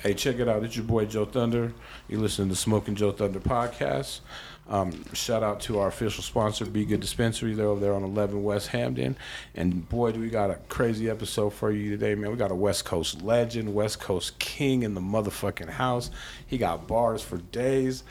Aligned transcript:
Hey, 0.00 0.14
check 0.14 0.38
it 0.38 0.48
out. 0.48 0.64
It's 0.64 0.76
your 0.76 0.86
boy 0.86 1.04
Joe 1.04 1.26
Thunder. 1.26 1.74
You 2.08 2.20
listen 2.20 2.46
to 2.46 2.48
the 2.48 2.56
Smoking 2.56 2.94
Joe 2.94 3.12
Thunder 3.12 3.38
podcast. 3.38 4.20
Um, 4.66 5.04
shout 5.12 5.42
out 5.42 5.60
to 5.62 5.78
our 5.78 5.88
official 5.88 6.22
sponsor, 6.22 6.64
Be 6.64 6.86
Good 6.86 7.00
Dispensary. 7.00 7.52
They're 7.52 7.66
over 7.66 7.80
there 7.80 7.92
on 7.92 8.02
11 8.02 8.42
West 8.42 8.68
Hampden. 8.68 9.14
And 9.54 9.86
boy, 9.90 10.12
do 10.12 10.20
we 10.20 10.30
got 10.30 10.48
a 10.48 10.54
crazy 10.70 11.10
episode 11.10 11.50
for 11.50 11.70
you 11.70 11.90
today, 11.90 12.14
man. 12.14 12.30
We 12.30 12.38
got 12.38 12.50
a 12.50 12.54
West 12.54 12.86
Coast 12.86 13.20
legend, 13.20 13.74
West 13.74 14.00
Coast 14.00 14.38
king 14.38 14.84
in 14.84 14.94
the 14.94 15.02
motherfucking 15.02 15.68
house. 15.68 16.10
He 16.46 16.56
got 16.56 16.86
bars 16.86 17.20
for 17.20 17.36
days. 17.36 18.02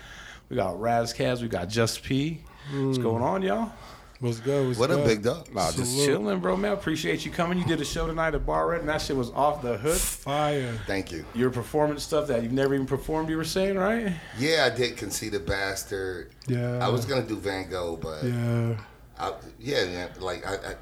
We 0.50 0.58
got 0.58 0.80
Ras 0.80 1.12
Kass. 1.12 1.42
We 1.42 1.48
got 1.48 1.70
Just 1.70 2.04
P. 2.04 2.42
What's 2.72 3.00
going 3.00 3.24
on, 3.24 3.42
y'all? 3.42 3.72
What's 4.20 4.42
good? 4.42 4.68
What's 4.68 4.78
What 4.80 4.90
good? 4.90 5.00
up, 5.00 5.06
big 5.06 5.24
dog? 5.24 5.54
Nah, 5.54 5.72
just 5.72 5.96
chilling, 6.06 6.40
bro, 6.40 6.58
man. 6.58 6.74
Appreciate 6.74 7.24
you 7.26 7.32
coming. 7.32 7.58
You 7.58 7.64
did 7.66 7.80
a 7.80 7.86
show 7.86 8.06
tonight 8.06 8.36
at 8.36 8.46
Bar 8.46 8.68
Red, 8.68 8.82
and 8.82 8.90
that 8.90 9.02
shit 9.02 9.16
was 9.16 9.32
off 9.32 9.62
the 9.62 9.78
hook. 9.78 9.96
Fire. 9.98 10.78
Thank 10.88 11.12
you. 11.14 11.26
Your 11.34 11.50
performance 11.50 12.04
stuff 12.04 12.28
that 12.28 12.44
you've 12.44 12.52
never 12.52 12.74
even 12.74 12.86
performed, 12.86 13.30
you 13.30 13.38
were 13.38 13.46
saying, 13.46 13.78
right? 13.78 14.12
Yeah, 14.38 14.70
I 14.70 14.76
did 14.76 14.98
Conceited 14.98 15.46
Bastard. 15.46 16.32
Yeah. 16.48 16.86
I 16.86 16.90
was 16.90 17.06
gonna 17.06 17.24
do 17.26 17.38
Van 17.38 17.70
Gogh, 17.70 17.96
but 17.96 18.24
Yeah. 18.26 18.76
I, 19.18 19.34
yeah, 19.58 19.84
yeah, 19.84 20.08
like 20.20 20.46
I, 20.46 20.56
I, 20.56 20.76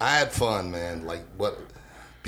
I 0.00 0.18
had 0.18 0.32
fun, 0.32 0.70
man. 0.70 1.04
Like 1.04 1.24
what? 1.36 1.58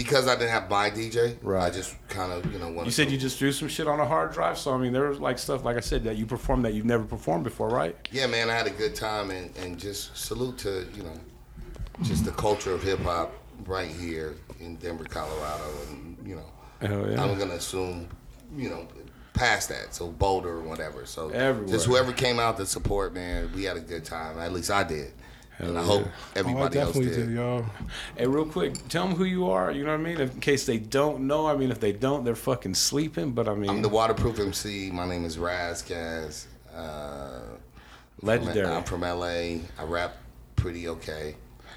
Because 0.03 0.27
I 0.29 0.35
didn't 0.35 0.49
have 0.51 0.71
my 0.71 0.89
DJ, 0.89 1.37
Right. 1.43 1.67
I 1.67 1.71
just 1.71 1.95
kind 2.09 2.33
of, 2.33 2.51
you 2.51 2.59
know, 2.59 2.69
wanted 2.69 2.87
You 2.87 2.91
said 2.91 3.09
to- 3.09 3.13
you 3.13 3.19
just 3.19 3.39
threw 3.39 3.53
some 3.53 3.69
shit 3.69 3.87
on 3.87 4.01
a 4.01 4.07
hard 4.07 4.33
drive, 4.33 4.57
so 4.57 4.73
I 4.73 4.79
mean, 4.79 4.95
there 4.95 5.09
was 5.11 5.21
like 5.21 5.39
stuff, 5.39 5.63
like 5.63 5.77
I 5.77 5.81
said, 5.81 6.05
that 6.05 6.17
you 6.17 6.25
performed 6.25 6.65
that 6.65 6.73
you've 6.73 6.87
never 6.87 7.05
performed 7.05 7.45
before, 7.45 7.69
right? 7.69 7.95
Yeah, 8.11 8.27
man, 8.27 8.49
I 8.49 8.55
had 8.55 8.67
a 8.67 8.71
good 8.71 8.95
time, 8.95 9.31
and 9.31 9.55
and 9.59 9.79
just 9.79 10.17
salute 10.17 10.57
to 10.59 10.87
you 10.97 11.03
know, 11.03 11.13
just 12.03 12.25
the 12.25 12.31
culture 12.33 12.73
of 12.73 12.83
hip 12.83 13.01
hop 13.01 13.31
right 13.67 13.89
here 13.91 14.37
in 14.59 14.77
Denver, 14.77 15.05
Colorado, 15.05 15.65
and 15.91 16.17
you 16.27 16.37
know, 16.37 16.47
yeah. 16.81 17.23
I'm 17.23 17.39
gonna 17.39 17.55
assume, 17.55 18.09
you 18.57 18.71
know, 18.71 18.89
past 19.35 19.69
that, 19.69 19.95
so 19.95 20.09
Boulder 20.09 20.49
or 20.57 20.61
whatever. 20.63 21.05
So 21.05 21.29
Everywhere. 21.29 21.75
just 21.75 21.85
whoever 21.87 22.13
came 22.13 22.39
out 22.41 22.57
to 22.57 22.65
support, 22.65 23.13
man, 23.13 23.51
we 23.55 23.65
had 23.65 23.77
a 23.77 23.81
good 23.81 24.07
time. 24.07 24.39
At 24.39 24.53
least 24.55 24.71
I 24.71 24.83
did, 24.83 25.13
and 25.61 25.79
I 25.79 25.81
yeah. 25.81 25.87
hope 25.87 26.07
Oh, 26.07 26.11
I 26.35 26.39
everybody 26.39 26.79
else 26.79 26.95
definitely 26.95 27.17
did. 27.17 27.27
did, 27.29 27.37
y'all. 27.37 27.65
Hey, 28.17 28.27
real 28.27 28.45
quick, 28.47 28.89
tell 28.89 29.07
them 29.07 29.17
who 29.17 29.25
you 29.25 29.51
are. 29.51 29.71
You 29.71 29.85
know 29.85 29.93
what 29.93 30.01
I 30.01 30.03
mean? 30.03 30.21
In 30.21 30.41
case 30.41 30.67
they 30.67 30.79
don't 30.79 31.27
know, 31.27 31.47
I 31.47 31.57
mean, 31.57 31.71
if 31.71 31.81
they 31.81 31.93
don't, 31.93 32.25
they're 32.25 32.35
fucking 32.35 32.75
sleeping. 32.75 33.33
But 33.33 33.49
I 33.49 33.55
mean, 33.55 33.71
I'm 33.71 33.83
the 33.83 33.89
Waterproof 33.89 34.39
MC. 34.41 34.91
My 34.91 35.07
name 35.07 35.25
is 35.25 35.39
Ras 35.39 35.83
Kass. 35.83 36.47
Uh, 36.75 37.41
legendary. 38.23 38.67
I'm 38.67 38.85
from 38.85 39.03
LA. 39.03 39.61
I 39.79 39.85
rap 39.85 40.17
pretty 40.57 40.89
okay. 40.89 41.37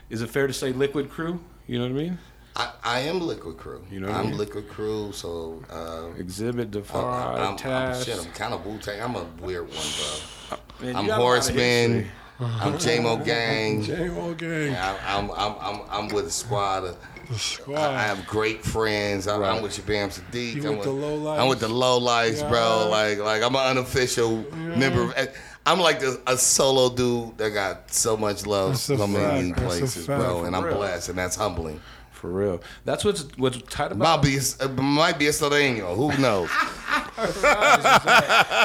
Is 0.10 0.22
it 0.22 0.30
fair 0.30 0.48
to 0.48 0.54
say 0.54 0.74
Likwit 0.74 1.10
Crew? 1.10 1.40
You 1.68 1.80
know 1.80 1.86
what 1.86 1.92
I 1.92 2.04
mean? 2.04 2.20
I, 2.56 2.72
I 2.84 3.00
am 3.00 3.20
Likwit 3.20 3.58
Crew. 3.58 3.84
You 3.90 4.00
know 4.00 4.08
what 4.08 4.16
I 4.16 4.20
I'm 4.20 4.30
mean? 4.30 4.40
Likwit 4.40 4.68
Crew, 4.70 5.12
so 5.12 5.64
uh, 5.72 6.16
Xzibit, 6.22 6.62
I'm, 6.66 6.70
Defy, 6.70 7.00
I'm, 7.00 7.58
I'm, 7.66 8.04
shit, 8.04 8.20
I'm 8.20 8.32
kind 8.34 8.54
of 8.54 8.66
Wu 8.66 8.78
Tang. 8.78 9.02
I'm 9.02 9.16
a 9.16 9.26
weird 9.42 9.68
one, 9.70 9.78
bro. 9.98 10.58
Man, 10.86 10.96
I'm 10.96 11.08
got 11.08 11.20
a 11.20 11.22
Horseman. 11.22 12.12
History. 12.40 12.46
I'm 12.46 12.74
uh-huh. 12.74 12.78
JMO 12.78 13.26
Gang. 13.26 13.84
J-O 13.84 14.34
gang. 14.34 14.76
I, 14.76 15.18
I'm, 15.18 15.32
I'm, 15.32 15.56
I'm, 15.60 15.82
I'm 15.90 16.08
with 16.10 16.28
a 16.28 16.32
squad. 16.32 16.84
Of, 16.84 16.98
The 17.30 17.38
squad. 17.38 17.78
I, 17.78 17.96
I 17.96 18.02
have 18.04 18.26
great 18.28 18.64
friends. 18.64 19.28
I, 19.28 19.38
Right. 19.38 19.56
I'm 19.56 19.62
with 19.62 19.74
Shabaam 19.74 20.10
Sahdeeq. 20.10 20.56
You 20.56 20.70
I'm 20.70 20.78
with 20.78 20.86
the 20.86 20.92
low 20.92 21.16
lights? 21.16 21.42
I'm 21.42 21.50
with 21.50 21.60
the 21.60 21.70
low 21.70 21.98
lights, 21.98 22.42
bro. 22.44 22.88
Like, 22.90 23.20
like 23.20 23.44
I'm 23.44 23.56
an 23.56 23.78
unofficial 23.78 24.44
member. 24.54 25.14
Of, 25.14 25.30
I'm 25.66 25.80
like 25.80 26.02
a, 26.04 26.18
a 26.28 26.38
solo 26.38 26.94
dude 26.94 27.38
that 27.38 27.52
got 27.52 27.92
so 27.92 28.18
much 28.18 28.46
love 28.46 28.72
That's 28.72 28.90
a 28.90 28.98
so 28.98 29.08
many 29.08 29.52
fact. 29.52 29.62
That's 29.62 29.76
a 29.76 29.80
places, 29.80 30.06
bro. 30.08 30.44
And 30.46 30.56
I'm 30.56 30.64
blessed, 30.64 31.10
and 31.10 31.18
that's 31.18 31.36
humbling. 31.36 31.80
For 32.24 32.30
real. 32.32 32.62
That's 32.86 33.04
what's 33.04 33.24
what's 33.36 33.62
tight 33.64 33.94
Might 33.98 34.22
be, 34.22 34.38
a- 34.38 34.64
uh, 34.64 34.70
might 34.82 35.20
be 35.20 35.28
a 35.28 35.34
Sardino. 35.34 35.94
Who 35.94 36.08
knows? 36.22 36.48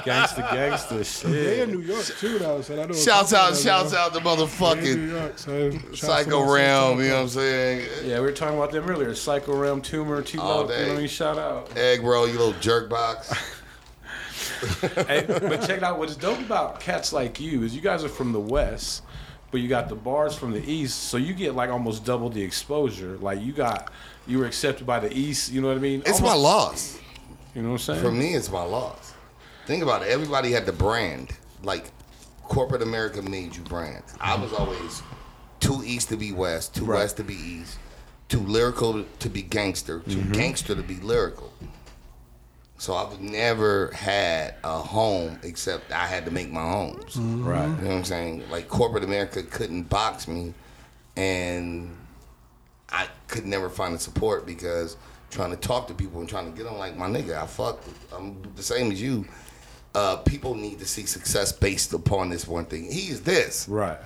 gangsta 0.06 0.46
gangsta 0.48 0.98
They 0.98 1.02
shit. 1.56 1.68
in 1.68 1.70
New 1.72 1.80
York 1.80 2.04
too, 2.04 2.38
though. 2.38 2.60
So 2.60 2.74
I 2.80 2.86
know 2.86 2.92
a 2.92 2.94
shouts 2.94 3.32
out, 3.32 3.56
shouts 3.56 3.92
out 3.92 4.12
to 4.14 4.20
They 4.20 4.24
New 4.24 4.30
motherfucking 4.30 5.10
York, 5.10 5.38
so 5.38 5.70
Psycho 5.92 6.48
Realm. 6.48 7.00
You 7.00 7.08
know 7.08 7.14
what 7.16 7.22
I'm 7.22 7.28
saying? 7.30 7.88
Yeah, 8.04 8.20
we 8.20 8.26
were 8.26 8.32
talking 8.32 8.56
about 8.56 8.70
them 8.70 8.88
earlier. 8.88 9.12
Psycho 9.16 9.56
Realm, 9.56 9.80
Tumor, 9.82 10.22
T 10.22 10.38
All 10.38 10.58
Love. 10.66 10.70
You 10.70 10.76
know 10.76 10.82
what 10.90 10.94
I 10.94 10.98
mean? 10.98 11.08
Shout 11.08 11.36
out. 11.36 11.76
Egg 11.76 12.04
roll, 12.04 12.28
you 12.28 12.38
little 12.38 12.52
jerk 12.60 12.88
box. 12.88 13.28
hey, 15.08 15.24
but 15.26 15.62
check 15.62 15.78
it 15.78 15.82
out. 15.82 15.98
What's 15.98 16.14
dope 16.14 16.38
about 16.38 16.78
cats 16.78 17.12
like 17.12 17.40
you 17.40 17.64
is 17.64 17.74
you 17.74 17.80
guys 17.80 18.04
are 18.04 18.08
from 18.08 18.30
the 18.32 18.38
West, 18.40 19.02
but 19.50 19.60
you 19.60 19.68
got 19.68 19.88
the 19.88 19.94
bars 19.94 20.36
from 20.36 20.52
the 20.52 20.70
East, 20.70 21.04
so 21.04 21.16
you 21.16 21.34
get 21.34 21.54
like 21.54 21.70
almost 21.70 22.04
double 22.04 22.28
the 22.28 22.42
exposure. 22.42 23.16
Like 23.18 23.40
you 23.40 23.52
got, 23.52 23.90
you 24.26 24.38
were 24.38 24.46
accepted 24.46 24.86
by 24.86 25.00
the 25.00 25.12
East. 25.16 25.50
You 25.50 25.60
know 25.60 25.68
what 25.68 25.76
I 25.76 25.80
mean? 25.80 26.02
It's 26.06 26.20
my 26.20 26.34
loss. 26.34 26.98
You 27.54 27.62
know 27.62 27.68
what 27.68 27.74
I'm 27.74 27.78
saying? 27.78 28.02
For 28.02 28.12
me, 28.12 28.34
it's 28.34 28.50
my 28.50 28.62
loss. 28.62 29.14
Think 29.66 29.82
about 29.82 30.02
it. 30.02 30.08
Everybody 30.08 30.52
had 30.52 30.66
the 30.66 30.72
brand. 30.72 31.30
Like 31.62 31.90
corporate 32.44 32.82
America 32.82 33.22
made 33.22 33.54
you 33.54 33.62
brand. 33.62 34.02
I 34.20 34.36
was 34.36 34.52
always 34.52 35.02
too 35.60 35.82
east 35.84 36.08
to 36.08 36.16
be 36.16 36.32
west, 36.32 36.74
too 36.74 36.84
Right. 36.84 37.00
west 37.00 37.16
to 37.18 37.24
be 37.24 37.34
east, 37.34 37.78
too 38.28 38.40
lyrical 38.40 39.04
to 39.18 39.28
be 39.28 39.42
gangster, 39.42 40.00
too 40.00 40.16
mm-hmm. 40.16 40.32
gangster 40.32 40.74
to 40.74 40.82
be 40.82 40.96
lyrical. 40.96 41.52
So 42.80 42.94
I've 42.94 43.20
never 43.20 43.88
had 43.90 44.54
a 44.62 44.78
home 44.78 45.38
except 45.42 45.90
I 45.90 46.06
had 46.06 46.24
to 46.26 46.30
make 46.30 46.50
my 46.50 46.62
homes. 46.62 47.16
right. 47.16 47.64
You 47.66 47.70
know 47.72 47.88
what 47.88 47.90
I'm 47.96 48.04
saying? 48.04 48.44
Like 48.50 48.68
corporate 48.68 49.02
America 49.04 49.42
couldn't 49.42 49.84
box 49.88 50.28
me, 50.28 50.54
and 51.16 51.96
I 52.90 53.08
could 53.26 53.46
never 53.46 53.68
find 53.68 53.94
the 53.94 53.98
support 53.98 54.46
because 54.46 54.96
trying 55.30 55.50
to 55.50 55.56
talk 55.56 55.88
to 55.88 55.94
people 55.94 56.20
and 56.20 56.28
trying 56.28 56.50
to 56.50 56.56
get 56.56 56.64
them 56.64 56.78
like 56.78 56.96
my 56.96 57.08
nigga, 57.08 57.36
I 57.42 57.46
fuck. 57.46 57.80
I'm 58.16 58.40
the 58.54 58.62
same 58.62 58.92
as 58.92 59.02
you. 59.02 59.26
Uh, 59.94 60.16
people 60.18 60.54
need 60.54 60.78
to 60.78 60.86
see 60.86 61.04
success 61.04 61.50
based 61.50 61.92
upon 61.94 62.28
this 62.28 62.46
one 62.46 62.64
thing. 62.66 62.84
He 62.84 63.08
is 63.10 63.22
this. 63.22 63.68
Right. 63.68 63.98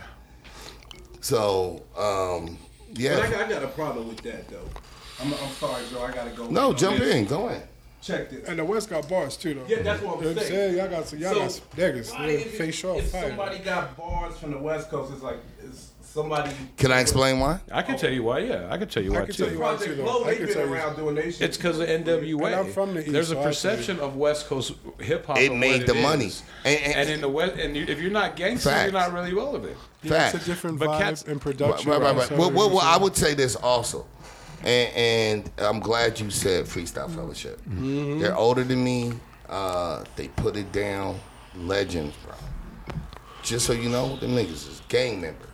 So 1.21 1.83
um, 1.97 2.57
But 2.95 3.05
I, 3.05 3.31
got- 3.31 3.45
I 3.45 3.49
got 3.51 3.63
a 3.65 3.69
problem 3.69 4.09
with 4.09 4.23
that 4.23 4.49
though. 4.49 4.69
I'm, 5.21 5.33
I'm 5.35 5.51
sorry, 5.53 5.83
Joe. 5.91 6.03
I 6.03 6.11
gotta 6.13 6.31
go. 6.31 6.49
No, 6.49 6.73
jump 6.73 7.01
in. 7.01 7.27
Go 7.27 7.49
in. 7.51 7.63
Check 8.03 8.31
this. 8.31 8.49
And 8.49 8.59
the 8.59 8.65
West 8.65 8.91
got 8.91 9.09
bars 9.09 9.37
too, 9.37 9.55
though. 9.55 9.65
Yeah, 9.69 9.83
that's 9.83 10.03
what 10.03 10.19
I'm 10.19 10.23
You 10.25 10.31
I'm 10.31 10.37
saying. 10.37 10.49
saying? 10.49 10.77
Y'all 10.77 10.89
got 10.89 11.07
some, 11.07 11.19
y'all 11.21 11.35
got 11.35 11.53
some 11.53 11.65
niggas. 11.77 12.11
why 12.13 12.27
Yeah, 12.27 12.33
if 12.33 12.47
it- 12.55 12.59
Face 12.59 12.85
off 12.85 12.99
If 12.99 13.11
fire. 13.13 13.29
somebody 13.29 13.59
got 13.61 13.97
bars 13.97 14.37
from 14.37 14.51
the 14.51 14.59
West 14.59 14.91
Coast, 14.91 15.13
it's 15.13 15.23
like 15.23 15.37
it's 15.65 15.91
somebody. 16.03 16.51
Can 16.77 16.91
I 16.91 16.99
explain 17.01 17.39
why? 17.39 17.61
I 17.71 17.83
can 17.83 17.97
tell 17.97 18.11
you 18.11 18.25
why. 18.25 18.41
Yeah, 18.41 18.67
I 18.71 18.77
can 18.77 18.89
tell 18.89 19.05
you 19.05 19.15
I 19.15 19.21
why 19.21 19.27
too. 19.27 19.45
you 19.51 19.59
why. 19.61 19.77
Too, 19.77 19.95
Blow. 19.95 20.25
I 20.25 20.35
can 20.35 20.47
tell 20.49 20.67
you. 20.67 20.73
around 20.75 20.97
doing 20.97 21.17
shit. 21.17 21.41
It's 21.43 21.57
because 21.57 21.79
of 21.79 21.89
NWA. 21.89 22.47
And 22.47 22.55
I'm 22.57 22.73
from 22.73 22.95
the 22.95 23.03
East, 23.03 23.13
There's 23.13 23.31
a 23.31 23.35
so 23.35 23.43
perception 23.45 24.01
of 24.01 24.17
West 24.17 24.49
Coast 24.49 24.73
hip 24.99 25.25
hop. 25.27 25.39
It 25.39 25.55
made 25.55 25.87
the 25.87 25.95
it 25.97 26.03
money. 26.03 26.33
And- 26.65 26.81
And, 26.81 26.95
and- 26.97 27.09
in 27.11 27.21
the 27.21 27.29
West, 27.29 27.55
and 27.57 27.77
you, 27.77 27.85
if 27.87 28.01
you're 28.01 28.11
not 28.11 28.35
gangster, 28.35 28.71
Facts. 28.71 28.83
you're 28.93 29.01
not 29.01 29.13
really 29.13 29.33
relevant. 29.33 29.77
Yeah, 30.03 30.27
it's 30.27 30.35
a 30.35 30.39
Facts. 30.39 30.47
different 30.47 30.81
But 30.81 30.89
vibe 30.89 30.99
cats- 30.99 31.23
and 31.29 31.41
production. 31.41 31.89
right, 31.89 32.01
right. 32.01 32.17
right. 32.17 32.29
so 32.29 32.37
Well, 32.37 32.51
well, 32.51 32.69
well, 32.69 32.81
I 32.81 32.97
would 32.97 33.17
say 33.17 33.35
this 33.35 33.55
also, 33.55 34.05
and, 34.65 34.97
and 34.97 35.51
I'm 35.59 35.81
glad 35.81 36.19
you 36.21 36.31
said 36.31 36.65
Freestyle 36.67 37.07
mm-hmm. 37.07 37.15
Fellowship. 37.17 37.61
Mm-hmm. 37.63 38.21
They're 38.21 38.37
older 38.37 38.65
than 38.65 38.83
me. 38.83 39.13
Uh, 39.49 40.05
they 40.17 40.29
put 40.29 40.57
it 40.57 40.73
down. 40.73 41.19
Legends, 41.57 42.17
bro. 42.25 42.35
Just 43.43 43.67
so 43.67 43.73
you 43.73 43.89
know, 43.89 44.17
them 44.17 44.31
niggas 44.31 44.69
is 44.69 44.83
gang 44.89 45.21
members. 45.21 45.49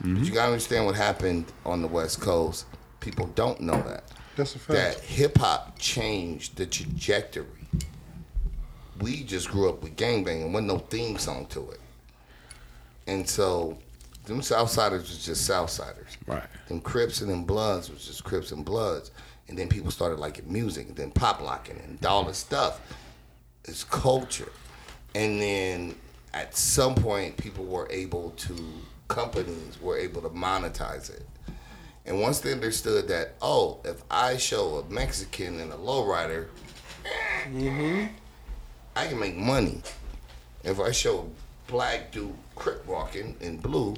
But 0.00 0.06
mm-hmm. 0.08 0.24
you 0.24 0.30
gotta 0.30 0.52
understand 0.52 0.86
what 0.86 0.94
happened 0.94 1.46
on 1.66 1.82
the 1.82 1.88
West 1.88 2.20
Coast. 2.20 2.66
People 3.00 3.26
don't 3.34 3.60
know 3.60 3.80
that. 3.82 4.04
That's 4.36 4.56
a 4.56 4.72
That 4.72 5.00
hip 5.00 5.38
hop 5.38 5.78
changed 5.78 6.56
the 6.56 6.66
trajectory. 6.66 7.46
We 9.00 9.24
just 9.24 9.50
grew 9.50 9.68
up 9.68 9.82
with 9.82 9.96
gangbanging, 9.96 10.52
wasn't 10.52 10.68
no 10.68 10.78
theme 10.78 11.18
song 11.18 11.46
to 11.46 11.70
it. 11.70 11.80
And 13.06 13.28
so, 13.28 13.76
them 14.24 14.40
Southsiders 14.40 15.00
was 15.00 15.24
just 15.24 15.48
Southsiders. 15.48 16.16
Right. 16.26 16.42
Them 16.68 16.80
Crips 16.80 17.20
and 17.20 17.30
them 17.30 17.44
Bloods 17.44 17.90
was 17.90 18.06
just 18.06 18.24
Crips 18.24 18.52
and 18.52 18.64
Bloods. 18.64 19.10
And 19.48 19.58
then 19.58 19.68
people 19.68 19.90
started 19.90 20.18
liking 20.18 20.50
music, 20.50 20.88
and 20.88 20.96
then 20.96 21.10
pop 21.10 21.42
locking 21.42 21.78
and 21.78 22.04
all 22.06 22.24
this 22.24 22.38
stuff. 22.38 22.80
It's 23.64 23.84
culture. 23.84 24.50
And 25.14 25.40
then 25.40 25.94
at 26.32 26.56
some 26.56 26.94
point, 26.94 27.36
people 27.36 27.64
were 27.64 27.86
able 27.90 28.30
to, 28.30 28.56
companies 29.08 29.78
were 29.80 29.98
able 29.98 30.22
to 30.22 30.30
monetize 30.30 31.10
it. 31.10 31.26
And 32.06 32.20
once 32.20 32.40
they 32.40 32.52
understood 32.52 33.08
that, 33.08 33.34
oh, 33.40 33.80
if 33.84 34.02
I 34.10 34.36
show 34.38 34.76
a 34.76 34.90
Mexican 34.90 35.60
and 35.60 35.72
a 35.72 35.76
lowrider, 35.76 36.48
mm-hmm. 37.44 38.06
I 38.96 39.06
can 39.06 39.18
make 39.18 39.36
money. 39.36 39.82
If 40.62 40.80
I 40.80 40.90
show 40.90 41.20
a 41.20 41.70
black 41.70 42.12
dude 42.12 42.34
crip 42.56 42.86
walking 42.86 43.36
in 43.40 43.58
blue 43.58 43.94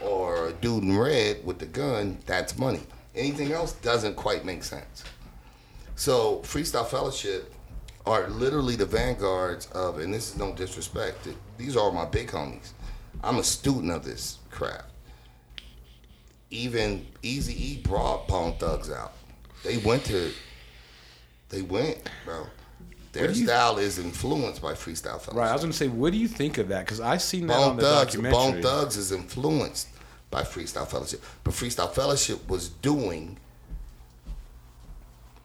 or 0.00 0.48
a 0.48 0.52
dude 0.52 0.84
in 0.84 0.98
red 0.98 1.44
with 1.44 1.58
the 1.58 1.66
gun, 1.66 2.18
that's 2.26 2.58
money. 2.58 2.80
Anything 3.14 3.52
else 3.52 3.72
doesn't 3.74 4.16
quite 4.16 4.44
make 4.44 4.62
sense. 4.62 5.04
So 5.96 6.38
Freestyle 6.44 6.86
Fellowship 6.86 7.52
are 8.06 8.28
literally 8.28 8.76
the 8.76 8.86
vanguards 8.86 9.66
of, 9.72 9.98
and 9.98 10.12
this 10.12 10.30
is 10.30 10.36
no 10.36 10.54
disrespect. 10.54 11.28
These 11.58 11.76
are 11.76 11.92
my 11.92 12.04
big 12.04 12.28
homies. 12.28 12.72
I'm 13.22 13.38
a 13.38 13.44
student 13.44 13.92
of 13.92 14.04
this 14.04 14.38
crap. 14.50 14.88
Even 16.50 17.06
Easy 17.22 17.72
E 17.72 17.76
brought 17.82 18.26
Bone 18.28 18.54
Thugs 18.58 18.90
out. 18.90 19.12
They 19.62 19.76
went 19.78 20.04
to 20.06 20.32
They 21.50 21.62
went, 21.62 22.10
bro. 22.24 22.46
Their 23.12 23.30
you- 23.30 23.44
style 23.46 23.78
is 23.78 23.98
influenced 23.98 24.62
by 24.62 24.72
freestyle 24.72 25.20
fellowship. 25.20 25.34
Right. 25.34 25.50
I 25.50 25.52
was 25.52 25.60
gonna 25.62 25.72
say, 25.74 25.88
what 25.88 26.12
do 26.12 26.18
you 26.18 26.28
think 26.28 26.58
of 26.58 26.68
that? 26.68 26.84
Because 26.86 27.00
I 27.00 27.18
seen 27.18 27.46
that 27.48 27.56
Bone 27.58 27.70
on 27.70 27.76
the 27.76 27.82
Thugs, 27.82 28.06
documentary. 28.14 28.32
Bone 28.32 28.62
Thugs 28.62 28.96
is 28.96 29.12
influenced 29.12 29.88
by 30.30 30.42
Freestyle 30.42 30.88
Fellowship, 30.88 31.22
but 31.44 31.52
Freestyle 31.52 31.92
Fellowship 31.92 32.48
was 32.48 32.70
doing 32.70 33.36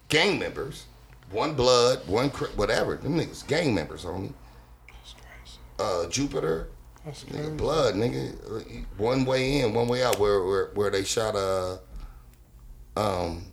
gang 0.10 0.40
members, 0.40 0.86
one 1.32 1.56
blood, 1.56 2.08
one 2.08 2.30
cri- 2.30 2.48
whatever. 2.56 2.96
Them 2.96 3.18
niggas 3.18 3.46
gang 3.48 3.76
members 3.76 4.06
only. 4.06 4.34
Uh, 5.80 6.08
Jupiter, 6.08 6.70
That's 7.06 7.24
nigga, 7.26 7.32
crazy. 7.34 7.52
blood, 7.52 7.96
nigga. 7.96 8.34
uh, 8.50 8.64
One 8.98 9.26
way 9.26 9.60
in, 9.60 9.74
one 9.74 9.88
way 9.88 10.04
out. 10.04 10.18
Where 10.20 10.44
where 10.44 10.66
where 10.74 10.90
they 10.90 11.04
shot 11.04 11.36
uh 11.36 11.78
um 12.96 13.44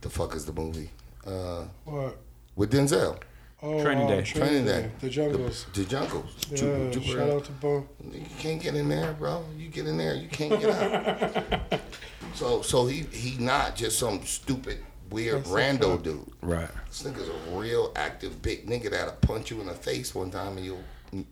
the 0.00 0.10
fuck 0.10 0.34
is 0.34 0.44
the 0.46 0.52
movie 0.52 0.90
uh 1.26 1.64
What? 1.84 2.16
With 2.56 2.72
Denzel. 2.72 3.18
Oh, 3.62 3.82
Training 3.82 4.04
uh, 4.04 4.08
Day. 4.08 4.22
Training 4.22 4.64
Day. 4.66 4.90
The 5.00 5.08
jungles. 5.08 5.66
The 5.72 5.84
Jungles. 5.84 6.36
Yeah, 6.50 6.56
Ju- 6.56 6.90
Jupiter. 6.92 7.12
shout 7.18 7.30
out 7.30 7.44
to 7.44 7.52
Bone. 7.52 7.88
You 8.12 8.26
can't 8.38 8.60
get 8.60 8.74
in 8.74 8.88
there, 8.88 9.12
bro. 9.14 9.44
You 9.56 9.68
get 9.68 9.86
in 9.86 9.96
there, 9.96 10.14
you 10.14 10.28
can't 10.28 10.60
get 10.60 10.70
out. 10.70 11.80
so, 12.34 12.62
so 12.62 12.86
he 12.86 13.02
he 13.12 13.42
not 13.42 13.76
just 13.76 13.98
some 13.98 14.22
stupid 14.24 14.78
weird 15.10 15.44
That's 15.44 15.50
rando 15.50 16.02
dude. 16.02 16.30
Right. 16.42 16.68
This 16.88 17.02
nigga's 17.02 17.28
a 17.28 17.58
real 17.58 17.92
active 17.96 18.42
big 18.42 18.66
nigga 18.66 18.90
that'll 18.90 19.14
punch 19.14 19.50
you 19.50 19.60
in 19.60 19.68
the 19.68 19.74
face 19.74 20.14
one 20.14 20.30
time 20.30 20.56
and 20.56 20.66
you'll 20.66 20.84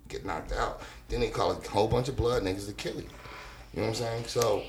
get 0.08 0.24
knocked 0.24 0.52
out. 0.52 0.82
Then 1.08 1.20
they 1.20 1.28
call 1.28 1.52
a 1.52 1.68
whole 1.68 1.88
bunch 1.88 2.08
of 2.08 2.16
blood 2.16 2.42
niggas 2.42 2.66
to 2.66 2.72
kill 2.72 2.96
you. 2.96 3.08
You 3.74 3.82
know 3.82 3.88
what 3.88 3.88
I'm 3.88 3.94
saying? 3.94 4.24
So, 4.26 4.62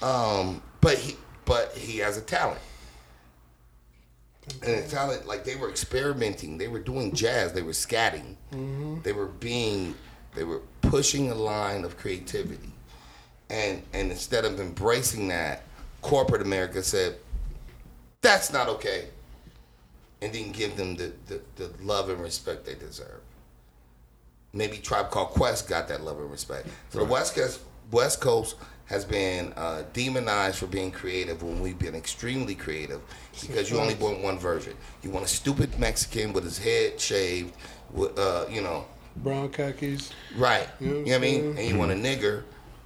um, 0.00 0.62
but 0.80 0.96
he 0.96 1.16
but 1.44 1.76
he 1.76 1.98
has 1.98 2.16
a 2.16 2.22
talent. 2.22 2.60
And 4.62 4.82
the 4.82 4.88
talent, 4.88 5.26
like 5.26 5.44
they 5.44 5.54
were 5.54 5.68
experimenting, 5.68 6.58
they 6.58 6.68
were 6.68 6.80
doing 6.80 7.14
jazz, 7.14 7.52
they 7.52 7.62
were 7.62 7.72
scatting, 7.72 8.34
mm-hmm. 8.52 9.00
they 9.02 9.12
were 9.12 9.26
being, 9.28 9.94
they 10.34 10.42
were 10.42 10.62
pushing 10.80 11.30
a 11.30 11.34
line 11.34 11.84
of 11.84 11.96
creativity, 11.96 12.72
and 13.50 13.82
and 13.92 14.10
instead 14.10 14.44
of 14.44 14.58
embracing 14.58 15.28
that, 15.28 15.62
corporate 16.00 16.42
America 16.42 16.82
said, 16.82 17.16
that's 18.20 18.52
not 18.52 18.68
okay, 18.68 19.08
and 20.20 20.32
didn't 20.32 20.52
give 20.52 20.76
them 20.76 20.96
the 20.96 21.12
the, 21.26 21.40
the 21.56 21.70
love 21.82 22.08
and 22.08 22.20
respect 22.20 22.66
they 22.66 22.74
deserve. 22.74 23.20
Maybe 24.52 24.78
Tribe 24.78 25.10
Called 25.10 25.28
Quest 25.28 25.68
got 25.68 25.86
that 25.88 26.02
love 26.02 26.18
and 26.18 26.30
respect. 26.30 26.66
So 26.90 26.98
the 26.98 27.04
West 27.04 27.36
Coast 27.36 27.60
West 27.92 28.20
Coast 28.20 28.56
has 28.92 29.06
been 29.06 29.54
uh, 29.56 29.82
demonized 29.94 30.56
for 30.58 30.66
being 30.66 30.90
creative 30.90 31.42
when 31.42 31.60
we've 31.62 31.78
been 31.78 31.94
extremely 31.94 32.54
creative 32.54 33.00
because 33.40 33.70
you 33.70 33.78
only 33.80 33.94
want 33.94 34.22
one 34.22 34.38
version. 34.38 34.74
You 35.02 35.08
want 35.08 35.24
a 35.24 35.28
stupid 35.28 35.78
Mexican 35.78 36.34
with 36.34 36.44
his 36.44 36.58
head 36.58 37.00
shaved, 37.00 37.54
with, 37.90 38.18
uh, 38.18 38.44
you 38.50 38.60
know, 38.60 38.84
Brown 39.16 39.48
khakis. 39.48 40.10
right. 40.36 40.68
You 40.78 40.86
know 40.88 40.92
You 40.92 40.98
what 41.00 41.06
know 41.06 41.12
what 41.12 41.16
I 41.16 41.20
mean? 41.20 41.56
And 41.58 41.68
you 41.68 41.78
want 41.78 41.90
a 41.90 41.94
nigger 41.94 42.42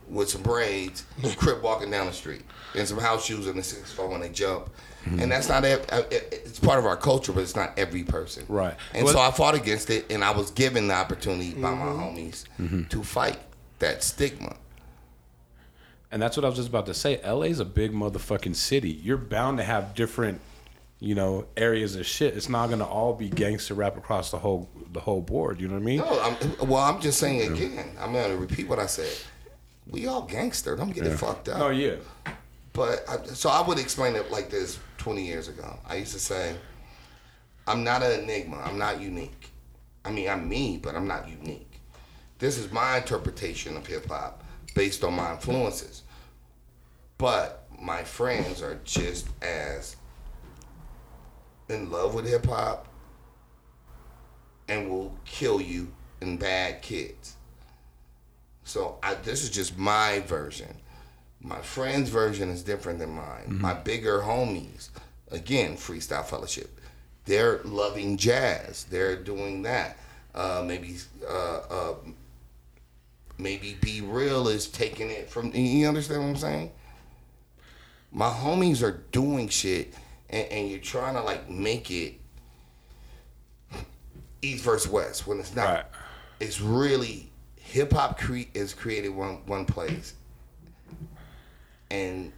with 0.09 0.29
some 0.31 0.43
braids, 0.43 1.05
crip 1.37 1.61
walking 1.61 1.91
down 1.91 2.07
the 2.07 2.13
street, 2.13 2.43
and 2.77 2.87
some 2.87 2.99
house 2.99 3.25
shoes 3.27 3.49
and 3.49 3.59
a 3.59 3.63
six 3.65 3.93
four 3.93 4.07
when 4.09 4.21
they 4.21 4.29
jump. 4.29 4.71
And 5.07 5.31
that's 5.31 5.49
not 5.49 5.65
uh, 5.65 5.79
it- 6.11 6.43
it's 6.47 6.59
part 6.61 6.79
of 6.81 6.85
our 6.87 6.97
culture, 6.97 7.33
but 7.33 7.43
it's 7.43 7.55
not 7.57 7.77
every 7.77 8.03
person. 8.05 8.45
Right. 8.49 8.75
And 8.95 9.05
Well- 9.05 9.15
so 9.15 9.21
I 9.21 9.33
fought 9.33 9.57
against 9.57 9.91
it, 9.91 10.07
and 10.11 10.23
I 10.25 10.31
was 10.31 10.53
given 10.53 10.87
the 10.89 10.95
opportunity 10.95 11.53
by 11.53 11.71
my 11.75 11.85
homies 11.87 12.45
Mm-hmm. 12.61 12.85
to 12.85 13.03
fight 13.03 13.39
that 13.81 14.05
stigma. 14.05 14.55
And 16.11 16.23
that's 16.23 16.37
what 16.37 16.45
I 16.45 16.49
was 16.49 16.57
just 16.57 16.69
about 16.69 16.87
to 16.87 16.95
say. 16.95 17.21
LA's 17.29 17.59
a 17.59 17.65
big 17.65 17.93
motherfucking 17.93 18.55
city. 18.55 18.91
You're 18.91 19.17
bound 19.17 19.59
to 19.59 19.65
have 19.65 19.95
different, 19.95 20.41
you 21.01 21.15
know, 21.15 21.47
areas 21.57 21.97
of 21.97 22.07
shit. 22.07 22.37
It's 22.37 22.49
not 22.49 22.71
gonna 22.71 22.87
all 22.87 23.13
be 23.15 23.29
gangster 23.29 23.75
rap 23.75 23.97
across 23.97 24.31
the 24.31 24.39
whole 24.39 24.69
the 24.93 25.01
whole 25.01 25.21
board. 25.21 25.61
You 25.61 25.69
know 25.69 25.75
what 25.75 25.83
I 25.83 25.85
mean? 25.85 25.99
No, 25.99 26.21
I'm, 26.21 26.69
well, 26.69 26.83
I'm 26.83 27.01
just 27.01 27.19
saying 27.19 27.53
again. 27.53 27.97
I'm 27.99 28.13
to 28.13 28.37
repeat 28.37 28.69
what 28.69 28.79
I 28.79 28.87
said. 28.87 29.13
We 29.89 30.07
all 30.07 30.23
gangster. 30.23 30.77
Don't 30.77 30.91
get 30.91 31.07
it 31.07 31.17
fucked 31.17 31.49
up. 31.49 31.61
Oh 31.61 31.71
yeah. 31.71 31.97
But 32.73 33.05
I, 33.09 33.25
so 33.27 33.49
I 33.49 33.67
would 33.67 33.79
explain 33.79 34.17
it 34.17 34.31
like 34.31 34.51
this 34.51 34.79
20 34.99 35.25
years 35.25 35.49
ago. 35.49 35.79
I 35.87 35.97
used 35.97 36.13
to 36.13 36.19
say, 36.19 36.57
I'm 37.67 37.83
not 37.83 38.03
an 38.03 38.21
enigma. 38.21 38.59
I'm 38.59 38.77
not 38.77 39.01
unique. 39.01 39.51
I 40.05 40.11
mean, 40.11 40.29
I'm 40.29 40.49
me, 40.49 40.77
but 40.77 40.95
I'm 40.95 41.07
not 41.07 41.29
unique. 41.29 41.81
This 42.39 42.59
is 42.59 42.71
my 42.71 42.99
interpretation 42.99 43.77
of 43.77 43.87
hip 43.87 44.07
hop 44.07 44.45
based 44.77 45.03
on 45.03 45.15
my 45.15 45.33
influences. 45.33 46.03
But 47.19 47.67
my 47.81 48.05
friends 48.05 48.63
are 48.63 48.79
just 48.85 49.27
as 49.43 49.97
in 51.69 51.91
love 51.91 52.15
with 52.15 52.29
hip 52.29 52.47
hop 52.47 52.87
and 54.69 54.89
will 54.89 55.17
kill 55.25 55.61
you 55.61 55.91
in 56.21 56.37
bad 56.37 56.83
kids. 56.83 57.37
So 58.65 58.99
I, 59.03 59.15
this 59.15 59.43
is 59.43 59.51
just 59.51 59.79
my 59.79 60.21
version. 60.21 60.77
My 61.41 61.61
friend's 61.61 62.11
version 62.11 62.51
is 62.51 62.63
different 62.63 62.99
than 62.99 63.11
mine. 63.11 63.45
My 63.49 63.73
bigger 63.73 64.21
homies, 64.21 64.91
again, 65.31 65.77
freestyle 65.77 66.25
fellowship. 66.25 66.81
They're 67.25 67.61
loving 67.65 68.17
jazz. 68.17 68.85
They're 68.85 69.17
doing 69.17 69.63
that. 69.63 69.97
Uh, 70.35 70.63
maybe, 70.67 70.97
uh, 71.27 71.61
uh, 71.71 71.95
maybe 73.39 73.77
B-Real 73.81 74.49
is 74.49 74.67
taking 74.69 75.11
it 75.11 75.29
from. 75.31 75.53
You 75.55 75.87
understand 75.89 76.23
what 76.23 76.29
I'm 76.31 76.37
saying? 76.37 76.73
My 78.13 78.31
homies 78.31 78.83
are 78.83 79.03
doing 79.13 79.49
shit, 79.49 79.95
and, 80.31 80.47
and 80.49 80.71
you're 80.71 80.79
trying 80.79 81.15
to 81.15 81.23
like 81.23 81.51
make 81.51 81.91
it 81.91 82.15
East 84.43 84.65
versus 84.65 84.91
West 84.91 85.27
when 85.27 85.41
it's 85.41 85.55
not. 85.55 85.65
Right. 85.69 85.85
It's 86.41 86.61
really 86.61 87.31
hip 87.57 87.93
hop 87.93 88.19
cre- 88.19 88.49
is 88.55 88.75
created 88.75 89.11
one 89.11 89.37
one 89.47 89.65
place, 89.67 90.15
and 91.91 92.33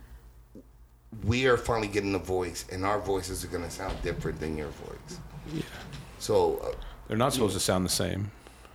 we 1.25 1.47
are 1.47 1.56
finally 1.56 1.89
getting 1.89 2.15
a 2.15 2.19
voice, 2.19 2.65
and 2.71 2.85
our 2.85 3.01
voices 3.01 3.44
are 3.44 3.49
gonna 3.49 3.71
sound 3.71 4.01
different 4.03 4.39
than 4.41 4.56
your 4.56 4.69
voice. 4.69 5.19
Yeah. 5.53 5.62
So, 6.19 6.59
uh, 6.59 6.73
They're 7.09 7.17
not 7.17 7.33
supposed 7.33 7.55
to 7.55 7.61
sound 7.61 7.85
the 7.85 7.89
same. 7.91 8.31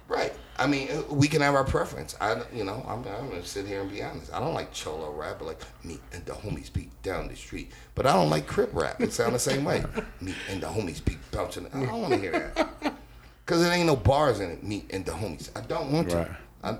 right? 0.08 0.34
I 0.58 0.68
mean, 0.68 0.90
uh, 0.92 1.02
we 1.14 1.28
can 1.28 1.42
have 1.42 1.56
our 1.56 1.64
preference. 1.64 2.16
I, 2.22 2.42
you 2.54 2.64
know, 2.64 2.86
I'm, 2.88 3.00
I'm 3.00 3.30
gonna 3.30 3.44
sit 3.44 3.66
here 3.66 3.82
and 3.82 3.92
be 3.92 4.04
honest. 4.04 4.32
I 4.34 4.40
don't 4.40 4.54
like 4.54 4.72
cholo 4.72 5.12
rap, 5.12 5.38
but 5.40 5.46
like 5.48 5.62
me 5.84 6.00
and 6.12 6.24
the 6.26 6.34
homies 6.34 6.72
beat 6.72 6.90
down 7.02 7.28
the 7.28 7.36
street. 7.36 7.72
But 7.96 8.06
I 8.06 8.14
don't 8.14 8.30
like 8.30 8.46
crip 8.46 8.70
rap. 8.74 9.02
It 9.02 9.14
sound 9.14 9.34
the 9.34 9.40
same 9.40 9.64
way. 9.64 9.84
Me 10.22 10.36
and 10.50 10.62
the 10.62 10.68
homies 10.68 11.04
beat 11.04 11.18
bouncing. 11.32 11.68
I 11.74 11.86
don't 11.86 12.02
want 12.02 12.14
to 12.14 12.20
hear 12.20 12.54
that. 12.56 12.94
Cause 13.46 13.62
it 13.62 13.70
ain't 13.70 13.88
no 13.88 13.98
bars 13.98 14.40
in 14.40 14.52
it. 14.52 14.64
Me 14.64 14.86
and 14.92 15.06
the 15.06 15.12
homies. 15.12 15.50
I 15.56 15.62
don't 15.62 15.92
want 15.92 16.10
to. 16.12 16.18
Right. 16.18 16.32
I, 16.64 16.78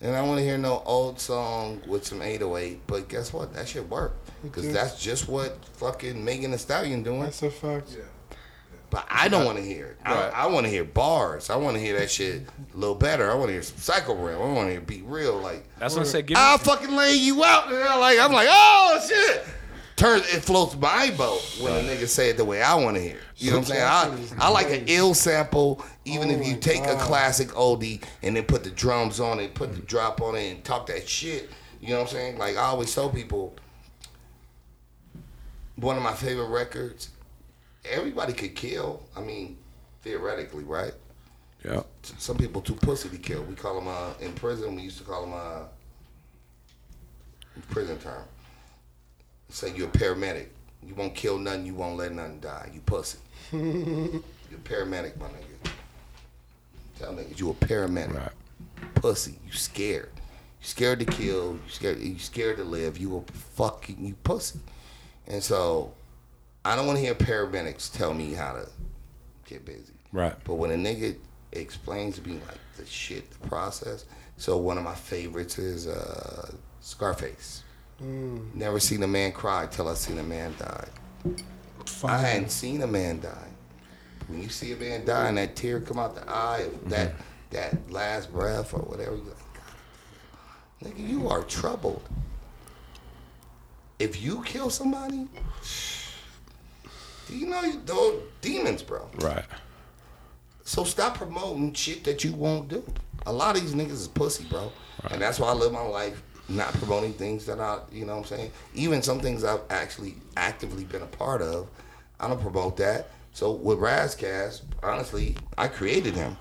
and 0.00 0.16
I 0.16 0.22
want 0.22 0.38
to 0.38 0.44
hear 0.44 0.56
no 0.56 0.82
old 0.86 1.20
song 1.20 1.82
with 1.86 2.06
some 2.06 2.22
808. 2.22 2.86
But 2.86 3.08
guess 3.08 3.32
what? 3.32 3.52
That 3.54 3.68
should 3.68 3.90
work. 3.90 4.16
Cause 4.52 4.72
that's 4.72 5.02
just 5.02 5.28
what 5.28 5.64
fucking 5.76 6.22
Megan 6.22 6.50
Thee 6.50 6.58
Stallion 6.58 7.02
doing. 7.02 7.22
That's 7.22 7.42
a 7.42 7.50
fact. 7.50 7.90
Yeah. 7.96 8.04
But 8.90 9.06
I 9.10 9.28
don't 9.28 9.44
want 9.44 9.58
to 9.58 9.64
hear 9.64 9.86
it. 9.86 9.96
Right. 10.04 10.30
I, 10.32 10.44
I 10.44 10.46
want 10.46 10.66
to 10.66 10.70
hear 10.70 10.84
bars. 10.84 11.50
I 11.50 11.56
want 11.56 11.76
to 11.76 11.80
hear 11.82 11.98
that 11.98 12.10
shit 12.10 12.42
a 12.72 12.76
little 12.76 12.94
better. 12.94 13.30
I 13.30 13.34
want 13.34 13.48
to 13.48 13.52
hear 13.54 13.62
some 13.62 13.78
Psycho 13.78 14.14
Realm. 14.14 14.40
I 14.42 14.54
want 14.54 14.68
to 14.68 14.72
hear 14.72 14.80
B-Real. 14.80 15.38
Like, 15.38 15.64
That's 15.78 15.94
what 15.94 16.02
I 16.02 16.08
said. 16.08 16.26
Give 16.26 16.36
I'll 16.36 16.58
me, 16.58 16.64
fucking 16.64 16.94
lay 16.94 17.14
you 17.14 17.42
out. 17.44 17.72
And 17.72 17.82
I'm 17.82 17.98
like, 18.00 18.18
I'm 18.20 18.32
like, 18.32 18.48
oh 18.50 19.04
shit. 19.08 19.44
Turns 19.96 20.22
it 20.34 20.42
floats 20.44 20.76
my 20.76 21.12
boat 21.16 21.40
when 21.60 21.72
a 21.72 21.88
nigga 21.88 22.08
say 22.08 22.28
it 22.30 22.36
the 22.36 22.44
way 22.44 22.62
I 22.62 22.74
want 22.74 22.96
to 22.96 23.02
hear. 23.02 23.16
it. 23.16 23.22
You 23.36 23.52
know 23.52 23.58
what 23.58 23.70
I'm 23.70 24.16
saying? 24.16 24.32
I, 24.40 24.46
I 24.46 24.48
like 24.50 24.70
an 24.70 24.84
ill 24.86 25.14
sample, 25.14 25.84
even 26.04 26.30
Oh 26.30 26.32
if 26.32 26.46
you 26.46 26.54
my 26.54 26.58
take 26.58 26.84
a 26.84 26.96
classic 26.96 27.48
oldie 27.50 28.02
and 28.22 28.36
then 28.36 28.44
put 28.44 28.64
the 28.64 28.70
drums 28.70 29.20
on 29.20 29.38
it, 29.40 29.54
put 29.54 29.72
the 29.72 29.80
drop 29.82 30.20
on 30.20 30.34
it, 30.36 30.50
and 30.52 30.64
talk 30.64 30.86
that 30.86 31.08
shit. 31.08 31.48
You 31.80 31.90
know 31.90 32.00
what 32.00 32.08
I'm 32.08 32.12
saying? 32.14 32.38
Like 32.38 32.56
I 32.56 32.62
always 32.62 32.92
tell 32.94 33.08
people, 33.08 33.54
one 35.76 35.96
of 35.96 36.02
my 36.02 36.12
favorite 36.14 36.48
records. 36.48 37.10
Everybody 37.84 38.32
could 38.32 38.54
kill. 38.54 39.02
I 39.16 39.20
mean, 39.20 39.58
theoretically, 40.02 40.64
right? 40.64 40.94
yeah. 41.64 41.82
some 42.02 42.36
people 42.36 42.60
too 42.60 42.74
pussy 42.74 43.08
to 43.08 43.16
kill. 43.16 43.42
We 43.44 43.54
call 43.54 43.74
them 43.76 43.88
uh, 43.88 44.12
in 44.20 44.32
prison. 44.34 44.76
We 44.76 44.82
used 44.82 44.98
to 44.98 45.04
call 45.04 45.22
them 45.22 45.34
uh, 45.34 45.62
prison 47.70 47.98
term. 47.98 48.24
Say 49.48 49.72
you're 49.74 49.88
a 49.88 49.92
paramedic. 49.92 50.48
You 50.86 50.94
won't 50.94 51.14
kill 51.14 51.38
nothing. 51.38 51.66
You 51.66 51.74
won't 51.74 51.96
let 51.96 52.12
nothing 52.12 52.40
die. 52.40 52.70
You 52.74 52.80
pussy. 52.80 53.18
you're 53.52 53.62
a 53.62 54.64
paramedic, 54.64 55.18
my 55.18 55.26
nigga. 55.26 55.70
Tell 56.98 57.14
niggas 57.14 57.38
you 57.38 57.50
a 57.50 57.54
paramedic. 57.54 58.14
Right. 58.14 58.94
Pussy. 58.94 59.38
You 59.46 59.52
scared. 59.52 60.10
You 60.60 60.66
scared 60.66 60.98
to 61.00 61.06
kill. 61.06 61.52
You 61.52 61.60
scared. 61.68 61.98
You 61.98 62.18
scared 62.18 62.58
to 62.58 62.64
live. 62.64 62.98
You 62.98 63.16
a 63.16 63.32
fucking 63.32 64.04
you 64.04 64.14
pussy. 64.22 64.60
And 65.26 65.42
so, 65.42 65.94
I 66.64 66.76
don't 66.76 66.86
want 66.86 66.98
to 66.98 67.04
hear 67.04 67.14
paramedics 67.14 67.92
tell 67.92 68.14
me 68.14 68.32
how 68.32 68.52
to 68.52 68.68
get 69.46 69.64
busy. 69.64 69.92
Right. 70.12 70.34
But 70.44 70.54
when 70.54 70.70
a 70.70 70.74
nigga 70.74 71.16
explains 71.52 72.16
to 72.16 72.26
me 72.26 72.34
like 72.46 72.58
the 72.76 72.86
shit, 72.86 73.30
the 73.30 73.48
process. 73.48 74.06
So 74.36 74.56
one 74.56 74.78
of 74.78 74.84
my 74.84 74.94
favorites 74.94 75.58
is 75.58 75.86
uh, 75.86 76.50
Scarface. 76.80 77.62
Never 78.00 78.80
seen 78.80 79.02
a 79.02 79.06
man 79.06 79.32
cry 79.32 79.66
till 79.66 79.88
I 79.88 79.94
seen 79.94 80.18
a 80.18 80.22
man 80.22 80.54
die. 80.58 80.88
I 82.02 82.18
hadn't 82.18 82.50
seen 82.50 82.82
a 82.82 82.86
man 82.86 83.20
die. 83.20 83.48
When 84.26 84.42
you 84.42 84.48
see 84.48 84.72
a 84.72 84.76
man 84.76 85.04
die 85.04 85.28
and 85.28 85.38
that 85.38 85.54
tear 85.54 85.80
come 85.80 85.98
out 85.98 86.14
the 86.14 86.28
eye, 86.28 86.68
that 86.86 87.12
that 87.50 87.90
last 87.90 88.32
breath 88.32 88.74
or 88.74 88.80
whatever, 88.80 89.16
you're 89.16 89.24
like, 90.82 90.96
nigga, 90.96 91.08
you 91.08 91.28
are 91.28 91.42
troubled. 91.44 92.02
If 93.98 94.20
you 94.20 94.42
kill 94.42 94.70
somebody, 94.70 95.28
do 95.28 95.40
you 97.30 97.46
know 97.46 97.62
you 97.62 97.80
those 97.84 98.22
demons, 98.40 98.82
bro? 98.82 99.08
Right. 99.20 99.44
So 100.64 100.84
stop 100.84 101.16
promoting 101.16 101.72
shit 101.74 102.04
that 102.04 102.24
you 102.24 102.32
won't 102.32 102.68
do. 102.68 102.84
A 103.26 103.32
lot 103.32 103.56
of 103.56 103.62
these 103.62 103.74
niggas 103.74 103.92
is 103.92 104.08
pussy, 104.08 104.44
bro. 104.44 104.72
Right. 105.02 105.12
And 105.12 105.22
that's 105.22 105.38
why 105.38 105.48
I 105.48 105.52
live 105.52 105.72
my 105.72 105.82
life 105.82 106.22
not 106.48 106.72
promoting 106.74 107.12
things 107.12 107.46
that 107.46 107.60
I, 107.60 107.78
you 107.90 108.04
know 108.04 108.16
what 108.16 108.30
I'm 108.30 108.38
saying? 108.38 108.50
Even 108.74 109.02
some 109.02 109.20
things 109.20 109.44
I've 109.44 109.62
actually 109.70 110.16
actively 110.36 110.84
been 110.84 111.02
a 111.02 111.06
part 111.06 111.40
of, 111.40 111.68
I 112.20 112.28
don't 112.28 112.40
promote 112.40 112.76
that. 112.78 113.08
So 113.32 113.52
with 113.52 113.78
Ras 113.78 114.14
Kass, 114.14 114.62
honestly, 114.82 115.36
I 115.58 115.68
created 115.68 116.14
him. 116.14 116.36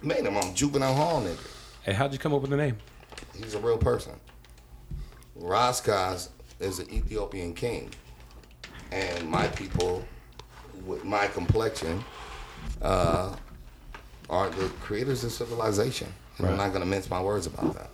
Made 0.00 0.24
him 0.24 0.36
on 0.36 0.54
juvenile 0.54 0.94
hall 0.94 1.22
nigga. 1.22 1.46
Hey, 1.82 1.92
how'd 1.92 2.12
you 2.12 2.18
come 2.18 2.34
up 2.34 2.40
with 2.40 2.50
the 2.50 2.56
name? 2.56 2.76
He's 3.36 3.54
a 3.54 3.60
real 3.60 3.78
person. 3.78 4.14
Ras 5.36 5.80
Kass 5.80 6.30
is 6.60 6.78
an 6.78 6.92
Ethiopian 6.92 7.54
king. 7.54 7.90
And 8.92 9.28
my 9.28 9.46
people, 9.48 10.04
with 10.84 11.04
my 11.04 11.26
complexion, 11.28 12.04
uh, 12.82 13.34
are 14.28 14.50
the 14.50 14.68
creators 14.80 15.24
of 15.24 15.32
civilization. 15.32 16.08
And 16.38 16.46
I'm 16.46 16.56
not 16.56 16.68
going 16.68 16.80
to 16.80 16.86
mince 16.86 17.08
my 17.10 17.20
words 17.20 17.46
about 17.46 17.74
that. 17.74 17.90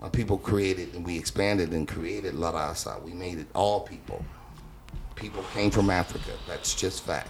My 0.00 0.08
people 0.08 0.38
created 0.38 0.94
and 0.94 1.04
we 1.04 1.16
expanded 1.18 1.72
and 1.72 1.86
created 1.86 2.34
La 2.34 2.52
Raza. 2.52 3.00
We 3.02 3.12
made 3.12 3.38
it 3.38 3.46
all 3.54 3.80
people. 3.80 4.24
People 5.14 5.44
came 5.54 5.70
from 5.70 5.90
Africa. 5.90 6.32
That's 6.48 6.74
just 6.74 7.04
fact. 7.04 7.28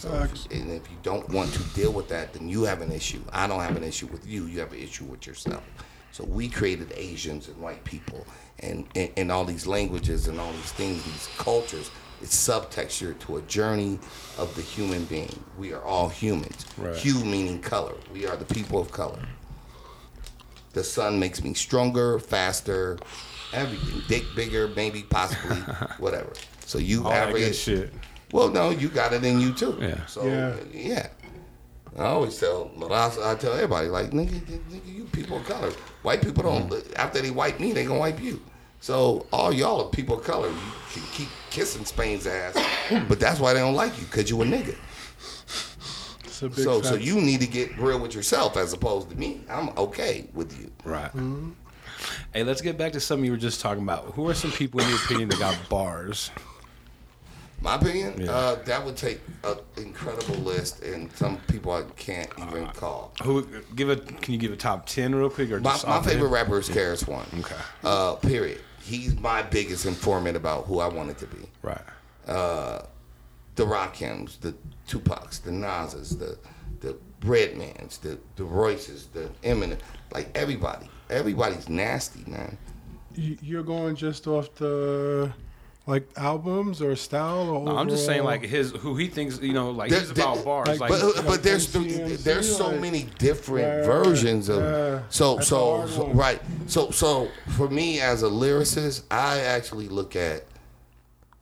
So 0.00 0.12
if, 0.24 0.50
and 0.50 0.70
if 0.72 0.90
you 0.90 0.96
don't 1.04 1.28
want 1.28 1.52
to 1.52 1.62
deal 1.74 1.92
with 1.92 2.08
that, 2.08 2.32
then 2.32 2.48
you 2.48 2.64
have 2.64 2.80
an 2.82 2.90
issue. 2.90 3.20
I 3.32 3.46
don't 3.46 3.60
have 3.60 3.76
an 3.76 3.84
issue 3.84 4.08
with 4.08 4.26
you. 4.26 4.46
You 4.46 4.58
have 4.60 4.72
an 4.72 4.80
issue 4.80 5.04
with 5.04 5.26
yourself. 5.28 5.62
So 6.10 6.24
we 6.24 6.48
created 6.48 6.92
Asians 6.96 7.46
and 7.46 7.56
white 7.58 7.84
people 7.84 8.26
and, 8.58 8.86
and, 8.96 9.10
and 9.16 9.30
all 9.30 9.44
these 9.44 9.68
languages 9.68 10.26
and 10.26 10.40
all 10.40 10.50
these 10.52 10.72
things, 10.72 11.04
these 11.04 11.28
cultures. 11.38 11.90
It's 12.20 12.36
subtexture 12.36 13.18
to 13.20 13.36
a 13.38 13.42
journey 13.42 13.98
of 14.38 14.54
the 14.54 14.62
human 14.62 15.04
being. 15.04 15.42
We 15.58 15.72
are 15.72 15.82
all 15.82 16.08
humans. 16.08 16.66
Right. 16.76 16.94
Hue 16.94 17.24
meaning 17.24 17.60
color. 17.60 17.94
We 18.12 18.26
are 18.26 18.36
the 18.36 18.44
people 18.44 18.80
of 18.80 18.90
color. 18.90 19.20
The 20.72 20.84
sun 20.84 21.18
makes 21.18 21.42
me 21.42 21.54
stronger, 21.54 22.18
faster, 22.18 22.98
everything. 23.52 24.02
Dick 24.08 24.24
bigger, 24.36 24.68
maybe, 24.68 25.02
possibly, 25.02 25.56
whatever. 25.98 26.32
So 26.66 26.78
you 26.78 27.04
All 27.04 27.10
that 27.10 27.28
average 27.28 27.44
good 27.44 27.54
shit. 27.54 27.92
well, 28.32 28.48
no, 28.48 28.70
you 28.70 28.88
got 28.88 29.12
it 29.12 29.24
in 29.24 29.40
you 29.40 29.52
too. 29.52 29.76
Yeah. 29.80 30.06
So 30.06 30.24
Yeah. 30.26 30.56
yeah. 30.72 31.08
I 31.98 32.04
always 32.04 32.38
tell 32.38 32.70
La 32.76 32.88
Raza, 32.88 33.26
I 33.26 33.34
tell 33.34 33.52
everybody, 33.52 33.88
like, 33.88 34.10
nigga, 34.10 34.40
nigga, 34.40 34.94
you 34.94 35.04
people 35.06 35.38
of 35.38 35.46
color. 35.46 35.70
White 36.02 36.22
people 36.22 36.44
don't 36.44 36.70
mm-hmm. 36.70 36.92
after 36.96 37.20
they 37.20 37.30
wipe 37.32 37.58
me, 37.58 37.72
they 37.72 37.84
gonna 37.84 37.98
wipe 37.98 38.20
you. 38.20 38.40
So 38.80 39.26
all 39.32 39.52
y'all 39.52 39.84
are 39.86 39.90
people 39.90 40.18
of 40.18 40.24
color. 40.24 40.48
You 40.48 40.54
can 40.92 41.02
keep 41.12 41.28
kissing 41.50 41.84
Spain's 41.84 42.26
ass, 42.26 42.54
but 43.08 43.20
that's 43.20 43.38
why 43.38 43.52
they 43.52 43.60
don't 43.60 43.74
like 43.74 43.98
you, 44.00 44.06
cause 44.06 44.30
you 44.30 44.40
a 44.42 44.44
nigga. 44.44 44.74
A 46.42 46.48
big 46.48 46.64
So 46.64 46.80
so 46.80 46.94
you 46.94 47.20
need 47.20 47.40
to 47.40 47.46
get 47.46 47.76
real 47.78 47.98
with 47.98 48.14
yourself 48.14 48.56
as 48.56 48.72
opposed 48.72 49.10
to 49.10 49.16
me. 49.16 49.42
I'm 49.50 49.68
okay 49.76 50.26
with 50.32 50.58
you. 50.58 50.70
Right. 50.84 51.10
Hey, 52.32 52.44
let's 52.44 52.62
get 52.62 52.78
back 52.78 52.92
to 52.92 53.00
something 53.00 53.26
you 53.26 53.32
were 53.32 53.36
just 53.36 53.60
talking 53.60 53.82
about. 53.82 54.04
Who 54.14 54.26
are 54.28 54.34
some 54.34 54.50
people, 54.52 54.80
in 54.80 54.88
your 54.88 54.96
opinion, 54.98 55.28
that 55.28 55.38
got 55.38 55.58
bars? 55.68 56.30
My 57.60 57.74
opinion, 57.74 58.22
Yeah. 58.22 58.30
uh, 58.30 58.54
that 58.64 58.82
would 58.86 58.96
take 58.96 59.20
an 59.44 59.56
incredible 59.76 60.36
list, 60.36 60.80
and 60.82 61.14
some 61.14 61.36
people 61.48 61.72
I 61.72 61.82
can't 61.96 62.30
even 62.38 62.68
call. 62.68 63.12
Who 63.22 63.46
give 63.76 63.90
a? 63.90 63.96
Can 63.96 64.32
you 64.32 64.40
give 64.40 64.50
a 64.52 64.56
top 64.56 64.86
ten 64.86 65.14
real 65.14 65.28
quick, 65.28 65.50
or 65.50 65.60
My, 65.60 65.72
just 65.72 65.86
my 65.86 66.00
favorite 66.00 66.28
rapper 66.28 66.58
is 66.58 66.70
KRS 66.70 67.06
One. 67.06 67.26
Okay. 67.40 67.54
Uh, 67.84 68.14
period. 68.14 68.62
He's 68.80 69.18
my 69.18 69.42
biggest 69.42 69.86
informant 69.86 70.36
about 70.36 70.66
who 70.66 70.80
I 70.80 70.88
wanted 70.88 71.18
to 71.18 71.26
be. 71.26 71.48
Right. 71.62 71.80
Uh, 72.26 72.82
The 73.56 73.64
Rakims, 73.66 74.40
the 74.40 74.54
Tupacs, 74.88 75.42
the 75.42 75.52
Nas's, 75.52 76.16
the 76.16 76.38
the 76.80 76.96
Redmans, 77.20 78.00
the 78.00 78.18
the 78.36 78.44
Royces, 78.44 79.08
the 79.12 79.30
Eminem, 79.42 79.78
like 80.12 80.30
everybody. 80.34 80.88
Everybody's 81.10 81.68
nasty, 81.68 82.24
man. 82.30 82.56
You're 83.14 83.64
going 83.64 83.96
just 83.96 84.26
off 84.26 84.54
the 84.54 85.32
like 85.90 86.08
albums 86.16 86.80
or 86.80 86.94
style 86.96 87.48
or 87.50 87.64
No, 87.64 87.76
I'm 87.76 87.88
just 87.88 88.06
saying, 88.06 88.22
like 88.24 88.42
his 88.44 88.70
who 88.70 88.96
he 88.96 89.08
thinks, 89.08 89.40
you 89.40 89.52
know, 89.52 89.70
like 89.70 89.90
There- 89.90 90.00
he's 90.00 90.10
about 90.10 90.44
bars. 90.44 90.68
like- 90.68 90.80
Like, 90.80 90.90
But 90.90 91.02
uh, 91.02 91.06
like 91.16 91.26
but 91.26 91.42
there's 91.42 91.66
MCMC, 91.66 92.22
there's 92.22 92.56
so 92.56 92.68
like- 92.68 92.80
many 92.80 93.02
different 93.18 93.66
Right, 93.66 93.76
right, 93.78 94.04
versions 94.04 94.48
of 94.48 94.62
yeah. 94.62 95.02
so 95.10 95.40
so, 95.40 95.86
so 95.88 96.06
right. 96.08 96.40
So 96.66 96.90
so 96.90 97.28
for 97.56 97.68
me 97.68 98.00
as 98.00 98.22
a 98.22 98.28
lyricist 98.28 99.02
I 99.10 99.40
actually 99.40 99.88
look 99.88 100.14
at 100.16 100.44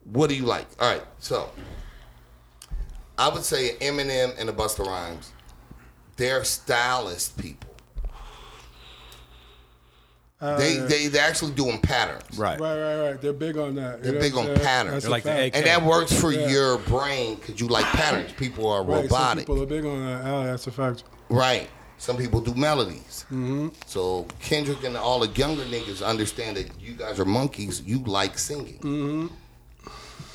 what 0.05 0.29
do 0.31 0.35
you 0.35 0.47
like? 0.47 0.67
All 0.81 0.91
right 0.91 1.05
so 1.19 1.51
I 3.19 3.29
would 3.29 3.45
say 3.45 3.77
Eminem 3.81 4.39
and 4.39 4.49
the 4.49 4.53
Busta 4.53 4.87
Rhymes. 4.87 5.33
They're 6.17 6.45
stylist 6.45 7.37
people 7.37 7.68
Uh, 10.41 10.57
they 10.57 10.77
yeah. 10.77 10.87
they 10.87 11.07
they 11.09 11.19
actually 11.19 11.53
doing 11.53 11.81
patterns 11.81 12.39
right. 12.39 12.61
Right, 12.61 12.81
right, 12.81 13.11
right. 13.11 13.21
They're 13.21 13.33
big 13.33 13.57
on 13.57 13.75
that. 13.75 14.03
They're 14.05 14.13
know 14.13 14.21
big 14.21 14.37
on 14.37 14.47
saying? 14.47 14.61
patterns. 14.61 14.93
That's 14.93 15.05
They're 15.05 15.11
a 15.11 15.13
like 15.13 15.23
the 15.25 15.31
fact. 15.31 15.57
And 15.57 15.67
that 15.67 15.83
works 15.83 16.13
for 16.13 16.31
Yeah. 16.33 16.49
your 16.49 16.79
brain 16.79 17.35
because 17.37 17.61
you 17.61 17.67
like 17.67 17.85
patterns 17.87 18.33
people 18.33 18.69
are 18.69 18.85
Right, 18.85 19.11
some 19.11 19.39
people 19.39 19.63
are 19.63 19.67
big 19.67 19.85
on 19.85 20.07
that. 20.07 20.25
Ah, 20.25 20.45
that's 20.45 20.67
a 20.69 20.71
fact. 20.71 21.03
Right. 21.29 21.69
Some 22.01 22.17
people 22.17 22.41
do 22.41 22.55
melodies. 22.55 23.25
Mm-hmm. 23.33 23.69
So 23.87 24.29
Kendrick 24.41 24.85
and 24.85 24.97
all 24.97 25.19
the 25.19 25.29
younger 25.31 25.65
niggas 25.65 26.07
understand 26.07 26.57
that 26.57 26.69
you 26.81 26.93
guys 26.93 27.19
are 27.19 27.25
monkeys. 27.25 27.83
You 27.83 27.99
like 28.05 28.39
singing. 28.39 28.79
Mm-hmm. 28.79 29.27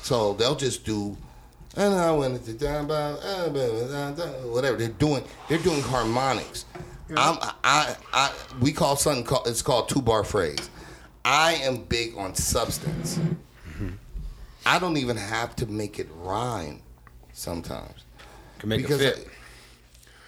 So 0.02 0.34
they'll 0.34 0.54
just 0.56 0.84
do, 0.84 1.16
and 1.76 1.94
I 1.94 2.12
went 2.12 2.44
to 2.44 2.52
down 2.52 2.84
about 2.84 3.20
uh, 3.24 3.48
whatever 3.48 4.76
they're 4.76 4.88
doing. 4.88 5.24
They're 5.48 5.56
doing 5.56 5.80
harmonics. 5.80 6.66
I'm, 7.10 7.38
I, 7.62 7.96
I, 8.12 8.32
we 8.60 8.72
call 8.72 8.96
something 8.96 9.24
called 9.24 9.46
it's 9.46 9.62
called 9.62 9.88
two 9.88 10.00
bar 10.02 10.24
phrase. 10.24 10.70
I 11.24 11.54
am 11.54 11.84
big 11.84 12.16
on 12.16 12.34
substance. 12.34 13.18
I 14.66 14.78
don't 14.78 14.96
even 14.96 15.16
have 15.16 15.54
to 15.56 15.66
make 15.66 15.98
it 15.98 16.08
rhyme 16.16 16.80
sometimes 17.32 18.04
Can 18.58 18.70
make 18.70 18.80
because 18.80 19.00
it 19.00 19.16
fit. 19.16 19.28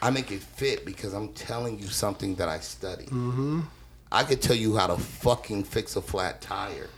I, 0.02 0.08
I 0.08 0.10
make 0.10 0.30
it 0.30 0.42
fit 0.42 0.84
because 0.84 1.14
I'm 1.14 1.28
telling 1.32 1.78
you 1.78 1.86
something 1.86 2.34
that 2.36 2.48
I 2.48 2.60
study. 2.60 3.06
Mm-hmm. 3.06 3.60
I 4.12 4.24
could 4.24 4.42
tell 4.42 4.56
you 4.56 4.76
how 4.76 4.88
to 4.88 4.96
fucking 4.96 5.64
fix 5.64 5.96
a 5.96 6.02
flat 6.02 6.40
tire. 6.42 6.88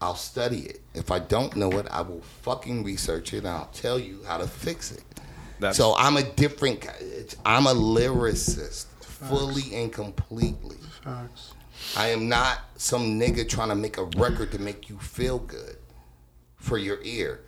I'll 0.00 0.14
study 0.14 0.60
it. 0.60 0.80
If 0.94 1.10
I 1.10 1.18
don't 1.18 1.54
know 1.56 1.72
it, 1.72 1.86
I 1.90 2.02
will 2.02 2.22
fucking 2.42 2.84
research 2.84 3.32
it 3.32 3.38
and 3.38 3.48
I'll 3.48 3.70
tell 3.72 3.98
you 3.98 4.20
how 4.26 4.38
to 4.38 4.46
fix 4.46 4.92
it. 4.92 5.04
That's- 5.60 5.76
so 5.76 5.94
I'm 5.96 6.16
a 6.16 6.22
different. 6.22 6.86
I'm 7.44 7.66
a 7.66 7.74
lyricist, 7.74 8.86
fully 9.00 9.74
and 9.74 9.92
completely. 9.92 10.76
Facts. 11.02 11.52
I 11.96 12.08
am 12.08 12.28
not 12.28 12.58
some 12.76 13.18
nigga 13.20 13.48
trying 13.48 13.68
to 13.68 13.74
make 13.74 13.96
a 13.98 14.04
record 14.04 14.52
to 14.52 14.58
make 14.60 14.88
you 14.88 14.98
feel 14.98 15.38
good 15.38 15.76
for 16.56 16.78
your 16.78 16.98
ear. 17.02 17.40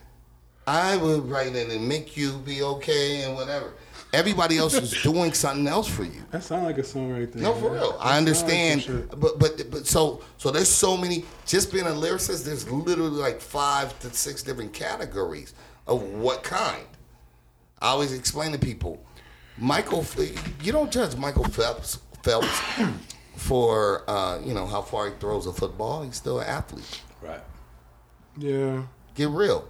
I 0.67 0.97
would 0.99 1.29
write 1.29 1.55
it 1.57 1.71
and 1.71 1.89
make 1.89 2.17
you 2.17 2.39
be 2.39 2.63
okay 2.63 3.23
and 3.23 3.35
whatever. 3.35 3.73
Everybody 4.13 4.59
else 4.59 4.75
is 4.75 4.91
doing 5.03 5.33
something 5.33 5.67
else 5.67 5.89
for 5.89 6.05
you. 6.05 6.23
That 6.31 6.43
sounds 6.45 6.65
like 6.65 6.79
a 6.79 6.85
song 6.85 7.11
right 7.11 7.31
there. 7.31 7.43
No, 7.43 7.55
for 7.55 7.71
man. 7.71 7.73
real. 7.73 7.93
That 7.93 7.99
I 7.99 7.99
sound 7.99 8.05
like 8.05 8.17
understand, 8.19 8.83
some 8.83 9.09
but 9.19 9.39
but 9.39 9.71
but 9.71 9.87
so 9.87 10.23
so 10.37 10.51
there's 10.51 10.69
so 10.69 10.97
many. 10.97 11.25
Just 11.47 11.73
being 11.73 11.87
a 11.87 11.91
lyricist, 11.91 12.45
there's 12.45 12.71
literally 12.71 13.11
like 13.21 13.41
five 13.41 13.99
to 14.01 14.11
six 14.11 14.43
different 14.43 14.73
categories 14.73 15.53
of 15.87 16.03
what 16.03 16.43
kind. 16.43 16.87
I 17.81 17.89
always 17.89 18.13
explain 18.13 18.53
to 18.53 18.59
people, 18.59 19.03
Michael, 19.57 20.05
you 20.63 20.73
don't 20.73 20.91
judge 20.91 21.17
Michael 21.17 21.45
Phelps 21.45 21.99
Phelps 22.23 22.61
for 23.37 24.09
uh, 24.09 24.41
you 24.45 24.55
know 24.55 24.67
how 24.67 24.83
far 24.83 25.09
he 25.09 25.15
throws 25.19 25.47
a 25.47 25.53
football. 25.53 26.03
He's 26.03 26.17
still 26.17 26.41
an 26.41 26.47
athlete. 26.47 27.03
Right. 27.23 27.41
Yeah. 28.37 28.83
Get 29.15 29.29
real. 29.31 29.69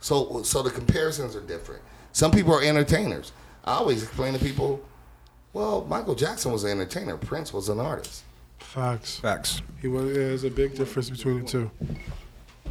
So 0.00 0.42
so 0.42 0.62
the 0.62 0.70
comparisons 0.70 1.34
are 1.34 1.40
different. 1.40 1.82
Some 2.12 2.30
people 2.30 2.54
are 2.54 2.62
entertainers. 2.62 3.32
I 3.64 3.74
always 3.74 4.02
explain 4.02 4.32
to 4.32 4.38
people, 4.38 4.80
well, 5.52 5.84
Michael 5.84 6.14
Jackson 6.14 6.52
was 6.52 6.64
an 6.64 6.70
entertainer. 6.70 7.16
Prince 7.16 7.52
was 7.52 7.68
an 7.68 7.80
artist. 7.80 8.24
Facts. 8.58 9.18
Facts. 9.18 9.62
He 9.80 9.88
was. 9.88 10.08
Yeah, 10.08 10.14
there's 10.14 10.44
a 10.44 10.50
big 10.50 10.74
difference 10.74 11.10
between 11.10 11.40
the 11.40 11.46
two. 11.46 11.70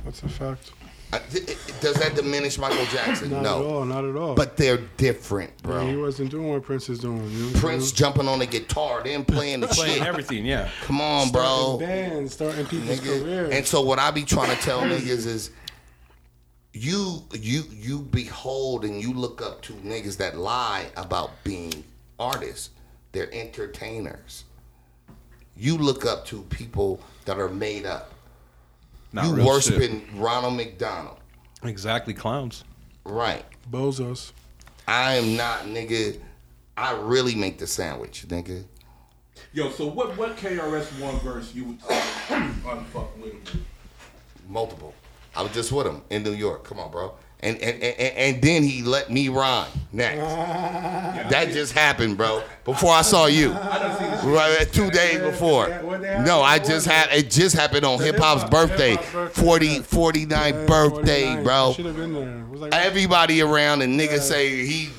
That's 0.03 0.23
a 0.23 0.29
fact. 0.29 0.71
I- 1.13 1.19
th- 1.19 1.57
Does 1.79 1.95
that 1.95 2.15
diminish 2.15 2.57
Michael 2.57 2.85
Jackson? 2.87 3.29
Not 3.29 3.43
no. 3.43 3.59
at 3.59 3.65
all. 3.65 3.85
Not 3.85 4.03
at 4.05 4.15
all. 4.17 4.35
But 4.35 4.57
they're 4.57 4.77
different, 4.97 5.51
Yeah, 5.65 5.83
he 5.89 5.95
wasn't 5.95 6.31
doing 6.31 6.49
what 6.49 6.63
Prince 6.63 6.89
is 6.89 6.99
doing. 6.99 7.29
You 7.31 7.45
know 7.51 7.59
Prince 7.59 7.91
jumping 7.93 8.27
on 8.27 8.39
the 8.39 8.45
guitar, 8.45 9.01
then 9.03 9.23
playing 9.23 9.61
the 9.61 9.67
Playing 9.77 9.99
shit. 9.99 10.05
everything, 10.07 10.45
yeah. 10.45 10.69
Come 10.83 10.99
on, 10.99 11.21
saying? 11.21 11.31
bro. 11.33 11.45
Starting 11.77 11.87
bands, 11.87 12.33
starting 12.33 12.65
people's 12.65 12.99
Nigga. 12.99 13.21
careers. 13.23 13.53
And 13.53 13.65
so 13.65 13.81
what 13.81 13.99
I 13.99 14.11
be 14.11 14.23
trying 14.23 14.53
to 14.55 14.61
tell 14.61 14.81
niggas 14.81 15.25
is 15.25 15.51
you 16.73 17.23
you 17.33 17.63
you 17.71 17.99
behold 17.99 18.83
and 18.85 19.01
you 19.01 19.13
look 19.13 19.41
up 19.41 19.61
to 19.63 19.73
niggas 19.73 20.17
that 20.17 20.37
lie 20.37 20.85
about 20.97 21.31
being 21.43 21.83
artists. 22.19 22.71
They're 23.13 23.33
entertainers. 23.33 24.43
You 25.55 25.77
look 25.77 26.05
up 26.05 26.25
to 26.27 26.41
people 26.49 26.99
that 27.25 27.39
are 27.39 27.49
made 27.49 27.85
up. 27.85 28.11
Not 29.17 29.25
you 29.25 29.33
real 29.35 29.45
worshiping 29.47 30.07
Ronald 30.15 30.55
McDonald. 30.55 31.17
exactly 31.63 32.13
clowns. 32.13 32.63
Right. 33.03 33.43
Bozos. 33.71 34.31
I 34.87 35.15
am 35.15 35.35
not 35.35 35.61
nigga. 35.65 36.19
I 36.77 36.91
really 36.93 37.33
make 37.33 37.57
the 37.57 37.65
sandwich, 37.67 38.25
nigga. 38.27 38.63
Yo, 39.53 39.71
so 39.71 39.87
what 39.87 40.15
what 40.17 40.37
KRS 40.37 40.99
One 41.01 41.17
verse 41.19 41.53
you 41.55 41.65
would 41.65 41.79
unfuck 41.79 43.17
with? 43.21 43.33
Multiple. 44.47 44.93
I 45.35 45.41
was 45.41 45.51
just 45.51 45.71
with 45.71 45.87
him 45.87 46.01
in 46.11 46.21
New 46.23 46.33
York. 46.33 46.63
Come 46.63 46.79
on, 46.79 46.91
bro. 46.91 47.13
And 47.39 47.55
and, 47.57 47.83
and, 47.83 47.99
and 48.17 48.41
then 48.41 48.63
he 48.63 48.81
let 48.81 49.11
me 49.11 49.29
rhyme 49.29 49.69
next. 49.93 50.17
that 51.29 51.49
just 51.51 51.71
happened, 51.73 52.17
bro. 52.17 52.41
Before 52.65 52.91
I 52.93 53.03
saw 53.03 53.27
you. 53.27 53.53
I 53.53 53.77
done 53.79 53.97
seen 53.99 54.09
this. 54.11 54.23
Right, 54.23 54.61
uh, 54.61 54.65
two 54.65 54.89
days 54.89 55.19
before. 55.19 55.67
Yeah, 55.69 55.81
what 55.83 56.01
they 56.01 56.07
have 56.07 56.25
No, 56.25 56.41
I 56.41 56.57
just 56.57 56.87
had 56.87 57.09
it 57.11 57.29
just 57.29 57.55
happened 57.55 57.85
on 57.85 57.99
hip 57.99 58.17
hop's 58.17 58.43
birthday. 58.49 58.91
hip-hop's 58.95 59.11
birthday, 59.13 59.41
40, 59.41 59.67
yeah. 59.67 59.81
49 59.83 60.53
Yeah, 60.53 60.65
birthday, 60.65 61.23
49. 61.25 61.43
bro. 61.43 61.73
Been 61.77 62.13
there. 62.13 62.45
Was 62.49 62.61
like, 62.61 62.73
Everybody 62.73 63.41
around 63.41 63.83
and 63.83 63.99
niggas 63.99 64.21
say 64.21 64.65
he 64.65 64.89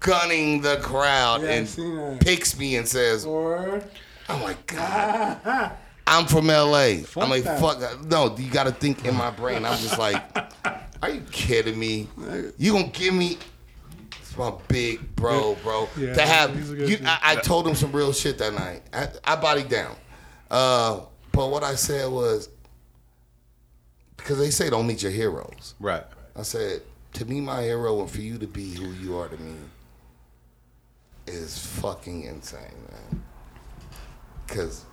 gunning 0.00 0.62
the 0.62 0.78
crowd 0.78 1.42
Yeah, 1.42 1.50
and 1.64 2.20
picks 2.20 2.58
me 2.58 2.74
and 2.74 2.88
says, 2.88 3.24
or 3.24 3.82
Oh 4.28 4.38
my 4.38 4.56
god. 4.66 5.72
I'm 6.08 6.26
from 6.26 6.48
LA. 6.48 7.02
I'm 7.16 7.30
like, 7.30 7.44
fuck. 7.44 7.80
Uh, 7.80 7.94
no, 8.06 8.36
you 8.36 8.50
got 8.50 8.64
to 8.64 8.72
think 8.72 9.04
in 9.04 9.14
my 9.14 9.30
brain. 9.30 9.64
I'm 9.64 9.78
just 9.78 9.98
like, 9.98 10.20
are 11.02 11.10
you 11.10 11.20
kidding 11.32 11.78
me? 11.78 12.08
You 12.56 12.72
gonna 12.72 12.88
give 12.88 13.12
me? 13.12 13.38
It's 14.20 14.36
my 14.38 14.52
big 14.68 15.14
bro, 15.16 15.56
bro. 15.62 15.88
Yeah, 15.96 16.14
to 16.14 16.22
have, 16.22 16.54
he's 16.54 16.70
a 16.70 16.76
good 16.76 16.88
you. 16.88 16.98
I, 17.04 17.18
I 17.22 17.36
told 17.36 17.66
him 17.66 17.74
some 17.74 17.92
real 17.92 18.12
shit 18.12 18.38
that 18.38 18.54
night. 18.54 18.82
I, 18.92 19.08
I 19.24 19.36
bodied 19.36 19.68
down. 19.68 19.96
Uh, 20.50 21.00
but 21.32 21.50
what 21.50 21.62
I 21.64 21.74
said 21.74 22.10
was, 22.10 22.48
because 24.16 24.38
they 24.38 24.50
say 24.50 24.70
don't 24.70 24.86
meet 24.86 25.02
your 25.02 25.12
heroes. 25.12 25.74
Right. 25.80 26.04
I 26.36 26.42
said, 26.42 26.82
to 27.14 27.24
be 27.24 27.40
my 27.40 27.62
hero 27.62 28.00
and 28.00 28.10
for 28.10 28.20
you 28.20 28.38
to 28.38 28.46
be 28.46 28.72
who 28.74 28.92
you 28.92 29.16
are 29.16 29.28
to 29.28 29.36
me 29.36 29.54
is 31.26 31.58
fucking 31.58 32.24
insane, 32.24 32.60
man. 32.90 33.22
Because 34.46 34.84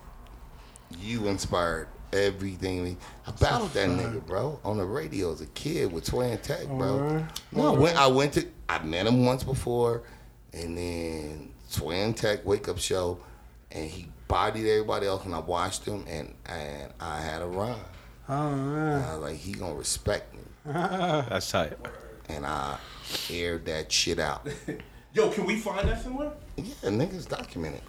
you 1.00 1.28
inspired 1.28 1.88
everything. 2.14 2.84
me. 2.84 2.98
I 3.28 3.32
battled 3.32 3.72
that 3.74 3.90
nigga, 3.90 4.26
bro, 4.26 4.60
on 4.64 4.78
the 4.78 4.86
radio 4.86 5.32
as 5.32 5.42
a 5.42 5.46
kid 5.48 5.92
with 5.92 6.06
Sway 6.06 6.38
Tech, 6.42 6.66
bro. 6.68 7.00
Alright. 7.00 7.42
No, 7.52 7.76
I 7.76 7.78
went, 7.78 7.98
I 7.98 8.08
went 8.08 8.34
to, 8.34 8.46
I 8.68 8.80
met 8.84 9.08
him 9.08 9.26
once 9.26 9.44
before, 9.44 10.04
and 10.54 10.78
then 10.78 11.52
Sway 11.68 12.12
Tech 12.14 12.46
Wake 12.46 12.68
Up 12.68 12.78
Show, 12.80 13.20
and 13.72 13.90
he 13.90 14.08
bodied 14.28 14.66
everybody 14.68 15.08
else, 15.08 15.26
and 15.26 15.34
I 15.36 15.40
watched 15.40 15.86
him, 15.86 16.06
and, 16.08 16.34
and 16.46 16.92
I 17.00 17.22
had 17.22 17.42
a 17.42 17.48
run. 17.48 17.80
oh 18.28 18.52
man. 18.56 19.04
I 19.04 19.14
was 19.16 19.24
like, 19.32 19.38
he 19.38 19.54
gonna 19.54 19.76
respect 19.76 20.34
me. 20.34 20.42
That's 20.66 21.50
tight. 21.52 21.74
and 22.28 22.46
I 22.46 22.78
aired 23.32 23.66
that 23.66 23.92
shit 23.92 24.20
out. 24.20 24.48
Yo, 25.14 25.30
can 25.32 25.46
we 25.46 25.58
find 25.58 25.90
that 25.90 26.02
somewhere? 26.04 26.32
Yeah, 26.56 26.64
niggas 26.84 27.28
documented. 27.28 27.82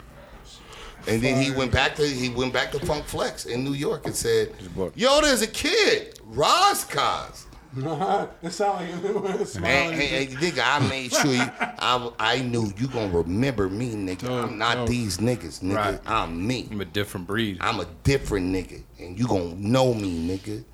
And 1.07 1.23
then 1.23 1.43
he 1.43 1.51
went 1.51 1.73
back 1.73 1.97
to 1.97 2.07
he 2.07 2.29
went 2.29 2.53
back 2.53 2.71
to 2.73 2.79
Funk 2.81 3.05
Flex 3.05 3.47
in 3.47 3.65
New 3.65 3.73
York 3.73 4.07
and 4.07 4.15
said, 4.15 4.53
"Yo, 4.95 5.21
there's 5.21 5.43
a 5.43 5.47
kid, 5.47 6.19
Roscos." 6.25 7.47
it 7.77 8.51
sound 8.51 8.81
like 8.81 9.05
it 9.05 9.15
was 9.23 9.33
And, 9.39 9.49
smiling. 9.49 9.93
and, 9.93 10.03
and 10.03 10.29
nigga, 10.39 10.61
I 10.65 10.89
made 10.89 11.13
sure 11.13 11.31
you, 11.33 11.41
I, 11.61 12.11
I 12.19 12.43
knew 12.43 12.73
you 12.77 12.89
gonna 12.89 13.17
remember 13.17 13.69
me, 13.69 13.91
nigga. 13.95 14.29
I'm 14.29 14.59
not 14.59 14.75
dope. 14.75 14.89
these 14.89 15.19
niggas, 15.19 15.61
nigga. 15.63 15.77
Right. 15.77 16.01
I'm 16.05 16.45
me. 16.47 16.67
I'm 16.71 16.81
a 16.81 16.85
different 16.85 17.29
breed. 17.29 17.59
I'm 17.61 17.79
a 17.79 17.87
different 18.03 18.53
nigga, 18.53 18.83
and 18.99 19.17
you 19.17 19.27
gonna 19.29 19.55
know 19.55 19.95
me, 19.95 20.29
nigga. 20.37 20.65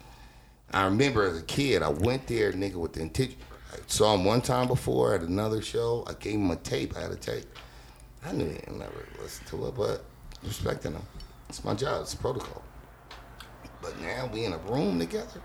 I 0.72 0.84
remember 0.84 1.24
as 1.24 1.38
a 1.38 1.42
kid, 1.42 1.82
I 1.82 1.88
went 1.90 2.26
there, 2.26 2.50
nigga, 2.52 2.76
with 2.76 2.94
the 2.94 3.02
intention. 3.02 3.36
I 3.74 3.76
saw 3.88 4.14
him 4.14 4.24
one 4.24 4.40
time 4.40 4.66
before 4.66 5.14
at 5.14 5.20
another 5.20 5.60
show. 5.60 6.02
I 6.08 6.14
gave 6.14 6.34
him 6.36 6.50
a 6.50 6.56
tape. 6.56 6.96
I 6.96 7.02
had 7.02 7.10
a 7.10 7.16
tape. 7.16 7.44
I 8.24 8.32
knew 8.32 8.46
he 8.48 8.58
never 8.72 9.06
listened 9.20 9.46
to 9.48 9.66
it, 9.68 9.74
but 9.76 10.02
respecting 10.44 10.92
them. 10.92 11.02
It's 11.48 11.64
my 11.64 11.74
job. 11.74 12.02
It's 12.02 12.14
protocol. 12.14 12.62
But 13.82 14.00
now 14.00 14.28
we 14.32 14.44
in 14.44 14.52
a 14.52 14.58
room 14.58 14.98
together. 14.98 15.40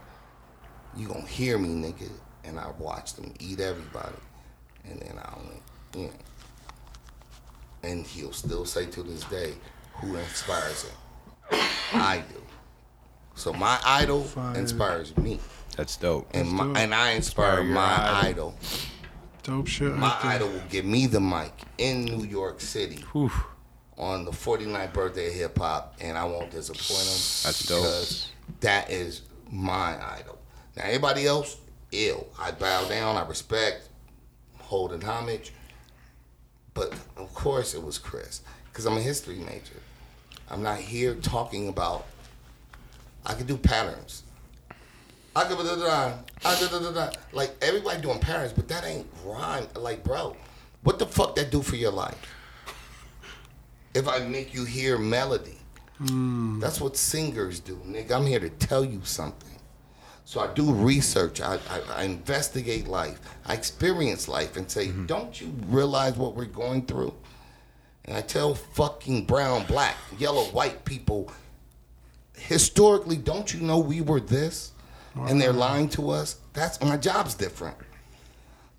You 0.96 1.08
gonna 1.08 1.26
hear 1.28 1.58
me, 1.58 1.70
nigga, 1.70 2.10
and 2.44 2.60
I 2.60 2.72
watched 2.80 3.16
them 3.18 3.34
eat 3.40 3.60
everybody, 3.60 4.16
and 4.90 5.00
then 5.00 5.18
I 5.18 5.34
only, 5.38 5.62
you 5.96 6.08
know. 6.08 6.14
And 7.84 8.06
he'll 8.06 8.34
still 8.34 8.66
say 8.66 8.86
to 8.88 9.04
this 9.04 9.24
day, 9.26 9.54
who 9.96 10.16
inspires 10.16 10.84
him? 10.84 10.96
I 11.94 12.24
do. 12.32 12.42
So 13.36 13.54
my 13.54 13.80
idol 13.84 14.24
Fire. 14.24 14.56
inspires 14.58 15.16
me, 15.18 15.40
That's 15.78 15.98
dope. 15.98 16.28
and 16.34 16.46
That's 16.46 16.54
my, 16.54 16.64
dope. 16.66 16.78
and 16.78 16.94
I 16.94 17.12
inspire 17.12 17.60
Inspire 17.62 17.74
my 17.74 18.20
idol. 18.30 18.56
idol. 18.56 18.56
Dope 19.44 19.68
shit. 19.68 19.96
My 19.96 20.16
idol 20.22 20.50
will 20.50 20.62
give 20.70 20.86
me 20.86 21.08
the 21.08 21.20
mic 21.22 21.52
in 21.80 22.06
New 22.06 22.26
York 22.26 22.62
City 22.62 23.04
Whew. 23.14 23.32
On 24.02 24.26
the 24.26 24.32
49th 24.32 24.94
birthday 24.94 25.28
of 25.28 25.34
hip 25.34 25.58
hop, 25.60 25.96
and 26.02 26.18
I 26.18 26.26
won't 26.26 26.50
disappoint 26.50 26.90
him. 26.90 27.22
That's 27.46 27.66
dope. 27.68 27.84
because 27.84 28.32
that 28.62 28.90
is 28.90 29.22
my 29.52 29.96
idol. 30.18 30.40
Now 30.76 30.86
anybody 30.86 31.28
else, 31.28 31.58
ill. 31.92 32.28
I 32.40 32.52
bow 32.52 32.88
down. 32.90 33.16
I 33.16 33.26
respect, 33.28 33.88
holding 34.58 35.02
homage. 35.02 35.54
But 36.74 36.94
of 37.16 37.34
course, 37.36 37.76
it 37.76 37.84
was 37.84 38.00
Chris 38.00 38.42
because 38.66 38.86
I'm 38.86 38.98
a 38.98 39.02
history 39.02 39.36
major. 39.36 39.80
I'm 40.50 40.64
not 40.64 40.80
here 40.80 41.14
talking 41.16 41.70
about. 41.70 42.06
I 43.24 43.36
can 43.36 43.46
do 43.46 43.56
patterns. 43.56 44.24
I 45.36 45.44
can 45.44 45.58
da 45.58 45.76
da. 45.76 46.14
I 46.44 46.60
da 46.60 46.68
da 46.68 46.80
da 46.80 46.92
da. 46.92 47.12
Like 47.34 47.56
everybody 47.62 48.02
doing 48.02 48.20
patterns, 48.20 48.52
but 48.52 48.68
that 48.70 48.84
ain't 48.84 49.06
rhyme. 49.24 49.68
Like, 49.76 50.04
bro, 50.04 50.36
what 50.82 50.98
the 50.98 51.06
fuck 51.06 51.36
that 51.36 51.52
do 51.52 51.62
for 51.62 51.76
your 51.76 51.92
life? 51.92 52.18
If 53.94 54.08
I 54.08 54.20
make 54.20 54.54
you 54.54 54.66
hear 54.66 54.98
melody, 54.98 55.58
hmm. 55.98 56.60
that's 56.60 56.80
what 56.80 56.96
singers 56.98 57.60
do, 57.60 57.76
nigga. 57.88 58.12
I'm 58.12 58.26
here 58.26 58.40
to 58.40 58.50
tell 58.50 58.86
you 58.86 59.02
something. 59.04 59.50
So 60.24 60.40
I 60.40 60.48
do 60.54 60.72
research. 60.72 61.42
I, 61.42 61.56
I, 61.70 61.82
I 61.94 62.04
investigate 62.04 62.88
life. 62.88 63.20
I 63.46 63.54
experience 63.54 64.28
life 64.28 64.56
and 64.56 64.70
say, 64.70 64.88
mm-hmm. 64.88 65.06
don't 65.06 65.42
you 65.42 65.54
realize 65.68 66.16
what 66.16 66.36
we're 66.36 66.46
going 66.46 66.86
through? 66.86 67.14
And 68.06 68.16
I 68.16 68.22
tell 68.22 68.56
fucking 68.56 69.26
brown, 69.26 69.66
black, 69.66 69.98
yellow, 70.18 70.46
white 70.46 70.86
people, 70.86 71.32
historically, 72.38 73.18
don't 73.18 73.54
you 73.54 73.60
know 73.60 73.80
we 73.80 74.02
were 74.02 74.20
this? 74.20 74.72
And 75.16 75.42
they're 75.42 75.52
lying 75.52 75.90
to 75.90 76.10
us? 76.12 76.38
That's 76.54 76.82
my 76.82 76.96
job's 76.96 77.36
different. 77.36 77.76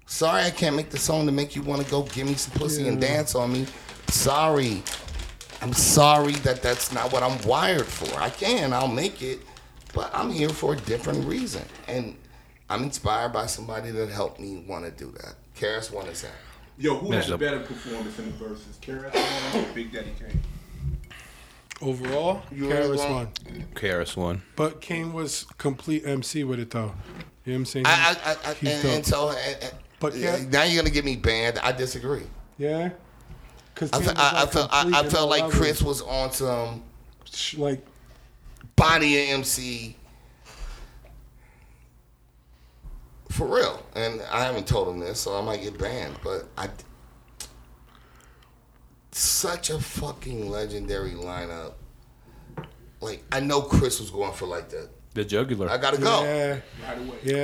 Sorry 0.06 0.42
I 0.44 0.50
can't 0.50 0.74
make 0.74 0.88
the 0.88 0.98
song 0.98 1.26
to 1.26 1.32
make 1.32 1.54
you 1.54 1.62
want 1.62 1.82
to 1.82 1.90
go 1.90 2.04
give 2.04 2.26
me 2.26 2.34
some 2.34 2.58
pussy 2.58 2.88
and 2.88 3.00
dance 3.00 3.34
on 3.34 3.52
me. 3.52 3.66
Sorry. 4.12 4.82
I'm 5.62 5.72
sorry 5.72 6.32
that 6.44 6.60
that's 6.62 6.92
not 6.92 7.12
what 7.12 7.22
I'm 7.22 7.40
wired 7.46 7.86
for. 7.86 8.20
I 8.20 8.30
can, 8.30 8.72
I'll 8.72 8.88
make 8.88 9.22
it, 9.22 9.40
but 9.94 10.10
I'm 10.12 10.30
here 10.30 10.48
for 10.48 10.74
a 10.74 10.76
different 10.76 11.24
reason. 11.26 11.62
And 11.88 12.16
I'm 12.68 12.82
inspired 12.82 13.32
by 13.32 13.46
somebody 13.46 13.90
that 13.90 14.08
helped 14.10 14.38
me 14.40 14.64
want 14.68 14.84
to 14.84 14.90
do 14.90 15.10
that. 15.12 15.34
KRS 15.56 15.92
One 15.92 16.06
is 16.08 16.22
that. 16.22 16.32
Yo, 16.78 16.96
who 16.96 17.12
has 17.12 17.24
had 17.26 17.34
the 17.34 17.38
better 17.38 17.60
performance 17.60 18.18
in 18.18 18.26
the 18.26 18.32
verses? 18.32 18.78
KRS 18.82 19.14
One 19.54 19.64
or 19.64 19.68
Big 19.74 19.92
Daddy 19.92 20.12
Kane? 20.18 20.42
Overall, 21.80 22.42
You 22.52 22.64
Karis 22.64 22.78
really 22.80 22.96
won. 22.98 23.10
want- 23.12 23.74
KRS 23.74 24.16
One. 24.16 24.42
But 24.56 24.80
Kane 24.80 25.12
was 25.12 25.46
complete 25.58 26.04
MC 26.06 26.44
with 26.44 26.60
it 26.60 26.70
though. 26.70 26.92
You 27.44 27.52
know 27.52 27.54
what 27.54 27.54
I'm 27.54 27.64
saying? 27.66 27.86
I, 27.86 28.16
I, 28.24 28.30
I, 28.30 28.36
I 28.50 28.56
and, 28.60 28.84
and 28.88 29.06
so, 29.06 29.30
and, 29.30 29.62
and- 29.64 29.74
But 30.00 30.14
yeah, 30.16 30.36
yeah. 30.36 30.44
now 30.50 30.62
you're 30.64 30.82
gonna 30.82 30.92
get 30.94 31.04
me 31.04 31.16
banned. 31.16 31.58
I 31.60 31.72
disagree. 31.72 32.24
yeah. 32.58 32.90
Cause 33.74 33.90
I, 33.92 34.02
fe- 34.02 34.12
I, 34.16 34.42
I 34.42 34.46
felt, 34.46 34.68
I, 34.72 35.00
I 35.00 35.08
felt 35.08 35.30
like. 35.30 35.50
Chris 35.50 35.82
was 35.82 36.02
on 36.02 36.30
um, 36.46 36.82
some 37.24 37.60
like 37.60 37.84
body 38.76 39.22
of 39.22 39.38
MC 39.38 39.96
for 43.32 43.46
real. 43.46 43.84
And 43.94 44.20
I 44.30 44.44
haven't 44.44 44.66
told 44.66 44.88
him 44.88 45.00
this, 45.00 45.20
so 45.20 45.36
I 45.36 45.42
might 45.42 45.62
get 45.62 45.78
banned. 45.78 46.16
But 46.22 46.46
I, 46.56 46.68
such 49.10 49.70
a 49.70 49.78
fucking 49.78 50.50
legendary 50.50 51.12
lineup. 51.12 51.72
Like 53.00 53.24
I 53.32 53.40
know 53.40 53.62
Chris 53.62 53.98
was 53.98 54.10
going 54.10 54.32
for 54.32 54.46
like 54.46 54.68
the. 54.68 54.88
The 55.14 55.24
jugular. 55.26 55.68
I 55.68 55.76
gotta 55.76 55.98
go. 55.98 56.22
yeah, 56.24 56.60
Right 56.88 56.98
away. 56.98 57.18
yeah. 57.22 57.34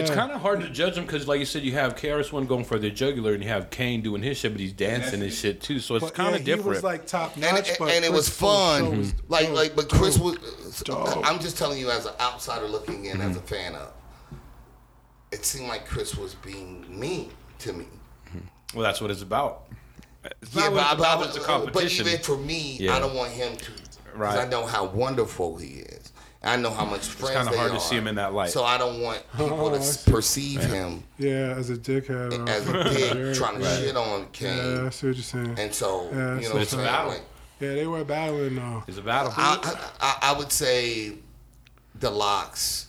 It's 0.00 0.10
kind 0.10 0.32
of 0.32 0.40
hard 0.40 0.62
to 0.62 0.70
judge 0.70 0.96
him 0.96 1.04
because, 1.04 1.28
like 1.28 1.38
you 1.38 1.44
said, 1.44 1.62
you 1.62 1.72
have 1.72 1.94
KRS 1.94 2.32
One 2.32 2.46
going 2.46 2.64
for 2.64 2.78
the 2.78 2.90
jugular, 2.90 3.34
and 3.34 3.42
you 3.42 3.48
have 3.50 3.68
Kane 3.68 4.00
doing 4.00 4.22
his 4.22 4.38
shit, 4.38 4.52
but 4.52 4.60
he's 4.60 4.72
dancing 4.72 5.20
and 5.22 5.30
shit 5.30 5.60
too. 5.60 5.80
So 5.80 5.96
it's 5.96 6.06
But, 6.06 6.14
kind 6.14 6.30
yeah, 6.30 6.36
of 6.38 6.44
different. 6.44 6.64
He 6.64 6.68
was 6.70 6.82
like 6.82 7.06
top 7.06 7.34
and, 7.34 7.42
notch, 7.42 7.68
and, 7.68 7.76
but 7.78 7.90
and 7.92 8.04
it 8.06 8.10
was 8.12 8.26
Chris 8.28 8.38
Paul's 8.40 8.78
show 8.78 8.84
fun. 8.86 8.98
was 8.98 9.14
like 9.28 9.46
dope, 9.48 9.56
like, 9.56 9.76
but 9.76 9.88
Chris 9.90 10.16
dope. 10.16 10.40
was. 10.40 10.82
Dope. 10.82 11.26
I'm 11.28 11.38
just 11.40 11.58
telling 11.58 11.78
you 11.78 11.90
as 11.90 12.06
an 12.06 12.14
outsider 12.20 12.66
looking 12.66 13.04
in, 13.04 13.18
Mm-hmm. 13.18 13.30
as 13.30 13.36
a 13.36 13.40
fan 13.42 13.74
of. 13.74 13.92
it 15.30 15.44
seemed 15.44 15.68
like 15.68 15.84
Chris 15.86 16.16
was 16.16 16.34
being 16.36 16.86
mean 16.88 17.30
to 17.58 17.72
me. 17.74 17.84
Well, 18.74 18.82
that's 18.82 19.00
what 19.02 19.10
it's 19.10 19.20
about. 19.22 19.64
It's 20.24 20.54
Yeah, 20.54 20.70
but, 20.70 20.76
it's 20.84 20.92
about. 20.94 21.18
but, 21.72 21.84
It's 21.84 21.98
a 21.98 22.04
but 22.04 22.06
even 22.08 22.18
for 22.20 22.38
me, 22.38 22.78
Yeah. 22.80 22.94
I 22.96 22.98
don't 22.98 23.14
want 23.14 23.30
him 23.32 23.56
to. 23.56 23.70
Right. 24.14 24.38
I 24.38 24.48
know 24.48 24.64
how 24.66 24.86
wonderful 24.86 25.56
he 25.58 25.80
is. 25.80 25.99
I 26.42 26.56
know 26.56 26.70
how 26.70 26.86
much 26.86 27.00
friends 27.06 27.30
It's 27.30 27.30
kinda 27.36 27.50
they 27.52 27.56
hard 27.58 27.72
to 27.72 27.80
see 27.80 27.96
him 27.96 28.06
in 28.06 28.14
that 28.14 28.32
light. 28.32 28.48
So 28.50 28.64
I 28.64 28.78
don't 28.78 29.00
want 29.02 29.22
people 29.36 29.60
Oh, 29.66 29.70
to 29.70 29.82
see. 29.82 30.10
perceive 30.12 30.62
him 30.64 31.04
Yeah, 31.18 31.54
as 31.58 31.68
a 31.70 31.76
dickhead. 31.76 32.32
uh, 32.32 32.50
as 32.50 32.66
a 32.68 32.84
dick 33.24 33.34
trying 33.36 33.58
to 33.60 33.76
shit 33.76 33.96
on 33.96 34.26
Kane. 34.32 34.56
Yeah, 34.56 34.86
I 34.86 34.90
see 34.90 35.06
what 35.08 35.16
you're 35.16 35.22
saying. 35.22 35.54
And 35.58 35.74
so, 35.74 36.08
Yeah, 36.12 36.36
you 36.38 36.44
so 36.46 36.54
know, 36.54 36.60
it's 36.60 36.72
a 36.72 36.76
what 36.76 36.86
I'm 36.86 36.92
battle. 36.92 37.10
Like, 37.12 37.22
Yeah, 37.60 37.74
they 37.74 37.86
were 37.86 38.04
battling 38.04 38.56
though. 38.56 38.84
It's 38.88 38.96
a 38.98 39.02
battle. 39.02 39.32
I, 39.36 39.58
I, 40.00 40.06
I- 40.06 40.32
I 40.34 40.38
would 40.38 40.50
say 40.50 41.12
the 41.98 42.10
LOX 42.10 42.86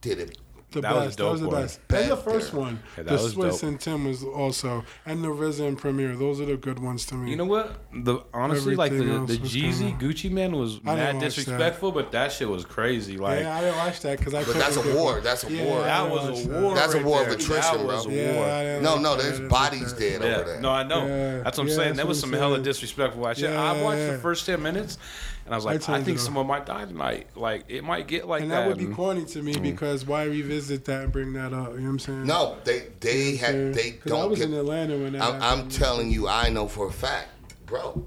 did 0.00 0.18
it. 0.18 0.38
The 0.76 0.82
That 0.82 0.94
was 0.94 1.04
a 1.04 1.06
best. 1.06 1.18
that 1.18 1.30
was 1.30 1.40
the 1.40 1.48
one. 1.48 1.62
best. 1.62 1.80
And 1.90 2.10
the 2.10 2.16
first 2.18 2.46
Better. 2.50 2.56
one. 2.60 2.80
Yeah, 2.98 3.02
that 3.04 3.06
the 3.06 3.12
was 3.24 3.34
Swizz 3.34 3.50
dope. 3.52 3.62
and 3.62 3.80
Tim 3.80 4.04
was 4.04 4.22
also, 4.22 4.84
and 5.06 5.24
the 5.24 5.28
RZA 5.28 5.66
and 5.68 5.78
Premier. 5.78 6.14
Those 6.16 6.38
are 6.40 6.44
the 6.44 6.56
good 6.56 6.78
ones 6.78 7.06
to 7.06 7.14
me. 7.14 7.30
You 7.30 7.36
know 7.36 7.46
what? 7.46 7.78
The 7.94 8.18
honestly, 8.34 8.76
like 8.76 8.92
the 8.92 9.04
else 9.10 9.30
the 9.30 9.38
Jeezy 9.38 9.96
kinda- 9.98 10.04
Gucci 10.04 10.30
Mane 10.30 10.52
was 10.56 10.74
I 10.74 10.76
didn't 10.76 10.96
mad 10.98 11.14
watch 11.14 11.24
disrespectful, 11.24 11.92
but 11.92 12.12
that 12.12 12.30
shit 12.32 12.48
was 12.48 12.64
crazy. 12.66 13.16
Like 13.16 13.40
yeah, 13.40 13.56
I 13.56 13.60
didn't 13.62 13.76
watch 13.78 14.00
that 14.00 14.18
because 14.18 14.34
I. 14.34 14.44
But 14.44 14.54
that's 14.54 14.76
a 14.76 14.80
couldn't 14.80 14.96
war. 14.96 15.20
That's 15.20 15.44
a 15.44 15.52
Yeah, 15.52 15.64
war. 15.64 15.80
That 15.80 16.10
was 16.10 16.46
a 16.46 16.48
war. 16.60 16.74
That's 16.74 16.94
a 16.94 17.02
war 17.02 17.22
of 17.22 17.28
attrition, 17.28 17.54
that 17.78 17.84
was 17.84 18.04
bro. 18.06 18.14
a 18.14 18.16
Yeah, 18.16 18.72
war. 18.74 18.82
No, 18.82 18.98
no, 18.98 19.16
there's 19.16 19.40
bodies 19.48 19.92
dead 19.94 20.22
over 20.22 20.44
there. 20.52 20.60
no, 20.60 20.70
I 20.70 20.82
know. 20.82 21.42
That's 21.42 21.56
what 21.56 21.64
I'm 21.64 21.70
saying. 21.70 21.78
that's 21.88 21.96
There 21.96 22.06
was 22.06 22.20
some 22.20 22.34
I'm 22.34 22.38
hella 22.40 22.54
saying. 22.56 22.64
disrespectful 22.64 23.32
shit. 23.34 23.50
I 23.50 23.80
watched 23.82 24.06
the 24.12 24.18
first 24.20 24.44
ten 24.46 24.62
minutes, 24.62 24.98
and 25.46 25.54
I 25.54 25.56
was 25.56 25.64
like, 25.64 25.76
I, 25.76 25.78
turned 25.78 26.04
think 26.04 26.16
it 26.18 26.20
off. 26.20 26.24
someone 26.26 26.46
might 26.46 26.66
die 26.66 26.84
tonight. 26.84 27.28
Like 27.34 27.64
it 27.68 27.82
might 27.84 28.06
get 28.06 28.26
like 28.28 28.42
And 28.42 28.50
that. 28.50 28.60
that 28.62 28.68
would 28.68 28.78
be 28.78 28.84
and- 28.84 28.94
corny 28.94 29.24
to 29.24 29.42
me 29.42 29.54
mm. 29.54 29.62
because 29.62 30.04
why 30.06 30.24
revisit 30.24 30.84
that 30.86 31.04
and 31.04 31.12
bring 31.12 31.32
that 31.34 31.52
up? 31.54 31.70
You 31.72 31.78
know 31.78 31.82
what 31.84 31.88
I'm 31.88 31.98
saying? 32.00 32.26
No, 32.26 32.56
they 32.64 32.88
they 33.00 33.36
had 33.36 33.72
they 33.74 33.92
Because 33.92 34.12
I 34.12 34.16
don't 34.16 34.30
was 34.30 34.40
get. 34.40 34.48
in 34.48 34.54
Atlanta 34.54 34.96
when 34.98 35.12
that 35.14 35.22
I'm, 35.22 35.42
I'm 35.42 35.68
telling 35.68 36.10
you, 36.10 36.28
I 36.28 36.50
know 36.50 36.68
for 36.68 36.88
a 36.88 36.92
fact, 36.92 37.28
bro. 37.64 38.04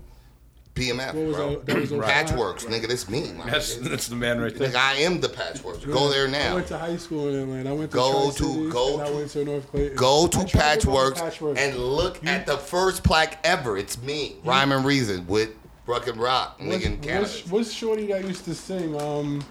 BMF, 0.75 1.13
What 1.13 1.15
was 1.25 1.35
bro. 1.35 1.49
that- 1.49 1.65
that 1.65 1.75
was 1.77 1.91
over- 1.91 2.03
Patchwerks, 2.07 2.65
nigga. 2.67 2.87
This 2.87 3.09
me, 3.09 3.33
my 3.33 3.49
That's 3.49 3.75
that's 3.77 4.07
the 4.07 4.15
man 4.15 4.39
right 4.39 4.55
there. 4.55 4.69
Nigga, 4.69 4.75
I 4.77 4.93
am 4.97 5.19
the 5.19 5.27
patchwerks. 5.27 5.85
Go 5.85 6.09
there 6.09 6.27
now. 6.29 6.51
I 6.51 6.55
went 6.55 6.67
to 6.67 6.77
high 6.77 6.95
school 6.95 7.27
in 7.27 7.35
Atlanta. 7.35 7.71
I 7.71 7.73
went 7.73 7.91
to 7.91 7.95
Go 7.97 8.31
to- 8.31 8.71
go 8.71 8.93
and 8.93 9.01
I 9.01 9.07
to- 9.09 9.15
went 9.15 9.31
to 9.31 9.43
North 9.45 9.69
Clayton. 9.71 9.97
Go 9.97 10.27
to 10.27 10.37
Patchwerks 10.37 11.15
Patchwerks. 11.17 11.57
and 11.57 11.77
look 11.77 12.25
at 12.25 12.45
the 12.45 12.57
first 12.57 13.03
plaque 13.03 13.39
ever. 13.43 13.77
It's 13.77 14.01
me, 14.01 14.35
Rhyme 14.45 14.71
and 14.71 14.85
Reason 14.85 15.27
with 15.27 15.49
Ruck 15.89 16.07
and 16.07 16.17
Rock, 16.17 16.59
What's, 16.59 16.83
nigga 16.83 16.85
in 16.85 16.97
Canada. 16.99 17.21
what's, 17.21 17.47
what's 17.47 17.73
Shorty 17.73 18.05
that 18.07 18.23
used 18.23 18.45
to 18.45 18.53
sing? 18.53 18.99
Um, 19.01 19.43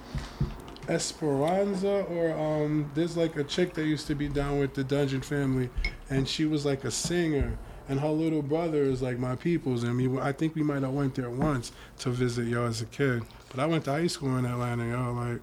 Esperanza 0.88 2.04
or 2.04 2.32
um, 2.32 2.90
there's 2.94 3.16
like 3.16 3.36
a 3.36 3.44
chick 3.44 3.74
that 3.74 3.84
used 3.84 4.06
to 4.06 4.14
be 4.14 4.28
down 4.28 4.58
with 4.58 4.74
the 4.74 4.84
Dungeon 4.84 5.20
Family, 5.20 5.68
and 6.08 6.26
she 6.28 6.44
was 6.44 6.64
like 6.64 6.84
a 6.84 6.90
singer, 6.90 7.58
and 7.88 8.00
her 8.00 8.08
little 8.08 8.40
brother 8.40 8.82
is 8.82 9.02
like 9.02 9.18
my 9.18 9.34
people's, 9.36 9.82
and 9.82 9.96
we 9.96 10.20
I 10.20 10.32
think 10.32 10.54
we 10.54 10.62
might 10.62 10.82
have 10.82 10.92
went 10.92 11.14
there 11.16 11.28
once 11.28 11.72
to 11.98 12.10
visit 12.10 12.46
yo 12.46 12.64
as 12.66 12.80
a 12.80 12.86
kid, 12.86 13.22
but 13.50 13.58
I 13.60 13.66
went 13.66 13.84
to 13.84 13.90
high 13.90 14.06
school 14.06 14.36
in 14.38 14.46
Atlanta, 14.46 14.86
yo 14.88 15.12
like. 15.12 15.40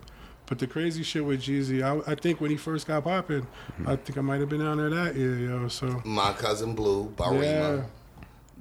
But 0.47 0.60
the 0.60 0.67
crazy 0.67 1.01
shit 1.01 1.25
with 1.25 1.41
Jeezy, 1.41 1.81
I, 1.81 2.12
I 2.12 2.13
think 2.13 2.39
when 2.39 2.51
he 2.51 2.58
first 2.58 2.86
got 2.86 3.03
popping, 3.03 3.47
I 3.88 3.95
think 3.95 4.15
I 4.15 4.21
might 4.21 4.39
have 4.39 4.47
been 4.49 4.60
down 4.60 4.77
there 4.77 4.91
that 4.91 5.15
year, 5.15 5.36
yo. 5.39 5.67
So 5.69 6.03
My 6.05 6.34
cousin 6.34 6.75
Blue, 6.75 7.12
Barima, 7.17 7.41
Yeah. 7.41 7.84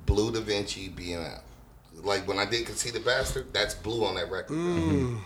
Bleu 0.06 0.32
DaVinci, 0.32 0.94
BMF. 0.94 1.40
Like 2.04 2.26
when 2.28 2.38
I 2.38 2.44
did 2.44 2.66
Conceited 2.66 3.04
Bastard, 3.04 3.52
that's 3.52 3.74
Blue 3.74 4.04
on 4.04 4.14
that 4.16 4.30
record, 4.30 4.48
bro. 4.48 4.56
Mm. 4.56 5.20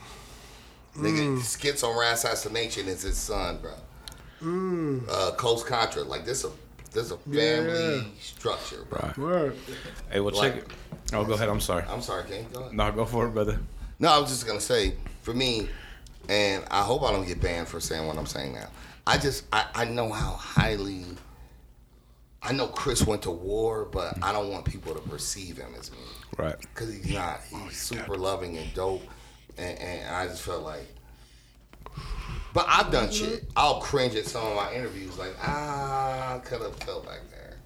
Nigga, 0.96 1.40
skits 1.42 1.82
on 1.82 1.90
Rasassination 1.96 2.86
is 2.86 3.02
his 3.02 3.16
son, 3.16 3.58
bro. 3.60 3.72
Uh, 4.42 5.32
Coast 5.32 5.66
Contra, 5.66 6.02
like 6.04 6.24
this 6.24 6.44
a 6.44 6.50
this 6.92 7.10
a 7.10 7.16
family 7.18 7.34
Mm. 7.36 8.02
Yeah. 8.04 8.08
structure, 8.20 8.84
bro. 8.88 9.12
word. 9.16 9.56
Hey, 10.10 10.20
well, 10.20 10.32
check 10.34 10.56
it. 10.56 10.66
Oh, 11.12 11.24
go 11.24 11.34
ahead. 11.34 11.48
I'm 11.48 11.60
sorry. 11.60 11.84
I'm 11.88 12.02
sorry, 12.02 12.24
can 12.24 12.34
you 12.44 12.46
go 12.52 12.60
ahead? 12.60 12.72
No, 12.74 12.92
go 12.92 13.04
for 13.04 13.26
it, 13.26 13.30
brother. 13.30 13.58
No, 13.98 14.10
I 14.12 14.18
was 14.18 14.30
just 14.30 14.46
gonna 14.46 14.60
say, 14.60 14.94
for 15.22 15.34
me, 15.34 15.68
and 16.28 16.64
I 16.70 16.82
hope 16.82 17.02
I 17.02 17.10
don't 17.12 17.26
get 17.26 17.40
banned 17.40 17.68
for 17.68 17.80
saying 17.80 18.06
what 18.06 18.16
I'm 18.16 18.26
saying 18.26 18.54
now. 18.54 18.68
I 19.06 19.18
just 19.18 19.44
I, 19.52 19.66
I 19.74 19.84
know 19.86 20.10
how 20.12 20.32
highly 20.32 21.04
I 22.42 22.52
know 22.52 22.68
Chris 22.68 23.04
went 23.06 23.22
to 23.22 23.30
war, 23.30 23.86
but 23.90 24.22
I 24.22 24.32
don't 24.32 24.50
want 24.50 24.64
people 24.64 24.94
to 24.94 25.00
perceive 25.08 25.56
him 25.58 25.74
as 25.78 25.90
me. 25.90 25.98
Right. 26.36 26.54
Cause 26.74 26.92
he's 26.92 27.12
not. 27.12 27.40
He's 27.50 27.76
super 27.76 28.16
loving 28.16 28.56
and 28.56 28.72
dope. 28.74 29.02
And, 29.56 29.78
and 29.78 30.14
I 30.14 30.26
just 30.28 30.42
felt 30.42 30.62
like 30.62 30.86
But 32.54 32.66
I've 32.68 32.90
done 32.92 33.10
shit. 33.10 33.44
I'll 33.56 33.80
cringe 33.80 34.14
at 34.14 34.26
some 34.26 34.46
of 34.46 34.54
my 34.56 34.72
interviews 34.72 35.18
like, 35.18 35.34
ah, 35.42 36.36
I 36.36 36.38
could 36.38 36.62
have 36.62 36.76
felt 36.76 37.06
back 37.06 37.20
there. 37.30 37.56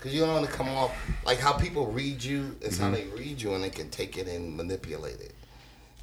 Cause 0.00 0.12
you 0.14 0.20
don't 0.20 0.32
want 0.32 0.46
to 0.46 0.52
come 0.52 0.68
off 0.68 0.94
like 1.26 1.38
how 1.38 1.52
people 1.52 1.86
read 1.86 2.22
you 2.24 2.56
is 2.62 2.78
how 2.78 2.90
they 2.90 3.04
read 3.16 3.40
you 3.40 3.54
and 3.54 3.62
they 3.62 3.68
can 3.70 3.90
take 3.90 4.16
it 4.16 4.28
and 4.28 4.56
manipulate 4.56 5.20
it. 5.20 5.34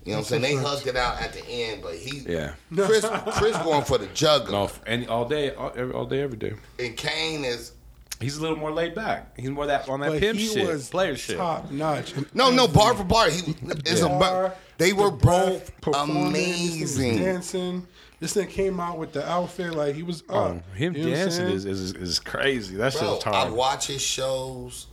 You 0.05 0.13
know 0.13 0.19
what 0.19 0.31
I'm 0.31 0.41
saying? 0.41 0.41
They 0.43 0.55
hugged 0.55 0.87
it 0.87 0.95
out 0.95 1.21
at 1.21 1.33
the 1.33 1.43
end, 1.47 1.81
but 1.81 1.95
he 1.95 2.19
Yeah. 2.19 2.53
Chris 2.73 3.05
Chris 3.33 3.57
going 3.57 3.83
for 3.83 3.97
the 3.97 4.07
juggler. 4.13 4.51
No, 4.51 4.63
f- 4.65 4.81
any 4.87 5.07
all 5.07 5.25
day, 5.27 5.53
all, 5.55 5.71
every, 5.75 5.93
all 5.93 6.05
day, 6.05 6.21
every 6.21 6.37
day. 6.37 6.53
And 6.79 6.95
Kane 6.95 7.43
is 7.43 7.73
He's 8.19 8.37
a 8.37 8.41
little 8.41 8.57
more 8.57 8.71
laid 8.71 8.95
back. 8.95 9.37
He's 9.37 9.49
more 9.49 9.67
that 9.67 9.87
on 9.87 9.99
that 9.99 10.09
But 10.09 10.19
pimp 10.19 10.39
he 10.39 10.47
shit, 10.47 10.67
was 10.67 10.89
player 10.89 11.15
shit. 11.15 11.37
top 11.37 11.69
notch. 11.71 12.13
no, 12.33 12.49
no, 12.49 12.67
bar 12.67 12.95
for 12.95 13.03
bar. 13.03 13.29
He 13.29 13.55
is 13.85 14.01
a 14.01 14.07
Bar, 14.09 14.55
they 14.77 14.93
were 14.93 15.11
the 15.11 15.17
both 15.17 15.81
performing, 15.81 16.33
this 16.33 16.41
nigga 16.43 16.81
was 16.81 16.97
amazing. 16.97 17.17
Dancing. 17.19 17.87
This 18.19 18.33
thing 18.33 18.47
came 18.47 18.79
out 18.79 18.97
with 18.97 19.13
the 19.13 19.27
outfit 19.29 19.75
like 19.75 19.93
he 19.93 20.01
was 20.01 20.23
oh, 20.29 20.39
up. 20.39 20.51
Oh, 20.55 20.73
him 20.75 20.95
You 20.95 21.05
know 21.05 21.15
dancing 21.15 21.47
is, 21.49 21.65
is 21.65 21.93
is 21.93 22.19
crazy. 22.19 22.75
That's 22.75 22.95
shit 22.95 23.03
Bro, 23.03 23.11
was 23.15 23.23
I 23.25 23.49
watch 23.49 23.87
his 23.87 24.01
shows. 24.01 24.87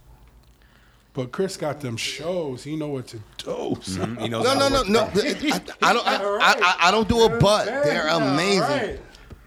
But 1.14 1.30
Chris 1.30 1.56
got 1.56 1.80
them 1.80 1.96
shows. 1.96 2.64
He 2.64 2.76
know 2.76 2.88
what 2.88 3.06
to 3.08 3.20
do. 3.38 3.76
son. 3.82 4.16
He 4.16 4.28
knows 4.28 4.44
No, 4.44 4.50
how 4.50 4.68
no, 4.68 4.82
no, 4.82 4.82
no. 4.82 5.00
I, 5.14 5.60
I 5.80 5.92
don't. 5.92 6.06
I, 6.06 6.16
I, 6.16 6.54
I, 6.60 6.76
I 6.88 6.90
don't 6.90 7.08
do 7.08 7.22
a 7.24 7.38
but. 7.38 7.66
They're 7.66 8.04
Yeah, 8.06 8.32
amazing. 8.32 8.98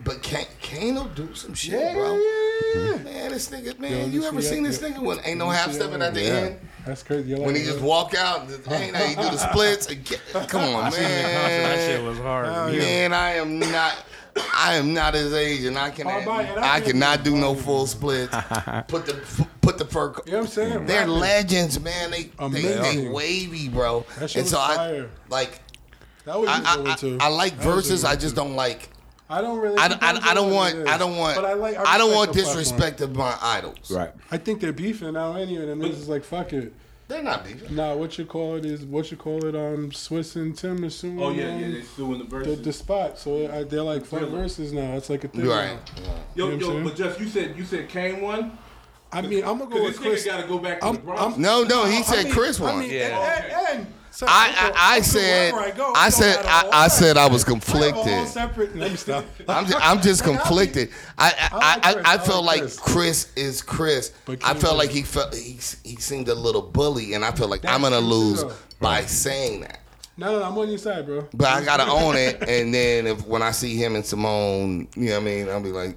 Right. 0.08 0.16
But 0.16 0.24
Kane, 0.24 0.46
Kane 0.62 0.96
will 0.96 1.06
do 1.06 1.34
some 1.36 1.54
shit, 1.54 1.74
Yeah, 1.74 1.94
bro. 1.94 2.16
yeah, 2.16 2.22
yeah. 2.76 2.98
Man, 3.04 3.32
this 3.32 3.50
nigga, 3.50 3.74
Yo, 3.76 3.80
man, 3.80 4.12
you 4.12 4.22
you 4.22 4.28
ever 4.28 4.42
see 4.42 4.48
seen 4.50 4.64
that- 4.64 4.70
this 4.70 4.80
nigga 4.80 5.00
when 5.00 5.20
ain't 5.26 5.38
no 5.38 5.50
half 5.50 5.72
stepping 5.74 6.02
at 6.02 6.14
the 6.14 6.22
Yeah. 6.24 6.34
end? 6.34 6.60
That's 6.86 7.04
crazy. 7.04 7.30
You 7.30 7.38
When 7.42 7.56
he 7.56 7.62
like 7.64 7.72
just 7.72 7.82
walk 7.84 8.14
out, 8.16 8.42
and 8.50 8.52
ain't 8.72 8.96
he 8.96 9.16
do 9.16 9.22
the 9.30 9.38
splits? 9.38 9.88
get- 9.88 10.22
Come 10.48 10.64
on, 10.76 10.86
I 10.86 10.90
seen 10.90 11.04
him 11.04 11.12
in 11.12 11.24
concert. 11.24 11.62
That 11.64 11.80
shit 11.88 12.00
man. 12.02 12.10
was 12.10 12.18
hard. 12.20 12.48
Oh, 12.48 12.54
Hell 12.54 12.68
He- 12.70 12.78
Man, 12.80 13.14
I 13.14 13.32
am 13.36 13.60
not. 13.60 13.96
I 14.54 14.76
am 14.76 14.94
not 14.94 15.16
his 15.16 15.34
age, 15.34 15.64
and 15.64 15.78
I 15.80 15.90
can. 15.90 16.06
Oh, 16.08 16.22
but 16.24 16.46
yeah, 16.46 16.56
that 16.56 16.64
I 16.64 16.80
cannot 16.80 17.24
do 17.24 17.36
no 17.36 17.56
full 17.56 17.88
splits. 17.88 18.32
Put 18.88 19.08
the 19.08 19.20
put 19.62 19.80
the 19.80 19.86
fur. 19.86 20.14
You 20.28 20.32
know 20.34 20.38
what 20.38 20.46
I'm 20.46 20.48
saying? 20.52 20.86
They're 20.86 21.00
Rapping. 21.00 21.14
legends, 21.16 21.80
man. 21.80 22.12
They 22.12 22.30
they, 22.52 22.62
they 22.62 23.08
wavy, 23.08 23.68
bro. 23.68 24.06
That 24.20 24.30
shit 24.30 24.42
and 24.42 24.48
so 24.48 24.58
was 24.60 24.70
I 24.70 24.76
fire. 24.76 25.10
like. 25.30 25.60
That 26.26 26.40
was 26.40 26.50
I, 26.50 26.54
I. 26.62 26.96
I, 27.24 27.26
I 27.26 27.30
like 27.30 27.58
That 27.58 27.64
verses. 27.64 28.04
I 28.06 28.16
just 28.16 28.36
don't 28.36 28.56
like. 28.56 28.90
I 29.30 29.42
don't 29.42 29.60
really. 29.60 29.78
I, 29.78 29.88
I, 29.88 30.32
I 30.32 30.34
don't 30.34 30.54
want. 30.54 30.88
I 30.88 30.98
don't 30.98 31.18
want. 31.18 31.36
But 31.36 31.46
I 31.46 31.54
like. 31.54 31.78
I 31.78 31.98
don't 31.98 32.14
want 32.14 32.34
disrespect 32.34 33.02
of 33.02 33.16
my 33.16 33.38
idols. 33.42 33.92
Right. 33.92 34.12
I 34.32 34.38
think 34.38 34.62
they're 34.62 34.72
beefing 34.74 35.14
now 35.14 35.34
anyway. 35.36 35.66
Them 35.66 35.80
this 35.80 35.98
is 35.98 36.08
like 36.08 36.24
fuck 36.24 36.54
it. 36.54 36.74
They're 37.10 37.24
not 37.24 37.46
beefing. 37.46 37.74
Nah, 37.76 37.96
what 37.96 38.18
you 38.18 38.26
call 38.26 38.56
it 38.56 38.66
is 38.66 38.84
what 38.86 39.10
you 39.12 39.18
call 39.18 39.46
it. 39.46 39.56
Um, 39.56 39.92
Swizz 39.92 40.36
and 40.36 40.58
Tim 40.58 40.84
is 40.84 40.96
suing. 40.96 41.22
Oh 41.22 41.30
yeah, 41.32 41.58
yeah, 41.58 41.72
they 41.72 41.82
still 41.82 42.12
in 42.14 42.20
the 42.20 42.24
the, 42.26 42.30
verses. 42.30 42.62
the 42.62 42.74
spot. 42.74 43.18
So 43.18 43.46
uh, 43.46 43.64
they're 43.64 43.82
like 43.82 44.06
fuck 44.06 44.28
verses 44.30 44.74
now. 44.74 44.94
It's 44.98 45.10
like 45.10 45.24
a 45.24 45.28
thing. 45.30 45.46
Right. 45.46 45.78
now. 46.04 46.14
yo, 46.36 46.50
you 46.50 46.58
know 46.58 46.60
yo, 46.60 46.72
saying? 46.72 46.84
but 46.84 46.96
just 46.96 47.20
you 47.20 47.28
said 47.28 47.58
you 47.58 47.66
said 47.66 47.90
Kane 47.90 48.22
won. 48.22 48.58
I 49.12 49.22
mean, 49.22 49.46
I'm 49.46 49.58
gonna 49.58 49.74
go 49.74 49.84
with 49.84 49.94
this 49.94 50.00
Chris. 50.00 50.24
nigga 50.24 50.32
got 50.32 50.42
to 50.42 50.48
go 50.48 50.60
back 50.60 50.80
to 50.82 50.86
I'm- 50.86 50.96
the 50.96 51.02
Bronx. 51.02 51.22
I'm- 51.22 51.42
No, 51.42 51.64
no. 51.64 51.86
He 51.86 52.00
I 52.00 52.02
said 52.02 52.26
mean- 52.26 52.34
Chris 52.34 52.60
I 52.60 52.64
won. 52.64 52.80
mean, 52.80 52.92
Yeah. 52.92 53.70
and, 53.72 53.80
and, 53.80 53.94
so 54.18 54.26
I, 54.28 54.52
I, 54.58 54.96
I 54.96 55.02
said 55.02 55.54
I, 55.54 55.70
go, 55.70 55.94
I 55.96 56.10
said 56.10 56.42
go 56.42 56.50
at 56.50 56.66
a 56.66 56.76
I, 56.76 56.86
I 56.86 56.88
said 56.88 57.18
I 57.18 57.28
was 57.28 57.44
I 57.44 57.52
have 57.52 57.62
a 57.62 57.92
whole 57.92 58.04
conflicted. 58.04 58.28
separate. 58.28 58.76
Let 58.76 58.90
me 58.90 58.98
stop. 58.98 59.26
I'm 59.48 59.68
just, 59.68 59.88
I'm 59.88 60.02
just 60.02 60.24
conflicted. 60.32 60.90
I 61.20 61.36
I, 61.40 61.50
I 61.52 61.90
I, 61.90 61.94
Chris. 61.94 62.06
I, 62.08 62.14
I 62.14 62.18
felt 62.18 62.44
like 62.44 62.60
Chris. 62.62 62.80
Chris 62.80 63.34
is 63.36 63.62
Chris. 63.62 64.14
I 64.44 64.56
felt 64.56 64.76
like 64.76 64.90
he 64.90 65.04
felt 65.04 65.36
he 65.36 65.60
he 65.84 65.98
seemed 65.98 66.30
a 66.30 66.34
little 66.34 66.64
bully, 66.64 67.14
and 67.14 67.24
I 67.24 67.30
feel 67.30 67.48
like 67.48 67.64
I'm 67.64 67.84
gonna 67.84 68.00
lose 68.00 68.44
by 68.80 69.02
saying 69.02 69.62
that. 69.62 69.82
No, 70.18 70.40
no, 70.40 70.46
I'm 70.46 70.58
on 70.58 70.68
your 70.68 70.80
side, 70.80 71.06
bro. 71.06 71.28
But 71.36 71.50
I 71.50 71.64
gotta 71.64 71.86
own 71.92 72.16
it, 72.16 72.42
and 72.42 72.74
then 72.74 73.06
if 73.06 73.24
when 73.28 73.44
I 73.44 73.52
see 73.52 73.76
him 73.76 73.94
and 73.94 74.04
Simone, 74.04 74.88
you 74.96 75.10
know 75.10 75.12
what 75.12 75.22
I 75.22 75.26
mean, 75.26 75.48
I'll 75.48 75.62
be 75.62 75.70
like, 75.70 75.96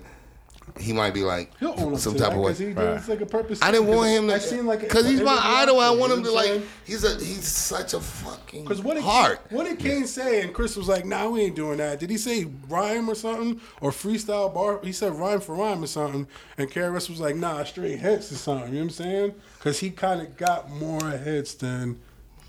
he 0.81 0.93
might 0.93 1.13
be 1.15 1.23
like 1.23 1.51
He'll 1.59 1.75
own 1.79 1.93
up 1.95 2.01
some 2.01 2.15
type 2.15 2.31
that 2.31 2.37
of 2.37 2.43
way. 2.43 2.55
he 2.55 2.73
Right. 2.73 2.97
it's 2.97 3.09
like 3.09 3.21
a 3.21 3.27
purpose. 3.27 3.61
I 3.63 3.71
didn't 3.71 3.89
want 3.89 4.09
him 4.11 4.29
to, 4.29 4.35
I 4.35 4.39
seen 4.39 4.67
like 4.67 4.81
because 4.81 5.07
he's 5.07 5.21
my 5.21 5.39
idol. 5.43 5.79
I 5.81 5.91
want 5.91 6.13
him 6.13 6.23
to 6.25 6.31
like. 6.33 6.63
He's 6.85 7.05
a 7.05 7.15
he's 7.23 7.47
such 7.47 7.95
a 7.95 8.01
fucking 8.01 8.65
what 8.67 8.95
did 8.95 9.03
heart. 9.03 9.41
what 9.51 9.67
did 9.67 9.79
Kane 9.79 10.07
say? 10.07 10.43
And 10.43 10.53
Chris 10.55 10.77
was 10.77 10.89
like, 10.89 11.05
"Nah, 11.05 11.29
we 11.29 11.43
ain't 11.43 11.57
doing 11.57 11.79
that." 11.79 12.01
Did 12.01 12.11
he 12.11 12.17
say 12.19 12.47
rhyme 12.69 13.09
or 13.09 13.15
something 13.15 13.61
or 13.81 13.91
freestyle 13.91 14.53
bar? 14.53 14.81
He 14.83 14.93
said 14.93 15.15
rhyme 15.15 15.41
for 15.41 15.55
rhyme 15.55 15.83
or 15.85 15.87
something. 15.87 16.27
And 16.59 16.71
KRS 16.71 17.09
was 17.11 17.21
like, 17.21 17.37
"Nah, 17.37 17.63
straight 17.65 17.99
hits 17.99 18.33
or 18.33 18.37
something." 18.37 18.69
You 18.73 18.81
know 18.81 18.87
what 18.87 18.91
I'm 19.01 19.05
saying? 19.05 19.35
Because 19.59 19.79
he 19.81 19.91
kind 19.91 20.21
of 20.23 20.37
got 20.37 20.71
more 20.71 21.11
hits 21.11 21.55
than 21.55 21.99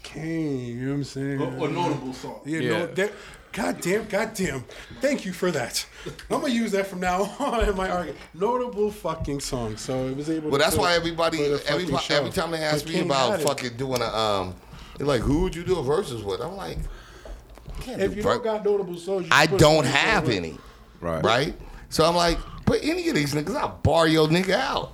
Kane. 0.04 0.66
You 0.66 0.76
know 0.86 0.92
what 0.92 0.98
I'm 0.98 1.04
saying? 1.04 1.42
or, 1.42 1.66
or 1.66 1.70
notable 1.70 2.14
song. 2.14 2.42
You 2.46 2.62
Yeah. 2.62 2.70
know, 2.70 3.10
there, 3.54 3.64
God 3.64 3.82
damn, 3.82 4.08
god 4.08 4.34
damn. 4.34 4.64
Thank 5.00 5.26
you 5.26 5.34
for 5.34 5.52
that. 5.52 5.86
I'm 6.30 6.42
gonna 6.42 6.54
use 6.54 6.72
that 6.72 6.88
from 6.88 7.00
now 7.00 7.24
on 7.40 7.68
in 7.68 7.76
my 7.76 7.90
argument. 7.90 8.20
Notable 8.34 8.92
fucking 8.92 9.40
song. 9.40 9.78
So 9.78 10.08
it 10.08 10.16
was 10.16 10.30
able 10.30 10.50
Well, 10.50 10.60
to 10.60 10.64
that's 10.64 10.76
why 10.76 10.94
everybody, 10.94 11.44
every, 11.44 11.96
every 11.98 12.32
time 12.32 12.52
they 12.52 12.60
ask 12.60 12.86
me 12.88 13.00
about 13.02 13.42
fucking 13.42 13.78
doing 13.78 14.02
a, 14.02 14.08
um, 14.08 14.56
they're 14.98 15.08
like, 15.08 15.22
who 15.22 15.42
would 15.44 15.56
you 15.56 15.64
do 15.64 15.78
a 15.80 15.84
versus 15.84 16.24
with? 16.24 16.42
I'm 16.42 16.56
like, 16.56 16.78
can't 17.82 18.02
If 18.02 18.12
do 18.12 18.18
you 18.18 18.24
ver- 18.24 18.34
don't 18.36 18.44
got 18.44 18.66
notable 18.66 18.98
songs, 18.98 19.24
you 19.26 19.30
I 19.32 19.46
don't 19.48 19.86
have 19.86 20.30
any, 20.30 20.58
Right. 21.00 21.24
right? 21.24 21.54
So 21.90 22.06
I'm 22.06 22.16
like, 22.16 22.38
put 22.66 22.84
any 22.84 23.10
of 23.10 23.16
these 23.16 23.34
niggas, 23.34 23.56
I'll 23.56 23.80
bar 23.84 24.08
your 24.08 24.28
nigga 24.28 24.52
out. 24.56 24.94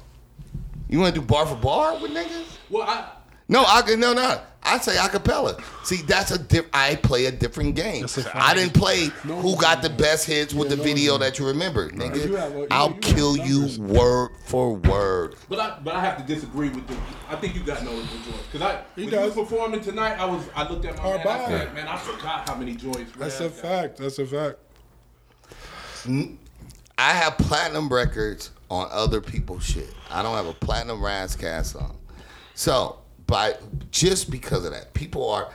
You 0.90 1.00
want 1.00 1.14
to 1.14 1.20
do 1.22 1.26
bar 1.28 1.46
for 1.46 1.56
bar 1.56 2.00
with 2.00 2.12
niggas? 2.12 2.46
Well, 2.70 2.84
I 2.88 3.10
No, 3.50 3.64
I 3.66 3.82
no 3.96 4.14
no. 4.14 4.42
I 4.64 4.80
say 4.80 4.96
acapella. 4.98 5.62
See, 5.86 6.02
that's 6.02 6.32
a 6.32 6.38
diff. 6.38 6.66
I 6.74 6.96
play 6.96 7.28
a 7.28 7.32
different 7.32 7.76
game. 7.76 8.02
That's. 8.02 8.28
I 8.36 8.54
didn't 8.54 8.74
play 8.74 9.10
No, 9.24 9.36
who 9.40 9.56
got 9.56 9.82
the 9.82 9.90
best 9.90 10.26
hits 10.28 10.54
with 10.54 10.66
Yeah, 10.70 10.72
the 10.72 10.78
no, 10.78 10.84
video 10.84 11.12
no. 11.14 11.18
that 11.20 11.40
you 11.40 11.48
remember, 11.48 11.90
nigga. 11.90 12.28
You 12.28 12.36
have- 12.36 12.52
you- 12.54 12.68
I'll 12.70 12.90
you 12.90 12.96
kill 12.96 13.38
you 13.38 13.70
word 13.82 14.32
for 14.46 14.74
word. 14.74 15.36
But 15.48 15.60
I, 15.60 15.80
but 15.82 15.96
I 15.96 16.02
have 16.02 16.18
to 16.18 16.24
disagree 16.24 16.68
with 16.68 16.90
you. 16.90 16.98
I 17.30 17.38
think 17.38 17.56
you 17.56 17.64
got 17.64 17.82
no 17.84 17.92
joints. 17.92 18.28
Cause 18.52 18.62
I, 18.62 18.82
He 18.98 19.04
when 19.04 19.14
does. 19.14 19.36
you 19.36 19.42
was 19.42 19.50
performing 19.50 19.80
tonight, 19.80 20.20
I 20.20 20.26
was, 20.26 20.44
I 20.54 20.68
looked 20.68 20.84
at 20.84 20.98
my 20.98 21.04
Our 21.04 21.18
man. 21.20 21.28
I 21.28 21.46
said, 21.48 21.74
man, 21.74 21.88
I 21.88 21.98
forgot 21.98 22.50
how 22.50 22.56
many 22.56 22.76
joints. 22.76 23.14
That's 23.18 23.40
a 23.40 23.44
Rev 23.44 23.54
got." 23.56 23.62
fact. 23.62 23.98
That's 24.00 24.20
a 24.20 24.26
fact. 24.26 24.58
I 26.98 27.12
have 27.14 27.38
platinum 27.38 27.88
records 27.90 28.52
on 28.70 28.88
other 28.92 29.22
people's 29.22 29.64
shit. 29.66 29.94
I 30.10 30.24
don't 30.24 30.36
have 30.36 30.48
a 30.48 30.54
platinum 30.54 31.02
Ras 31.02 31.36
Kass 31.36 31.72
song. 31.72 31.96
So, 32.54 32.98
by 33.28 33.56
just 33.92 34.32
because 34.32 34.66
of 34.66 34.72
that, 34.72 34.94
people 34.94 35.30
are 35.30 35.50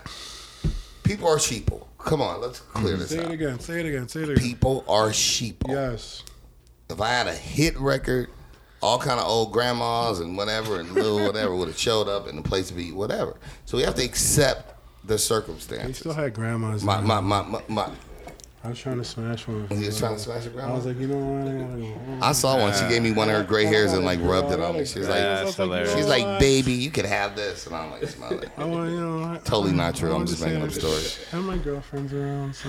people 1.02 1.28
are 1.28 1.36
sheeple. 1.36 1.86
Come 1.98 2.20
on, 2.20 2.40
let's 2.40 2.60
clear 2.60 2.94
mm-hmm. 2.94 3.02
this 3.02 3.12
up. 3.12 3.18
Say 3.18 3.24
it 3.24 3.30
again. 3.32 3.60
Say 3.60 3.80
it 3.80 3.86
again. 3.86 4.08
Say 4.08 4.22
it 4.22 4.28
again. 4.30 4.44
People 4.44 4.84
are 4.88 5.08
sheeple. 5.10 5.68
Yes. 5.68 6.22
if 6.90 7.00
I 7.00 7.08
had 7.08 7.26
a 7.26 7.34
hit 7.34 7.78
record, 7.78 8.28
all 8.82 8.98
kind 8.98 9.18
of 9.20 9.26
old 9.26 9.52
grandmas 9.52 10.20
and 10.20 10.36
whatever 10.36 10.80
and 10.80 10.90
little 10.92 11.24
whatever 11.24 11.54
would 11.54 11.68
have 11.68 11.78
showed 11.78 12.08
up 12.08 12.28
in 12.28 12.36
the 12.36 12.42
place 12.42 12.68
to 12.68 12.74
be 12.74 12.92
whatever. 12.92 13.36
So 13.64 13.76
we 13.76 13.84
have 13.84 13.94
to 13.94 14.04
accept 14.04 14.74
the 15.04 15.14
They 15.14 15.18
circumstances. 15.18 15.98
still 15.98 16.12
had 16.14 16.34
grandmas. 16.34 16.84
My 16.84 17.00
my 17.00 17.20
my 17.20 17.42
my. 17.42 17.62
my 17.68 17.90
I 18.64 18.68
was 18.68 18.78
trying 18.78 18.98
to 18.98 19.04
smash 19.04 19.48
one. 19.48 19.66
You 19.72 19.86
was 19.86 19.98
trying 19.98 20.14
to 20.14 20.20
smash 20.20 20.46
a 20.46 20.50
grandma? 20.50 20.72
I 20.72 20.76
was 20.76 20.86
like, 20.86 20.98
you 21.00 21.08
know 21.08 21.18
what? 21.18 21.48
I 21.48 21.52
gotta 21.58 21.80
go 21.80 21.86
home. 21.98 22.18
I 22.22 22.30
saw 22.32 22.58
one. 22.60 22.72
She 22.72 22.86
gave 22.88 23.02
me 23.02 23.10
one 23.10 23.28
of 23.28 23.34
her 23.36 23.42
gray 23.42 23.64
hairs 23.64 23.92
and 23.92 24.04
like 24.04 24.20
rubbed 24.22 24.52
it 24.52 24.60
on 24.60 24.74
me. 24.76 24.84
She 24.84 25.00
was 25.00 25.08
like, 25.08 25.18
That's 25.18 25.56
hilarious. 25.56 25.92
she's 25.94 26.06
like, 26.06 26.38
baby, 26.38 26.72
you 26.72 26.90
could 26.92 27.04
have 27.06 27.34
this, 27.34 27.66
and 27.66 27.74
I'm 27.74 27.90
like, 27.90 28.04
smiling. 28.04 28.44
it. 28.44 28.50
I 28.56 28.64
want, 28.64 28.90
you 28.90 29.00
know, 29.00 29.24
I- 29.24 29.38
Totally 29.38 29.72
not 29.72 29.96
I 29.96 29.98
true. 29.98 30.14
I'm 30.14 30.26
just 30.26 30.44
making 30.44 30.62
up 30.62 30.70
stories. 30.70 31.18
And 31.32 31.44
my 31.44 31.56
girlfriend's 31.58 32.12
around, 32.12 32.54
so. 32.54 32.68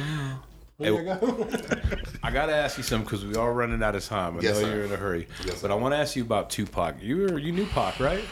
Hey, 0.79 0.89
There 0.89 0.93
you 0.93 1.03
go. 1.03 1.47
I 2.23 2.31
gotta 2.31 2.55
ask 2.55 2.77
you 2.77 2.83
something 2.83 3.05
because 3.05 3.23
we 3.23 3.35
are 3.35 3.53
running 3.53 3.83
out 3.83 3.93
of 3.93 4.03
time. 4.03 4.37
I 4.37 4.41
Yes, 4.41 4.55
know 4.55 4.61
sir. 4.63 4.75
you're 4.75 4.85
in 4.85 4.91
a 4.91 4.95
hurry, 4.97 5.27
Yes, 5.45 5.61
but. 5.61 5.69
I 5.69 5.75
want 5.75 5.93
to 5.93 5.97
ask 5.99 6.15
you 6.15 6.23
about 6.23 6.49
Tupac. 6.49 6.95
You 7.03 7.17
were, 7.17 7.37
you 7.37 7.51
knew 7.51 7.67
Pac, 7.67 7.99
right? 7.99 8.23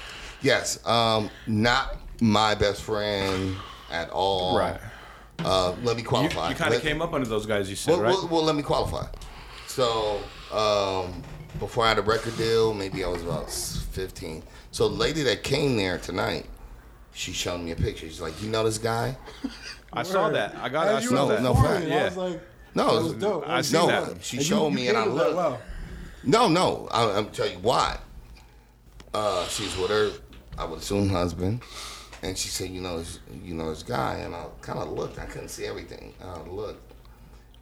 Yes, 0.42 0.84
um, 0.88 1.30
not 1.46 1.98
my 2.20 2.56
best 2.56 2.82
friend 2.82 3.56
at 3.92 4.10
all. 4.10 4.58
Right. 4.58 4.80
Uh, 5.46 5.76
let 5.84 5.98
me 5.98 6.04
qualify. 6.04 6.50
you 6.50 6.56
kind 6.56 6.74
of 6.74 6.82
came 6.82 7.02
up 7.02 7.14
under 7.14 7.28
those 7.28 7.46
guys. 7.46 7.70
You 7.70 7.76
said 7.76 7.92
Well, 7.94 8.02
right. 8.02 8.14
well, 8.14 8.28
well, 8.30 8.44
let 8.44 8.56
me 8.56 8.64
qualify. 8.64 9.06
So, 9.68 10.20
um, 10.52 11.22
before 11.60 11.86
I 11.86 11.90
had 11.90 11.98
a 11.98 12.02
record 12.02 12.38
deal, 12.38 12.74
maybe 12.74 13.04
I 13.04 13.08
was 13.08 13.22
about 13.24 13.50
15. 13.52 14.44
So, 14.72 14.88
the 14.90 14.96
lady 14.96 15.24
that 15.24 15.44
came 15.44 15.78
there 15.78 15.98
tonight, 15.98 16.46
she 17.14 17.32
showed 17.34 17.60
me 17.60 17.72
a 17.72 17.76
picture. 17.76 18.08
She's 18.08 18.22
like, 18.22 18.42
"You 18.42 18.50
know 18.50 18.64
this 18.64 18.78
guy?" 18.78 19.18
I 19.94 20.04
saw 20.04 20.30
that. 20.30 20.56
I 20.56 20.70
got. 20.70 20.88
I 20.88 21.02
saw 21.02 21.28
were 21.28 21.34
that. 21.34 21.44
no 21.44 21.54
performing, 21.54 21.90
fact. 21.90 21.92
I 21.92 22.06
was 22.06 22.16
Yeah. 22.16 22.22
like, 22.24 22.42
No, 22.76 22.86
that 22.88 22.94
was 23.04 23.14
was- 23.14 23.22
dope. 23.22 23.44
I 23.44 23.48
That 23.48 23.58
was 23.58 23.68
seen 23.68 23.80
dope. 23.82 23.90
that. 24.16 24.24
She 24.24 24.38
And 24.38 24.46
showed 24.46 24.70
you, 24.70 24.76
me 24.76 24.84
you 24.84 24.90
and 24.90 24.98
I 24.98 25.02
handled 25.02 25.20
that 25.20 25.24
looked. 25.26 25.36
well. 25.38 25.62
No, 26.24 26.48
no. 26.48 26.88
I, 26.92 27.18
I'm 27.18 27.30
tell 27.32 27.48
you 27.50 27.58
why. 27.60 27.98
Uh, 29.14 29.46
she's 29.48 29.76
with 29.76 29.90
her, 29.90 30.12
I 30.58 30.64
would 30.66 30.80
assume 30.80 31.10
husband, 31.10 31.62
and 32.22 32.38
she 32.38 32.48
said, 32.50 32.70
"You 32.70 32.82
know, 32.82 33.00
this, 33.00 33.20
you 33.44 33.54
know 33.54 33.70
this 33.70 33.84
guy," 33.84 34.16
and 34.16 34.36
I 34.36 34.46
kind 34.62 34.80
of 34.80 34.90
looked. 34.92 35.20
I 35.20 35.26
couldn't 35.26 35.50
see 35.50 35.66
everything. 35.66 36.14
I 36.24 36.40
looked. 36.50 36.94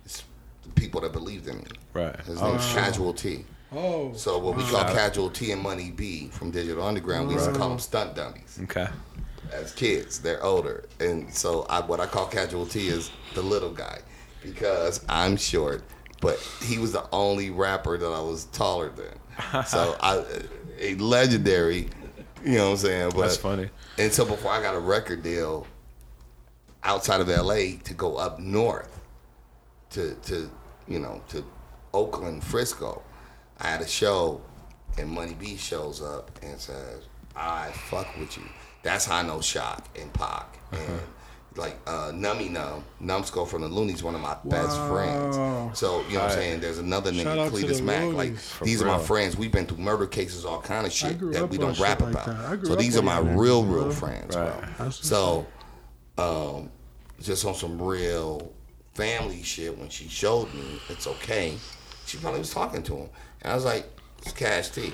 It's 0.06 0.24
the 0.64 0.70
people 0.72 1.02
that 1.02 1.12
believed 1.14 1.48
in 1.48 1.58
me. 1.58 1.66
Right. 1.94 2.16
His 2.22 2.42
Oh, 2.42 2.52
name's 2.52 2.72
Casual 2.74 3.14
T. 3.14 3.46
Oh, 3.72 4.14
So 4.14 4.40
what 4.40 4.58
we 4.58 4.64
oh. 4.64 4.68
call 4.72 4.84
Casualty 4.86 5.52
and 5.52 5.62
Money 5.62 5.92
B 5.92 6.30
from 6.32 6.50
Digital 6.52 6.84
Underground, 6.84 7.28
we 7.28 7.36
used 7.36 7.46
to 7.46 7.54
call 7.54 7.70
them 7.70 7.80
stunt 7.80 8.16
dummies. 8.16 8.60
Okay. 8.64 8.88
As 9.54 9.74
kids, 9.74 10.20
they're 10.20 10.44
older, 10.44 10.86
and 11.00 11.32
so 11.34 11.66
I, 11.70 11.80
what 11.82 12.00
I 12.00 12.06
call 12.06 12.28
Casualty 12.28 12.88
is 12.88 13.12
the 13.36 13.42
little 13.42 13.72
guy, 13.72 14.00
because 14.44 15.04
I'm 15.10 15.38
short, 15.38 15.84
but 16.22 16.38
he 16.64 16.78
was 16.78 16.92
the 16.94 17.06
only 17.12 17.50
rapper 17.50 17.98
that 17.98 18.06
I 18.12 18.22
was 18.22 18.46
taller 18.46 18.90
than. 18.90 19.64
So 19.66 19.96
I, 20.02 20.24
a 20.80 20.96
legendary, 20.96 21.90
you 22.44 22.58
know 22.58 22.66
what 22.66 22.72
I'm 22.72 22.78
saying? 22.78 23.12
But, 23.16 23.22
That's 23.22 23.38
funny. 23.38 23.70
And 23.98 24.12
so 24.12 24.26
before 24.26 24.52
I 24.52 24.62
got 24.62 24.76
a 24.76 24.80
record 24.80 25.24
deal 25.24 25.68
outside 26.84 27.22
of 27.22 27.28
LA 27.28 27.78
to 27.84 27.94
go 27.94 28.18
up 28.18 28.40
north 28.40 29.00
to 29.92 30.16
to 30.24 30.50
you 30.88 31.00
know 31.00 31.22
to 31.30 31.44
Oakland, 31.94 32.44
Frisco, 32.44 33.02
I 33.60 33.68
had 33.68 33.82
a 33.82 33.88
show 33.88 34.42
and 34.98 35.10
Money 35.10 35.36
B 35.38 35.58
shows 35.58 36.02
up 36.02 36.32
and 36.42 36.60
says, 36.60 37.08
"I 37.36 37.72
fuck 37.72 38.08
with 38.18 38.38
you." 38.38 38.44
That's 38.84 39.06
how 39.06 39.18
I 39.18 39.24
know 39.24 39.42
Shock 39.42 39.88
and 40.00 40.14
Pac 40.14 40.58
uh-huh. 40.72 40.82
and 40.82 41.02
like 41.56 41.76
uh, 41.88 42.12
Nummy 42.14 42.50
Num, 42.50 42.84
Numskull 43.02 43.46
from 43.48 43.64
the 43.64 43.68
Luniz, 43.70 44.04
one 44.04 44.16
of 44.16 44.22
my 44.22 44.38
best 44.46 44.78
friends. 44.88 45.36
So 45.78 46.02
you 46.08 46.14
know 46.16 46.22
what 46.22 46.32
I'm 46.32 46.38
saying? 46.38 46.60
There's 46.62 46.78
another 46.78 47.14
Shout 47.14 47.26
nigga, 47.26 47.46
out 47.48 47.54
to 47.54 47.58
Cletus 47.66 47.78
the 47.78 47.84
Mack. 47.84 48.14
Like 48.14 48.32
Luniz. 48.32 48.60
these 48.64 48.82
are 48.82 48.86
my 48.86 49.00
friends. 49.00 49.36
We've 49.36 49.52
been 49.52 49.66
through 49.66 49.78
murder 49.78 50.06
cases, 50.08 50.46
all 50.46 50.62
kind 50.62 50.86
of 50.86 50.94
shit 50.94 51.20
that 51.34 51.50
we 51.50 51.58
don't 51.58 51.78
rap 51.80 52.02
like 52.02 52.12
about. 52.14 52.26
that. 52.62 52.68
So 52.68 52.76
these 52.76 52.98
are 52.98 53.02
my 53.02 53.22
that, 53.22 53.36
real, 53.38 53.64
bro. 53.64 53.84
real 53.86 53.92
friends, 53.92 54.36
Right. 54.36 54.78
bro. 54.78 54.90
So, 54.92 55.48
um, 56.18 56.70
just 57.22 57.44
on 57.46 57.56
some 57.56 57.82
real 57.82 58.52
family 58.94 59.42
shit, 59.44 59.78
when 59.78 59.90
she 59.90 60.08
showed 60.08 60.54
me 60.54 60.80
it's 60.90 61.08
okay, 61.08 61.58
she 62.06 62.18
probably 62.18 62.40
was 62.40 62.54
talking 62.54 62.84
to 62.84 62.96
him, 62.96 63.10
and 63.42 63.52
I 63.52 63.56
was 63.56 63.66
like, 63.66 63.86
"It's 64.22 64.32
Cash 64.34 64.70
T." 64.70 64.94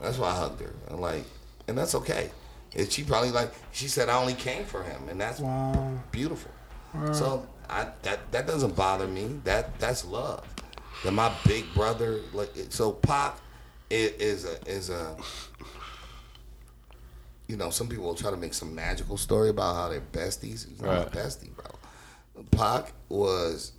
That's 0.00 0.18
why 0.18 0.30
I 0.30 0.34
hugged 0.36 0.60
her. 0.60 0.72
I'm 0.90 1.00
like, 1.00 1.24
and 1.66 1.76
that's 1.76 1.94
okay. 1.96 2.30
And 2.76 2.90
she 2.90 3.02
probably 3.02 3.30
like 3.30 3.52
she 3.72 3.88
said 3.88 4.08
I 4.08 4.18
only 4.20 4.34
came 4.34 4.64
for 4.64 4.82
him, 4.82 5.08
and 5.08 5.20
that's 5.20 5.40
wow. 5.40 5.98
beautiful. 6.12 6.50
So 7.12 7.46
I 7.68 7.86
that 8.02 8.30
that 8.32 8.46
doesn't 8.46 8.74
bother 8.76 9.06
me. 9.06 9.40
That 9.44 9.78
that's 9.78 10.04
love. 10.04 10.46
That 11.04 11.12
my 11.12 11.32
big 11.46 11.64
brother 11.74 12.20
like 12.32 12.50
so 12.70 12.92
Pop 12.92 13.40
is, 13.90 14.12
is 14.12 14.44
a 14.44 14.70
is 14.70 14.90
a 14.90 15.16
you 17.46 17.56
know 17.56 17.70
some 17.70 17.88
people 17.88 18.04
will 18.04 18.14
try 18.14 18.30
to 18.30 18.36
make 18.36 18.52
some 18.54 18.74
magical 18.74 19.16
story 19.16 19.48
about 19.48 19.74
how 19.76 19.88
they're 19.88 20.00
besties. 20.00 20.68
He's 20.68 20.80
not 20.82 20.88
Right. 20.90 21.06
a 21.06 21.10
bestie, 21.10 21.50
bro. 21.54 22.44
Pac 22.50 22.92
was 23.08 23.72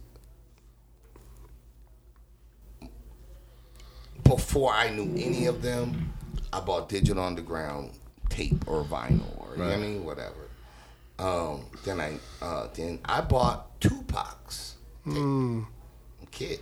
before 4.23 4.73
I 4.73 4.89
knew 4.89 5.11
any 5.17 5.45
of 5.45 5.61
them. 5.61 6.13
I 6.51 6.59
bought 6.59 6.89
Digital 6.89 7.23
Underground 7.23 7.91
tape 8.29 8.67
or 8.67 8.83
vinyl 8.83 9.37
or 9.39 9.53
you 9.55 9.63
know 9.63 9.69
what 9.69 9.73
I 9.73 9.77
mean 9.77 10.05
whatever. 10.05 10.47
Um, 11.17 11.65
then 11.83 11.99
I 11.99 12.17
uh, 12.41 12.67
then 12.73 12.99
I 13.05 13.21
bought 13.21 13.79
Tupac's 13.81 14.75
tape, 15.05 15.63
kid, 16.31 16.59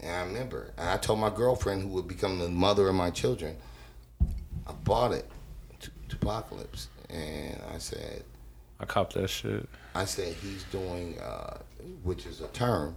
and 0.00 0.10
I 0.10 0.22
remember, 0.24 0.72
and 0.78 0.88
I 0.88 0.96
told 0.96 1.18
my 1.18 1.30
girlfriend 1.30 1.82
who 1.82 1.88
would 1.88 2.08
become 2.08 2.38
the 2.38 2.48
mother 2.48 2.88
of 2.88 2.94
my 2.94 3.10
children, 3.10 3.56
I 4.66 4.72
bought 4.84 5.12
it, 5.12 5.28
T- 5.80 5.90
2Pacalypse, 6.08 6.86
and 7.10 7.60
I 7.74 7.78
said, 7.78 8.24
I 8.80 8.84
copped 8.84 9.14
that 9.14 9.28
shit. 9.28 9.68
I 9.94 10.04
said 10.04 10.34
he's 10.34 10.64
doing, 10.64 11.18
uh, 11.20 11.58
which 12.02 12.26
is 12.26 12.40
a 12.40 12.48
term. 12.48 12.96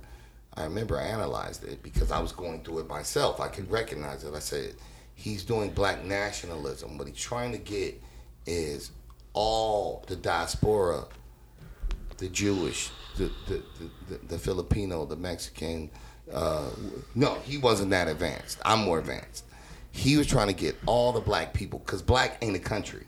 I 0.55 0.63
remember 0.63 0.97
I 0.97 1.03
analyzed 1.03 1.63
it 1.65 1.83
because 1.83 2.11
I 2.11 2.19
was 2.19 2.31
going 2.31 2.63
through 2.63 2.79
it 2.79 2.87
myself. 2.87 3.41
I 3.41 3.49
could 3.49 3.69
recognize 3.69 4.23
it. 4.23 4.33
I 4.33 4.39
said 4.39 4.75
he's 5.15 5.43
doing 5.43 5.71
black 5.71 6.03
nationalism. 6.03 6.97
What 6.97 7.07
he's 7.07 7.17
trying 7.17 7.51
to 7.53 7.57
get 7.57 7.99
is 8.45 8.91
all 9.33 10.03
the 10.07 10.15
diaspora, 10.15 11.05
the 12.17 12.29
Jewish, 12.29 12.91
the 13.17 13.31
the, 13.47 13.63
the, 14.09 14.17
the, 14.27 14.37
Filipino, 14.37 15.05
the 15.05 15.15
Mexican. 15.15 15.89
Uh, 16.31 16.69
no, 17.15 17.35
he 17.45 17.57
wasn't 17.57 17.89
that 17.91 18.07
advanced. 18.07 18.59
I'm 18.65 18.79
more 18.79 18.99
advanced. 18.99 19.45
He 19.91 20.17
was 20.17 20.27
trying 20.27 20.47
to 20.47 20.53
get 20.53 20.75
all 20.85 21.13
the 21.13 21.21
black 21.21 21.53
people 21.53 21.79
because 21.79 22.01
black 22.01 22.37
ain't 22.41 22.55
a 22.55 22.59
country. 22.59 23.05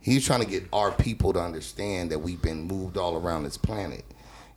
He's 0.00 0.24
trying 0.24 0.40
to 0.40 0.46
get 0.46 0.64
our 0.72 0.92
people 0.92 1.32
to 1.32 1.40
understand 1.40 2.10
that 2.12 2.20
we've 2.20 2.40
been 2.40 2.62
moved 2.62 2.96
all 2.96 3.16
around 3.16 3.42
this 3.42 3.58
planet 3.58 4.04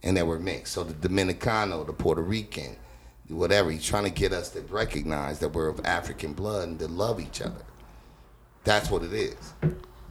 and 0.03 0.15
that 0.15 0.27
we're 0.27 0.39
mixed. 0.39 0.73
So 0.73 0.83
the 0.83 0.93
Dominicano, 0.93 1.85
the 1.85 1.93
Puerto 1.93 2.21
Rican, 2.21 2.75
whatever, 3.29 3.71
he's 3.71 3.85
trying 3.85 4.05
to 4.05 4.09
get 4.09 4.33
us 4.33 4.49
to 4.49 4.61
recognize 4.61 5.39
that 5.39 5.49
we're 5.49 5.69
of 5.69 5.85
African 5.85 6.33
blood 6.33 6.67
and 6.67 6.79
to 6.79 6.87
love 6.87 7.19
each 7.19 7.41
other. 7.41 7.63
That's 8.63 8.89
what 8.89 9.03
it 9.03 9.13
is. 9.13 9.53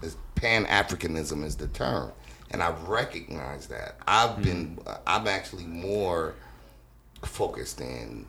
It's 0.02 0.16
Pan 0.34 0.64
Africanism 0.66 1.44
is 1.44 1.56
the 1.56 1.68
term. 1.68 2.12
and 2.50 2.62
I 2.62 2.70
recognize 2.86 3.66
that. 3.66 3.96
I've 4.06 4.36
hmm. 4.36 4.42
been, 4.42 4.78
I'm 5.06 5.26
actually 5.26 5.64
more 5.64 6.34
focused 7.22 7.80
in, 7.80 8.26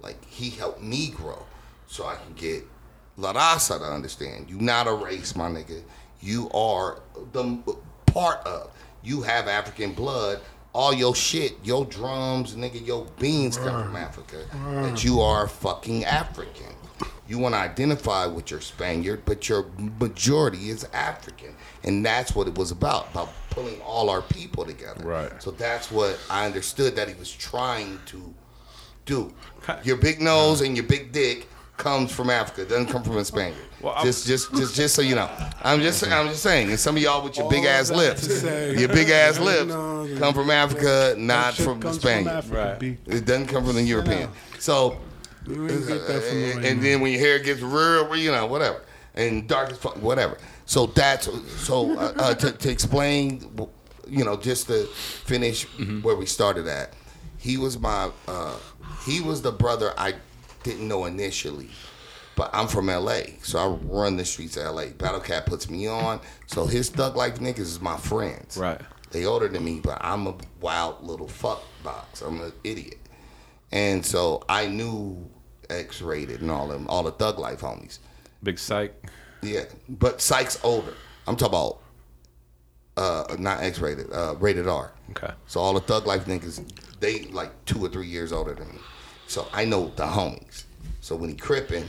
like 0.00 0.24
he 0.24 0.50
helped 0.50 0.82
me 0.82 1.08
grow, 1.08 1.44
so 1.86 2.06
I 2.06 2.16
can 2.16 2.34
get 2.34 2.64
La 3.16 3.32
Raza 3.32 3.78
to 3.78 3.84
understand. 3.84 4.48
you're 4.48 4.60
not 4.60 4.86
a 4.86 4.92
race, 4.92 5.34
my 5.34 5.48
nigga. 5.48 5.82
You 6.20 6.50
are 6.50 7.00
the 7.32 7.62
part 8.06 8.46
of. 8.46 8.70
You 9.02 9.22
have 9.22 9.48
African 9.48 9.92
blood. 9.92 10.40
All 10.78 10.94
your 10.94 11.12
shit, 11.16 11.56
your 11.64 11.84
drums, 11.86 12.54
nigga, 12.54 12.86
your 12.86 13.04
beans 13.18 13.56
come 13.56 13.82
from 13.82 13.96
Africa. 13.96 14.44
That 14.52 15.02
you 15.02 15.20
are 15.20 15.48
fucking 15.48 16.04
African. 16.04 16.72
You 17.26 17.38
want 17.38 17.56
to 17.56 17.58
identify 17.58 18.26
with 18.26 18.52
your 18.52 18.60
Spaniard, 18.60 19.22
but 19.24 19.48
your 19.48 19.66
majority 19.98 20.70
is 20.70 20.84
African, 20.92 21.56
and 21.82 22.06
that's 22.06 22.32
what 22.36 22.46
it 22.46 22.56
was 22.56 22.70
about 22.70 23.10
about 23.10 23.30
pulling 23.50 23.80
all 23.80 24.08
our 24.08 24.22
people 24.22 24.64
together. 24.64 25.04
Right. 25.04 25.42
So 25.42 25.50
that's 25.50 25.90
what 25.90 26.16
I 26.30 26.46
understood 26.46 26.94
that 26.94 27.08
he 27.08 27.14
was 27.14 27.32
trying 27.32 27.98
to 28.06 28.32
do. 29.04 29.34
Your 29.82 29.96
big 29.96 30.20
nose 30.20 30.60
and 30.60 30.76
your 30.76 30.86
big 30.86 31.10
dick 31.10 31.48
comes 31.76 32.12
from 32.12 32.30
Africa. 32.30 32.62
It 32.62 32.68
doesn't 32.68 32.86
come 32.86 33.02
from 33.02 33.16
a 33.16 33.24
Spaniard. 33.24 33.67
Well, 33.80 34.02
just, 34.02 34.26
just, 34.26 34.52
just, 34.54 34.74
just 34.74 34.94
so 34.94 35.02
you 35.02 35.14
know. 35.14 35.30
I'm 35.62 35.80
just, 35.80 36.04
I'm 36.06 36.28
just 36.28 36.42
saying. 36.42 36.70
And 36.70 36.80
some 36.80 36.96
of 36.96 37.02
y'all 37.02 37.22
with 37.22 37.36
your 37.36 37.48
big 37.48 37.64
ass 37.64 37.90
lips, 37.90 38.22
say- 38.40 38.76
your 38.76 38.88
big 38.88 39.08
ass 39.10 39.38
lips, 39.38 39.72
come 40.18 40.34
from 40.34 40.50
Africa, 40.50 41.14
not 41.16 41.54
from 41.54 41.80
comes 41.80 42.00
Spain. 42.00 42.24
Right. 42.26 42.82
It 43.06 43.24
doesn't 43.24 43.46
come 43.46 43.64
from 43.64 43.76
the 43.76 43.82
European. 43.82 44.30
So, 44.58 44.98
You 45.46 45.68
ain't 45.68 45.86
get 45.86 46.06
that 46.08 46.22
from 46.24 46.40
the 46.62 46.68
and, 46.68 46.82
then 46.82 47.00
when 47.00 47.12
your 47.12 47.20
hair 47.20 47.38
gets 47.38 47.60
real, 47.60 48.14
you 48.16 48.32
know, 48.32 48.46
whatever, 48.46 48.82
and 49.14 49.46
dark 49.48 49.70
as 49.70 49.78
fuck, 49.78 49.96
whatever. 50.02 50.36
So 50.66 50.86
that's 50.86 51.28
so 51.62 51.96
uh, 51.98 52.12
uh, 52.16 52.34
to, 52.34 52.52
to 52.52 52.70
explain, 52.70 53.48
you 54.08 54.24
know, 54.24 54.36
just 54.36 54.66
to 54.66 54.84
finish 54.86 55.64
where 56.02 56.16
we 56.16 56.26
started 56.26 56.66
at. 56.66 56.92
He 57.38 57.56
was 57.56 57.78
my, 57.78 58.10
uh, 58.26 58.56
he 59.06 59.20
was 59.20 59.40
the 59.42 59.52
brother 59.52 59.94
I 59.96 60.14
didn't 60.64 60.88
know 60.88 61.04
initially, 61.04 61.70
but 62.38 62.50
I'm 62.52 62.68
from 62.68 62.86
LA, 62.86 63.22
so 63.42 63.58
I 63.58 63.66
run 63.66 64.16
the 64.16 64.24
streets 64.24 64.56
of 64.56 64.72
LA. 64.72 64.86
Battle 64.96 65.18
Cat 65.18 65.44
puts 65.44 65.68
me 65.68 65.88
on, 65.88 66.20
so 66.46 66.66
his 66.66 66.88
thug 66.88 67.16
life 67.16 67.40
niggas 67.40 67.58
is 67.58 67.80
my 67.80 67.96
friends. 67.96 68.56
Right. 68.56 68.80
They 69.10 69.26
older 69.26 69.48
than 69.48 69.64
me, 69.64 69.80
but 69.82 69.98
I'm 70.00 70.28
a 70.28 70.36
wild 70.60 71.02
little 71.02 71.26
fuck 71.26 71.64
box. 71.82 72.22
I'm 72.22 72.40
an 72.40 72.52
idiot. 72.62 73.00
And 73.72 74.06
so 74.06 74.44
I 74.48 74.68
knew 74.68 75.28
X 75.68 76.00
rated 76.00 76.40
and 76.40 76.48
all 76.48 76.68
them, 76.68 76.86
all 76.88 77.02
the 77.02 77.10
thug 77.10 77.40
life 77.40 77.62
homies. 77.62 77.98
Big 78.44 78.60
psych. 78.60 78.94
Yeah. 79.42 79.64
But 79.88 80.20
Sykes 80.20 80.60
older. 80.62 80.94
I'm 81.26 81.34
talking 81.34 81.58
about 81.58 81.80
uh 82.96 83.34
not 83.36 83.62
X 83.62 83.80
rated, 83.80 84.12
uh 84.12 84.36
rated 84.38 84.68
R. 84.68 84.92
Okay. 85.10 85.32
So 85.48 85.58
all 85.58 85.74
the 85.74 85.80
thug 85.80 86.06
life 86.06 86.26
niggas, 86.26 86.64
they 87.00 87.24
like 87.24 87.50
two 87.64 87.84
or 87.84 87.88
three 87.88 88.06
years 88.06 88.30
older 88.30 88.54
than 88.54 88.68
me. 88.68 88.78
So 89.26 89.48
I 89.52 89.64
know 89.64 89.92
the 89.96 90.04
homies. 90.04 90.64
So 91.00 91.16
when 91.16 91.30
he 91.30 91.34
crippin' 91.36 91.88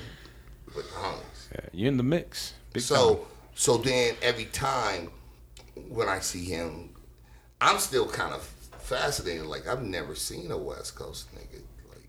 with 0.75 0.89
the 0.89 0.95
homies. 0.97 1.51
Yeah, 1.53 1.59
you 1.73 1.87
in 1.87 1.97
the 1.97 2.03
mix. 2.03 2.53
Big 2.73 2.83
So 2.83 3.15
time. 3.15 3.25
so 3.55 3.77
then 3.77 4.15
every 4.21 4.45
time 4.45 5.11
when 5.89 6.07
I 6.09 6.19
see 6.19 6.45
him, 6.45 6.89
I'm 7.61 7.79
still 7.79 8.07
kind 8.07 8.33
of 8.33 8.43
fascinated. 8.81 9.45
Like 9.45 9.67
I've 9.67 9.83
never 9.83 10.15
seen 10.15 10.51
a 10.51 10.57
West 10.57 10.95
Coast 10.95 11.33
nigga 11.35 11.61
like 11.89 12.07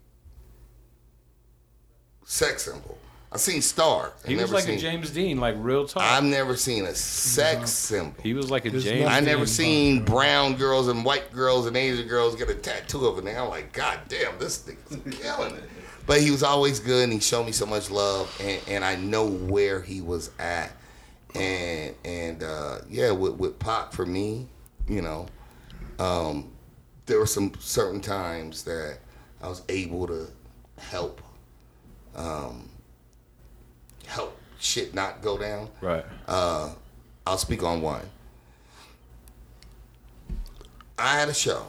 sex 2.25 2.63
symbol. 2.63 2.97
I've 3.33 3.39
seen 3.39 3.61
Star. 3.61 4.11
I've 4.23 4.27
he 4.27 4.35
was 4.35 4.41
never 4.41 4.53
like 4.55 4.63
seen, 4.65 4.77
a 4.77 4.81
James 4.81 5.09
Dean, 5.11 5.39
like 5.39 5.55
real 5.57 5.87
talk. 5.87 6.03
I've 6.03 6.23
never 6.25 6.57
seen 6.57 6.83
a 6.83 6.93
sex 6.93 7.69
symbol. 7.71 8.21
he 8.21 8.33
was 8.33 8.51
like 8.51 8.65
a 8.65 8.69
There's 8.69 8.83
James. 8.83 9.07
I 9.07 9.21
never 9.21 9.45
Dean. 9.45 9.47
seen 9.47 10.03
brown 10.05 10.55
girls 10.55 10.89
and 10.89 11.05
white 11.05 11.31
girls 11.31 11.65
and 11.65 11.77
Asian 11.77 12.09
girls 12.09 12.35
get 12.35 12.49
a 12.49 12.55
tattoo 12.55 13.05
of 13.07 13.17
it. 13.19 13.25
And 13.29 13.37
I'm 13.37 13.47
like, 13.47 13.71
God 13.71 13.99
damn, 14.09 14.37
this 14.37 14.63
nigga's 14.63 15.17
killing 15.17 15.55
it. 15.55 15.63
But 16.07 16.21
he 16.21 16.31
was 16.31 16.43
always 16.43 16.79
good 16.79 17.03
and 17.05 17.13
he 17.13 17.19
showed 17.19 17.45
me 17.45 17.51
so 17.51 17.65
much 17.65 17.89
love 17.89 18.35
and, 18.41 18.61
and 18.67 18.85
I 18.85 18.95
know 18.95 19.27
where 19.27 19.81
he 19.81 20.01
was 20.01 20.31
at. 20.39 20.71
And 21.35 21.95
and 22.03 22.43
uh, 22.43 22.79
yeah, 22.89 23.11
with, 23.11 23.35
with 23.35 23.59
Pac 23.59 23.93
for 23.93 24.05
me, 24.05 24.47
you 24.87 25.01
know, 25.01 25.27
um, 25.99 26.51
there 27.05 27.19
were 27.19 27.25
some 27.25 27.53
certain 27.59 28.01
times 28.01 28.63
that 28.63 28.97
I 29.41 29.47
was 29.47 29.61
able 29.69 30.07
to 30.07 30.27
help 30.77 31.21
um, 32.15 32.69
help 34.05 34.37
shit 34.59 34.93
not 34.93 35.21
go 35.21 35.37
down. 35.37 35.69
Right. 35.81 36.05
Uh, 36.27 36.73
I'll 37.25 37.37
speak 37.37 37.63
on 37.63 37.81
one. 37.81 38.03
I 40.97 41.17
had 41.19 41.29
a 41.29 41.33
show 41.33 41.65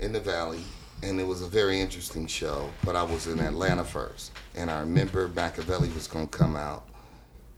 in 0.00 0.12
the 0.12 0.20
Valley, 0.20 0.62
and 1.02 1.20
it 1.20 1.26
was 1.26 1.42
a 1.42 1.46
very 1.46 1.80
interesting 1.80 2.26
show. 2.26 2.68
But 2.84 2.96
I 2.96 3.02
was 3.02 3.26
in 3.26 3.40
Atlanta 3.40 3.84
first, 3.84 4.32
and 4.54 4.70
I 4.70 4.80
remember 4.80 5.28
Makaveli 5.28 5.92
was 5.94 6.06
going 6.06 6.28
to 6.28 6.38
come 6.38 6.56
out, 6.56 6.86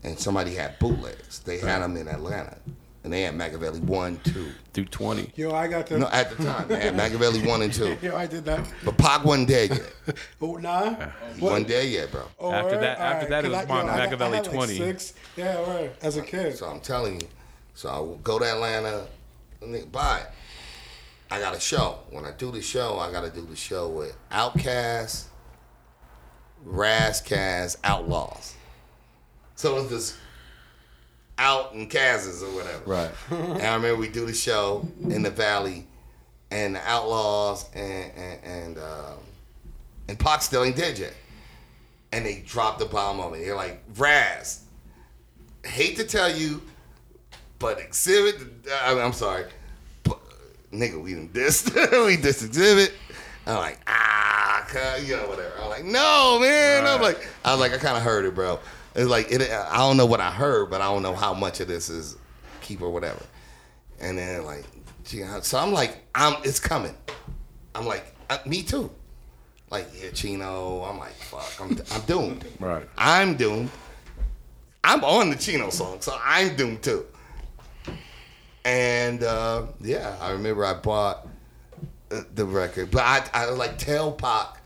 and 0.03 0.17
somebody 0.17 0.53
had 0.55 0.77
bootlegs. 0.79 1.39
They 1.39 1.59
had 1.59 1.79
them 1.81 1.97
in 1.97 2.07
Atlanta, 2.07 2.57
and 3.03 3.11
they 3.11 3.23
had 3.23 3.33
Makaveli 3.35 3.79
one, 3.81 4.19
two. 4.23 4.51
Through 4.73 4.85
20. 4.85 5.33
Yo, 5.35 5.51
I 5.53 5.67
got 5.67 5.87
that. 5.87 5.99
No, 5.99 6.07
at 6.07 6.29
the 6.35 6.43
time 6.45 6.67
they 6.69 6.79
had 6.79 6.95
Makaveli 6.95 7.45
one 7.45 7.61
and 7.61 7.73
two. 7.73 7.97
Yo, 8.01 8.15
I 8.15 8.25
did 8.25 8.45
that. 8.45 8.65
But 8.85 8.97
Pac 8.97 9.25
wasn't 9.25 9.49
dead 9.49 9.69
yet. 9.71 9.93
Oh, 10.41 10.55
nah. 10.55 10.95
He 11.35 11.41
wasn't 11.41 11.67
dead 11.67 11.89
yet, 11.89 12.11
bro. 12.11 12.23
Oh, 12.39 12.51
After 12.51 12.75
word? 12.75 12.83
that- 12.83 12.97
after 12.99 13.25
Alright, 13.25 13.29
that, 13.29 13.45
it 13.45 13.51
'cause 13.51 13.51
was 13.51 13.57
I- 13.57 13.61
yo, 13.61 13.67
Mon- 13.67 13.89
I 13.89 13.97
got- 13.97 14.21
I 14.21 14.25
Makaveli 14.29 14.33
had 14.35 14.45
like 14.47 14.53
20. 14.55 14.77
six. 14.77 15.13
Yeah, 15.35 15.69
right. 15.75 15.91
As 16.01 16.17
a 16.17 16.21
kid. 16.21 16.57
So 16.57 16.67
I'm 16.67 16.79
telling 16.79 17.19
you. 17.21 17.27
So 17.75 17.89
I 17.89 17.99
will 17.99 18.15
go 18.17 18.39
to 18.39 18.45
Atlanta 18.45 19.05
and 19.61 19.73
then 19.75 19.89
buy 19.89 20.19
it. 20.19 20.27
I 21.31 21.39
got 21.39 21.55
a 21.55 21.59
show. 21.59 21.99
When 22.09 22.25
I 22.25 22.31
do 22.31 22.51
the 22.51 22.61
show, 22.61 22.99
I 22.99 23.09
got 23.11 23.21
to 23.21 23.29
do 23.29 23.45
the 23.45 23.55
show 23.55 23.87
with 23.87 24.15
OutKast, 24.31 25.23
Razzcast, 26.67 27.79
Outlawz. 27.79 28.53
So 29.55 29.77
it's 29.77 29.89
just 29.89 30.15
out 31.37 31.73
and 31.73 31.89
Kaz's 31.89 32.43
or 32.43 32.53
whatever. 32.53 32.83
Right. 32.85 33.11
And 33.29 33.61
I 33.61 33.75
remember 33.75 33.95
we 33.95 34.09
do 34.09 34.25
the 34.25 34.33
show 34.33 34.85
in 35.01 35.23
the 35.23 35.29
valley, 35.29 35.87
and 36.51 36.75
the 36.75 36.79
Outlawz 36.79 37.65
and 37.75 38.11
and 38.15 38.43
and, 38.43 38.77
um, 38.77 39.19
and 40.09 40.19
Pac 40.19 40.41
still 40.41 40.63
ain't 40.63 40.75
dead 40.75 40.99
yet. 40.99 41.13
And 42.11 42.25
they 42.25 42.43
dropped 42.45 42.79
the 42.79 42.85
bomb 42.85 43.21
on 43.21 43.31
me. 43.31 43.45
They're 43.45 43.55
like, 43.55 43.81
Ras, 43.95 44.65
hate 45.63 45.95
to 45.95 46.03
tell 46.03 46.29
you, 46.29 46.61
but 47.57 47.79
Xzibit. 47.79 48.67
I 48.83 48.99
I'm 48.99 49.13
sorry, 49.13 49.45
nigga, 50.71 51.01
we 51.01 51.13
done 51.13 51.29
dissed. 51.29 51.73
we 52.05 52.17
dissed 52.17 52.47
Xzibit. 52.47 52.91
I'm 53.45 53.57
like, 53.57 53.79
ah, 53.87 54.65
cuz, 54.67 55.07
you 55.07 55.15
know, 55.15 55.27
whatever. 55.27 55.53
I'm 55.61 55.69
like, 55.69 55.85
no, 55.85 56.39
man. 56.39 56.85
I'm 56.85 57.01
like, 57.01 57.27
I 57.43 57.51
was 57.51 57.59
like, 57.59 57.73
I 57.73 57.77
kind 57.77 57.97
of 57.97 58.03
heard 58.03 58.25
it, 58.25 58.35
bro. 58.35 58.59
It's 58.95 59.09
like, 59.09 59.31
it, 59.31 59.41
I 59.41 59.77
don't 59.77 59.97
know 59.97 60.05
what 60.05 60.19
I 60.19 60.31
heard, 60.31 60.69
but 60.69 60.81
I 60.81 60.85
don't 60.85 61.01
know 61.01 61.15
how 61.15 61.33
much 61.33 61.59
of 61.59 61.67
this 61.67 61.89
is 61.89 62.17
keep 62.61 62.81
or 62.81 62.89
whatever. 62.89 63.23
And 63.99 64.17
then 64.17 64.45
like, 64.45 64.65
so 65.41 65.57
I'm 65.57 65.73
like, 65.73 66.03
I'm, 66.15 66.35
it's 66.43 66.59
coming. 66.59 66.95
I'm 67.75 67.85
like, 67.85 68.15
uh, 68.29 68.37
me 68.45 68.63
too. 68.63 68.91
Like, 69.69 69.87
yeah, 70.01 70.11
Chino. 70.11 70.83
I'm 70.83 70.97
like, 70.99 71.13
fuck, 71.13 71.49
I'm, 71.59 71.77
I'm 71.91 72.01
doomed. 72.01 72.45
Right. 72.59 72.87
I'm 72.97 73.35
doomed. 73.35 73.69
I'm 74.83 75.03
on 75.03 75.29
the 75.29 75.35
Chino 75.35 75.69
song, 75.69 76.01
so 76.01 76.17
I'm 76.23 76.55
doomed 76.55 76.83
too. 76.83 77.05
And 78.63 79.23
uh, 79.23 79.67
yeah, 79.79 80.15
I 80.21 80.31
remember 80.31 80.65
I 80.65 80.73
bought 80.73 81.27
uh, 82.11 82.21
the 82.35 82.45
record, 82.45 82.91
but 82.91 83.01
I, 83.01 83.23
I 83.33 83.45
like 83.49 83.77
tell 83.77 84.11
Pac, 84.11 84.61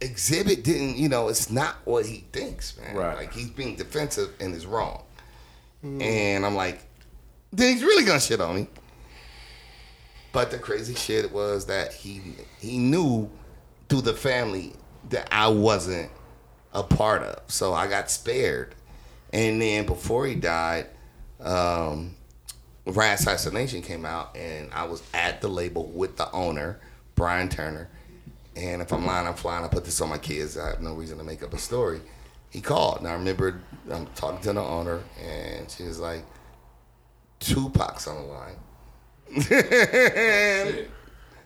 Xzibit 0.00 0.62
didn't, 0.62 0.96
you 0.96 1.08
know, 1.08 1.28
it's 1.28 1.50
not 1.50 1.76
what 1.84 2.06
he 2.06 2.24
thinks, 2.32 2.76
man. 2.78 2.94
Right. 2.94 3.16
Like 3.16 3.32
he's 3.32 3.50
being 3.50 3.76
defensive 3.76 4.34
and 4.40 4.54
is 4.54 4.66
wrong. 4.66 5.02
And 5.84 6.46
I'm 6.46 6.54
like, 6.54 6.80
then 7.52 7.72
he's 7.72 7.82
really 7.82 8.04
gonna 8.04 8.20
shit 8.20 8.40
on 8.40 8.54
me. 8.54 8.68
But 10.32 10.50
the 10.50 10.58
crazy 10.58 10.94
shit 10.94 11.32
was 11.32 11.66
that 11.66 11.92
he 11.92 12.22
he 12.60 12.78
knew 12.78 13.28
through 13.88 14.02
the 14.02 14.14
family 14.14 14.74
that 15.10 15.28
I 15.32 15.48
wasn't 15.48 16.10
a 16.72 16.82
part 16.82 17.22
of. 17.22 17.42
So 17.48 17.74
I 17.74 17.88
got 17.88 18.10
spared. 18.10 18.74
And 19.32 19.60
then 19.60 19.84
before 19.84 20.26
he 20.26 20.34
died, 20.34 20.86
um, 21.40 22.14
Rasassination 22.86 23.82
came 23.84 24.04
out, 24.04 24.36
and 24.36 24.70
I 24.72 24.84
was 24.84 25.02
at 25.14 25.40
the 25.40 25.48
label 25.48 25.86
with 25.86 26.16
the 26.16 26.30
owner, 26.32 26.80
Bryan 27.14 27.48
Turner. 27.48 27.88
And 28.56 28.82
if 28.82 28.92
I'm 28.92 29.06
lying, 29.06 29.26
I'm 29.26 29.34
flying. 29.34 29.64
I 29.64 29.68
put 29.68 29.84
this 29.84 30.00
on 30.00 30.08
my 30.08 30.18
kids. 30.18 30.58
I 30.58 30.70
have 30.70 30.80
no 30.82 30.94
reason 30.94 31.18
to 31.18 31.24
make 31.24 31.42
up 31.42 31.54
a 31.54 31.58
story. 31.58 32.00
He 32.50 32.60
called, 32.60 32.98
and 32.98 33.08
I 33.08 33.14
remember 33.14 33.60
I'm 33.90 34.06
talking 34.14 34.40
to 34.42 34.52
the 34.52 34.60
owner, 34.60 35.02
and 35.22 35.70
she 35.70 35.84
was 35.84 35.98
like, 36.00 36.24
Tupac's 37.40 38.06
on 38.06 38.16
the 38.16 38.22
line. 38.22 38.56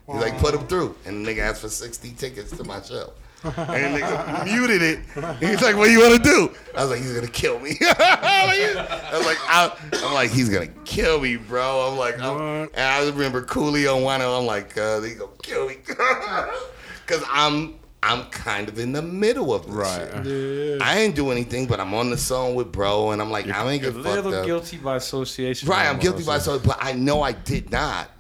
Oh, 0.09 0.13
He's 0.13 0.23
like, 0.23 0.39
put 0.39 0.55
him 0.55 0.65
through. 0.69 0.95
And 1.05 1.27
the 1.27 1.33
nigga 1.35 1.41
asked 1.41 1.63
for 1.63 1.69
60 1.69 2.13
tickets 2.13 2.57
to 2.57 2.63
my 2.63 2.81
show. 2.81 3.13
And 3.45 3.95
the 3.95 4.01
nigga 4.01 4.45
muted 4.45 4.83
it. 4.83 4.99
He's 5.41 5.63
like, 5.63 5.77
"What 5.77 5.87
do 5.87 5.93
you 5.93 6.01
want 6.01 6.17
to 6.17 6.23
do?" 6.23 6.53
I 6.75 6.83
was 6.83 6.91
like, 6.91 7.01
"He's 7.01 7.13
gonna 7.13 7.29
kill 7.29 7.61
me." 7.61 7.77
I 7.81 9.11
was 9.13 9.27
like, 9.27 9.39
I, 9.43 9.73
"I'm 10.05 10.15
like, 10.15 10.31
he's 10.31 10.49
gonna 10.49 10.67
kill 10.85 11.21
me, 11.21 11.37
bro." 11.37 11.89
I'm 11.91 11.99
like, 11.99 12.19
I'm, 12.19 12.69
and 12.75 12.77
I 12.77 13.07
remember 13.09 13.43
Coolio 13.43 14.03
one. 14.03 14.21
I'm 14.23 14.47
like, 14.47 14.77
uh, 14.77 15.01
"He 15.03 15.15
gonna 15.15 15.31
kill 15.43 15.69
me," 15.69 15.77
because 15.87 17.23
I'm 17.31 17.75
I'm 18.03 18.25
kind 18.27 18.69
of 18.69 18.79
in 18.79 18.93
the 18.93 19.03
middle 19.03 19.53
of 19.55 19.67
this 19.67 19.75
Right. 19.75 20.11
shit. 20.25 20.79
Yeah. 20.79 20.79
I 20.81 20.99
ain't 21.01 21.15
do 21.15 21.31
anything, 21.31 21.67
but 21.67 21.79
I'm 21.81 21.93
on 21.95 22.11
the 22.11 22.17
song 22.19 22.55
with 22.55 22.73
bro, 22.73 23.11
and 23.11 23.21
I'm 23.21 23.31
like, 23.31 23.49
I 23.49 23.69
ain't 23.71 23.83
You're 23.83 23.93
get 23.93 24.07
a 24.07 24.23
little 24.23 24.45
guilty 24.45 24.77
by 24.77 24.97
association. 24.97 25.69
Right, 25.69 25.87
I'm 25.87 25.99
guilty 25.99 26.25
by 26.25 26.37
association, 26.37 26.69
but 26.69 26.79
I 26.81 26.93
know 26.93 27.23
I 27.23 27.33
did 27.33 27.71
not. 27.71 28.11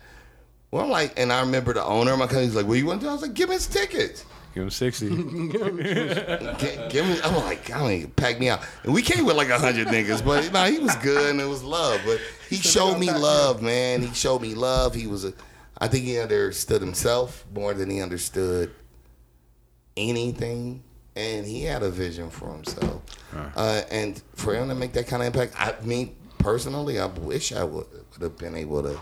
Well, 0.70 0.84
I'm 0.84 0.90
like, 0.90 1.18
and 1.18 1.32
I 1.32 1.40
remember 1.40 1.72
the 1.72 1.84
owner 1.84 2.12
of 2.12 2.18
my 2.18 2.26
company 2.26 2.46
was 2.46 2.56
like, 2.56 2.66
"What 2.66 2.78
you 2.78 2.86
want 2.86 3.00
to 3.00 3.06
do?" 3.06 3.10
I 3.10 3.12
was 3.12 3.22
like, 3.22 3.34
"Give 3.34 3.48
me 3.48 3.54
his 3.54 3.66
tickets." 3.66 4.24
Give 4.56 4.62
him 4.62 4.70
60. 4.70 5.08
Gi- 5.10 5.18
give 6.88 7.06
me. 7.06 7.20
I'm 7.22 7.36
like, 7.44 7.70
I 7.70 7.86
mean, 7.86 8.10
pack 8.12 8.40
me 8.40 8.48
out. 8.48 8.60
And 8.84 8.94
we 8.94 9.02
came 9.02 9.26
with 9.26 9.36
like 9.36 9.50
a 9.50 9.58
hundred 9.58 9.88
niggas, 9.88 10.24
but 10.24 10.50
nah, 10.50 10.64
he 10.64 10.78
was 10.78 10.96
good 10.96 11.28
and 11.28 11.42
it 11.42 11.44
was 11.46 11.62
love. 11.62 12.00
But 12.06 12.22
he 12.48 12.56
showed 12.56 12.98
me 12.98 13.10
love, 13.10 13.60
man. 13.60 14.00
He 14.00 14.14
showed 14.14 14.40
me 14.40 14.54
love. 14.54 14.94
He 14.94 15.06
was 15.08 15.26
a. 15.26 15.34
I 15.76 15.88
think 15.88 16.06
he 16.06 16.18
understood 16.18 16.80
himself 16.80 17.44
more 17.54 17.74
than 17.74 17.90
he 17.90 18.00
understood 18.00 18.72
anything, 19.94 20.82
and 21.14 21.44
he 21.46 21.64
had 21.64 21.82
a 21.82 21.90
vision 21.90 22.30
for 22.30 22.50
himself. 22.50 23.02
Uh, 23.56 23.82
and 23.90 24.22
for 24.36 24.54
him 24.54 24.70
to 24.70 24.74
make 24.74 24.94
that 24.94 25.06
kind 25.06 25.22
of 25.22 25.26
impact, 25.26 25.52
I 25.60 25.74
mean, 25.84 26.16
personally, 26.38 26.98
I 26.98 27.04
wish 27.04 27.52
I 27.52 27.62
would 27.62 27.84
would 27.92 28.22
have 28.22 28.38
been 28.38 28.54
able 28.56 28.82
to 28.84 28.98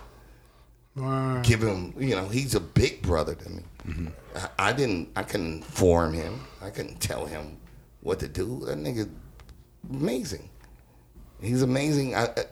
Wow. 0.96 1.42
give 1.42 1.62
him. 1.62 1.94
You 1.96 2.16
know, 2.16 2.26
he's 2.28 2.56
a 2.56 2.60
big 2.60 3.02
brother 3.02 3.36
to 3.36 3.48
me. 3.50 3.62
I, 3.86 4.48
I 4.58 4.72
didn't. 4.72 5.10
I 5.16 5.22
couldn't 5.22 5.62
form 5.64 6.12
him. 6.14 6.40
I 6.62 6.70
couldn't 6.70 7.00
tell 7.00 7.26
him 7.26 7.56
what 8.00 8.18
to 8.20 8.28
do. 8.28 8.62
That 8.66 8.78
nigga, 8.78 9.08
amazing. 9.90 10.48
He's 11.40 11.62
amazing. 11.62 12.14
I, 12.14 12.24
I, 12.24 12.44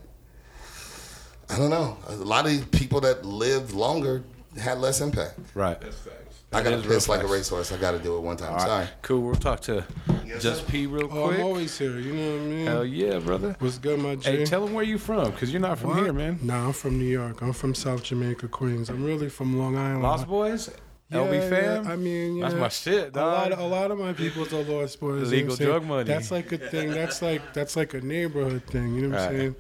I 1.51 1.57
don't 1.57 1.71
know. 1.71 1.97
A 2.09 2.15
lot 2.17 2.45
of 2.45 2.51
these 2.51 2.65
people 2.67 3.01
that 3.03 3.25
lived 3.25 3.73
longer 3.73 4.23
had 4.61 4.79
less 4.79 5.01
impact. 5.01 5.39
Right. 5.55 5.81
That's 5.81 5.97
facts. 5.97 6.19
I 6.53 6.63
got 6.63 6.75
is 6.75 6.83
to 6.83 6.89
real 6.89 6.97
piss 6.99 7.09
like 7.09 7.23
a 7.23 7.27
racehorse. 7.27 7.73
I 7.73 7.79
got 7.79 7.93
to 7.93 7.99
do 7.99 8.17
it 8.17 8.21
one 8.21 8.37
time. 8.37 8.51
All 8.51 8.57
right. 8.57 8.67
Sorry. 8.67 8.87
Cool. 9.01 9.23
We'll 9.23 9.35
talk 9.37 9.61
to 9.61 9.85
Yes, 10.27 10.43
Just 10.43 10.61
sir. 10.67 10.71
P 10.71 10.87
real 10.87 11.09
Oh, 11.11 11.31
I'm 11.31 11.41
always 11.41 11.77
here. 11.79 11.99
You 11.99 12.13
know 12.13 12.33
what 12.33 12.41
I 12.41 12.45
mean? 12.45 12.67
Hell 12.67 12.85
yeah, 12.85 13.19
brother. 13.19 13.57
What's 13.59 13.79
good, 13.79 13.99
my 14.01 14.17
G? 14.17 14.31
Hey, 14.31 14.45
tell 14.45 14.67
him 14.67 14.73
where 14.75 14.85
you 14.85 14.99
from, 14.99 15.31
because 15.31 15.51
you're 15.53 15.61
not 15.61 15.79
from 15.79 15.91
What? 15.91 16.03
here, 16.05 16.13
man. 16.13 16.39
Nah, 16.43 16.67
I'm 16.67 16.73
from 16.73 16.99
New 16.99 17.07
York. 17.07 17.43
I'm 17.43 17.53
from 17.53 17.75
South 17.75 18.03
Jamaica, 18.03 18.49
Queens. 18.49 18.89
I'm 18.89 19.05
really 19.05 19.29
from 19.29 19.59
Long 19.59 19.77
Island. 19.77 20.03
Lost 20.03 20.27
Boys? 20.27 20.71
Yeah, 21.13 21.19
LB 21.19 21.33
yeah, 21.35 21.49
fam? 21.51 21.87
I 21.87 21.97
mean, 21.97 22.37
yeah. 22.37 22.49
That's 22.49 22.61
my 22.61 22.69
shit, 22.69 23.17
A 23.17 23.21
lot, 23.21 23.53
of, 23.53 23.59
a 23.59 23.65
lot 23.67 23.91
of 23.91 23.99
my 23.99 24.13
people's 24.13 24.53
are 24.53 24.63
Lost 24.63 24.99
Boys. 25.01 25.31
you 25.33 25.45
know 25.45 25.51
what 25.51 25.51
Illegal 25.51 25.53
I'm 25.53 25.57
drug 25.67 25.85
money. 25.85 26.05
That's 26.05 26.31
like 26.31 26.51
a 26.53 26.59
thing. 26.59 26.91
That's 26.91 27.23
like 27.23 27.53
that's 27.53 27.77
like 27.77 27.95
a 27.95 28.01
neighborhood 28.01 28.65
thing. 28.67 28.95
You 28.95 29.09
know 29.09 29.17
what 29.17 29.25
I'm 29.27 29.37
saying? 29.37 29.57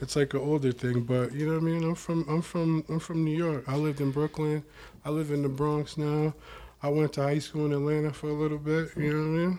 It's 0.00 0.14
like 0.14 0.34
an 0.34 0.40
older 0.40 0.70
thing, 0.72 1.02
but 1.02 1.32
you 1.32 1.46
know 1.46 1.54
what 1.54 1.62
I 1.62 1.64
mean. 1.64 1.82
I'm 1.82 1.94
from 1.94 2.24
I'm 2.28 2.42
from 2.42 2.84
I'm 2.88 3.00
from 3.00 3.24
New 3.24 3.36
York. 3.36 3.64
I 3.66 3.74
lived 3.76 4.00
in 4.00 4.10
Brooklyn. 4.12 4.62
I 5.04 5.10
live 5.10 5.30
in 5.32 5.42
the 5.42 5.48
Bronx 5.48 5.96
now. 5.96 6.34
I 6.82 6.88
went 6.88 7.12
to 7.14 7.22
high 7.22 7.38
school 7.40 7.66
in 7.66 7.72
Atlanta 7.72 8.12
for 8.12 8.28
a 8.28 8.32
little 8.32 8.58
bit. 8.58 8.90
You 8.96 9.12
know 9.12 9.18
what 9.18 9.24
I 9.24 9.46
mean? 9.46 9.58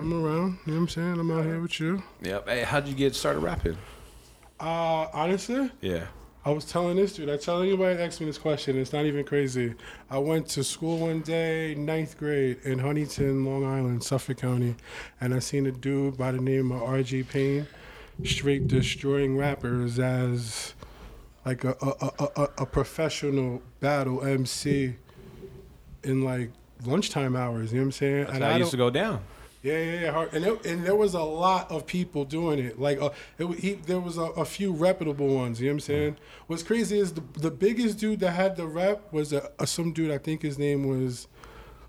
I'm 0.00 0.24
around. 0.24 0.58
You 0.66 0.72
know 0.72 0.74
what 0.74 0.76
I'm 0.82 0.88
saying? 0.88 1.18
I'm 1.18 1.30
out 1.32 1.44
here 1.44 1.60
with 1.60 1.80
you. 1.80 2.02
Yep. 2.22 2.48
Hey, 2.48 2.62
how'd 2.62 2.86
you 2.86 2.94
get 2.94 3.14
started 3.16 3.40
rapping? 3.40 3.76
Uh, 4.60 5.06
honestly, 5.12 5.70
Yeah. 5.80 6.06
I 6.46 6.50
was 6.50 6.64
telling 6.64 6.94
this 6.94 7.14
dude. 7.14 7.28
I 7.28 7.38
tell 7.38 7.60
anybody 7.60 7.96
that 7.96 8.04
asks 8.04 8.20
me 8.20 8.26
this 8.26 8.38
question. 8.38 8.78
It's 8.78 8.92
not 8.92 9.04
even 9.04 9.24
crazy. 9.24 9.74
I 10.08 10.18
went 10.18 10.46
to 10.50 10.62
school 10.62 10.98
one 10.98 11.22
day, 11.22 11.74
ninth 11.74 12.16
grade, 12.16 12.58
in 12.62 12.78
Huntington, 12.78 13.44
Long 13.44 13.64
Island, 13.64 14.04
Suffolk 14.04 14.36
County, 14.36 14.76
and 15.20 15.34
I 15.34 15.40
seen 15.40 15.66
a 15.66 15.72
dude 15.72 16.16
by 16.16 16.30
the 16.30 16.40
name 16.40 16.70
of 16.70 16.82
RJ 16.82 17.28
Payne, 17.30 17.66
straight 18.24 18.68
destroying 18.68 19.36
rappers 19.36 19.98
as 19.98 20.74
like 21.44 21.64
a 21.64 21.76
a, 21.82 22.10
a, 22.20 22.28
a, 22.36 22.48
a 22.58 22.66
professional 22.66 23.60
battle 23.80 24.24
MC 24.24 24.94
in 26.04 26.22
like 26.22 26.52
lunchtime 26.84 27.34
hours. 27.34 27.72
You 27.72 27.78
know 27.78 27.82
what 27.82 27.86
I'm 27.86 27.92
saying? 27.92 28.26
That's 28.26 28.38
how 28.38 28.54
it 28.54 28.58
used 28.58 28.70
to 28.70 28.76
go 28.76 28.90
down. 28.90 29.20
Yeah, 29.66 29.78
yeah, 29.78 30.00
yeah. 30.02 30.10
hard- 30.12 30.32
And 30.34 30.44
it, 30.44 30.66
and 30.66 30.84
there 30.86 30.94
was 30.94 31.14
a 31.14 31.22
lot 31.22 31.70
of 31.70 31.86
people 31.86 32.24
doing 32.24 32.58
it. 32.58 32.78
Like, 32.80 33.00
uh, 33.00 33.10
it, 33.38 33.46
he, 33.58 33.72
there 33.74 34.00
was 34.00 34.16
a, 34.16 34.28
a 34.44 34.44
few 34.44 34.72
reputable 34.72 35.34
ones. 35.42 35.60
You 35.60 35.66
know 35.66 35.72
what 35.72 35.74
I'm 35.74 35.80
saying? 35.80 36.16
What's 36.46 36.62
crazy 36.62 36.98
is 36.98 37.12
the 37.12 37.24
the 37.46 37.50
biggest 37.50 37.98
dude 37.98 38.20
that 38.20 38.32
had 38.32 38.56
the 38.56 38.66
rep 38.66 39.12
was 39.12 39.32
a, 39.32 39.50
a 39.58 39.66
some 39.66 39.92
dude. 39.92 40.10
I 40.10 40.18
think 40.18 40.42
his 40.42 40.58
name 40.58 40.86
was. 40.86 41.26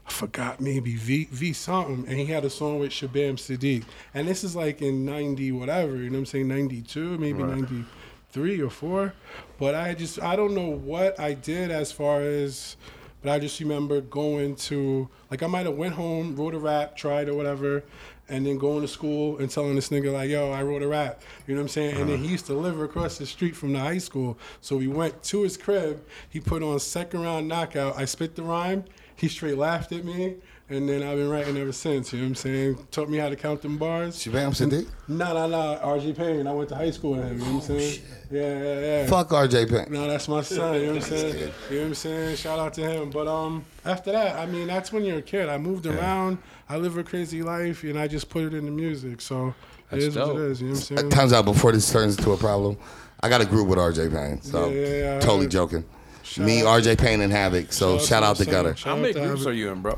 I 0.07 0.09
forgot 0.09 0.61
maybe 0.61 0.95
V 0.95 1.28
V 1.30 1.51
something, 1.51 2.05
and 2.07 2.17
he 2.17 2.28
had 2.28 2.45
a 2.45 2.49
song 2.49 2.80
with 2.80 2.91
Shabaam 2.91 3.36
Sahdeeq, 3.36 3.84
and 4.13 4.25
this 4.25 4.41
is 4.45 4.55
like 4.55 4.82
in 4.82 5.03
ninety 5.05 5.51
whatever, 5.51 5.97
you 5.97 6.09
know 6.09 6.13
what 6.13 6.19
I'm 6.19 6.25
saying, 6.28 6.47
ninety 6.47 6.82
two, 6.82 7.17
maybe 7.17 7.43
ninety 7.43 7.84
three 8.32 8.61
or 8.61 8.69
four, 8.69 9.13
but 9.59 9.75
I 9.75 9.93
just 9.95 10.23
I 10.23 10.38
don't 10.38 10.55
know 10.55 10.69
what 10.69 11.19
I 11.19 11.34
did 11.34 11.71
as 11.71 11.91
far 11.91 12.21
as, 12.21 12.78
but 13.22 13.32
I 13.32 13.39
just 13.39 13.59
remember 13.59 14.01
going 14.01 14.55
to 14.55 15.09
like 15.32 15.43
I 15.43 15.47
might 15.47 15.65
have 15.65 15.76
went 15.76 15.95
home, 15.95 16.36
wrote 16.36 16.53
a 16.53 16.59
rap, 16.59 16.95
tried 16.95 17.30
or 17.30 17.36
whatever, 17.36 17.84
and 18.30 18.45
then 18.45 18.57
going 18.57 18.82
to 18.82 18.88
school 18.88 19.38
and 19.38 19.49
telling 19.49 19.76
this 19.76 19.89
nigga 19.89 20.11
like, 20.11 20.30
yo, 20.30 20.51
I 20.51 20.63
wrote 20.63 20.84
a 20.84 20.88
rap, 20.88 21.22
you 21.47 21.55
know 21.55 21.61
what 21.61 21.65
I'm 21.65 21.70
saying, 21.70 21.97
and 21.97 22.09
then 22.09 22.15
uh-huh. 22.15 22.26
he 22.26 22.32
used 22.32 22.45
to 22.47 22.53
live 22.53 22.80
across 22.80 23.18
the 23.18 23.26
street 23.26 23.55
from 23.55 23.74
the 23.74 23.80
high 23.80 23.99
school, 23.99 24.38
so 24.61 24.78
we 24.78 24.88
went 24.88 25.24
to 25.24 25.43
his 25.43 25.57
crib, 25.57 26.05
he 26.30 26.39
put 26.39 26.61
on 26.61 26.80
second 26.80 27.24
round 27.24 27.47
knockout, 27.47 27.97
I 27.97 28.05
spit 28.05 28.36
the 28.36 28.43
rhyme. 28.43 28.86
He 29.15 29.28
straight 29.30 29.57
laughed 29.57 29.91
at 29.93 30.05
me, 30.05 30.36
and 30.70 30.88
then 30.89 31.01
I've 31.03 31.18
been 31.18 31.30
writing 31.30 31.55
ever 31.57 31.72
since. 31.72 32.11
You 32.11 32.20
know 32.20 32.26
what 32.26 32.30
I'm 32.30 32.36
saying? 32.36 32.88
Taught 32.91 33.09
me 33.09 33.18
how 33.18 33.30
to 33.30 33.36
count 33.36 33.61
them 33.61 33.78
bars. 33.78 34.18
Shabaam 34.18 34.49
Sahdeeq? 34.51 34.88
No, 35.07 35.34
no, 35.34 35.47
no. 35.47 35.80
RJ 35.82 36.15
Payne. 36.18 36.45
I 36.47 36.51
went 36.51 36.70
to 36.70 36.76
high 36.76 36.91
school 36.91 37.11
with 37.11 37.24
him. 37.24 37.39
You 37.39 37.45
know 37.45 37.53
what 37.53 37.70
I'm 37.70 37.80
saying? 37.80 38.01
Yeah, 38.30 38.41
yeah, 38.63 38.80
yeah. 39.03 39.07
Fuck 39.07 39.30
RJ 39.30 39.70
Payne. 39.70 39.93
No, 39.93 40.07
that's 40.07 40.28
my 40.28 40.41
son. 40.41 40.76
You 40.76 40.88
know 40.88 40.93
what 40.95 41.03
I'm 41.03 41.09
saying? 41.09 41.34
You 41.38 41.45
know 41.45 41.51
what 41.82 41.88
I'm 41.88 41.93
saying? 41.95 42.36
Shout 42.36 42.59
out 42.59 42.74
to 42.74 42.82
him. 42.82 43.09
But 43.09 43.28
um, 43.28 43.63
after 43.86 44.11
that, 44.11 44.38
I 44.38 44.45
mean, 44.45 44.68
that's 44.68 44.91
when 44.91 45.03
you're 45.05 45.20
a 45.20 45.22
kid. 45.22 45.47
I 45.49 45.57
moved 45.57 45.86
around. 45.86 46.38
I 46.70 46.76
live 46.78 46.97
a 46.97 47.03
crazy 47.03 47.43
life, 47.43 47.84
and 47.84 47.97
I 47.97 48.07
just 48.07 48.30
put 48.30 48.43
it 48.43 48.53
into 48.53 48.72
music. 48.72 49.22
So 49.22 49.53
That's 49.89 50.03
it 50.03 50.07
is 50.09 50.15
what 50.18 50.36
it 50.36 50.41
is. 50.41 50.61
You 50.61 50.68
know 50.68 50.74
what 50.74 50.91
I'm 50.91 50.97
It 50.97 50.99
saying? 50.99 51.09
turns 51.11 51.34
out 51.34 51.45
before 51.45 51.72
this 51.72 51.89
turns 51.89 52.18
into 52.18 52.32
a 52.34 52.38
problem, 52.38 52.78
I 53.22 53.30
got 53.30 53.39
a 53.39 53.45
group 53.45 53.70
with 53.70 53.80
RJ 53.80 54.11
Payne. 54.13 54.41
So 54.41 54.70
Yeah, 54.70 54.76
yeah, 54.82 54.88
yeah. 55.13 55.20
totally 55.22 55.47
joking. 55.47 55.86
Shout 56.24 56.45
Me, 56.45 56.61
out- 56.63 56.82
RJ 56.84 56.97
Payne, 56.97 57.22
and 57.22 57.32
Havoc. 57.32 57.72
So 57.72 57.97
shout 57.99 58.22
out 58.22 58.36
to 58.36 58.41
my 58.41 58.51
son. 58.51 58.53
Gutter. 58.53 58.76
Shout 58.76 58.95
How 58.97 59.01
many 59.01 59.13
groups 59.13 59.30
Havoc. 59.30 59.47
are 59.47 59.53
you 59.53 59.72
in, 59.72 59.82
bro? 59.82 59.97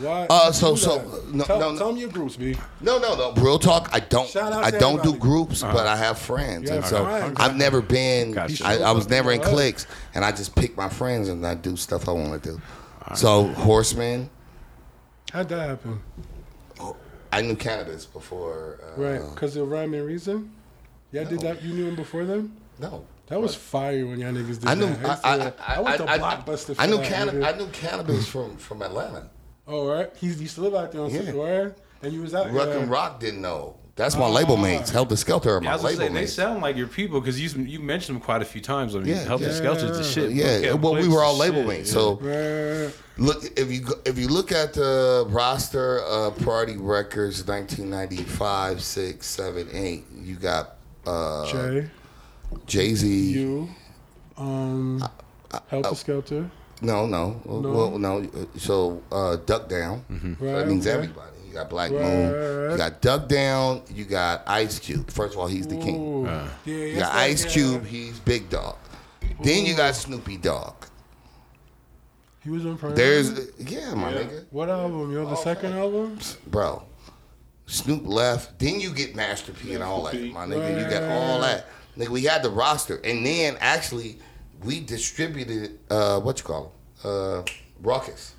Why? 0.00 0.26
Uh, 0.30 0.52
so- 0.52 0.72
do 0.74 0.76
so- 0.80 1.22
no, 1.32 1.44
tell, 1.44 1.58
no, 1.60 1.72
no. 1.72 1.78
tell 1.78 1.92
me 1.92 2.00
your 2.00 2.08
groups, 2.10 2.36
B. 2.36 2.56
No, 2.80 2.98
no, 2.98 3.14
no. 3.16 3.32
Real 3.42 3.58
talk. 3.58 3.88
I 3.92 4.00
don't. 4.00 4.28
Shout 4.28 4.52
out 4.52 4.64
I 4.64 4.70
to 4.70 4.78
don't 4.78 4.94
do 5.02 5.10
everybody. 5.10 5.18
groups, 5.20 5.62
but 5.62 5.86
I 5.86 5.96
have 5.96 6.18
friends, 6.18 6.68
You 6.68 6.76
and 6.76 6.84
have 6.84 6.90
so 6.90 7.04
friends. 7.04 7.36
I've 7.40 7.56
never 7.56 7.80
been. 7.82 8.32
Gotcha. 8.32 8.64
I, 8.66 8.76
I 8.78 8.90
was 8.92 9.08
never 9.08 9.32
in 9.32 9.40
Alright. 9.40 9.54
cliques, 9.54 9.86
and 10.14 10.24
I 10.24 10.30
just 10.32 10.54
pick 10.54 10.76
my 10.76 10.88
friends 10.88 11.28
and 11.28 11.46
I 11.46 11.54
do 11.54 11.76
stuff 11.76 12.08
I 12.08 12.12
want 12.12 12.42
to 12.42 12.50
do. 12.52 12.60
So 13.14 13.44
Horseman, 13.54 14.28
How'd 15.32 15.48
that 15.50 15.68
happen? 15.68 16.00
I 17.32 17.42
knew 17.42 17.56
Canibus 17.56 18.10
before. 18.10 18.78
Uh, 18.82 19.00
Right, 19.00 19.20
because 19.34 19.54
of 19.56 19.68
rhyme 19.68 19.92
and 19.94 20.06
reason. 20.06 20.50
Yeah, 21.12 21.24
did 21.24 21.40
that. 21.40 21.62
You 21.62 21.74
knew 21.74 21.86
him 21.88 21.96
before 21.96 22.24
them. 22.24 22.56
No. 22.78 23.04
That 23.26 23.40
was 23.40 23.54
fire 23.54 24.06
when 24.06 24.20
y'all 24.20 24.32
niggas 24.32 24.60
did 24.60 24.66
I 24.66 24.74
knew. 24.74 24.86
that. 24.86 25.20
I, 25.24 25.34
used 25.36 25.46
I, 25.46 25.50
to- 25.50 25.70
I, 25.70 25.80
went 25.80 25.96
to 25.98 26.10
I, 26.10 26.18
Blockbuster. 26.18 26.74
I 26.78 26.86
knew 26.86 26.96
that, 26.96 27.12
Canibus. 27.12 27.44
I 27.44 27.58
knew 27.58 27.66
Canibus 27.66 28.24
from 28.26 28.56
from 28.56 28.80
Atlanta. 28.82 29.28
Oh, 29.68 29.86
right. 29.86 30.10
He 30.18 30.28
used 30.28 30.54
to 30.54 30.62
live 30.62 30.74
out 30.74 30.90
there 30.92 31.02
on 31.02 31.10
Yeah. 31.10 31.18
Sixth 31.20 31.34
Ward, 31.34 31.74
and 32.02 32.12
you 32.12 32.22
was 32.22 32.34
out 32.34 32.50
Ruck 32.52 32.70
there. 32.70 32.78
and 32.78 32.90
Rock 32.90 33.20
didn't 33.20 33.42
know. 33.42 33.74
That's 33.96 34.16
my 34.16 34.28
label 34.28 34.56
mates. 34.56 34.92
Heltah 34.92 35.08
Skeltah 35.08 35.46
are 35.46 35.50
Yeah, 35.50 35.56
I 35.56 35.60
my 35.60 35.72
was 35.72 35.82
gonna 35.82 35.96
label 36.04 36.14
say, 36.14 36.20
they 36.20 36.26
sound 36.26 36.62
like 36.62 36.76
your 36.76 36.86
people 36.86 37.20
because 37.20 37.40
you 37.40 37.48
you 37.64 37.80
mentioned 37.80 38.14
them 38.16 38.22
quite 38.22 38.42
a 38.42 38.44
few 38.44 38.60
times. 38.60 38.94
I 38.94 39.00
mean, 39.00 39.08
Yeah, 39.08 39.24
Helter 39.24 39.46
yeah. 39.46 39.50
Skelter's 39.60 39.98
the 39.98 40.04
shit. 40.04 40.30
Yeah, 40.30 40.46
Bootcamp 40.72 40.80
well, 40.82 40.94
we 40.94 41.08
were 41.08 41.20
all 41.24 41.32
is 41.34 41.40
label 41.40 41.58
shit, 41.62 41.66
mates. 41.68 41.90
So 41.90 42.14
Right. 42.20 42.92
look, 43.16 43.42
if 43.58 43.72
you 43.72 43.84
if 44.06 44.16
you 44.16 44.28
look 44.28 44.52
at 44.52 44.72
the 44.74 45.26
roster 45.28 45.98
of 46.02 46.38
Priority 46.38 46.76
Records, 46.76 47.44
1995, 47.44 48.82
six, 48.82 49.26
seven, 49.26 49.68
eight, 49.72 50.04
you 50.16 50.36
got 50.36 50.76
uh, 51.04 51.50
Jay, 51.50 51.90
Jay 52.66 52.94
Z. 52.94 53.08
you, 53.32 53.68
um, 54.36 55.02
Heltah 55.72 55.82
Skeltah. 56.04 56.48
No, 56.80 57.06
no, 57.06 57.40
well, 57.44 57.98
no. 57.98 58.18
Uh, 58.22 58.58
so 58.58 59.02
uh, 59.10 59.36
Duck 59.36 59.68
Down. 59.68 60.04
So 60.08 60.44
Right, 60.44 60.52
that 60.58 60.68
means 60.68 60.86
okay. 60.86 60.94
everybody. 60.96 61.30
You 61.48 61.54
got 61.54 61.70
Black 61.70 61.90
Right, 61.90 62.00
Moon. 62.02 62.32
right, 62.32 62.64
right. 62.66 62.70
You 62.72 62.76
got 62.76 63.00
Duck 63.00 63.28
Down. 63.28 63.82
You 63.92 64.04
got 64.04 64.42
Ice 64.46 64.78
Cube. 64.78 65.10
First 65.10 65.34
of 65.34 65.40
all, 65.40 65.46
he's 65.48 65.66
the 65.66 65.76
king. 65.76 65.96
Ooh. 66.00 66.24
yeah, 66.26 66.48
You 66.64 66.94
got 66.98 67.14
like, 67.14 67.30
Ice 67.30 67.44
yeah. 67.44 67.50
Cube. 67.50 67.86
He's 67.86 68.20
Big 68.20 68.48
Dog. 68.48 68.76
Then 69.42 69.64
you 69.66 69.74
got 69.74 69.94
Snoopy 69.96 70.36
Dogg. 70.38 70.74
He 72.44 72.50
was 72.50 72.64
on 72.64 72.78
Prime. 72.78 72.94
There's 72.94 73.30
uh, 73.30 73.44
yeah, 73.58 73.94
my 73.94 74.12
nigga. 74.12 74.44
what 74.50 74.68
album? 74.68 75.12
Yo, 75.12 75.26
the 75.26 75.36
second 75.36 75.72
album. 75.74 76.18
bro. 76.46 76.82
Snoop 77.66 78.06
left. 78.06 78.58
Then 78.58 78.80
you 78.80 78.94
get 78.94 79.14
Master 79.14 79.52
P 79.52 79.74
and 79.74 79.82
all 79.82 80.04
that, 80.04 80.14
my 80.32 80.46
nigga. 80.46 80.82
You 80.82 80.88
got 80.90 81.02
all 81.04 81.40
that. 81.40 81.66
Nigga, 81.98 82.08
we 82.08 82.22
had 82.24 82.42
the 82.42 82.48
roster, 82.50 82.96
and 83.04 83.26
then 83.26 83.56
actually 83.60 84.18
we 84.64 84.80
distributed 84.80 85.78
uh, 85.90 86.20
what 86.20 86.38
you 86.38 86.44
call 86.44 86.72
them, 87.02 87.10
uh, 87.10 87.42
Rawkus. 87.82 88.32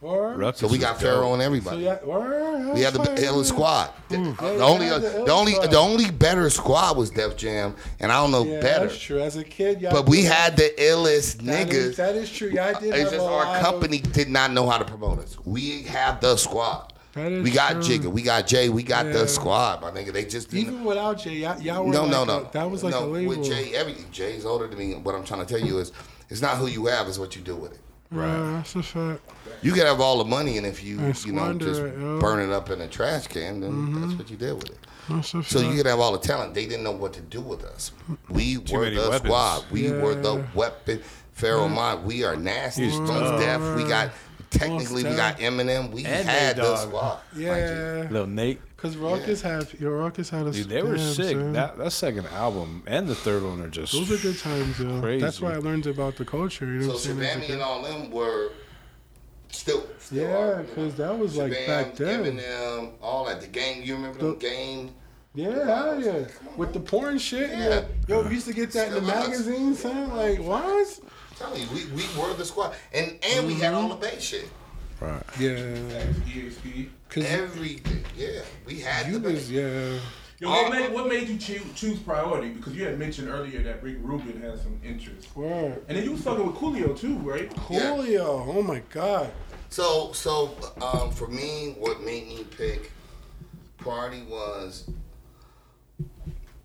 Or 0.00 0.34
Rawkus 0.36 0.56
So 0.56 0.68
we 0.68 0.78
got 0.78 1.00
dope. 1.00 1.08
Pharoahe 1.10 1.32
and 1.32 1.42
so 1.42 1.46
everybody. 1.46 1.82
yeah, 1.82 1.94
or 2.04 2.72
We 2.72 2.82
had 2.82 2.92
the 2.94 2.98
that's 3.00 3.20
fine. 3.24 3.32
illest 3.34 3.46
squad. 3.46 3.90
The, 4.08 4.16
the 4.16 4.62
only, 4.62 4.88
the 4.88 4.98
the, 5.26 5.32
only, 5.32 5.52
squad. 5.54 5.70
the 5.72 5.76
only 5.78 6.10
better 6.10 6.50
squad 6.50 6.96
was 6.96 7.10
Def 7.10 7.36
Jam, 7.36 7.74
and 7.98 8.12
I 8.12 8.16
don't 8.20 8.30
know 8.30 8.44
Yeah, 8.44 8.60
better. 8.60 8.86
that's 8.86 8.98
true. 9.00 9.20
As 9.20 9.36
a 9.36 9.42
kid, 9.44 9.80
y'all 9.80 9.90
But 9.92 10.08
we 10.08 10.22
had 10.22 10.56
the 10.56 10.72
illest 10.78 11.38
that 11.44 11.68
niggas. 11.68 11.72
is- 11.74 11.96
that 11.96 12.14
is 12.14 12.30
true. 12.30 12.50
Y'all 12.50 12.78
did 12.78 12.94
It's 12.94 13.10
just 13.10 13.24
our 13.24 13.30
lot 13.44 13.56
of- 13.56 13.62
company 13.62 13.98
did 13.98 14.28
not 14.28 14.52
know 14.52 14.68
how 14.70 14.78
to 14.78 14.84
promote 14.84 15.18
us. 15.18 15.36
We 15.44 15.82
have 15.84 16.20
the 16.20 16.36
squad. 16.36 16.92
That 17.14 17.30
is 17.32 17.42
We 17.44 17.50
got 17.50 17.72
true. 17.72 17.82
Jigga, 17.98 18.06
we 18.06 18.22
got 18.22 18.46
Jay, 18.46 18.68
we 18.70 18.82
got 18.82 19.06
Yeah. 19.06 19.12
the 19.12 19.28
squad, 19.28 19.82
my 19.82 19.90
nigga. 19.90 20.12
They 20.12 20.24
just 20.24 20.50
didn't. 20.50 20.68
Even 20.74 20.84
without 20.84 21.18
Jay, 21.18 21.34
y'all, 21.36 21.60
y'all 21.60 21.84
were 21.84 21.92
No, 21.92 22.02
like 22.02 22.10
no, 22.10 22.22
a- 22.22 22.26
no. 22.26 22.48
that 22.52 22.70
was 22.70 22.82
like 22.82 22.92
no, 22.94 23.04
a 23.04 23.06
label. 23.06 23.28
With 23.36 23.44
Jay, 23.44 23.74
every 23.74 23.96
Jay's 24.10 24.44
older 24.46 24.66
than 24.66 24.78
me. 24.78 24.94
What 24.94 25.14
I'm 25.14 25.24
trying 25.24 25.44
to 25.44 25.46
tell 25.46 25.64
you 25.64 25.78
is, 25.78 25.92
it's 26.30 26.40
not 26.40 26.56
who 26.56 26.66
you 26.68 26.86
have, 26.86 27.08
it's 27.08 27.18
what 27.18 27.36
you 27.36 27.42
do 27.42 27.54
with 27.56 27.72
it. 27.72 27.80
Right, 28.10 28.26
that's 28.56 28.74
a 28.76 28.82
fact. 28.82 29.20
You 29.62 29.72
can 29.72 29.86
have 29.86 30.00
all 30.00 30.18
the 30.18 30.24
money, 30.24 30.58
and 30.58 30.66
if 30.66 30.82
you, 30.84 30.98
And 31.00 31.24
you 31.24 31.32
know, 31.32 31.52
just 31.54 31.80
it, 31.80 31.84
yo. 31.84 31.98
Mm-hmm. 31.98 32.18
burn 32.20 32.40
it 32.40 32.52
up 32.52 32.68
in 32.70 32.80
a 32.82 32.88
trash 32.88 33.26
can, 33.26 33.60
then 33.60 34.00
that's 34.02 34.14
what 34.18 34.30
you 34.30 34.36
did 34.36 34.54
with 34.54 34.70
it. 34.70 34.78
So 35.24 35.42
fact. 35.42 35.52
you 35.66 35.76
could 35.76 35.86
have 35.86 35.98
all 35.98 36.12
the 36.12 36.18
talent. 36.18 36.54
They 36.54 36.66
didn't 36.66 36.84
know 36.84 36.92
what 36.92 37.12
to 37.14 37.20
do 37.20 37.40
with 37.40 37.64
us. 37.64 37.92
We 38.28 38.58
were 38.58 38.88
the 38.90 39.00
weapons. 39.08 39.16
squad. 39.16 39.64
We 39.70 39.90
were 39.90 40.14
the 40.14 40.44
weapon. 40.54 41.00
Pharoahe 41.38 41.70
Monch. 41.72 42.04
We 42.04 42.22
are 42.24 42.36
nasty. 42.36 42.84
He's 42.84 42.98
Most 43.00 43.08
tough. 43.10 43.40
deaf. 43.40 43.76
We 43.76 43.84
got 43.84 44.10
technically 44.52 45.04
we 45.04 45.14
got. 45.16 45.38
Eminem. 45.38 45.90
We 45.90 46.04
And 46.04 46.28
had 46.28 46.56
Nate 46.56 46.64
the 46.64 46.70
Dogg. 46.70 46.78
squad. 46.88 47.20
yeah, 47.36 48.06
Little 48.10 48.26
Nate. 48.26 48.60
because 48.76 48.96
Rawkus 48.96 49.40
had 49.42 49.72
your 49.80 49.98
Rawkus 50.00 50.30
had 50.30 50.46
a. 50.46 50.50
Dude, 50.52 50.68
they 50.68 50.82
were 50.82 50.96
damn, 50.96 51.12
sick. 51.14 51.36
son. 51.36 51.52
That 51.54 51.78
that 51.78 51.90
second 51.92 52.26
album 52.28 52.82
and 52.86 53.08
the 53.08 53.14
third 53.14 53.42
one 53.42 53.60
are 53.60 53.68
just 53.68 53.92
Those 53.92 54.10
are 54.12 54.22
good 54.22 54.38
times, 54.38 54.78
yo. 54.78 55.00
Crazy. 55.00 55.20
That's 55.20 55.40
why 55.40 55.52
I 55.54 55.56
learned 55.56 55.86
about 55.86 56.16
the 56.16 56.24
culture. 56.24 56.66
You 56.66 56.80
know 56.80 56.80
So 56.82 56.88
what 56.88 56.94
I'm 56.96 57.00
saying? 57.02 57.20
As 57.22 57.36
a 57.36 57.38
Shabammy 57.38 57.42
kid. 57.46 57.52
and 57.54 57.62
all 57.62 57.82
them 57.82 58.10
were 58.10 58.50
still. 59.50 59.86
still 59.98 60.22
Yeah, 60.22 60.36
are, 60.36 60.50
you 60.50 60.56
know. 60.56 60.62
because 60.62 60.94
that 60.96 61.18
was 61.18 61.36
like 61.36 61.52
Shabaam, 61.52 61.66
back 61.66 61.94
then. 61.96 62.24
Eminem, 62.38 62.90
all 63.02 63.24
that. 63.26 63.40
The 63.40 63.46
game. 63.48 63.82
You 63.82 63.94
remember 63.96 64.18
the 64.18 64.26
The- 64.32 64.34
game? 64.36 64.90
Yeah, 65.34 65.64
hell 65.64 65.98
yeah. 65.98 66.26
With 66.58 66.74
the 66.74 66.80
porn 66.80 67.16
shit, 67.16 67.48
yeah. 67.50 67.68
Yeah. 67.68 67.84
Yo, 68.06 68.22
we 68.28 68.34
used 68.34 68.46
to 68.48 68.52
get 68.52 68.70
that 68.72 68.88
in 68.88 68.94
the 68.94 69.00
Still 69.00 69.10
us. 69.18 69.28
magazine, 69.28 69.74
son. 69.74 70.14
Like, 70.14 70.38
what? 70.40 71.00
I'm 71.42 71.52
telling 71.56 71.62
you, 71.62 71.86
we, 71.94 72.02
we 72.02 72.20
were 72.20 72.34
the 72.34 72.44
squad, 72.44 72.74
and 72.92 73.18
and 73.22 73.46
we 73.46 73.54
had 73.54 73.74
all 73.74 73.88
the 73.88 73.94
bass 73.94 74.22
shit. 74.22 74.48
right. 75.00 75.22
Yeah. 75.38 75.56
EXP. 76.26 76.88
Because 77.08 77.24
Everything. 77.26 78.04
Yeah, 78.16 78.40
we 78.66 78.80
had 78.80 79.06
you 79.06 79.14
the 79.14 79.20
bass. 79.20 79.32
was, 79.32 79.50
yeah. 79.50 79.98
Yo, 80.38 80.50
what 80.50 80.72
made, 80.72 80.92
what 80.92 81.06
made 81.06 81.28
you 81.28 81.38
choose, 81.38 81.62
choose 81.76 82.00
priority? 82.00 82.48
Because 82.48 82.74
you 82.74 82.84
had 82.84 82.98
mentioned 82.98 83.28
earlier 83.28 83.62
that 83.62 83.80
Rick 83.80 83.98
Rubin 84.00 84.40
has 84.42 84.60
some 84.62 84.80
interest. 84.84 85.36
Word. 85.36 85.84
And 85.86 85.96
then 85.96 86.02
you 86.02 86.12
was 86.12 86.22
fucking 86.22 86.44
with 86.44 86.56
Coolio 86.56 86.98
too, 86.98 87.14
right? 87.18 87.52
Yeah. 87.70 87.94
Julio, 87.94 88.44
oh 88.48 88.62
my 88.62 88.82
God. 88.90 89.30
So, 89.68 90.12
so 90.12 90.56
um, 90.80 91.12
for 91.12 91.28
me, 91.28 91.76
what 91.78 92.02
made 92.02 92.26
me 92.26 92.44
pick 92.56 92.90
Party 93.78 94.22
was 94.22 94.90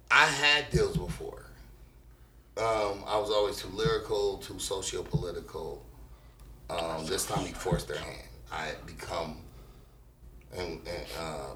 I 0.09 0.25
had 0.25 0.69
deals 0.71 0.97
before. 0.97 1.47
Um, 2.60 3.03
I 3.05 3.18
was 3.18 3.30
always 3.30 3.58
too 3.58 3.70
lyrical, 3.70 4.38
too 4.38 4.58
socio-political. 4.58 5.86
Um, 6.70 7.05
this 7.05 7.26
time 7.26 7.45
he 7.45 7.53
forced 7.53 7.88
their 7.88 7.99
hand. 7.99 8.28
I 8.51 8.66
had 8.66 8.86
become 8.86 9.38
and, 10.55 10.80
and 10.88 11.05
uh, 11.20 11.55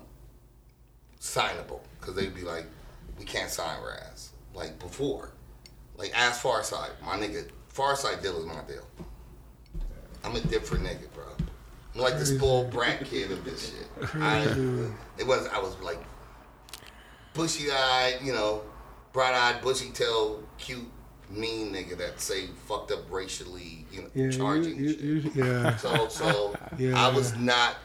signable 1.19 1.79
because 1.99 2.15
they'd 2.15 2.35
be 2.35 2.41
like, 2.41 2.65
"We 3.17 3.25
can't 3.25 3.49
sign 3.49 3.77
Raz." 3.83 4.31
Like 4.53 4.79
before, 4.79 5.31
like 5.97 6.11
ask 6.17 6.41
Pharcyde, 6.41 6.91
my 7.05 7.17
nigga. 7.17 7.49
Pharcyde 7.73 8.21
deal 8.21 8.37
is 8.37 8.45
my 8.45 8.61
deal. 8.67 8.85
I'm 10.23 10.35
a 10.35 10.41
different 10.41 10.83
nigga, 10.85 11.11
bro. 11.13 11.23
I'm 11.95 12.01
like 12.01 12.19
the 12.19 12.25
spoiled 12.25 12.69
brat 12.69 13.05
kid 13.05 13.31
of 13.31 13.43
this 13.43 13.71
shit. 13.71 14.09
I, 14.15 14.43
it 15.17 15.25
was 15.25 15.47
I 15.47 15.59
was 15.59 15.77
like 15.81 15.99
bushy 17.33 17.71
eyed, 17.71 18.19
you 18.21 18.33
know, 18.33 18.61
bright 19.13 19.33
eyed, 19.33 19.61
bushy 19.61 19.89
tail, 19.91 20.43
cute, 20.57 20.89
mean 21.29 21.73
nigga 21.73 21.97
that 21.97 22.19
say 22.19 22.47
fucked 22.67 22.91
up 22.91 23.09
racially, 23.11 23.85
you 23.91 24.01
know, 24.03 24.09
Yeah, 24.13 24.29
charging 24.31 24.77
you, 24.77 24.89
shit. 24.89 24.99
you, 24.99 25.31
yeah. 25.35 25.75
So 25.77 26.07
so 26.09 26.55
Yeah. 26.77 26.99
I 27.07 27.09
was 27.13 27.35
not 27.37 27.75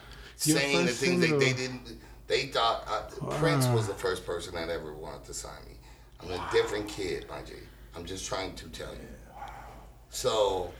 Your 0.43 0.57
saying 0.59 0.77
the 0.85 0.87
first 0.87 0.99
things 1.01 1.21
they, 1.21 1.31
they 1.31 1.53
didn't. 1.53 1.81
They 2.27 2.47
thought 2.47 2.83
uh, 2.87 3.25
Prince 3.37 3.67
was 3.67 3.87
the 3.87 3.93
first 3.93 4.25
person 4.25 4.53
that 4.55 4.69
ever 4.69 4.93
wanted 4.93 5.23
to 5.25 5.33
sign 5.33 5.63
me. 5.65 5.75
I'm 6.19 6.31
a 6.31 6.49
different 6.51 6.87
kid, 6.89 7.25
my 7.29 7.41
G. 7.41 7.53
I'm 7.95 8.03
just 8.05 8.25
trying 8.27 8.53
to 8.55 8.67
tell 8.69 8.91
you. 8.93 9.07
So 10.09 10.71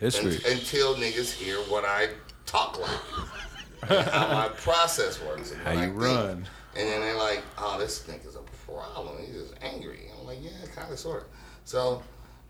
History. 0.00 0.36
un- 0.44 0.52
until 0.52 0.94
niggas 0.96 1.32
hear 1.32 1.58
what 1.70 1.84
I 1.84 2.08
talk 2.46 2.80
like, 2.80 3.88
how 3.88 4.28
my 4.32 4.48
process 4.56 5.20
works, 5.22 5.52
and 5.52 5.60
How 5.62 5.70
I 5.70 5.74
you 5.74 5.80
think. 5.90 5.96
run. 6.00 6.28
and 6.76 6.88
then 6.88 7.00
they're 7.00 7.16
like, 7.16 7.42
"Oh, 7.58 7.78
this 7.78 8.00
nigga's 8.04 8.34
a 8.36 8.37
problem. 8.72 9.16
He's 9.24 9.34
just 9.34 9.54
angry." 9.62 10.10
I'm 10.18 10.26
like, 10.26 10.38
"Yeah, 10.42 10.50
kind 10.74 10.92
of, 10.92 10.98
sort 10.98 11.22
of." 11.22 11.28
So, 11.64 12.02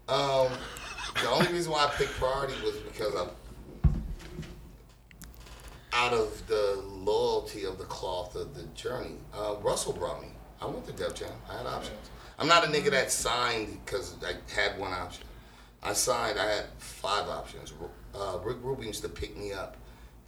um, 0.09 0.49
the 1.21 1.29
only 1.29 1.53
reason 1.53 1.73
why 1.73 1.85
I 1.85 1.91
picked 1.91 2.13
Priority 2.15 2.55
was 2.63 2.77
because 2.77 3.15
I'm 3.15 3.29
out 5.93 6.13
of 6.13 6.47
the 6.47 6.83
loyalty 6.87 7.65
of 7.65 7.79
the 7.79 7.85
cloth 7.85 8.37
of 8.37 8.55
the 8.55 8.63
journey. 8.75 9.17
Uh, 9.35 9.57
Russell 9.61 9.93
brought 9.93 10.23
me. 10.23 10.29
I 10.61 10.67
went 10.67 10.87
to 10.87 10.93
Def 10.93 11.15
Jam. 11.15 11.31
I 11.51 11.59
had 11.59 11.67
options. 11.67 12.11
I'm 12.39 12.47
not 12.47 12.65
a 12.65 12.69
nigga 12.69 12.91
that 12.91 13.11
signed 13.11 13.81
because 13.85 14.15
I 14.25 14.35
had 14.55 14.79
one 14.79 14.93
option. 14.93 15.25
I 15.83 15.93
signed. 15.93 16.39
I 16.39 16.47
had 16.47 16.67
five 16.79 17.29
options. 17.29 17.73
Uh, 18.15 18.39
Rick 18.45 18.59
Rubin 18.63 18.87
used 18.87 19.03
to 19.03 19.09
pick 19.09 19.37
me 19.37 19.53
up 19.53 19.77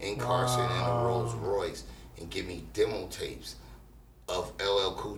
in 0.00 0.16
Carson 0.16 0.64
in 0.64 0.70
a 0.70 1.04
Rolls 1.04 1.34
Royce 1.34 1.84
and 2.18 2.30
give 2.30 2.46
me 2.46 2.64
demo 2.72 3.06
tapes 3.08 3.56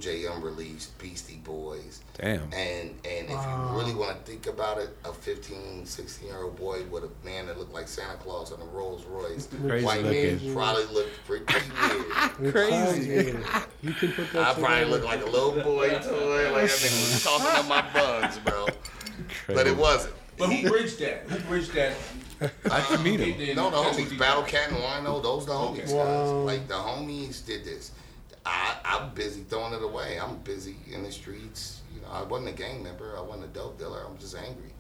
LL 0.03 0.13
Cool 0.13 0.13
J 0.13 0.27
unreleased 0.27 0.99
Beastie 0.99 1.41
Boys. 1.45 2.01
Damn. 2.19 2.43
And 2.53 2.91
and 3.05 3.27
if 3.27 3.31
you 3.31 3.57
really 3.71 3.95
want 3.95 4.25
to 4.25 4.31
think 4.31 4.47
about 4.47 4.79
it, 4.79 4.91
a 5.05 5.13
15, 5.13 5.87
16 5.87 6.29
year 6.29 6.43
old 6.43 6.57
boy 6.57 6.83
with 6.91 7.05
a 7.05 7.11
man 7.25 7.47
that 7.47 7.59
looked 7.59 7.73
like 7.73 7.89
Santa 7.89 8.17
Claus 8.19 8.53
on 8.53 8.61
a 8.61 8.65
Rolls 8.65 9.05
Royce, 9.07 9.49
Crazy 9.67 9.85
white 9.85 10.03
looking. 10.03 10.45
man 10.47 10.55
probably 10.55 10.87
looked 10.87 11.25
pretty 11.27 11.45
weird. 12.41 12.53
Crazy. 12.55 13.35
You 13.83 13.93
can 13.95 14.13
put 14.13 14.33
that 14.33 14.43
I 14.43 14.55
probably 14.55 14.69
together. 14.69 14.91
looked 14.91 15.05
like 15.05 15.23
a 15.23 15.25
little 15.25 15.61
boy 15.61 15.89
toy, 15.89 16.53
like 16.53 16.71
that 16.71 16.79
nigga 16.79 17.13
was 17.13 17.25
tossing 17.25 17.59
up 17.59 17.69
my 17.69 17.83
buns, 17.93 18.39
bro. 18.39 18.67
But 19.49 19.67
it 19.67 19.77
wasn't. 19.77 20.15
But 20.39 20.53
who 20.53 20.69
bridged 20.69 21.01
that? 21.01 21.25
Who 21.29 21.39
bridged 21.49 21.73
that? 21.75 21.97
I 22.71 22.81
can 22.81 23.03
meet 23.03 23.19
him. 23.19 23.57
No, 23.57 23.71
the 23.71 23.77
homies, 23.77 24.17
Battle 24.17 24.45
Cat 24.45 24.71
and 24.71 24.79
Wino, 24.79 25.21
those 25.23 25.47
the 25.47 25.53
homies, 25.53 25.79
guys. 25.87 25.93
Wow. 25.93 26.43
Like 26.43 26.69
the 26.69 26.75
homies 26.75 27.45
did 27.45 27.65
this. 27.65 27.91
I 28.45 28.77
I'm 28.85 29.11
busy 29.15 29.43
throwing 29.43 29.73
it 29.75 29.83
away. 29.83 30.19
I'm 30.21 30.37
busy 30.39 30.77
in 30.93 31.03
the 31.03 31.13
streets. 31.13 31.81
You 31.95 32.01
know, 32.03 32.09
I 32.13 32.23
wasn't 32.23 32.51
a 32.51 32.53
gang 32.53 32.83
member. 32.83 33.17
I 33.17 33.21
wasn't 33.21 33.45
a 33.45 33.49
dope 33.49 33.79
dealer. 33.79 34.03
I'm 34.09 34.19
just 34.19 34.37
angry, 34.37 34.73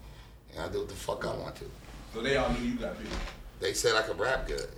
and 0.54 0.62
I 0.64 0.68
do 0.68 0.78
what 0.80 0.88
the 0.88 0.94
fuck 0.94 1.24
I 1.26 1.34
want 1.34 1.54
to. 1.56 1.64
So 2.14 2.22
they 2.22 2.36
all 2.36 2.50
knew 2.52 2.60
you 2.70 2.76
got 2.78 2.98
big. 2.98 3.06
They 3.60 3.72
said 3.72 3.94
I 3.96 4.02
could 4.02 4.18
rap 4.18 4.46
good. 4.48 4.68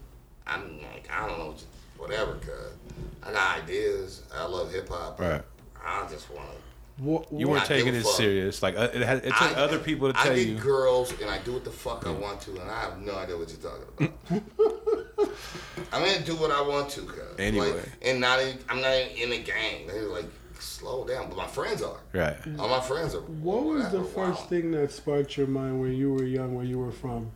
I'm 0.47 0.79
like, 0.83 1.09
I 1.11 1.27
don't 1.27 1.39
know, 1.39 1.53
just 1.53 1.67
whatever. 1.97 2.35
Cause 2.35 2.75
I 3.23 3.33
got 3.33 3.63
ideas. 3.63 4.23
I 4.35 4.45
love 4.47 4.71
hip 4.71 4.89
hop. 4.89 5.19
Right. 5.19 5.43
I 5.85 6.07
just 6.11 6.31
want 6.31 6.49
to. 6.51 6.57
What, 7.03 7.27
You 7.33 7.49
weren't 7.49 7.65
taking 7.65 7.93
a 7.95 7.99
it 7.99 8.03
fuck. 8.05 8.13
serious. 8.13 8.63
Like 8.63 8.77
uh, 8.77 8.89
it, 8.95 9.03
had, 9.03 9.19
it 9.19 9.23
took 9.25 9.41
I- 9.43 9.55
other 9.55 9.79
people 9.81 10.13
to 10.13 10.19
I 10.19 10.25
tell 10.27 10.35
get 10.37 10.47
you. 10.47 10.59
girls 10.59 11.13
and 11.21 11.29
I 11.29 11.39
do 11.39 11.55
what 11.55 11.65
the 11.65 11.71
fuck 11.71 12.07
I 12.07 12.11
want 12.13 12.41
to, 12.43 12.53
and 12.61 12.71
I 12.71 12.81
have 12.83 13.01
no 13.01 13.17
idea 13.17 13.37
what 13.37 13.49
you're 13.49 13.71
talking 13.73 14.13
about. 14.31 14.43
I'm 15.93 16.05
gonna 16.05 16.21
do 16.25 16.35
what 16.37 16.51
I 16.51 16.61
want 16.61 16.91
to, 16.91 17.03
cuz. 17.03 17.39
Anyway. 17.39 17.73
Like, 17.73 17.89
and 18.03 18.21
not 18.21 18.41
in, 18.41 18.59
I'm 18.69 18.81
not 18.81 18.93
in 18.93 19.33
a 19.33 19.39
gang. 19.39 19.87
They're 19.87 20.09
like, 20.09 20.27
slow 20.59 21.07
down. 21.07 21.29
But 21.29 21.37
my 21.37 21.47
friends 21.47 21.83
are. 21.83 21.99
Right. 22.13 22.37
All 22.59 22.69
my 22.69 22.81
friends 22.81 23.15
are. 23.15 23.21
What 23.21 23.65
was 23.65 23.91
the 23.91 24.03
first 24.03 24.43
wow. 24.43 24.47
thing 24.49 24.71
that 24.73 24.93
sparked 24.93 25.37
your 25.37 25.47
mind 25.47 25.81
when 25.81 25.93
you 25.93 26.13
were 26.13 26.25
young, 26.25 26.55
where 26.55 26.65
you 26.65 26.79
were 26.79 26.93
from, 26.93 27.31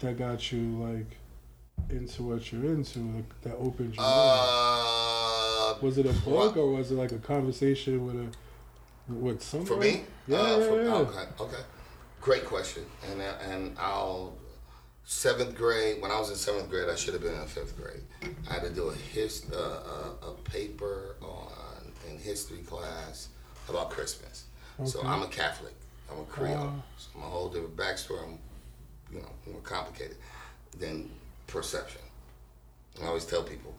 that 0.00 0.18
got 0.18 0.50
you 0.52 0.60
like 0.60 1.16
into 1.90 2.22
what 2.22 2.52
you're 2.52 2.64
into, 2.66 3.00
like, 3.00 3.42
that 3.42 3.54
opened 3.54 3.94
your 3.94 4.04
mind? 4.04 4.04
Uh, 4.04 5.74
Was 5.82 5.98
it 5.98 6.06
a 6.06 6.12
book 6.28 6.56
or 6.56 6.72
was 6.72 6.90
it 6.90 6.94
like 6.96 7.12
a 7.12 7.18
conversation 7.18 8.06
with 8.06 8.16
a 8.16 9.12
with 9.12 9.42
someone? 9.42 9.66
For 9.66 9.76
me? 9.76 10.04
Yeah, 10.26 10.38
Uh, 10.38 10.58
yeah, 10.58 10.66
for- 10.66 10.82
yeah. 10.82 10.94
Okay, 10.94 11.24
okay. 11.40 11.62
Great 12.20 12.44
question. 12.44 12.84
And 13.10 13.20
uh, 13.20 13.32
and 13.48 13.76
I'll 13.78 14.34
seventh 15.14 15.56
grade. 15.56 16.00
When 16.00 16.12
I 16.12 16.18
was 16.20 16.30
in 16.30 16.36
seventh 16.36 16.70
grade, 16.70 16.88
I 16.88 16.94
should 16.94 17.14
have 17.14 17.22
been 17.22 17.34
in 17.34 17.46
fifth 17.46 17.76
grade. 17.76 18.02
I 18.48 18.54
had 18.54 18.62
to 18.62 18.70
do 18.70 18.88
a 18.90 18.94
his 18.94 19.44
uh, 19.52 20.14
a, 20.22 20.28
a 20.28 20.34
paper 20.44 21.16
on 21.20 21.92
in 22.08 22.16
history 22.16 22.58
class 22.58 23.28
about 23.68 23.90
Christmas. 23.90 24.44
So 24.84 25.02
I'm 25.04 25.22
a 25.22 25.26
Catholic. 25.26 25.74
I'm 26.10 26.20
a 26.20 26.24
Creole. 26.24 26.56
Wow. 26.56 26.82
So 26.96 27.08
I'm 27.16 27.22
a 27.22 27.26
whole 27.26 27.48
different 27.50 27.76
backstory. 27.76 28.22
I'm, 28.24 28.38
you 29.12 29.20
know, 29.20 29.28
more 29.52 29.60
complicated 29.60 30.16
than 30.78 31.10
perception. 31.48 32.00
And 32.96 33.04
I 33.04 33.08
always 33.08 33.26
tell 33.26 33.42
people, 33.42 33.74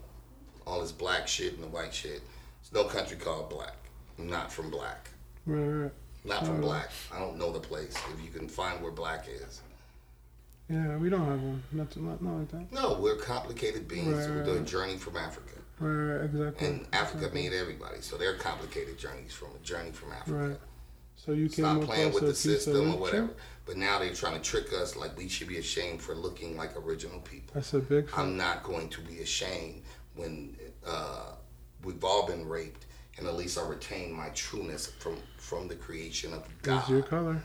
all 0.67 0.79
this 0.81 0.91
black 0.91 1.27
shit 1.27 1.53
and 1.55 1.63
the 1.63 1.67
white 1.67 1.93
shit. 1.93 2.21
There's 2.61 2.71
no 2.73 2.83
country 2.83 3.17
called 3.17 3.49
black. 3.49 3.75
I'm 4.19 4.27
not 4.29 4.51
from 4.51 4.69
black. 4.69 5.09
Right, 5.47 5.59
right. 5.83 5.91
Not 6.23 6.45
from 6.45 6.57
Mm. 6.59 6.61
black. 6.61 6.89
I 7.11 7.17
don't 7.17 7.37
know 7.39 7.51
the 7.51 7.59
place. 7.59 7.95
If 8.13 8.23
you 8.23 8.29
can 8.29 8.47
find 8.47 8.79
where 8.81 8.91
black 8.91 9.27
is, 9.27 9.61
Yeah, 10.71 10.97
we 10.97 11.09
don't 11.09 11.25
have 11.25 11.41
one. 11.41 11.63
Not, 11.71 11.97
not, 11.97 12.21
not 12.21 12.33
like 12.39 12.51
that. 12.51 12.71
No, 12.71 12.97
we're 12.99 13.17
complicated 13.17 13.87
beings 13.87 14.07
Right, 14.07 14.47
a 14.47 14.53
right. 14.53 14.65
journey 14.65 14.97
from 14.97 15.17
Africa. 15.17 15.59
Right, 15.79 16.23
exactly. 16.23 16.67
And 16.67 16.87
Africa 16.93 17.29
made 17.33 17.53
everybody, 17.53 18.01
so 18.01 18.15
they're 18.17 18.35
complicated 18.35 18.97
journeys 18.97 19.33
from 19.33 19.49
a 19.55 19.65
journey 19.65 19.91
from 19.91 20.13
Africa. 20.13 20.47
Right. 20.49 20.57
So 21.15 21.33
you 21.33 21.49
came 21.49 21.65
Stop 21.65 21.81
playing 21.81 22.13
with 22.13 22.23
the 22.23 22.33
system 22.33 22.93
or 22.93 22.97
whatever. 22.97 23.29
But 23.65 23.77
now 23.77 23.99
they're 23.99 24.13
trying 24.13 24.33
to 24.33 24.41
trick 24.41 24.73
us 24.73 24.95
like 24.95 25.15
we 25.17 25.27
should 25.27 25.47
be 25.47 25.57
ashamed 25.57 26.01
for 26.01 26.15
looking 26.15 26.57
like 26.57 26.75
original 26.75 27.19
people. 27.19 27.51
That's 27.53 27.73
a 27.73 27.79
big 27.79 28.09
I'm 28.17 28.35
not 28.37 28.63
going 28.63 28.89
to 28.89 29.01
be 29.01 29.19
ashamed 29.19 29.83
when 30.15 30.55
uh, 30.85 31.33
we've 31.83 32.03
all 32.03 32.25
been 32.25 32.47
raped, 32.47 32.85
and 33.17 33.27
at 33.27 33.35
least 33.35 33.57
I 33.59 33.67
retain 33.67 34.11
my 34.11 34.29
trueness 34.29 34.87
from 34.87 35.17
from 35.37 35.67
the 35.67 35.75
creation 35.75 36.33
of 36.33 36.43
God. 36.63 36.79
That's 36.79 36.89
your 36.89 37.01
God. 37.01 37.41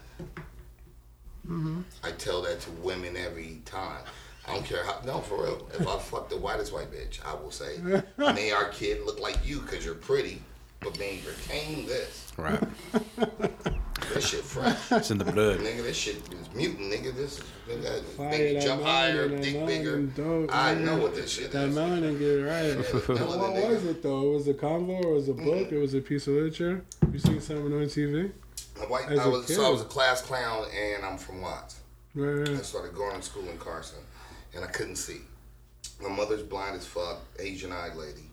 Color. 1.46 1.84
I 2.04 2.10
tell 2.12 2.42
that 2.42 2.60
to 2.60 2.70
women 2.72 3.16
every 3.16 3.60
time. 3.64 4.02
I 4.48 4.54
don't 4.54 4.64
care 4.64 4.84
how. 4.84 5.00
No, 5.04 5.18
for 5.20 5.42
real. 5.42 5.68
If 5.74 5.86
I 5.88 5.98
fuck 5.98 6.28
the 6.28 6.36
whitest 6.36 6.72
white 6.72 6.92
bitch, 6.92 7.18
I 7.24 7.34
will 7.34 7.50
say, 7.50 7.78
may 8.16 8.52
our 8.52 8.68
kid 8.68 9.04
look 9.04 9.18
like 9.20 9.38
you 9.46 9.60
because 9.60 9.84
you're 9.84 9.94
pretty, 9.94 10.40
but 10.80 10.98
may 10.98 11.18
retain 11.26 11.86
this. 11.86 12.32
Right. 12.36 12.62
This 14.14 14.28
shit 14.28 14.44
fresh. 14.44 14.92
It's 14.92 15.10
in 15.10 15.18
the 15.18 15.24
blood. 15.24 15.58
Nigga, 15.58 15.82
this 15.82 15.96
shit 15.96 16.16
is 16.16 16.54
mutant, 16.54 16.92
nigga. 16.92 17.14
This 17.14 17.38
is 17.38 17.44
nigga, 17.68 18.02
Fire, 18.04 18.30
make 18.30 18.40
me 18.40 18.54
that 18.54 18.62
jump 18.62 18.82
higher, 18.82 19.28
that 19.28 19.42
dick 19.42 19.66
bigger. 19.66 20.02
dope, 20.02 20.54
I 20.54 20.74
man. 20.74 20.84
know 20.84 20.96
what 20.98 21.14
this 21.14 21.32
shit 21.32 21.50
That 21.50 21.68
is. 21.68 21.74
melanin 21.76 22.18
get 22.18 22.28
it 22.28 22.44
right. 22.44 22.76
Melanin, 22.84 23.52
what 23.62 23.68
was 23.70 23.84
it 23.84 24.02
though? 24.02 24.30
Was 24.30 24.46
it 24.46 24.56
a 24.56 24.58
convo 24.58 25.04
or 25.04 25.14
was 25.14 25.28
it 25.28 25.32
a 25.32 25.34
book? 25.34 25.44
Mm-hmm. 25.66 25.74
It 25.74 25.78
was 25.78 25.94
a 25.94 26.00
piece 26.00 26.26
of 26.28 26.34
literature. 26.34 26.84
You 27.12 27.18
seen 27.18 27.40
something 27.40 27.72
on 27.72 27.82
TV? 27.86 28.30
White, 28.84 29.10
I 29.18 29.26
was, 29.26 29.54
so 29.54 29.66
I 29.66 29.70
was 29.70 29.80
a 29.80 29.86
class 29.86 30.22
clown, 30.22 30.66
and 30.74 31.04
I'm 31.04 31.18
from 31.18 31.40
Watts. 31.40 31.80
Right, 32.14 32.48
I 32.48 32.62
started 32.62 32.94
going 32.94 33.16
to 33.16 33.22
school 33.22 33.48
in 33.48 33.58
Carson, 33.58 33.98
and 34.54 34.64
I 34.64 34.68
couldn't 34.68 34.96
see. 34.96 35.20
My 36.00 36.08
mother's 36.08 36.42
blind 36.42 36.76
as 36.76 36.86
fuck, 36.86 37.20
Asian 37.38 37.72
eyed 37.72 37.96
lady, 37.96 38.28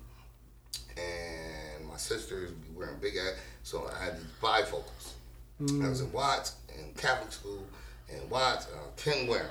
and 0.97 1.87
my 1.87 1.97
sisters 1.97 2.51
wearing 2.75 2.97
big 3.01 3.15
ass. 3.15 3.35
So 3.63 3.89
I 3.89 4.03
had 4.03 4.17
these 4.17 4.27
bifocals. 4.41 5.11
I 5.61 5.87
was 5.87 6.01
in 6.01 6.11
Watts 6.11 6.55
in 6.77 6.93
Catholic 6.95 7.31
school, 7.31 7.63
and 8.11 8.29
Watts, 8.29 8.67
and 8.67 8.75
I 8.75 9.01
couldn't 9.01 9.27
wear 9.27 9.49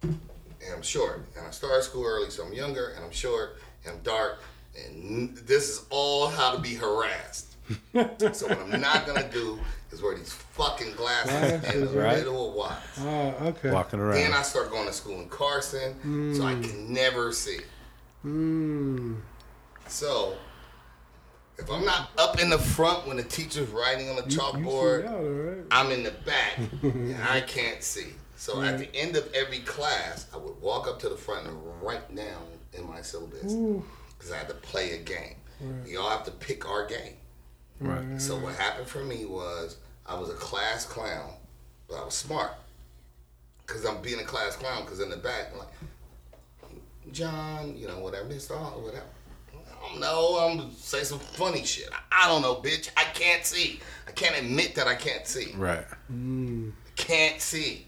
them. 0.00 0.20
And 0.64 0.74
I'm 0.74 0.82
short, 0.82 1.24
and 1.36 1.46
I 1.46 1.50
started 1.50 1.82
school 1.84 2.04
early, 2.04 2.30
so 2.30 2.44
I'm 2.44 2.52
younger, 2.52 2.92
and 2.96 3.04
I'm 3.04 3.10
short, 3.12 3.58
and 3.84 3.94
I'm 3.94 4.02
dark, 4.02 4.40
and 4.76 5.36
this 5.38 5.68
is 5.68 5.84
all 5.90 6.28
how 6.28 6.54
to 6.54 6.60
be 6.60 6.74
harassed. 6.74 7.54
so 8.32 8.48
what 8.48 8.58
I'm 8.58 8.80
not 8.80 9.06
gonna 9.06 9.28
do 9.30 9.58
is 9.92 10.02
wear 10.02 10.16
these 10.16 10.32
fucking 10.32 10.92
glasses 10.92 11.74
in 11.74 11.80
the 11.84 12.00
right. 12.00 12.18
middle 12.18 12.48
of 12.48 12.54
Watts. 12.54 12.98
Ah, 13.00 13.44
okay. 13.46 13.70
Walking 13.70 14.00
Then. 14.00 14.32
I 14.32 14.42
start 14.42 14.70
going 14.70 14.86
to 14.86 14.92
school 14.92 15.20
in 15.20 15.28
Carson, 15.28 16.34
so 16.34 16.44
I 16.44 16.54
can 16.54 16.92
never 16.92 17.32
see. 17.32 17.58
Mmm. 18.24 19.16
So 19.88 20.34
if 21.58 21.70
I'm 21.70 21.84
not 21.84 22.10
up 22.18 22.40
in 22.40 22.50
the 22.50 22.58
front 22.58 23.06
when 23.06 23.16
the 23.16 23.22
teacher's 23.22 23.68
writing 23.68 24.08
on 24.08 24.16
the 24.16 24.24
You 24.24 24.30
see 24.30 24.38
chalkboard, 24.38 25.06
out, 25.06 25.14
alright. 25.14 25.64
I'm 25.70 25.90
in 25.90 26.02
the 26.02 26.10
back 26.10 26.58
and 26.82 27.22
I 27.22 27.40
can't 27.40 27.82
see. 27.82 28.08
So 28.36 28.60
at 28.60 28.78
the 28.78 28.92
end 28.96 29.16
of 29.16 29.32
every 29.34 29.60
class, 29.60 30.26
I 30.34 30.36
would 30.36 30.60
walk 30.60 30.88
up 30.88 30.98
to 31.00 31.08
the 31.08 31.16
front 31.16 31.46
and 31.46 31.56
write 31.80 32.12
down 32.14 32.42
in 32.72 32.88
my 32.88 33.00
syllabus 33.00 33.52
because 34.18 34.32
I 34.32 34.38
had 34.38 34.48
to 34.48 34.54
play 34.54 34.92
a 34.92 34.98
game. 34.98 35.36
Right. 35.60 35.84
We 35.84 35.96
all 35.96 36.10
have 36.10 36.24
to 36.24 36.32
pick 36.32 36.68
our 36.68 36.84
game. 36.86 37.14
Right. 37.82 38.00
Mm-hmm. 38.00 38.18
So 38.18 38.36
what 38.38 38.54
happened 38.54 38.86
for 38.86 39.02
me 39.04 39.24
was 39.24 39.76
I 40.06 40.18
was 40.18 40.30
a 40.30 40.34
class 40.34 40.86
clown, 40.86 41.34
but 41.88 41.96
I 41.96 42.04
was 42.04 42.14
smart. 42.14 42.52
Cause 43.66 43.86
I'm 43.86 44.02
being 44.02 44.20
a 44.20 44.24
class 44.24 44.56
clown. 44.56 44.84
Cause 44.86 45.00
in 45.00 45.08
the 45.08 45.16
back, 45.16 45.50
I'm 45.52 45.58
like, 45.58 45.68
John, 47.10 47.76
you 47.76 47.88
know 47.88 48.00
whatever 48.00 48.28
this 48.28 48.50
all 48.50 48.80
whatever. 48.80 49.06
I 49.54 49.88
don't 49.88 50.00
know. 50.00 50.38
I'm 50.40 50.58
gonna 50.58 50.70
say 50.76 51.04
some 51.04 51.18
funny 51.18 51.64
shit. 51.64 51.88
I 52.10 52.28
don't 52.28 52.42
know, 52.42 52.56
bitch. 52.56 52.90
I 52.96 53.04
can't 53.14 53.44
see. 53.44 53.80
I 54.06 54.12
can't 54.12 54.38
admit 54.38 54.74
that 54.74 54.86
I 54.86 54.94
can't 54.94 55.26
see. 55.26 55.52
Right. 55.56 55.84
Mm. 56.12 56.72
Can't 56.96 57.40
see. 57.40 57.86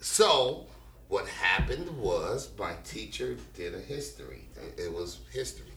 So 0.00 0.66
what 1.08 1.26
happened 1.26 1.98
was 1.98 2.50
my 2.58 2.74
teacher 2.84 3.36
did 3.54 3.74
a 3.74 3.80
history. 3.80 4.48
It 4.78 4.92
was 4.92 5.20
history 5.32 5.72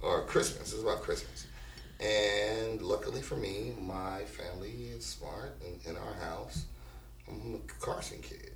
or 0.00 0.22
Christmas. 0.22 0.72
It 0.72 0.76
was 0.76 0.84
about 0.84 1.02
Christmas. 1.02 1.45
And 2.00 2.82
luckily 2.82 3.22
for 3.22 3.36
me, 3.36 3.72
my 3.80 4.22
family 4.24 4.88
is 4.94 5.04
smart. 5.04 5.56
In, 5.64 5.90
in 5.90 5.96
our 5.96 6.14
house, 6.14 6.66
I'm 7.28 7.54
a 7.54 7.84
Carson 7.84 8.18
kid. 8.20 8.52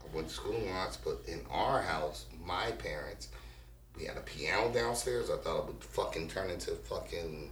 I 0.00 0.14
went 0.14 0.28
to 0.28 0.34
school 0.34 0.54
in 0.54 0.68
Watts, 0.68 0.96
but 0.96 1.20
in 1.26 1.40
our 1.50 1.82
house, 1.82 2.26
my 2.44 2.70
parents, 2.72 3.28
we 3.98 4.04
had 4.04 4.16
a 4.16 4.20
piano 4.20 4.70
downstairs. 4.72 5.28
I 5.30 5.36
thought 5.38 5.58
it 5.60 5.66
would 5.66 5.82
fucking 5.84 6.28
turn 6.28 6.50
into 6.50 6.70
fucking 6.70 7.50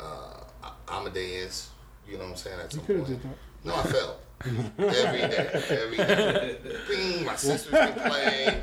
uh, 0.00 0.40
Amadeus. 0.88 1.70
You 2.08 2.14
know 2.18 2.24
what 2.24 2.30
I'm 2.30 2.36
saying? 2.36 2.60
At 2.60 2.72
You 2.72 2.78
some 2.78 2.86
could 2.86 2.96
have 2.98 3.06
point. 3.22 3.36
No, 3.64 3.74
I 3.76 3.82
fell. 3.84 4.18
every 4.44 5.20
day. 5.20 5.62
Every 5.70 5.96
day. 5.96 6.56
Bing, 6.88 7.24
my 7.24 7.36
sisters 7.36 7.70
can 7.72 7.92
play. 7.94 8.62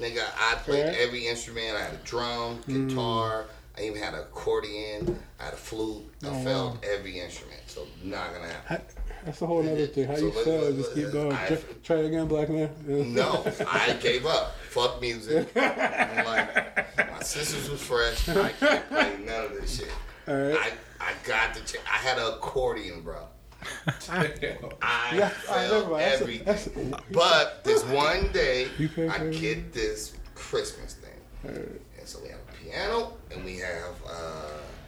Nigga, 0.00 0.24
I 0.38 0.54
played 0.56 0.94
every 0.96 1.26
instrument. 1.26 1.76
I 1.76 1.80
had 1.82 1.94
a 1.94 2.04
drum, 2.04 2.60
guitar. 2.66 3.46
I 3.78 3.82
even 3.84 4.02
had 4.02 4.14
an 4.14 4.20
accordion. 4.20 5.18
I 5.40 5.44
had 5.44 5.54
a 5.54 5.56
flute. 5.56 6.04
I 6.24 6.28
Oh, 6.28 6.42
felt 6.44 6.74
wow. 6.74 6.80
every 6.82 7.20
instrument. 7.20 7.60
So 7.66 7.86
not 8.02 8.32
gonna 8.34 8.48
happen. 8.48 8.86
That's 9.24 9.42
a 9.42 9.46
whole 9.46 9.60
other 9.60 9.86
thing. 9.86 10.06
How 10.06 10.16
So 10.16 10.26
you 10.26 10.30
feel? 10.32 10.72
Just 10.74 10.94
keep 10.94 11.12
going. 11.12 11.32
I- 11.32 11.58
Try, 11.82 11.96
again, 11.98 12.26
black 12.26 12.48
man. 12.48 12.70
No, 13.14 13.44
I 13.68 13.92
gave 14.00 14.26
up. 14.26 14.56
Fuck 14.70 15.00
music. 15.00 15.48
I'm 15.56 16.24
like, 16.24 17.10
my 17.10 17.20
sisters 17.22 17.68
was 17.70 17.82
fresh. 17.82 18.28
I 18.28 18.50
can't 18.52 18.88
play 18.88 19.16
none 19.24 19.44
of 19.46 19.54
this 19.54 19.78
shit. 19.78 19.90
All 20.26 20.34
right. 20.36 20.56
I, 20.58 20.72
I 21.00 21.12
got 21.26 21.54
the. 21.54 21.60
Ch- 21.60 21.76
I 21.86 21.96
had 21.98 22.18
an 22.18 22.26
accordion, 22.34 23.02
bro. 23.02 23.26
I 24.08 24.32
Yeah, 24.40 25.26
I 25.26 25.30
felt 25.30 25.72
remember. 25.72 25.98
That's 25.98 26.20
a- 26.20 26.22
everything. 26.22 26.44
that's- 26.44 26.68
But 27.12 27.64
this 27.64 27.84
one 27.84 28.30
day, 28.32 28.68
I 29.10 29.26
get 29.30 29.72
this 29.72 30.14
Christmas 30.34 30.94
thing, 30.94 31.10
and 31.44 32.06
so 32.08 32.20
we 32.22 32.28
have 32.28 32.38
a 32.38 32.47
piano 32.72 33.12
and 33.32 33.44
we 33.44 33.58
have 33.58 33.94
uh, 34.06 34.10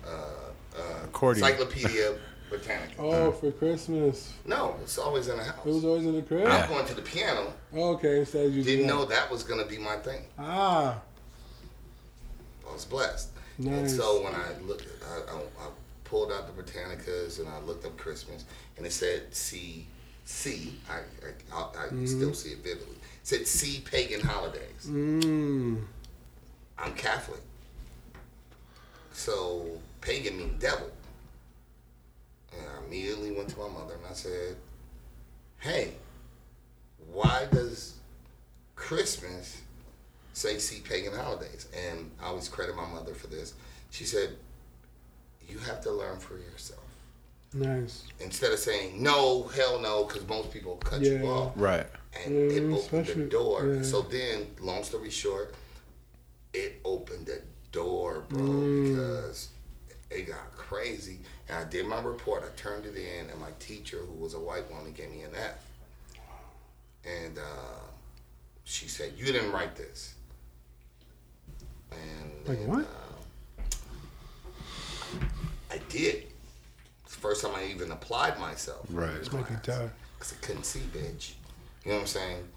uh, 0.07 0.11
uh, 0.78 1.05
Accordion. 1.05 1.45
Encyclopedia 1.47 2.14
Britannica. 2.51 2.95
Oh, 2.99 3.31
for 3.33 3.53
Christmas. 3.53 4.33
No, 4.45 4.74
it's 4.83 4.99
always 4.99 5.28
in 5.28 5.37
the 5.37 5.45
house. 5.45 5.64
It 5.64 5.68
was 5.72 5.85
always 5.85 6.05
in 6.05 6.14
the 6.16 6.22
crib? 6.22 6.49
I'm 6.49 6.68
going 6.68 6.85
to 6.87 6.95
the 6.95 7.03
piano. 7.03 7.53
Okay, 7.74 8.20
instead 8.20 8.53
you 8.53 8.62
Didn't 8.64 8.87
know 8.87 9.05
that. 9.05 9.11
that 9.11 9.31
was 9.31 9.45
gonna 9.45 9.64
be 9.66 9.78
my 9.78 9.97
thing. 9.97 10.22
Ah, 10.39 10.99
I 12.68 12.72
was 12.72 12.85
blessed. 12.85 13.31
And 13.59 13.89
so 13.91 14.22
when 14.24 14.35
I 14.35 14.47
looked, 14.66 14.87
I, 15.07 15.33
I, 15.33 15.37
I 15.37 15.68
pulled 16.05 16.33
out 16.33 16.47
the 16.47 16.62
Britannicas 16.62 17.39
and 17.41 17.49
I 17.49 17.61
looked 17.61 17.85
up 17.85 17.95
Christmas, 17.99 18.45
and 18.78 18.87
it 18.87 18.93
said 18.93 19.35
C 19.35 19.87
C. 20.24 20.74
I 20.89 20.95
I, 20.95 21.57
I, 21.57 21.61
I 21.62 21.87
Mm-hmm. 21.89 22.07
still 22.07 22.33
see 22.35 22.51
it 22.51 22.59
vividly. 22.64 22.97
It 22.97 23.26
said 23.26 23.47
C 23.47 23.83
pagan 23.85 24.20
holidays. 24.22 24.87
mmm. 24.87 25.83
I'm 26.78 26.95
Catholic, 26.95 27.43
so 29.20 29.66
pagan 30.00 30.36
means 30.38 30.60
devil. 30.60 30.90
And 32.52 32.62
I 32.66 32.84
immediately 32.86 33.32
went 33.32 33.48
to 33.50 33.58
my 33.58 33.68
mother 33.68 33.94
and 33.94 34.06
I 34.08 34.14
said, 34.14 34.56
"Hey, 35.58 35.94
why 37.12 37.46
does 37.52 37.94
Christmas 38.76 39.58
say 40.32 40.58
see 40.58 40.80
pagan 40.80 41.14
holidays?" 41.14 41.66
And 41.86 42.10
I 42.20 42.26
always 42.26 42.48
credit 42.48 42.74
my 42.76 42.86
mother 42.86 43.14
for 43.14 43.26
this. 43.28 43.54
She 43.90 44.04
said, 44.04 44.36
"You 45.48 45.58
have 45.58 45.80
to 45.82 45.92
learn 45.92 46.18
for 46.18 46.38
yourself." 46.38 46.80
Nice. 47.52 48.04
Instead 48.20 48.52
of 48.52 48.58
saying 48.60 49.02
no, 49.02 49.44
hell 49.48 49.78
no, 49.80 50.04
because 50.04 50.26
most 50.28 50.52
people 50.52 50.76
cut 50.76 51.00
you 51.02 51.26
off 51.26 51.52
Right. 51.56 51.86
and 52.24 52.34
Yeah, 52.34 52.56
it 52.58 52.72
opened 52.72 53.06
the 53.06 53.26
door. 53.26 53.66
yeah. 53.74 53.82
So 53.82 54.02
then, 54.02 54.54
long 54.60 54.84
story 54.84 55.10
short, 55.10 55.52
it 56.54 56.80
opened 56.84 57.26
the 57.26 57.42
door, 57.72 58.24
bro, 58.28 58.40
Mm. 58.40 58.88
because 58.88 59.48
it 60.10 60.22
got 60.28 60.56
crazy. 60.56 61.18
And 61.48 61.58
I 61.58 61.64
did 61.64 61.86
my 61.86 62.00
report. 62.00 62.42
I 62.44 62.48
turned 62.60 62.86
it 62.86 62.96
in, 62.96 63.30
and 63.30 63.40
my 63.40 63.50
teacher, 63.58 63.98
who 63.98 64.12
was 64.14 64.34
a 64.34 64.40
white 64.40 64.70
woman, 64.70 64.92
gave 64.92 65.10
me 65.10 65.22
an 65.22 65.34
F. 65.34 65.64
And 67.04 67.38
uh, 67.38 67.80
she 68.64 68.88
said, 68.88 69.14
"You 69.16 69.24
didn't 69.26 69.52
write 69.52 69.74
this." 69.76 70.14
And 71.92 72.46
Like 72.48 72.58
then, 72.58 72.68
what? 72.68 72.84
uh, 72.84 73.64
I 75.70 75.78
did. 75.88 76.26
It's 77.04 77.14
the 77.14 77.20
first 77.20 77.42
time 77.42 77.54
I 77.54 77.64
even 77.66 77.90
applied 77.92 78.38
myself. 78.38 78.86
Right. 78.90 79.14
this 79.18 79.32
Make 79.32 79.48
you 79.50 79.56
class. 79.56 79.78
die. 79.78 79.90
Because 80.18 80.32
I 80.34 80.44
couldn't 80.46 80.64
see, 80.64 80.80
bitch. 80.92 81.32
You 81.84 81.90
know 81.92 81.94
what 81.96 82.00
I'm 82.02 82.06
saying? 82.06 82.48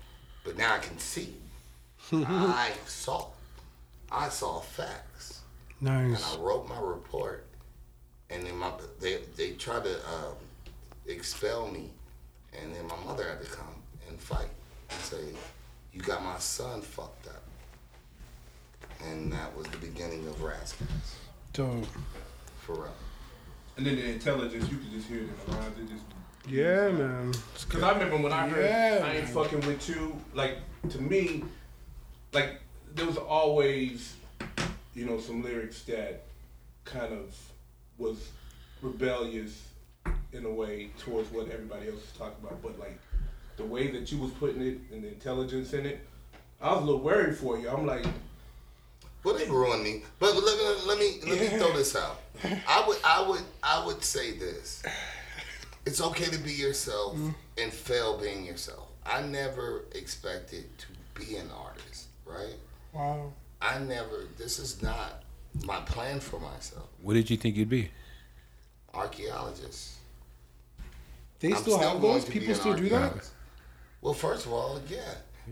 But 0.43 0.57
now 0.57 0.76
I 0.76 0.80
can 0.80 0.97
see. 0.99 1.36
I 2.11 2.72
saw. 2.86 3.28
I 4.14 4.30
saw 4.30 4.59
facts. 4.59 5.41
And 5.82 5.89
I 6.16 6.38
wrote 6.38 6.70
my 6.70 6.80
report. 6.80 7.45
And 8.30 8.43
then 8.45 8.55
my, 8.57 8.72
they, 9.01 9.20
they 9.36 9.51
tried 9.51 9.84
to 9.84 9.95
um, 9.95 10.36
expel 11.07 11.68
me. 11.68 11.89
And 12.61 12.74
then 12.74 12.88
my 12.88 12.95
mother 13.05 13.28
had 13.28 13.41
to 13.43 13.49
come. 13.51 13.76
and 14.07 14.20
fight 14.20 14.49
and 14.89 14.99
say, 14.99 15.24
"You 15.91 16.01
got 16.01 16.24
my 16.24 16.38
son 16.38 16.82
fucked 16.82 17.28
up," 17.28 17.41
and 19.03 19.32
that 19.34 19.55
was 19.57 19.66
the 19.68 19.78
beginning 19.78 20.28
of 20.28 20.41
Rascals 20.41 21.16
Dope. 21.53 21.86
for 22.61 22.74
real. 22.76 22.93
And 23.78 23.86
then 23.88 23.95
the 23.95 24.05
intelligence, 24.05 24.70
you 24.70 24.78
could 24.78 24.91
just 24.91 25.07
hear 25.07 25.18
it 25.20 25.22
in 25.24 25.30
the 25.47 25.51
rhymes. 25.57 25.80
It 25.80 25.89
just 25.89 26.03
Yeah, 26.47 26.89
man. 26.91 27.34
Cause 27.70 27.82
I 27.82 27.91
remember 27.93 28.18
when 28.18 28.32
I 28.34 28.47
heard 28.47 28.66
Yeah, 28.66 29.03
I 29.05 29.11
ain't 29.16 29.24
man. 29.26 29.34
fucking 29.34 29.61
with 29.61 29.89
you, 29.89 30.16
like 30.36 30.57
to 30.89 31.01
me, 31.01 31.43
like 32.34 32.61
there 32.96 33.06
was 33.06 33.18
always, 33.18 34.16
you 34.94 35.06
know, 35.06 35.20
some 35.20 35.44
lyrics 35.44 35.82
that 35.84 36.24
kind 36.86 37.14
of 37.14 37.36
was 37.98 38.30
rebellious 38.82 39.64
in 40.32 40.46
a 40.46 40.50
way 40.50 40.89
towards 41.00 41.32
what 41.32 41.50
everybody 41.50 41.88
else 41.88 42.02
was 42.02 42.12
talking 42.18 42.46
about. 42.46 42.62
But 42.62 42.80
like 42.80 43.00
the 43.58 43.66
way 43.66 43.88
that 43.91 44.12
you 44.12 44.18
was 44.18 44.32
putting 44.32 44.62
it 44.62 44.78
and 44.91 45.04
the 45.04 45.08
intelligence 45.10 45.74
in 45.74 45.86
it, 45.86 46.06
I 46.62 46.74
was 46.74 46.84
a 46.84 46.86
little 46.86 47.02
worried 47.02 47.38
for 47.38 47.58
you. 47.58 47.70
I'm 47.70 47.86
like, 47.86 48.06
Well, 49.24 49.36
they 49.38 49.50
ruined 49.50 49.84
me. 49.84 50.04
But 50.20 50.36
let 50.36 50.58
me 50.58 50.88
let 50.88 51.00
me 51.00 51.20
let 51.28 51.39
me 51.39 51.58
throw 51.58 51.74
this 51.74 51.96
out. 51.96 52.22
I 52.68 52.84
would 52.88 52.98
I 53.04 53.28
would 53.28 53.44
I 53.62 53.86
would 53.86 54.04
say 54.04 54.38
this. 54.38 54.84
It's 55.86 56.02
okay 56.02 56.26
to 56.26 56.38
be 56.38 56.54
yourself 56.54 57.16
mm-hmm. 57.16 57.32
and 57.58 57.72
fail 57.72 58.18
being 58.18 58.46
yourself. 58.46 58.88
I 59.06 59.22
never 59.22 59.84
expected 59.94 60.66
to 60.78 60.86
be 61.14 61.36
an 61.36 61.50
artist, 61.52 62.08
right? 62.26 62.56
Wow. 62.94 63.34
I 63.62 63.80
never. 63.80 64.28
This 64.38 64.60
is 64.60 64.82
not 64.82 65.24
my 65.66 65.80
plan 65.82 66.20
for 66.20 66.39
myself. 66.39 66.88
What 67.02 67.14
did 67.14 67.30
you 67.30 67.38
think 67.38 67.56
you'd 67.56 67.70
be? 67.70 67.89
Archaeologist. 68.94 69.94
They 71.39 71.52
I'm 71.52 71.58
still 71.58 71.80
have 71.80 72.02
those? 72.02 72.26
People 72.26 72.56
still 72.56 72.76
do 72.76 72.89
that? 72.89 73.30
Well, 74.02 74.14
first 74.14 74.46
of 74.46 74.54
all, 74.54 74.80
yeah. 74.89 75.00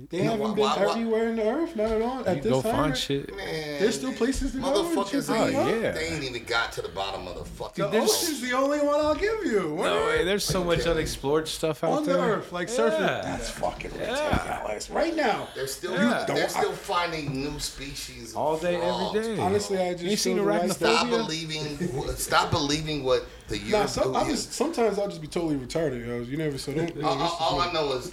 They 0.10 0.20
You 0.20 0.24
haven't 0.24 0.39
why- 0.39 0.48
been 0.52 0.58
why- 0.64 0.78
why- 0.86 0.92
everywhere 0.92 1.28
in 1.28 1.36
the 1.36 1.50
earth, 1.50 1.76
not 1.76 1.92
at 1.92 2.02
all. 2.02 2.24
At 2.26 2.38
You 2.38 2.42
this 2.44 2.52
go 2.52 2.62
time, 2.62 2.72
find 2.76 2.98
shit. 2.98 3.36
Man, 3.36 3.80
There's 3.82 3.96
still 3.96 4.14
places 4.14 4.54
to 4.54 4.60
go 4.60 4.68
and 4.68 4.98
Motherfuckers 4.98 5.12
shit 5.12 5.26
to 5.26 5.34
ain't, 5.36 5.52
go. 5.52 5.60
Oh, 5.64 5.80
yeah. 5.82 5.92
they 5.92 6.08
ain't 6.08 6.24
even 6.24 6.44
got 6.46 6.72
to 6.74 6.82
the 6.82 6.88
bottom 6.89 7.28
of 7.28 7.36
the 7.38 7.44
fucking 7.44 7.84
The 7.92 7.98
ocean. 7.98 8.02
ocean's 8.04 8.42
the 8.42 8.54
only 8.54 8.80
one 8.80 8.96
I'll 9.02 9.16
give 9.16 9.44
you. 9.46 9.74
What? 9.76 9.86
No 9.88 10.06
way. 10.08 10.24
There's 10.24 10.46
so 10.46 10.64
much 10.64 10.86
unexplored 10.88 11.48
stuff 11.50 11.84
out 11.84 11.92
on 11.92 12.06
the 12.06 12.18
earth, 12.18 12.54
like 12.54 12.70
surfing. 12.70 13.00
Yeah. 13.02 13.22
That's 13.22 13.50
fucking 13.50 13.92
Yeah. 14.00 14.62
ridiculous. 14.62 14.89
Right 14.89 15.16
now. 15.16 15.50
They're 15.56 15.68
still 15.68 15.92
Yeah. 15.94 16.24
they're 16.26 16.38
Don't- 16.38 16.50
still 16.50 16.72
finding 16.72 17.44
new 17.44 17.60
species 17.60 18.34
All 18.34 18.56
day, 18.58 18.78
frogs. 18.80 19.18
every 19.18 19.36
day. 19.36 19.42
Honestly, 19.42 19.78
I 19.78 19.92
just 19.94 20.04
You 20.06 20.16
seen 20.16 20.36
feel 20.38 20.46
right 20.46 20.62
arachnophobia? 20.64 20.74
Stop 20.74 21.10
believing. 21.10 22.16
Stop 22.16 22.52
believing 22.52 23.04
what 23.04 23.26
the 23.50 23.60
Nah, 23.68 23.86
some, 23.88 24.16
I 24.16 24.24
just, 24.24 24.54
sometimes 24.54 24.98
I'll 24.98 25.10
just 25.10 25.20
be 25.22 25.28
totally 25.28 25.58
retarded, 25.58 26.08
yo. 26.08 26.22
You 26.22 26.38
never 26.38 26.58
so 26.58 26.72
don't. 26.72 27.04
all, 27.04 27.22
all- 27.22 27.38
all 27.42 27.60
I 27.62 27.74
know 27.74 27.92
is 27.94 28.12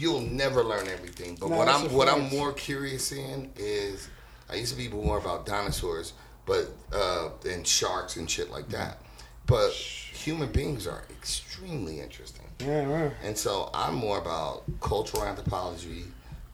you'll 0.00 0.22
never 0.22 0.64
learn 0.64 0.88
everything. 0.88 1.36
But 1.38 1.50
Nah, 1.50 1.58
what 1.58 1.68
I'm 1.68 1.92
what 1.92 2.08
I'm 2.08 2.28
more 2.30 2.52
curious 2.52 3.12
in 3.12 3.50
is 3.56 4.08
I 4.48 4.54
used 4.54 4.72
to 4.72 4.78
be 4.78 4.88
more 4.88 5.18
about 5.18 5.46
dinosaurs, 5.46 6.14
but 6.46 6.68
uh, 6.92 7.28
and 7.48 7.66
sharks 7.66 8.16
and 8.16 8.28
shit 8.28 8.50
like 8.50 8.68
that. 8.70 8.98
But 9.46 9.72
human 9.72 10.50
beings 10.52 10.86
are 10.86 11.04
extremely 11.10 12.00
interesting. 12.00 12.46
Yeah, 12.60 12.86
man. 12.86 13.12
And 13.22 13.36
so 13.36 13.70
I'm 13.74 13.94
more 13.94 14.18
about 14.18 14.62
cultural 14.80 15.24
anthropology, 15.24 16.04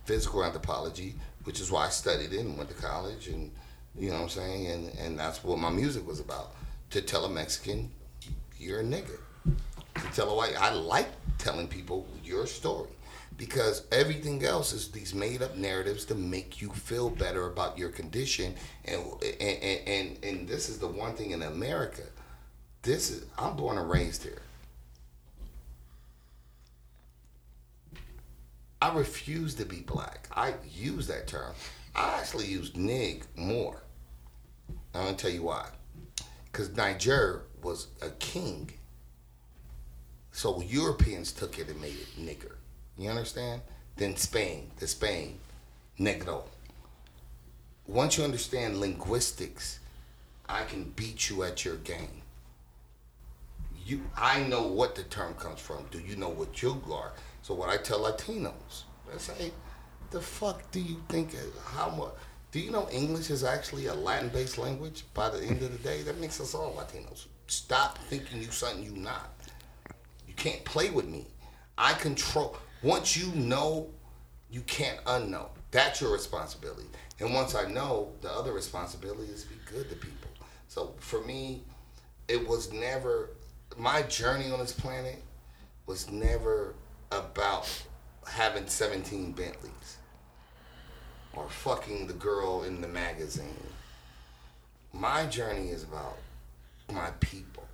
physical 0.05 0.45
anthropology, 0.45 1.15
which 1.45 1.61
is 1.61 1.71
why 1.71 1.87
I 1.87 1.91
studied 1.91 2.33
it 2.33 2.41
and 2.41 2.57
went 2.57 2.71
to 2.71 2.75
college 2.77 3.29
and 3.29 3.51
you 3.99 4.09
know 4.11 4.17
what 4.17 4.23
I'm 4.25 4.29
saying? 4.29 4.67
And 4.67 4.99
and 4.99 5.19
that's 5.19 5.45
what 5.45 5.59
my 5.59 5.71
music 5.71 6.07
was 6.07 6.21
about. 6.21 6.53
To 6.91 7.01
tell 7.01 7.25
a 7.25 7.29
Mexican, 7.31 7.91
you're 8.59 8.81
a 8.81 8.85
nigga. 8.85 9.19
To 9.45 10.13
tell 10.15 10.31
a 10.31 10.35
white 10.35 10.61
I 10.61 10.73
like 10.73 11.09
telling 11.39 11.69
people 11.69 12.07
your 12.25 12.47
story. 12.47 12.91
Because 13.37 13.87
everything 13.93 14.45
else 14.45 14.73
is 14.73 14.91
these 14.91 15.15
made 15.15 15.43
up 15.43 15.57
narratives 15.57 16.05
to 16.07 16.15
make 16.15 16.63
you 16.63 16.71
feel 16.71 17.11
better 17.11 17.47
about 17.47 17.77
your 17.77 17.91
condition. 17.91 18.55
And 18.87 19.03
and, 19.41 19.63
and, 19.87 20.25
and, 20.25 20.49
this 20.49 20.69
is 20.69 20.79
the 20.79 20.87
one 20.87 21.15
thing 21.15 21.33
in 21.33 21.43
America. 21.43 22.03
This 22.83 23.11
is 23.11 23.27
I'm 23.39 23.57
born 23.57 23.77
and 23.77 23.91
raised 23.91 24.23
here. 24.23 24.43
I 28.81 28.95
refuse 28.95 29.55
to 29.57 29.65
be 29.65 29.81
black. 29.81 30.29
I 30.35 30.55
use 30.71 31.07
that 31.09 31.27
term. 31.27 31.55
I 31.95 32.19
actually 32.19 32.47
use 32.47 32.77
nig 32.77 33.25
more. 33.35 33.83
I'm 34.95 35.05
gonna 35.05 35.17
tell 35.17 35.31
you 35.31 35.43
why. 35.43 35.69
Because 36.45 36.75
Niger 36.77 37.43
was 37.63 37.89
a 38.01 38.11
king. 38.11 38.71
So 40.33 40.61
Europeans 40.61 41.33
took 41.33 41.59
it 41.59 41.69
and 41.69 41.81
made 41.81 41.97
it 41.97 42.17
nigger. 42.19 42.57
You 42.99 43.11
understand? 43.11 43.63
Then 43.97 44.17
Spain, 44.17 44.71
the 44.79 44.87
Spain, 44.87 45.39
negro. 45.99 46.45
Once 47.87 48.19
you 48.19 48.25
understand 48.25 48.81
linguistics, 48.81 49.81
I 50.49 50.65
can 50.65 50.93
beat 50.97 51.31
you 51.31 51.43
at 51.43 51.65
your 51.65 51.77
game. 51.77 52.23
You, 53.85 54.03
I 54.17 54.43
know 54.43 54.67
what 54.67 54.97
the 54.97 55.05
term 55.05 55.35
comes 55.35 55.61
from. 55.61 55.85
Do 55.91 56.01
you 56.01 56.17
know 56.17 56.29
what 56.29 56.61
you 56.63 56.83
are? 56.93 57.13
So 57.43 57.55
what 57.55 57.69
I 57.69 57.77
tell 57.77 58.01
Latinos, 58.01 58.83
I 59.13 59.19
say, 59.19 59.53
the 60.11 60.21
fuck 60.21 60.69
do 60.73 60.81
you 60.81 61.01
think? 61.09 61.35
How 61.65 61.91
much? 61.91 62.13
Do 62.51 62.61
you 62.61 62.71
know 62.71 62.89
English 62.91 63.31
is 63.31 63.45
actually 63.45 63.87
a 63.87 63.95
Latin-based 63.95 64.59
language? 64.59 65.05
By 65.15 65.31
the 65.31 65.43
end 65.43 65.63
of 65.63 65.71
the 65.71 65.79
day, 65.79 66.03
that 66.03 66.19
makes 66.21 66.41
us 66.41 66.55
all 66.55 66.75
Latinos. 66.75 67.27
Stop 67.47 67.99
thinking 67.99 68.41
you 68.41 68.51
something 68.51 68.83
you 68.83 68.93
not. 68.93 69.33
You 70.27 70.35
can't 70.35 70.65
play 70.65 70.91
with 70.91 71.07
me. 71.07 71.27
I 71.79 71.93
control. 71.93 72.57
Once 72.83 73.17
you 73.17 73.33
know, 73.35 73.89
you 74.51 74.61
can't 74.63 75.03
unknow. 75.05 75.49
That's 75.71 76.01
your 76.01 76.13
responsibility. 76.13 76.87
And 77.21 77.35
once 77.35 77.55
I 77.55 77.67
know, 77.67 78.13
the 78.21 78.31
other 78.31 78.53
responsibility 78.53 79.33
is 79.33 79.45
to 79.45 79.49
be 79.49 79.57
good 79.71 79.89
to 79.91 79.97
people. 79.97 80.31
So 80.69 80.95
for 80.99 81.21
me, 81.23 81.63
it 82.29 82.47
was 82.47 82.73
never 82.73 83.31
my 83.77 84.03
journey 84.03 84.51
on 84.51 84.59
this 84.59 84.73
planet 84.73 85.23
was 85.87 86.11
never 86.11 86.75
about 87.13 87.69
having 88.27 88.67
17 88.67 89.33
Bentleys 89.33 89.99
or 91.35 91.49
fucking 91.49 92.07
the 92.07 92.15
girl 92.15 92.65
in 92.65 92.81
the 92.81 92.89
magazine. 92.89 93.63
My 94.93 95.27
journey 95.27 95.69
is 95.69 95.83
about 95.83 96.17
my 96.93 97.11
people. 97.21 97.65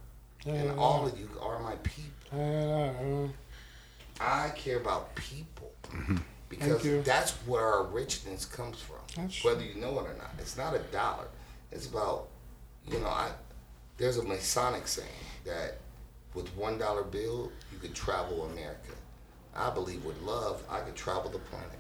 And 0.45 0.79
all 0.79 1.07
of 1.07 1.17
you 1.19 1.29
are 1.41 1.61
my 1.61 1.77
people. 1.77 3.33
Yeah, 4.23 4.37
yeah, 4.37 4.45
I 4.47 4.51
care 4.51 4.77
about 4.79 5.15
people 5.15 5.73
Thank 5.91 6.21
because 6.49 7.05
that's 7.05 7.33
where 7.47 7.65
our 7.65 7.85
richness 7.85 8.45
comes 8.45 8.79
from. 8.81 8.97
That's 9.17 9.43
whether 9.45 9.63
you 9.63 9.75
know 9.81 9.99
it 10.01 10.03
or 10.11 10.15
not. 10.19 10.31
It's 10.39 10.57
not 10.57 10.75
a 10.75 10.79
dollar. 10.91 11.29
It's 11.71 11.87
about, 11.87 12.29
you 12.87 12.99
know, 12.99 13.07
I. 13.09 13.31
There's 13.99 14.17
a 14.19 14.23
Masonic 14.23 14.87
saying 14.89 15.09
that 15.45 15.79
with 16.35 16.49
one 16.57 16.79
dollar 16.79 17.03
bill 17.05 17.51
you 17.73 17.79
could 17.79 17.95
travel 17.95 18.47
America. 18.47 18.93
I 19.55 19.71
believe 19.71 20.05
with 20.05 20.21
love 20.23 20.63
I 20.71 20.81
could 20.81 20.97
travel 20.97 21.31
the 21.31 21.39
planet 21.39 21.79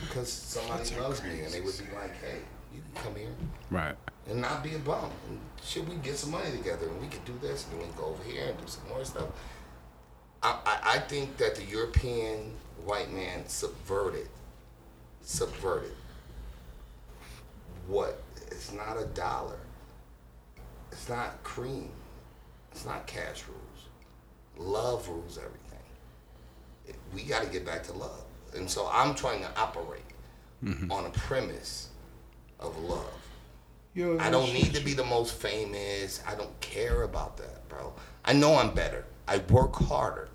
because 0.00 0.30
somebody 0.30 0.88
loves 1.00 1.22
me 1.22 1.40
and 1.40 1.52
they 1.52 1.60
would 1.60 1.76
be 1.78 1.84
like, 1.94 2.14
hey, 2.22 2.38
you 2.74 2.80
can 2.94 3.02
come 3.04 3.14
here 3.16 3.28
Right. 3.70 3.94
and 4.28 4.40
not 4.40 4.62
be 4.62 4.74
a 4.74 4.78
bum. 4.78 5.10
And 5.28 5.40
should 5.64 5.88
we 5.88 5.96
get 5.96 6.16
some 6.16 6.30
money 6.32 6.50
together 6.50 6.86
and 6.88 7.00
we 7.00 7.06
could 7.08 7.24
do 7.24 7.34
this 7.40 7.64
and 7.64 7.72
then 7.72 7.80
we 7.80 7.92
can 7.92 8.02
go 8.02 8.08
over 8.10 8.22
here 8.24 8.48
and 8.48 8.58
do 8.58 8.66
some 8.66 8.88
more 8.88 9.04
stuff. 9.04 9.28
I, 10.42 10.58
I, 10.66 10.94
I 10.94 10.98
think 10.98 11.36
that 11.36 11.54
the 11.54 11.64
European 11.64 12.54
white 12.84 13.12
man 13.12 13.46
subverted, 13.46 14.28
subverted 15.22 15.94
what? 17.86 18.22
It's 18.48 18.72
not 18.72 18.96
a 19.00 19.06
dollar. 19.06 19.58
It's 20.90 21.08
not 21.08 21.42
cream. 21.42 21.90
It's 22.70 22.84
not 22.84 23.06
cash 23.06 23.44
rules. 23.48 23.88
Love 24.56 25.08
rules 25.08 25.38
everything. 25.38 25.58
We 27.14 27.22
got 27.22 27.42
to 27.42 27.50
get 27.50 27.64
back 27.64 27.82
to 27.84 27.92
love. 27.92 28.24
And 28.54 28.68
so 28.68 28.88
I'm 28.92 29.14
trying 29.14 29.40
to 29.40 29.58
operate 29.58 30.02
mm-hmm. 30.62 30.90
on 30.92 31.06
a 31.06 31.10
premise 31.10 31.88
of 32.60 32.78
love. 32.78 33.06
Yo, 33.94 34.18
I 34.18 34.30
don't 34.30 34.52
need 34.52 34.74
to 34.74 34.82
be 34.82 34.94
the 34.94 35.04
most 35.04 35.34
famous. 35.34 36.22
I 36.26 36.34
don't 36.34 36.58
care 36.60 37.02
about 37.02 37.36
that, 37.38 37.68
bro. 37.68 37.92
I 38.24 38.32
know 38.32 38.56
I'm 38.56 38.74
better. 38.74 39.04
I 39.28 39.38
work 39.50 39.74
harder. 39.76 40.28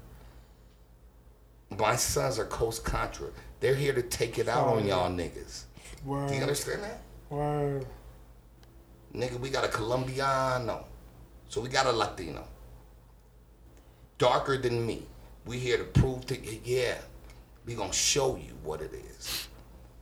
My 1.70 1.96
sons 1.96 2.40
are 2.40 2.46
Coast 2.46 2.86
Contra. 2.86 3.28
They're 3.60 3.76
here 3.76 3.94
to 3.94 4.04
take 4.04 4.40
it 4.40 4.48
out 4.48 4.68
on 4.68 4.84
oh, 4.84 4.86
y'all 4.86 5.10
niggas. 5.10 5.64
Do 6.06 6.34
you 6.34 6.42
understand 6.42 6.84
that? 6.84 7.02
word. 7.30 7.86
Nigga, 9.14 9.40
we 9.40 9.50
got 9.50 9.66
a 9.66 9.68
Colombiano. 9.68 10.86
So 11.50 11.62
we 11.62 11.70
got 11.70 11.86
a 11.86 11.92
Latino. 11.92 12.46
Darker 14.18 14.58
than 14.58 14.86
me. 14.86 15.04
We 15.46 15.60
here 15.60 15.78
to 15.78 15.84
prove 15.84 16.26
to 16.28 16.38
yeah, 16.66 16.96
we 17.66 17.74
gonna 17.74 17.94
show 17.94 18.36
you 18.36 18.54
what 18.64 18.82
it 18.82 18.94
is. 18.94 19.48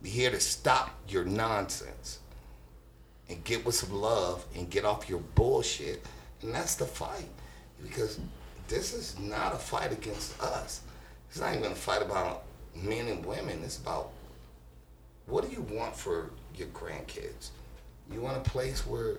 We 0.01 0.09
here 0.09 0.31
to 0.31 0.39
stop 0.39 0.91
your 1.07 1.23
nonsense 1.23 2.19
and 3.29 3.43
get 3.43 3.65
with 3.65 3.75
some 3.75 3.93
love 3.93 4.45
and 4.55 4.69
get 4.69 4.85
off 4.85 5.09
your 5.09 5.19
bullshit. 5.19 6.03
And 6.41 6.53
that's 6.53 6.75
the 6.75 6.85
fight. 6.85 7.29
Because 7.81 8.19
this 8.67 8.93
is 8.93 9.19
not 9.19 9.53
a 9.53 9.57
fight 9.57 9.91
against 9.91 10.41
us. 10.41 10.81
It's 11.35 11.41
not 11.41 11.53
even 11.53 11.73
a 11.73 11.75
fight 11.75 12.01
about 12.01 12.43
men 12.73 13.09
and 13.09 13.25
women. 13.25 13.59
It's 13.61 13.77
about 13.77 14.11
what 15.25 15.45
do 15.45 15.53
you 15.53 15.63
want 15.63 15.93
for 15.93 16.29
your 16.55 16.69
grandkids? 16.69 17.49
You 18.09 18.21
want 18.21 18.37
a 18.37 18.49
place 18.49 18.87
where 18.87 19.17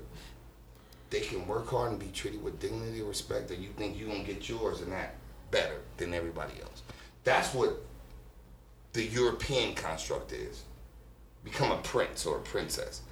they 1.10 1.20
can 1.20 1.46
work 1.46 1.68
hard 1.68 1.90
and 1.90 2.00
be 2.00 2.06
treated 2.06 2.42
with 2.42 2.58
dignity 2.58 3.00
and 3.00 3.08
respect, 3.08 3.50
or 3.50 3.54
you 3.56 3.68
think 3.76 4.00
you're 4.00 4.08
gonna 4.08 4.24
get 4.24 4.48
yours 4.48 4.80
and 4.80 4.92
that 4.92 5.16
better 5.50 5.82
than 5.98 6.14
everybody 6.14 6.54
else? 6.62 6.84
That's 7.22 7.52
what 7.52 7.84
the 8.94 9.04
European 9.04 9.74
construct 9.74 10.32
is. 10.32 10.62
Become 11.44 11.70
a 11.70 11.82
prince 11.82 12.24
or 12.24 12.38
a 12.38 12.40
princess. 12.40 13.02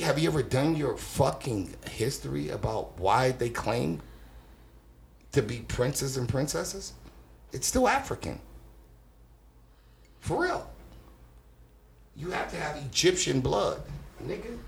Have 0.00 0.18
you 0.18 0.30
ever 0.30 0.42
done 0.42 0.74
your 0.74 0.96
fucking 0.96 1.74
history 1.90 2.48
about 2.48 2.98
why 2.98 3.32
they 3.32 3.50
claim 3.50 4.00
to 5.32 5.42
be 5.42 5.58
princes 5.58 6.16
and 6.16 6.26
princesses? 6.26 6.94
It's 7.54 7.68
still 7.68 7.88
African. 7.88 8.40
For 10.18 10.42
real. 10.42 10.68
You 12.16 12.30
have 12.30 12.50
to 12.50 12.56
have 12.56 12.76
Egyptian 12.76 13.40
blood, 13.40 13.80
nigga. 14.26 14.58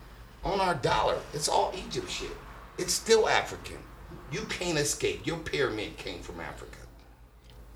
On 0.45 0.61
our 0.61 0.76
dollar, 0.76 1.18
it's 1.34 1.49
all 1.49 1.74
Egypt 1.76 2.09
shit. 2.09 2.30
It's 2.78 2.95
still 2.95 3.28
African. 3.28 3.78
You 4.30 4.43
can't 4.43 4.78
escape. 4.78 5.26
Your 5.26 5.39
pyramid 5.39 5.97
came 5.97 6.20
from 6.20 6.41
Africa. 6.41 6.78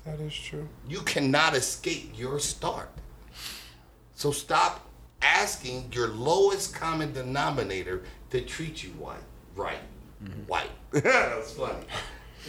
That 0.05 0.21
is 0.21 0.33
true. 0.33 0.67
You 0.87 1.01
cannot 1.01 1.55
escape 1.55 2.13
your 2.15 2.39
start. 2.39 2.89
So 4.15 4.31
stop 4.31 4.87
asking 5.21 5.91
your 5.91 6.07
lowest 6.07 6.73
common 6.73 7.11
denominator 7.11 8.03
to 8.29 8.41
treat 8.41 8.81
you 8.81 8.91
white. 8.91 9.17
Right. 9.55 9.79
Mm-hmm. 10.23 10.41
White. 10.43 10.71
That's 10.91 11.51
funny. 11.53 11.85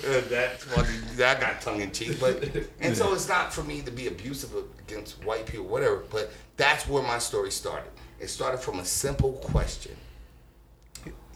Uh, 0.07 0.20
that's 0.30 0.64
funny. 0.64 0.88
I 1.16 1.38
got 1.38 1.61
tongue 1.61 1.80
in 1.80 1.93
cheek, 1.93 2.18
but 2.18 2.43
and 2.80 2.97
so 2.97 3.12
it's 3.14 3.28
not 3.28 3.53
for 3.53 3.62
me 3.62 3.82
to 3.82 3.90
be 3.90 4.07
abusive 4.09 4.51
against 4.86 5.22
white 5.24 5.47
people, 5.47 5.66
whatever. 5.66 6.05
But 6.11 6.32
that's 6.57 6.88
where 6.88 7.03
my 7.03 7.18
story 7.18 7.51
started. 7.51 7.90
It 8.18 8.28
started 8.28 8.59
from 8.59 8.78
a 8.78 8.84
simple 8.84 9.32
question. 9.32 9.97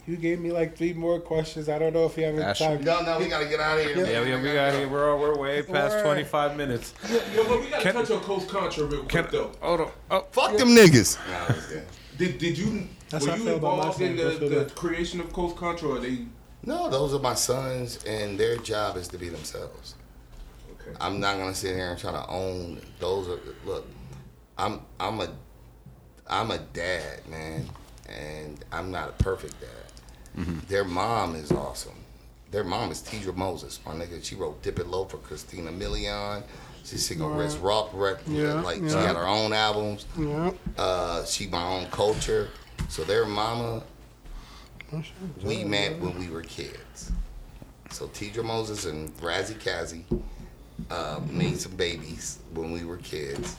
You 0.07 0.17
gave 0.17 0.39
me 0.41 0.53
like 0.53 0.77
three 0.77 0.93
more 0.93 1.19
questions. 1.19 1.69
I 1.69 1.81
don't 1.81 1.93
know 1.93 2.07
if 2.07 2.17
you 2.17 2.25
have 2.25 2.39
Ash- 2.39 2.61
time. 2.61 2.85
No, 2.85 3.03
no, 3.03 3.19
we 3.19 3.27
gotta 3.29 3.47
get 3.47 3.59
out 3.59 3.79
of 3.79 3.85
here. 3.85 3.97
Yeah, 4.07 4.23
man. 4.23 4.41
we, 4.41 4.49
we 4.49 4.55
got 4.55 4.73
here. 4.73 4.89
We're 4.89 5.11
all, 5.11 5.19
we're 5.19 5.37
way 5.37 5.63
past 5.63 5.97
Word. 5.97 6.05
25 6.05 6.57
minutes. 6.57 6.95
Yo, 7.35 7.45
but 7.49 7.61
we 7.61 7.67
gotta 7.71 7.83
Can- 7.83 7.95
touch 7.95 8.11
on 8.13 8.21
Coast 8.21 8.49
Contra 8.49 8.85
real 8.85 9.01
quick 9.01 9.11
Can, 9.11 9.27
though. 9.33 9.51
hold 9.61 9.81
on. 9.81 9.91
Oh, 10.13 10.25
Fuck 10.31 10.57
them 10.57 10.69
niggas. 10.69 11.19
Nah. 11.29 11.55
Did 12.17 12.39
did 12.39 12.57
you 12.57 12.87
That's 13.11 13.27
were 13.27 13.37
you 13.37 13.43
feel 13.45 13.57
about 13.57 13.79
my 13.79 13.85
involved 13.87 14.01
in 14.01 14.17
the, 14.17 14.49
the 14.49 14.71
creation 14.77 15.19
of 15.21 15.33
Coast 15.33 15.57
Contra? 15.57 15.89
Or 15.89 15.99
they 15.99 16.21
No, 16.67 16.91
those 16.91 17.15
are 17.15 17.19
my 17.21 17.35
sons, 17.35 18.05
and 18.05 18.39
their 18.39 18.57
job 18.57 18.97
is 18.97 19.09
to 19.09 19.19
be 19.19 19.29
themselves. 19.29 19.95
okay? 20.73 20.97
I'm 21.01 21.21
not 21.21 21.39
gonna 21.39 21.55
sit 21.55 21.77
here 21.77 21.91
and 21.91 21.99
try 21.99 22.11
to 22.13 22.27
own 22.29 22.81
those. 22.99 23.29
Are 23.29 23.39
look, 23.65 23.87
I'm 24.59 24.81
I'm 24.99 25.21
a 25.21 25.29
I'm 26.29 26.51
a 26.51 26.59
dad, 26.59 27.27
man, 27.29 27.67
and 28.09 28.65
I'm 28.73 28.91
not 28.91 29.09
a 29.09 29.23
perfect 29.23 29.55
dad. 29.61 29.69
Their 30.69 30.85
mom 30.85 31.35
is 31.35 31.51
awesome. 31.51 31.95
Their 32.51 32.65
mom 32.65 32.91
is 32.91 33.01
Tidra 33.01 33.35
Moses, 33.35 33.81
my 33.87 33.93
nigga. 33.95 34.23
She 34.25 34.35
wrote 34.35 34.61
"Dip 34.63 34.79
It 34.79 34.87
Low" 34.89 35.05
for 35.07 35.17
Christina 35.19 35.71
Milian. 35.71 36.43
She 36.85 36.99
sing 36.99 37.21
on 37.23 37.37
Riz 37.37 37.57
Rock, 37.57 37.91
rec- 37.95 38.21
Yeah, 38.29 38.61
like 38.61 38.77
she 38.79 38.85
yeah. 38.85 39.07
had 39.07 39.17
her 39.17 39.27
own 39.27 39.53
albums. 39.53 40.05
Yeah. 40.19 40.53
Uh, 40.77 41.25
she 41.25 41.47
my 41.49 41.63
own 41.63 41.87
culture. 41.87 42.49
So 42.89 43.03
their 43.05 43.25
mama 43.27 43.83
we 45.43 45.65
met 45.65 45.99
when 45.99 46.19
we 46.19 46.29
were 46.29 46.43
kids. 46.43 47.13
So 47.91 48.07
Tidra 48.09 48.45
Moses 48.45 48.87
and 48.87 49.15
Razzie 49.19 49.59
Kazi 49.63 50.05
uh, 50.91 51.21
made 51.31 51.59
some 51.59 51.77
babies 51.77 52.39
when 52.55 52.73
we 52.73 52.85
were 52.85 52.99
kids. 52.99 53.57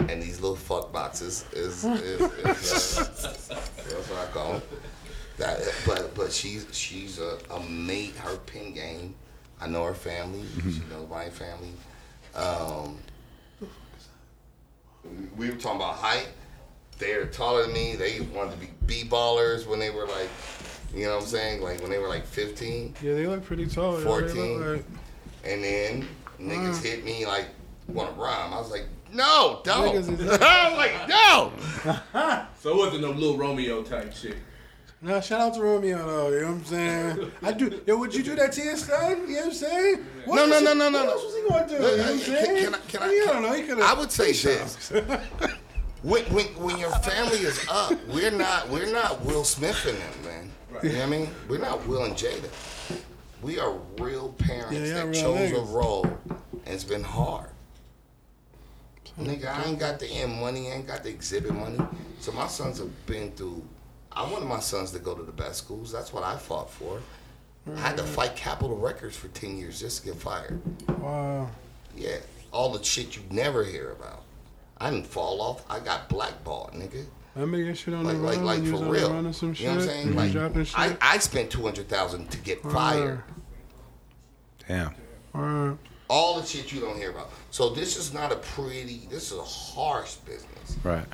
And 0.00 0.22
these 0.22 0.40
little 0.40 0.56
fuck 0.56 0.92
boxes 0.92 1.44
is, 1.52 1.84
is, 1.84 2.22
is 2.22 2.98
uh, 2.98 3.04
that's 3.14 4.08
what 4.08 4.18
I 4.18 4.26
call 4.32 4.52
them. 4.54 4.62
That, 5.36 5.60
but 5.86 6.14
but 6.14 6.32
she's 6.32 6.66
she's 6.72 7.18
a, 7.18 7.38
a 7.50 7.60
mate. 7.60 8.16
Her 8.16 8.36
pin 8.36 8.74
game. 8.74 9.14
I 9.60 9.68
know 9.68 9.84
her 9.84 9.94
family. 9.94 10.42
She 10.62 10.80
knows 10.90 11.08
my 11.08 11.28
family. 11.28 11.72
Um, 12.34 12.98
we 15.36 15.50
were 15.50 15.56
talking 15.56 15.76
about 15.76 15.94
height. 15.94 16.28
They're 17.00 17.26
taller 17.26 17.62
than 17.62 17.72
me. 17.72 17.96
They 17.96 18.20
wanted 18.20 18.52
to 18.52 18.58
be 18.58 18.68
b 18.86 19.08
ballers 19.08 19.66
when 19.66 19.78
they 19.78 19.90
were 19.90 20.06
like, 20.06 20.28
you 20.94 21.06
know 21.06 21.14
what 21.16 21.22
I'm 21.22 21.28
saying? 21.28 21.62
Like 21.62 21.80
when 21.80 21.90
they 21.90 21.98
were 21.98 22.08
like 22.08 22.26
15. 22.26 22.94
Yeah, 23.02 23.14
they 23.14 23.26
look 23.26 23.44
pretty 23.44 23.66
tall. 23.66 23.94
Yeah, 23.98 24.04
they 24.04 24.10
look 24.10 24.30
14. 24.30 24.72
like- 24.74 24.84
And 25.44 25.64
then 25.64 26.08
niggas 26.40 26.74
mm. 26.78 26.82
hit 26.84 27.04
me 27.04 27.26
like, 27.26 27.46
want 27.88 28.14
to 28.14 28.20
rhyme. 28.20 28.52
I 28.52 28.58
was 28.58 28.70
like, 28.70 28.86
no, 29.12 29.60
don't. 29.64 29.88
I 29.88 29.98
was 29.98 30.76
like, 30.76 31.08
no. 31.08 31.52
So 32.60 32.70
it 32.70 32.76
wasn't 32.76 33.02
no 33.02 33.10
little 33.10 33.36
Romeo 33.38 33.82
type 33.82 34.14
shit. 34.14 34.36
No, 35.02 35.18
shout 35.22 35.40
out 35.40 35.54
to 35.54 35.62
Romeo 35.62 35.96
though. 36.06 36.28
You 36.28 36.40
know 36.42 36.46
what 36.48 36.52
I'm 36.56 36.64
saying? 36.66 37.32
I 37.42 37.52
do. 37.52 37.80
Yo, 37.86 37.96
would 37.96 38.14
you 38.14 38.22
do 38.22 38.36
that 38.36 38.52
to 38.52 38.62
your 38.62 38.76
son? 38.76 39.22
You 39.22 39.26
know 39.28 39.34
what 39.36 39.44
I'm 39.46 39.52
saying? 39.52 40.06
What 40.26 40.36
No, 40.36 40.42
else 40.42 40.62
no, 40.62 40.74
no, 40.74 40.74
no, 40.74 40.90
no, 40.90 40.98
What 40.98 41.06
no. 41.06 41.12
else 41.12 41.24
was 41.24 41.34
he 41.34 41.48
going 41.48 41.68
to 41.68 41.68
do? 41.68 41.74
You 41.74 41.80
know 41.80 42.02
what 42.02 42.10
I'm 42.12 42.18
saying? 42.18 42.64
can 42.64 42.74
I- 42.74 42.78
can 42.86 43.02
I- 43.02 43.04
I, 43.06 43.08
I 43.08 43.32
don't 43.32 43.42
know. 43.42 43.52
He 43.54 43.62
could 43.62 43.80
I 43.80 43.94
would 43.94 44.12
say 44.12 44.32
this. 44.32 44.92
When, 46.02 46.24
when, 46.32 46.46
when 46.56 46.78
your 46.78 46.90
family 46.90 47.38
is 47.38 47.66
up, 47.68 47.92
we're 48.08 48.30
not 48.30 48.68
we're 48.70 48.90
not 48.90 49.22
Will 49.24 49.44
Smith 49.44 49.84
and 49.86 49.98
them, 49.98 50.24
man. 50.24 50.50
You 50.82 50.92
know 50.92 50.98
what 50.98 51.04
I 51.04 51.10
mean? 51.10 51.30
We're 51.48 51.58
not 51.58 51.86
Will 51.86 52.04
and 52.04 52.14
Jada. 52.14 52.48
We 53.42 53.58
are 53.58 53.74
real 53.98 54.30
parents 54.38 54.72
Yeah, 54.72 54.84
yeah, 54.84 55.04
that 55.06 55.14
chose 55.14 55.52
a 55.52 55.60
role, 55.60 56.04
and 56.04 56.74
it's 56.74 56.84
been 56.84 57.02
hard. 57.02 57.50
Nigga, 59.18 59.54
I 59.54 59.64
ain't 59.64 59.78
got 59.78 59.98
the 59.98 60.06
end 60.06 60.40
money, 60.40 60.70
I 60.70 60.76
ain't 60.76 60.86
got 60.86 61.02
the 61.02 61.12
Xzibit 61.12 61.54
money. 61.54 61.78
So 62.20 62.32
my 62.32 62.46
sons 62.46 62.78
have 62.78 63.06
been 63.06 63.32
through. 63.32 63.62
I 64.12 64.22
wanted 64.30 64.46
my 64.46 64.60
sons 64.60 64.92
to 64.92 64.98
go 64.98 65.14
to 65.14 65.22
the 65.22 65.32
best 65.32 65.58
schools. 65.58 65.92
That's 65.92 66.12
what 66.12 66.24
I 66.24 66.36
fought 66.36 66.70
for. 66.70 67.00
I 67.74 67.78
had 67.78 67.96
to 67.98 68.02
fight 68.02 68.36
Capitol 68.36 68.76
Records 68.76 69.16
for 69.16 69.28
ten 69.28 69.58
years 69.58 69.80
just 69.80 70.00
to 70.00 70.06
get 70.06 70.16
fired. 70.16 70.60
Wow. 70.98 71.50
Yeah, 71.94 72.16
all 72.52 72.70
the 72.70 72.82
shit 72.82 73.16
you 73.16 73.22
never 73.30 73.64
hear 73.64 73.92
about. 73.92 74.22
I 74.80 74.90
didn't 74.90 75.06
fall 75.06 75.40
off. 75.42 75.64
I 75.70 75.78
got 75.80 76.08
blackballed, 76.08 76.72
nigga. 76.72 77.04
Remember 77.34 77.58
your 77.58 77.74
shit 77.74 77.94
on 77.94 78.04
Like, 78.04 78.16
the 78.16 78.22
like, 78.22 78.36
run? 78.38 78.44
like 78.46 78.56
when 78.62 78.66
you 78.66 78.76
for 78.78 78.84
real. 78.84 79.08
the 79.08 79.14
run 79.14 79.26
or 79.26 79.32
some 79.32 79.50
you 79.50 79.54
shit? 79.54 79.66
know 79.66 79.72
what 79.74 79.82
I'm 79.82 79.88
saying? 79.88 80.16
Like, 80.16 80.32
dropping 80.32 80.64
shit? 80.64 80.78
I, 80.78 80.96
I 81.00 81.18
spent 81.18 81.50
two 81.50 81.62
hundred 81.62 81.88
thousand 81.88 82.30
to 82.30 82.38
get 82.38 82.62
fired. 82.62 83.22
damn. 84.66 84.94
Word. 85.32 85.78
All 86.08 86.40
the 86.40 86.46
shit 86.46 86.72
you 86.72 86.80
don't 86.80 86.96
hear 86.96 87.10
about. 87.10 87.30
So 87.52 87.70
this 87.70 87.96
is 87.96 88.12
not 88.12 88.32
a 88.32 88.36
pretty. 88.36 89.06
This 89.10 89.30
is 89.30 89.38
a 89.38 89.42
harsh 89.44 90.14
business. 90.16 90.76
Right. 90.82 91.06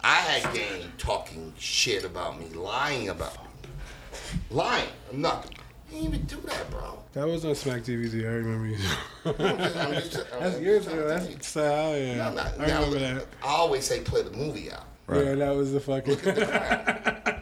I 0.00 0.14
had 0.14 0.54
game 0.54 0.90
talking 0.96 1.52
shit 1.58 2.04
about 2.04 2.38
me, 2.40 2.46
lying 2.54 3.08
about 3.10 3.34
me, 3.44 3.68
lying. 4.50 4.88
I'm 5.12 5.20
not. 5.20 5.52
You 5.90 5.96
didn't 6.02 6.14
even 6.14 6.26
do 6.26 6.36
that, 6.46 6.70
bro. 6.70 6.98
That 7.14 7.26
was 7.26 7.44
on 7.44 7.54
Smack 7.54 7.82
TV. 7.82 8.22
I 8.24 8.26
remember 8.34 8.66
you. 8.66 8.76
Just- 8.76 10.12
just- 10.12 10.30
That's 10.38 10.60
years 10.60 10.86
ago. 10.86 10.96
to. 10.96 11.02
That's 11.08 11.48
so, 11.48 11.62
oh, 11.64 11.94
yeah. 11.96 12.16
No, 12.16 12.32
not- 12.34 12.60
I 12.60 12.66
now, 12.66 12.74
remember 12.84 12.98
that. 12.98 13.26
I 13.42 13.46
always 13.48 13.84
say 13.84 14.00
play 14.00 14.22
the 14.22 14.30
movie 14.30 14.70
out. 14.70 14.84
Yeah, 15.10 15.34
that 15.36 15.54
was 15.56 15.72
the 15.72 15.80
fucking. 15.80 16.14
Look 16.14 16.26
at 16.26 16.36
the 16.36 16.44
clown. 16.46 16.94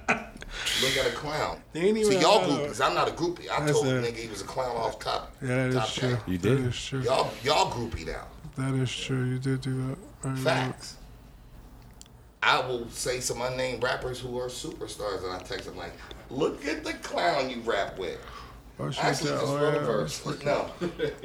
Look 0.82 0.97
at 0.99 1.07
a 1.07 1.14
clown. 1.16 1.61
They 1.72 1.80
ain't 1.80 2.07
See, 2.07 2.20
y'all 2.20 2.44
groupies. 2.47 2.80
I'm 2.84 2.94
not 2.94 3.09
a 3.09 3.12
groupie. 3.12 3.51
I 3.51 3.61
That's 3.61 3.72
told 3.72 3.86
the 3.86 3.90
nigga 3.92 4.16
he 4.16 4.28
was 4.28 4.40
a 4.42 4.44
clown 4.44 4.76
off 4.76 4.99
top. 5.01 5.32
yeah, 5.42 5.68
that 5.68 5.72
top 5.74 5.88
is 5.88 5.94
true. 5.94 6.11
down. 6.11 6.20
You 6.28 6.38
did? 6.38 6.59
That 6.59 6.68
is 6.68 6.84
true. 6.84 7.01
Y'all, 7.01 7.30
y'all 7.42 7.70
groupie 7.72 8.07
now. 8.07 8.26
That 8.57 8.74
is 8.74 8.94
true. 8.97 9.24
You 9.24 9.38
did 9.38 9.61
do 9.62 9.97
that. 10.22 10.36
Facts. 10.38 10.97
I 12.42 12.61
will 12.66 12.88
say 12.90 13.18
some 13.20 13.42
unnamed 13.42 13.82
rappers 13.82 14.20
who 14.20 14.38
are 14.38 14.47
superstars, 14.49 15.24
and 15.24 15.32
I 15.32 15.38
text 15.40 15.64
them 15.66 15.76
like, 15.76 15.92
"Look 16.30 16.64
at 16.66 16.84
the 16.84 16.92
clown 16.94 17.51
you 17.51 17.61
rap 17.62 17.99
with." 17.99 18.18
Oh, 18.79 18.91
shit. 18.91 19.05
Actually, 19.05 19.31
that- 19.31 19.41
just 19.41 19.53
oh, 19.53 19.57
wrote 19.59 19.74
a 19.74 19.77
yeah. 19.79 19.85
verse. 19.87 20.27
No, 20.45 20.70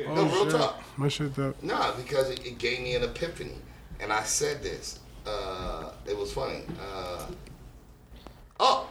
Oh, 0.08 0.16
no, 0.16 0.24
real 0.24 0.43
shit. 0.43 0.52
talk. 0.52 0.84
My 0.97 1.08
shit 1.08 1.38
up. 1.39 1.62
Nah, 1.64 1.95
because 1.95 2.30
it, 2.30 2.45
it 2.45 2.58
gave 2.58 2.80
me 2.82 2.95
an 2.95 3.04
epiphany, 3.04 3.56
and 3.99 4.12
I 4.14 4.24
said 4.24 4.64
this. 4.64 4.99
Uh, 5.26 5.91
it 6.08 6.18
was 6.18 6.34
funny. 6.34 6.64
Uh, 6.82 7.26
oh, 8.60 8.89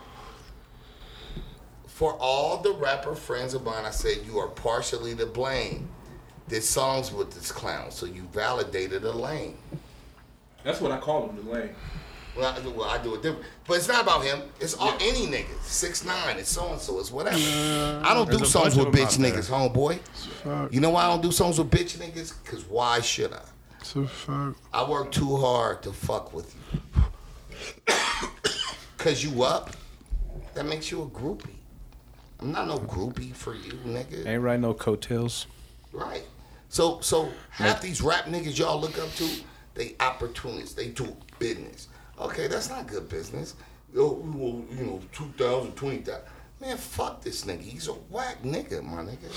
for 1.87 2.17
all 2.21 2.59
the 2.59 2.73
rapper 2.75 3.15
friends 3.15 3.55
of 3.55 3.65
mine, 3.65 3.85
I 3.85 3.91
said 3.91 4.19
you 4.27 4.39
are 4.39 4.49
partially 4.49 5.15
to 5.17 5.27
blame. 5.27 5.89
Did 6.49 6.63
songs 6.65 7.13
with 7.13 7.33
this 7.33 7.53
clown, 7.53 7.91
so 7.93 8.07
you 8.07 8.23
validated 8.33 9.05
a 9.05 9.13
lane. 9.13 9.57
That's 10.65 10.81
what 10.81 10.91
I 10.93 10.99
call 10.99 11.29
him, 11.29 11.37
the 11.45 11.51
lane. 11.51 11.71
Well, 12.41 12.55
I, 12.57 12.69
well, 12.69 12.89
I 12.89 13.03
do 13.03 13.15
it 13.15 13.23
different, 13.23 13.45
but 13.67 13.77
it's 13.77 13.89
not 13.89 14.03
about 14.03 14.25
him. 14.25 14.41
It's 14.61 14.75
all 14.75 14.95
any 14.95 15.27
nigga. 15.27 15.61
Six 15.63 16.07
nine. 16.07 16.39
It's 16.39 16.49
so 16.49 16.73
and 16.73 16.81
so. 16.81 16.99
It's 16.99 17.13
whatever. 17.13 17.37
I 17.37 18.15
don't 18.15 18.31
do 18.31 18.39
There's 18.39 18.49
a 18.49 18.53
songs 18.53 18.77
with 18.77 18.89
bitch 18.89 19.03
out 19.03 19.11
there. 19.11 19.33
niggas, 19.33 19.51
homeboy. 19.51 19.99
Fuck. 19.99 20.73
You 20.73 20.81
know 20.81 20.89
why 20.89 21.05
I 21.05 21.09
don't 21.09 21.21
do 21.21 21.33
songs 21.33 21.59
with 21.59 21.71
bitch 21.71 21.99
niggas? 21.99 22.33
Cause 22.47 22.65
why 22.65 23.01
should 23.01 23.35
I? 23.35 23.43
So 23.83 24.07
fuck. 24.07 24.57
I 24.73 24.89
work 24.89 25.13
too 25.13 25.37
hard 25.37 25.83
to 25.83 25.93
fuck 25.93 26.33
with 26.33 26.55
you. 26.97 27.03
Cause 28.97 29.23
you 29.23 29.43
up, 29.43 29.77
that 30.55 30.65
makes 30.65 30.91
you 30.91 31.03
a 31.03 31.07
groupie. 31.07 31.57
I'm 32.41 32.53
not 32.53 32.69
no 32.69 32.79
groupie 32.79 33.35
for 33.35 33.55
you, 33.55 33.73
nigga. 33.87 34.27
Ain't 34.27 34.43
right 34.43 34.59
no 34.59 34.73
coattails. 34.73 35.47
Right. 35.93 36.25
So 36.71 37.01
so 37.01 37.29
half 37.51 37.83
these 37.83 38.01
rap 38.01 38.25
niggas 38.25 38.59
y'all 38.59 38.81
look 38.81 38.99
up 38.99 39.13
to, 39.17 39.29
they 39.75 39.95
opportunists. 40.01 40.75
They 40.75 40.89
do 40.89 41.15
business. 41.39 41.89
Okay, 42.21 42.47
that's 42.49 42.69
not 42.69 42.87
good 42.87 43.09
business. 43.09 43.55
Yo, 43.95 44.13
well, 44.13 44.63
you 44.79 44.85
know, 44.87 45.01
2,000, 45.13 45.73
20,000. 45.75 46.21
Man, 46.61 46.77
fuck 46.77 47.23
this 47.23 47.45
nigga. 47.45 47.61
He's 47.63 47.89
a 47.89 47.93
whack 47.93 48.43
nigga, 48.43 48.83
my 48.83 49.03
nigga. 49.03 49.33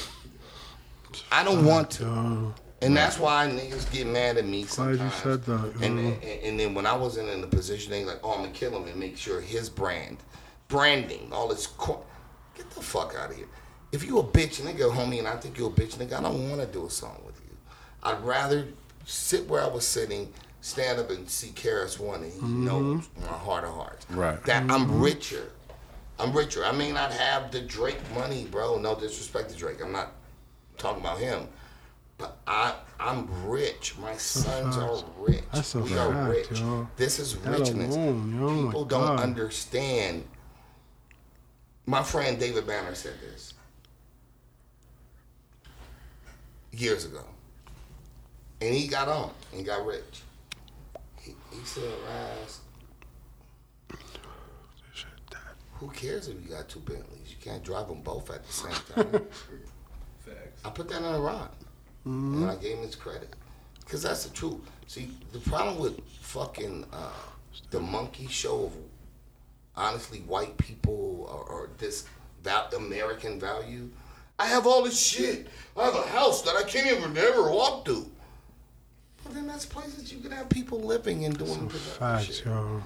I 1.32 1.44
don't 1.44 1.66
want 1.66 1.90
to. 1.92 2.54
And 2.82 2.98
that's 2.98 3.18
why 3.18 3.48
niggas 3.48 3.90
get 3.94 4.08
mad 4.08 4.38
at 4.38 4.46
me 4.46 4.64
Glad 4.64 4.90
you 4.92 4.98
sometimes. 4.98 5.14
said 5.16 5.44
that, 5.46 5.74
And, 5.82 5.98
yeah. 6.00 6.06
and, 6.12 6.24
and 6.44 6.60
then 6.60 6.74
when 6.74 6.86
I 6.86 6.96
wasn't 6.98 7.30
in 7.30 7.40
the 7.40 7.48
position, 7.48 7.92
they 7.92 8.04
like, 8.04 8.20
oh, 8.24 8.34
I'm 8.34 8.40
gonna 8.42 8.52
kill 8.52 8.76
him 8.76 8.88
and 8.90 8.98
make 9.00 9.16
sure 9.18 9.40
his 9.40 9.70
brand, 9.70 10.18
branding, 10.68 11.30
all 11.32 11.48
this. 11.48 11.68
Co- 11.68 12.04
get 12.58 12.70
the 12.72 12.82
fuck 12.82 13.16
out 13.18 13.30
of 13.32 13.38
here. 13.38 13.48
If 13.94 14.04
you 14.06 14.20
a 14.20 14.24
bitch 14.24 14.60
nigga, 14.62 14.92
homie, 14.92 15.20
and 15.20 15.28
I 15.28 15.38
think 15.38 15.58
you 15.58 15.68
a 15.68 15.72
bitch 15.72 15.96
nigga, 15.96 16.20
I 16.20 16.22
don't 16.24 16.50
want 16.50 16.60
to 16.62 16.68
do 16.68 16.86
a 16.86 16.90
song 16.90 17.22
with 17.26 17.40
you. 17.46 17.56
I'd 18.04 18.22
rather 18.22 18.68
sit 19.06 19.48
where 19.48 19.62
I 19.62 19.68
was 19.68 19.88
sitting, 19.88 20.34
stand 20.64 20.98
up 20.98 21.10
and 21.10 21.30
see 21.30 21.50
KRS 21.50 22.00
One, 22.00 22.24
and 22.24 22.32
he 22.32 22.40
Mm-hmm. 22.40 22.66
knows 22.66 23.10
my 23.22 23.28
heart 23.28 23.66
of 23.66 23.74
hearts. 23.74 24.06
Right. 24.10 24.42
That 24.46 24.70
I'm 24.72 25.00
richer. 25.02 25.52
I'm 26.18 26.32
richer. 26.32 26.64
I 26.64 26.72
may 26.72 26.92
not 26.92 27.12
have 27.12 27.52
the 27.52 27.60
Drake 27.62 28.00
money, 28.16 28.46
bro. 28.50 28.78
No 28.78 28.96
disrespect 28.98 29.50
to 29.52 29.56
Drake. 29.58 29.84
I'm 29.84 29.92
not 29.92 30.14
talking 30.78 31.02
about 31.02 31.20
him. 31.20 31.48
But 32.18 32.38
I, 32.48 32.76
I'm 33.00 33.28
rich. 33.50 33.98
My 33.98 34.16
sons 34.16 34.78
are 34.78 35.04
rich. 35.18 35.44
That's 35.52 35.76
a 35.76 35.80
we 35.82 35.98
are 35.98 36.30
rich. 36.30 36.60
yo. 36.60 36.88
This 36.96 37.20
is 37.20 37.36
That 37.40 37.60
richness. 37.60 37.94
alone, 37.96 38.40
yo, 38.40 38.66
People 38.68 38.86
don't 38.86 39.02
God. 39.18 39.20
understand. 39.20 40.24
My 41.86 42.02
friend 42.04 42.40
David 42.40 42.66
Banner 42.66 42.96
said 42.96 43.14
this 43.20 43.54
years 46.72 47.06
ago, 47.06 47.24
and 48.62 48.74
he 48.74 48.88
got 48.88 49.08
on 49.10 49.32
and 49.54 49.66
got 49.66 49.86
rich. 49.86 50.23
He, 51.54 51.60
he 51.60 51.66
said, 51.66 51.84
"Ras, 52.08 52.60
who 55.74 55.90
cares 55.90 56.28
if 56.28 56.36
you 56.44 56.50
got 56.50 56.70
two 56.70 56.80
Bentleys? 56.80 57.30
You 57.30 57.36
can't 57.42 57.64
drive 57.64 57.88
them 57.88 58.02
both 58.02 58.30
at 58.32 58.46
the 58.46 58.54
same 58.54 58.72
time." 58.94 59.06
Facts. 60.26 60.62
I 60.64 60.70
put 60.70 60.88
that 60.90 61.04
on 61.04 61.16
a 61.16 61.20
rhyme, 61.20 61.50
and 62.06 62.50
I 62.50 62.56
gave 62.56 62.78
him 62.78 62.84
his 62.84 62.96
credit, 62.96 63.36
because 63.82 64.02
that's 64.02 64.24
the 64.26 64.34
truth. 64.34 64.60
See, 64.88 65.10
the 65.32 65.40
problem 65.40 65.80
with 65.80 66.00
fucking 66.22 66.86
uh, 66.94 67.10
the 67.72 67.80
monkey 67.80 68.28
show 68.28 68.66
of 68.66 68.74
honestly 69.76 70.20
white 70.20 70.58
people 70.58 71.28
or, 71.30 71.44
or 71.44 71.70
this 71.78 72.06
val- 72.44 72.70
American 72.76 73.40
value. 73.40 73.90
I 74.40 74.48
have 74.48 74.66
all 74.66 74.84
this 74.84 75.00
shit. 75.00 75.48
I 75.78 75.86
have 75.86 75.96
a 75.96 76.08
house 76.08 76.42
that 76.44 76.56
I 76.56 76.64
can't 76.64 76.88
even 76.98 77.14
never 77.14 77.52
walk 77.52 77.86
to. 77.86 78.10
Well, 79.24 79.34
then 79.34 79.48
that's 79.48 79.66
places 79.66 80.12
you 80.12 80.20
can 80.20 80.32
have 80.32 80.50
people 80.50 80.80
living 80.82 81.26
and 81.26 81.38
doing 81.38 81.68
productive 81.68 81.80
Facts, 81.98 82.26
shit. 82.26 82.46
yo. 82.46 82.84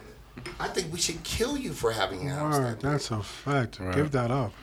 I 0.59 0.67
think 0.67 0.93
we 0.93 0.99
should 0.99 1.21
kill 1.23 1.57
you 1.57 1.73
for 1.73 1.91
having 1.91 2.29
a 2.29 2.35
house. 2.35 2.57
Word, 2.57 2.79
that 2.79 2.81
that's 2.81 3.11
a 3.11 3.21
fact. 3.23 3.79
Right. 3.79 3.95
Give 3.95 4.11
that 4.11 4.31
up. 4.31 4.53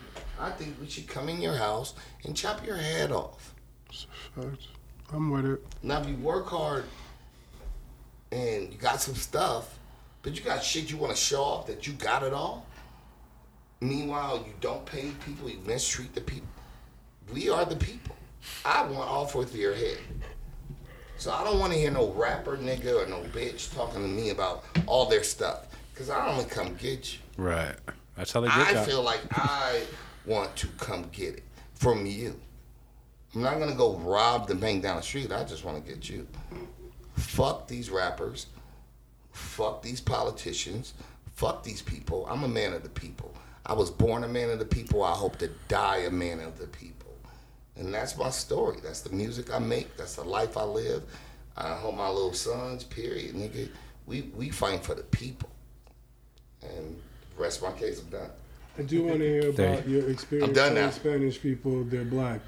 I 0.40 0.50
think 0.50 0.76
we 0.80 0.88
should 0.88 1.08
come 1.08 1.28
in 1.28 1.40
your 1.40 1.56
house 1.56 1.94
and 2.24 2.36
chop 2.36 2.64
your 2.66 2.76
head 2.76 3.12
off. 3.12 3.54
Facts. 4.34 4.68
I'm 5.12 5.30
with 5.30 5.46
it. 5.46 5.64
Now, 5.82 6.00
if 6.00 6.08
you 6.08 6.16
work 6.16 6.48
hard 6.48 6.84
and 8.32 8.72
you 8.72 8.78
got 8.78 9.00
some 9.00 9.14
stuff, 9.14 9.78
but 10.22 10.36
you 10.36 10.42
got 10.42 10.62
shit 10.62 10.90
you 10.90 10.96
want 10.96 11.14
to 11.14 11.20
show 11.20 11.42
off 11.42 11.66
that 11.66 11.86
you 11.86 11.92
got 11.94 12.22
it 12.22 12.32
all. 12.32 12.66
Meanwhile, 13.80 14.44
you 14.46 14.54
don't 14.60 14.84
pay 14.86 15.10
people, 15.24 15.50
you 15.50 15.58
mistreat 15.66 16.14
the 16.14 16.20
people. 16.20 16.48
We 17.32 17.50
are 17.50 17.64
the 17.64 17.76
people. 17.76 18.16
I 18.64 18.82
want 18.82 19.08
all 19.08 19.26
four 19.26 19.42
of 19.42 19.54
your 19.54 19.74
head. 19.74 19.98
So 21.18 21.32
I 21.32 21.44
don't 21.44 21.58
want 21.58 21.72
to 21.72 21.78
hear 21.78 21.90
no 21.90 22.10
rapper 22.12 22.56
nigga 22.56 23.04
or 23.04 23.08
no 23.08 23.20
bitch 23.32 23.74
talking 23.74 24.02
to 24.02 24.08
me 24.08 24.30
about 24.30 24.64
all 24.86 25.06
their 25.06 25.22
stuff. 25.22 25.66
Because 25.92 26.10
I 26.10 26.42
to 26.42 26.48
come 26.48 26.74
get 26.74 27.14
you. 27.14 27.20
Right. 27.36 27.76
That's 28.16 28.32
how 28.32 28.40
they 28.40 28.48
get 28.48 28.56
I 28.56 28.74
that. 28.74 28.86
feel 28.86 29.02
like 29.02 29.20
I 29.32 29.82
want 30.26 30.54
to 30.56 30.66
come 30.78 31.08
get 31.12 31.34
it 31.34 31.44
from 31.74 32.04
you. 32.06 32.38
I'm 33.34 33.42
not 33.42 33.58
gonna 33.58 33.74
go 33.74 33.96
rob 33.96 34.48
the 34.48 34.54
bank 34.54 34.82
down 34.82 34.96
the 34.96 35.02
street. 35.02 35.32
I 35.32 35.44
just 35.44 35.64
want 35.64 35.84
to 35.84 35.92
get 35.92 36.08
you. 36.08 36.26
Fuck 37.16 37.68
these 37.68 37.90
rappers. 37.90 38.46
Fuck 39.32 39.82
these 39.82 40.00
politicians. 40.00 40.94
Fuck 41.34 41.64
these 41.64 41.82
people. 41.82 42.26
I'm 42.30 42.44
a 42.44 42.48
man 42.48 42.72
of 42.72 42.82
the 42.82 42.88
people. 42.88 43.34
I 43.66 43.72
was 43.72 43.90
born 43.90 44.24
a 44.24 44.28
man 44.28 44.50
of 44.50 44.58
the 44.58 44.64
people. 44.64 45.02
I 45.02 45.12
hope 45.12 45.38
to 45.38 45.48
die 45.68 45.98
a 45.98 46.10
man 46.10 46.38
of 46.40 46.58
the 46.58 46.66
people. 46.66 47.03
And 47.76 47.92
that's 47.92 48.16
my 48.16 48.30
story. 48.30 48.78
That's 48.82 49.00
the 49.00 49.10
music 49.10 49.52
I 49.52 49.58
make. 49.58 49.96
That's 49.96 50.14
the 50.16 50.24
life 50.24 50.56
I 50.56 50.62
live. 50.64 51.02
I 51.56 51.74
hope 51.74 51.96
my 51.96 52.08
little 52.08 52.32
sons, 52.32 52.84
period, 52.84 53.34
nigga. 53.34 53.68
We 54.06 54.22
we 54.36 54.50
fight 54.50 54.84
for 54.84 54.94
the 54.94 55.02
people. 55.04 55.48
And 56.62 57.00
rest 57.36 57.62
my 57.62 57.72
case, 57.72 58.00
I'm 58.00 58.08
done. 58.08 58.30
I 58.78 58.82
do 58.82 59.04
want 59.04 59.18
to 59.18 59.24
hear 59.24 59.52
There. 59.52 59.74
about 59.74 59.88
your 59.88 60.08
experience 60.08 60.48
I'm 60.48 60.54
done 60.54 60.74
telling 60.74 60.84
now. 60.84 60.90
Spanish 60.90 61.40
people 61.40 61.84
they're 61.84 62.04
black. 62.04 62.40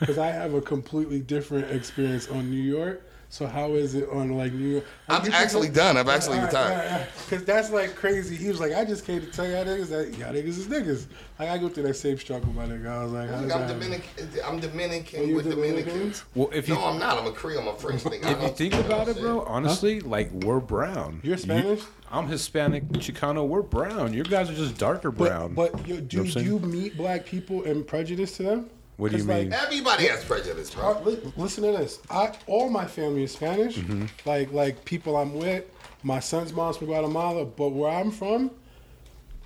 Because 0.00 0.18
I 0.18 0.26
have 0.26 0.54
a 0.54 0.60
completely 0.60 1.20
different 1.20 1.70
experience 1.70 2.28
on 2.28 2.50
New 2.50 2.60
York. 2.60 3.02
So 3.32 3.46
how 3.46 3.72
is 3.72 3.94
it 3.94 4.10
on 4.10 4.36
like 4.36 4.52
New 4.52 4.72
York? 4.72 4.84
I'm 5.08 5.32
actually 5.32 5.70
done. 5.70 5.96
I've 5.96 6.06
actually 6.10 6.38
retired. 6.38 7.08
Because 7.24 7.46
that's 7.46 7.70
like 7.70 7.94
crazy. 7.94 8.36
He 8.36 8.48
was 8.48 8.60
like, 8.60 8.74
I 8.74 8.84
just 8.84 9.06
came 9.06 9.22
to 9.22 9.26
tell 9.26 9.48
y'all 9.48 9.64
niggas 9.64 9.88
that 9.88 10.18
y'all 10.18 10.34
niggas 10.34 10.48
is 10.48 10.66
niggas. 10.66 11.06
Like 11.38 11.48
I 11.48 11.56
go 11.56 11.70
through 11.70 11.84
that 11.84 11.94
same 11.94 12.18
struggle, 12.18 12.52
my 12.52 12.66
nigga. 12.66 12.88
I 12.88 13.04
was 13.04 13.12
like, 13.12 13.30
I'm, 13.30 13.48
does 13.48 13.52
that 13.52 13.68
Dominican. 13.68 14.28
I'm 14.44 14.60
Dominican 14.60 15.30
Oh, 15.30 15.34
with 15.36 15.48
Dominican? 15.48 15.88
Dominicans. 15.88 16.24
Well, 16.34 16.50
if 16.52 16.68
you 16.68 16.74
no, 16.74 16.84
I'm 16.84 16.98
not. 16.98 17.16
I'm 17.16 17.26
a 17.26 17.32
Creole. 17.32 17.62
I'm 17.62 17.68
a 17.68 17.74
French 17.74 18.02
nigga. 18.02 18.32
If 18.32 18.42
you 18.42 18.48
think 18.48 18.84
about 18.84 19.08
it, 19.08 19.18
bro, 19.18 19.38
saying? 19.38 19.44
honestly, 19.48 20.00
like 20.00 20.30
we're 20.30 20.60
brown. 20.60 21.20
You're 21.22 21.38
Spanish? 21.38 21.80
I'm 22.10 22.28
Hispanic, 22.28 22.86
Chicano. 22.88 23.48
We're 23.48 23.62
brown. 23.62 24.12
You 24.12 24.24
guys 24.24 24.50
are 24.50 24.54
just 24.54 24.76
darker 24.76 25.10
brown. 25.10 25.54
But, 25.54 25.72
but 25.72 25.88
you, 25.88 25.94
know 25.94 26.00
do 26.02 26.22
what 26.24 26.36
I'm 26.36 26.44
you 26.44 26.58
meet 26.58 26.98
black 26.98 27.24
people 27.24 27.64
and 27.64 27.86
prejudice 27.86 28.36
to 28.36 28.42
them? 28.42 28.70
What 29.02 29.10
do 29.10 29.16
you 29.16 29.24
'Cause, 29.24 29.28
like, 29.28 29.42
mean? 29.48 29.52
Everybody 29.52 30.06
has 30.06 30.22
prejudice, 30.24 30.70
bro. 30.70 30.92
Uh, 30.92 31.00
li- 31.00 31.32
listen 31.36 31.64
to 31.64 31.72
this. 31.72 31.98
I 32.08 32.32
all 32.46 32.70
my 32.70 32.84
family 32.86 33.24
is 33.24 33.32
Spanish. 33.32 33.76
Mm-hmm. 33.76 34.04
Like 34.28 34.52
like 34.52 34.84
people 34.84 35.16
I'm 35.16 35.34
with. 35.34 35.64
My 36.04 36.20
son's 36.20 36.52
mom's 36.52 36.76
from 36.76 36.86
Guatemala, 36.86 37.44
but 37.44 37.70
where 37.70 37.90
I'm 37.90 38.12
from, 38.12 38.52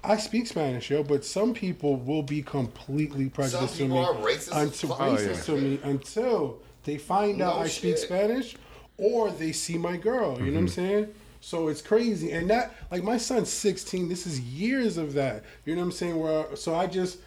I 0.04 0.18
speak 0.18 0.46
Spanish, 0.46 0.90
yo. 0.90 1.02
But 1.02 1.24
some 1.24 1.54
people 1.54 1.96
will 1.96 2.22
be 2.22 2.42
completely 2.42 3.30
prejudiced 3.30 3.76
to 3.76 3.82
people 3.84 3.96
me. 3.96 4.04
are 4.04 4.14
racist 4.14 4.50
until 4.62 4.88
fuck. 4.90 4.98
racist 4.98 5.48
Oh, 5.48 5.54
yeah. 5.54 5.60
to 5.60 5.66
me 5.66 5.80
until 5.84 6.58
they 6.84 6.98
find 6.98 7.40
out 7.40 7.56
No 7.56 7.62
I 7.62 7.68
speak. 7.68 7.96
Spanish, 7.96 8.56
or 8.98 9.30
they 9.30 9.52
see 9.52 9.78
my 9.78 9.96
girl. 9.96 10.38
You 10.38 10.46
know 10.46 10.52
what 10.52 10.58
I'm 10.58 10.66
Mm-hmm. 10.66 10.74
saying? 10.86 11.06
So 11.40 11.68
it's 11.68 11.80
crazy, 11.80 12.32
and 12.32 12.50
that 12.50 12.74
like 12.90 13.02
my 13.04 13.16
son's 13.16 13.48
16. 13.48 14.08
This 14.10 14.26
is 14.26 14.38
years 14.40 14.98
of 14.98 15.14
that. 15.14 15.44
You 15.64 15.74
know 15.76 15.80
what 15.80 15.86
I'm 15.86 15.92
saying? 15.92 16.18
Where 16.20 16.54
so 16.56 16.74
I 16.74 16.86
just. 16.86 17.18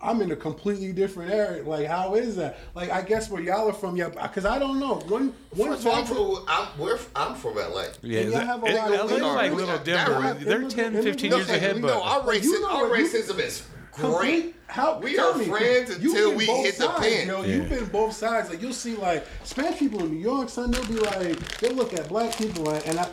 I'm 0.00 0.20
in 0.22 0.30
a 0.30 0.36
completely 0.36 0.92
different 0.92 1.32
area. 1.32 1.62
Like, 1.64 1.86
how 1.86 2.14
is 2.14 2.36
that? 2.36 2.58
Like, 2.74 2.90
I 2.90 3.02
guess 3.02 3.28
where 3.30 3.42
y'all 3.42 3.68
are 3.68 3.72
from, 3.72 3.96
yeah, 3.96 4.08
because 4.08 4.44
I 4.44 4.58
don't 4.58 4.78
know. 4.78 4.94
One, 5.08 5.34
one 5.50 5.70
First 5.70 5.86
of 5.86 5.92
I'm 5.94 6.04
from, 6.06 6.44
I'm, 6.46 6.68
we're, 6.78 6.98
I'm 7.16 7.34
from 7.34 7.56
LA. 7.56 7.86
yeah, 8.02 8.20
and 8.20 8.30
y'all 8.30 8.38
that- 8.38 8.46
have 8.46 8.62
a 8.62 8.66
lot 8.66 8.92
of 8.92 9.10
LA 9.10 9.16
is 9.16 9.22
like 9.22 9.46
immigrants. 9.52 9.56
little 9.56 9.66
That- 9.66 9.84
Denver. 9.84 10.20
that- 10.22 10.40
They're 10.40 10.60
immigrant- 10.62 10.94
10, 10.94 11.02
15 11.02 11.30
years 11.32 11.48
immigrants- 11.48 11.50
ahead, 11.50 11.76
no, 11.80 11.88
but 11.88 12.00
our, 12.02 12.20
racism, 12.22 12.42
You 12.44 12.60
know 12.62 12.70
our 12.76 12.84
racism 12.90 13.38
is 13.40 13.62
great. 13.92 14.54
How, 14.68 14.98
we 14.98 15.18
are 15.18 15.34
me, 15.36 15.46
friends 15.46 15.88
you've 15.98 16.12
until 16.14 16.34
we 16.36 16.46
both 16.46 16.64
hit 16.66 16.76
the 16.76 16.84
sides, 16.84 17.00
pen. 17.00 17.26
Yo, 17.26 17.40
Yeah. 17.42 17.54
You've 17.56 17.68
been 17.70 17.86
both 17.86 18.12
sides. 18.12 18.50
Like 18.50 18.60
you'll 18.60 18.74
see, 18.74 18.94
like 18.96 19.26
Spanish 19.42 19.78
people 19.78 20.00
in 20.04 20.12
New 20.12 20.20
York, 20.20 20.50
son, 20.50 20.70
they'll 20.70 20.84
be 20.86 20.96
like, 21.00 21.58
they'll 21.58 21.72
look 21.74 21.94
at 21.94 22.06
black 22.08 22.36
people 22.36 22.68
and, 22.70 22.84
and 22.86 23.00
I, 23.00 23.08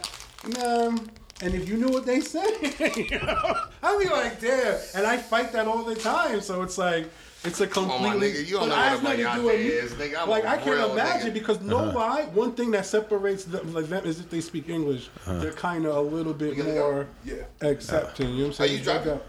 man. 0.60 1.10
And 1.42 1.54
if 1.54 1.68
you 1.68 1.76
knew 1.78 1.90
what 1.90 2.06
they 2.06 2.22
say, 2.22 2.46
you 2.96 3.20
know, 3.20 3.56
I'd 3.84 4.00
be 4.00 4.08
like, 4.10 4.40
damn. 4.40 4.80
And 4.96 5.06
I 5.06 5.18
fight 5.18 5.52
that 5.52 5.68
all 5.68 5.84
the 5.84 5.96
time. 5.96 6.40
So 6.40 6.62
it's 6.62 6.78
like, 6.78 7.10
it's 7.44 7.60
a 7.60 7.66
on, 7.80 7.88
my 8.02 8.12
completely. 8.12 8.32
nigga, 8.32 8.46
you 8.48 8.52
don't 8.54 8.62
but 8.62 8.68
know 8.70 8.76
I 8.76 8.80
what 8.80 8.90
have 8.90 9.00
a 9.02 9.04
nothing 9.04 9.26
to 9.26 9.42
do 9.42 9.46
with 9.46 10.00
me. 10.00 10.06
nigga. 10.06 10.22
I'm 10.22 10.30
like 10.30 10.44
a 10.46 10.50
I 10.50 10.58
can't 10.58 10.92
imagine 10.92 11.30
nigga. 11.32 11.34
because 11.34 11.62
no 11.62 11.78
Uh-huh. 11.80 12.00
lie. 12.00 12.22
One 12.34 12.54
thing 12.54 12.72
that 12.72 12.86
separates 12.86 13.44
them, 13.44 13.74
like 13.74 13.88
them 13.88 14.06
is 14.06 14.20
if 14.22 14.30
they 14.30 14.40
speak 14.42 14.70
English, 14.70 15.10
they're 15.28 15.52
kind 15.52 15.86
of 15.86 15.96
a 15.98 16.02
little 16.02 16.34
bit 16.34 16.56
gonna 16.58 16.74
go? 16.74 16.92
more 16.92 17.08
Yeah. 17.26 17.36
accepting. 17.62 18.30
You 18.30 18.34
know 18.36 18.40
what 18.44 18.48
I'm 18.48 18.54
saying? 18.54 18.72
Are 18.72 18.78
you 18.78 18.84
driving? 18.84 19.20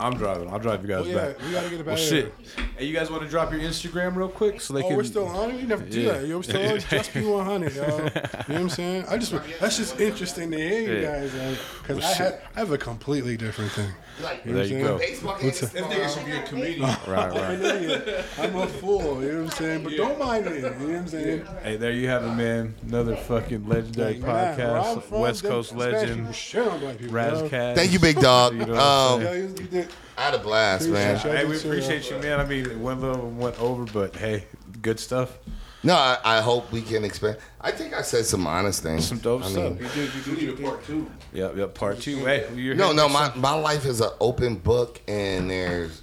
I'm 0.00 0.14
driving. 0.16 0.50
I'll 0.50 0.58
drive 0.58 0.82
you 0.82 0.88
guys 0.88 1.04
Oh, 1.06 1.08
yeah, 1.08 1.14
back. 1.14 1.40
we 1.42 1.52
gotta 1.52 1.70
get 1.70 1.80
it 1.80 1.86
Well, 1.86 1.94
back 1.96 2.04
shit. 2.04 2.34
Hey, 2.76 2.86
you 2.86 2.92
guys 2.94 3.08
want 3.10 3.22
to 3.22 3.28
drop 3.28 3.52
your 3.52 3.60
Instagram 3.60 4.16
real 4.16 4.28
quick 4.28 4.60
so 4.60 4.74
they 4.74 4.82
Oh, 4.82 4.88
can? 4.88 4.96
we're 4.96 5.04
still 5.04 5.26
on 5.28 5.50
it? 5.50 5.56
We 5.56 5.62
never 5.62 5.84
do 5.84 6.00
Yeah. 6.00 6.12
that. 6.14 6.26
Yo, 6.26 6.36
we're 6.38 6.42
still 6.42 6.72
on 6.72 6.78
Just 6.80 7.14
Be 7.14 7.20
100, 7.24 7.74
yo. 7.74 7.82
You 7.82 7.88
know 7.88 8.00
what 8.02 8.50
I'm 8.50 8.68
saying? 8.68 9.04
I 9.08 9.16
just, 9.16 9.32
that's 9.60 9.76
just 9.76 10.00
interesting 10.00 10.50
to 10.50 10.56
hear 10.58 10.80
you 10.80 11.02
Yeah. 11.02 11.20
guys, 11.20 11.32
because 11.82 11.98
Well, 11.98 12.06
I, 12.06 12.12
shit. 12.14 12.18
have, 12.32 12.40
I 12.56 12.58
have 12.60 12.70
a 12.72 12.78
completely 12.78 13.36
different 13.36 13.70
thing. 13.72 13.90
Like, 14.22 14.44
There 14.44 14.64
you 14.64 14.82
go. 14.82 14.98
Facebook 14.98 15.42
What's 15.44 15.62
and 15.62 15.70
This 15.72 15.82
nigga 15.82 16.14
should 16.14 16.26
be 16.26 16.32
a 16.32 16.42
comedian. 16.42 16.80
Right, 17.06 17.30
I'm 17.30 17.60
right. 17.62 18.24
I'm 18.38 18.56
a 18.56 18.66
fool, 18.66 19.22
you 19.22 19.32
know 19.32 19.42
what 19.42 19.44
I'm 19.44 19.50
saying? 19.50 19.84
But 19.84 19.96
don't 19.96 20.18
mind 20.18 20.46
me, 20.46 20.54
you 20.56 20.62
know 20.62 20.68
what 20.70 20.96
I'm 20.96 21.06
saying? 21.08 21.46
Hey, 21.62 21.76
there 21.76 21.92
you 21.92 22.08
have 22.08 22.24
it, 22.24 22.32
man. 22.34 22.74
Another 22.86 23.14
fucking 23.14 23.68
legendary 23.68 24.14
Like, 24.14 24.22
man, 24.22 24.58
podcast. 24.58 25.10
West 25.10 25.44
Coast 25.44 25.74
legend, 25.76 26.34
Shit 26.34 26.66
on 26.66 26.80
black 26.80 26.98
people. 26.98 27.14
yo. 27.16 27.40
Ras 27.40 27.50
Kass. 27.50 27.76
Thank 27.76 27.92
you, 27.92 27.98
big 28.00 28.18
dog. 28.20 28.54
Um, 28.54 28.60
you 28.60 28.66
know 28.66 29.75
what 29.76 29.84
I'm 29.84 29.84
Yo, 29.84 29.84
you, 29.84 29.84
you 29.84 29.84
did. 29.84 29.94
I 30.18 30.22
had 30.22 30.34
a 30.34 30.38
blast, 30.38 30.88
man. 30.88 31.16
Appreciate 31.16 31.38
Hey, 31.38 31.44
we 31.44 31.56
appreciate 31.56 32.10
you, 32.10 32.18
man. 32.18 32.40
I 32.40 32.44
mean, 32.46 32.82
one 32.82 33.00
little 33.00 33.30
went 33.30 33.60
over, 33.60 33.84
but 33.84 34.16
hey, 34.16 34.44
good 34.82 34.98
stuff. 34.98 35.38
No, 35.82 35.94
I, 35.94 36.18
I 36.24 36.40
hope 36.40 36.72
we 36.72 36.82
can 36.82 37.04
expand. 37.04 37.36
I 37.60 37.70
think 37.70 37.94
I 37.94 38.02
said 38.02 38.26
some 38.26 38.46
honest 38.46 38.82
things. 38.82 39.06
Some 39.06 39.18
dope 39.18 39.44
I 39.44 39.48
stuff. 39.48 39.72
mean, 39.74 39.82
You 39.82 39.88
did. 39.90 40.14
You 40.14 40.22
do 40.22 40.32
need 40.34 40.48
a 40.48 40.62
part 40.62 40.84
two. 40.84 41.10
Yep, 41.32 41.56
yep. 41.56 41.74
Part 41.74 42.00
two. 42.00 42.24
Hey, 42.24 42.48
you're 42.56 42.74
no, 42.74 42.92
no, 42.92 43.08
my, 43.08 43.32
my 43.36 43.52
life 43.54 43.84
is 43.86 44.00
an 44.00 44.10
open 44.20 44.56
book, 44.56 45.00
and 45.06 45.48
there's 45.50 46.02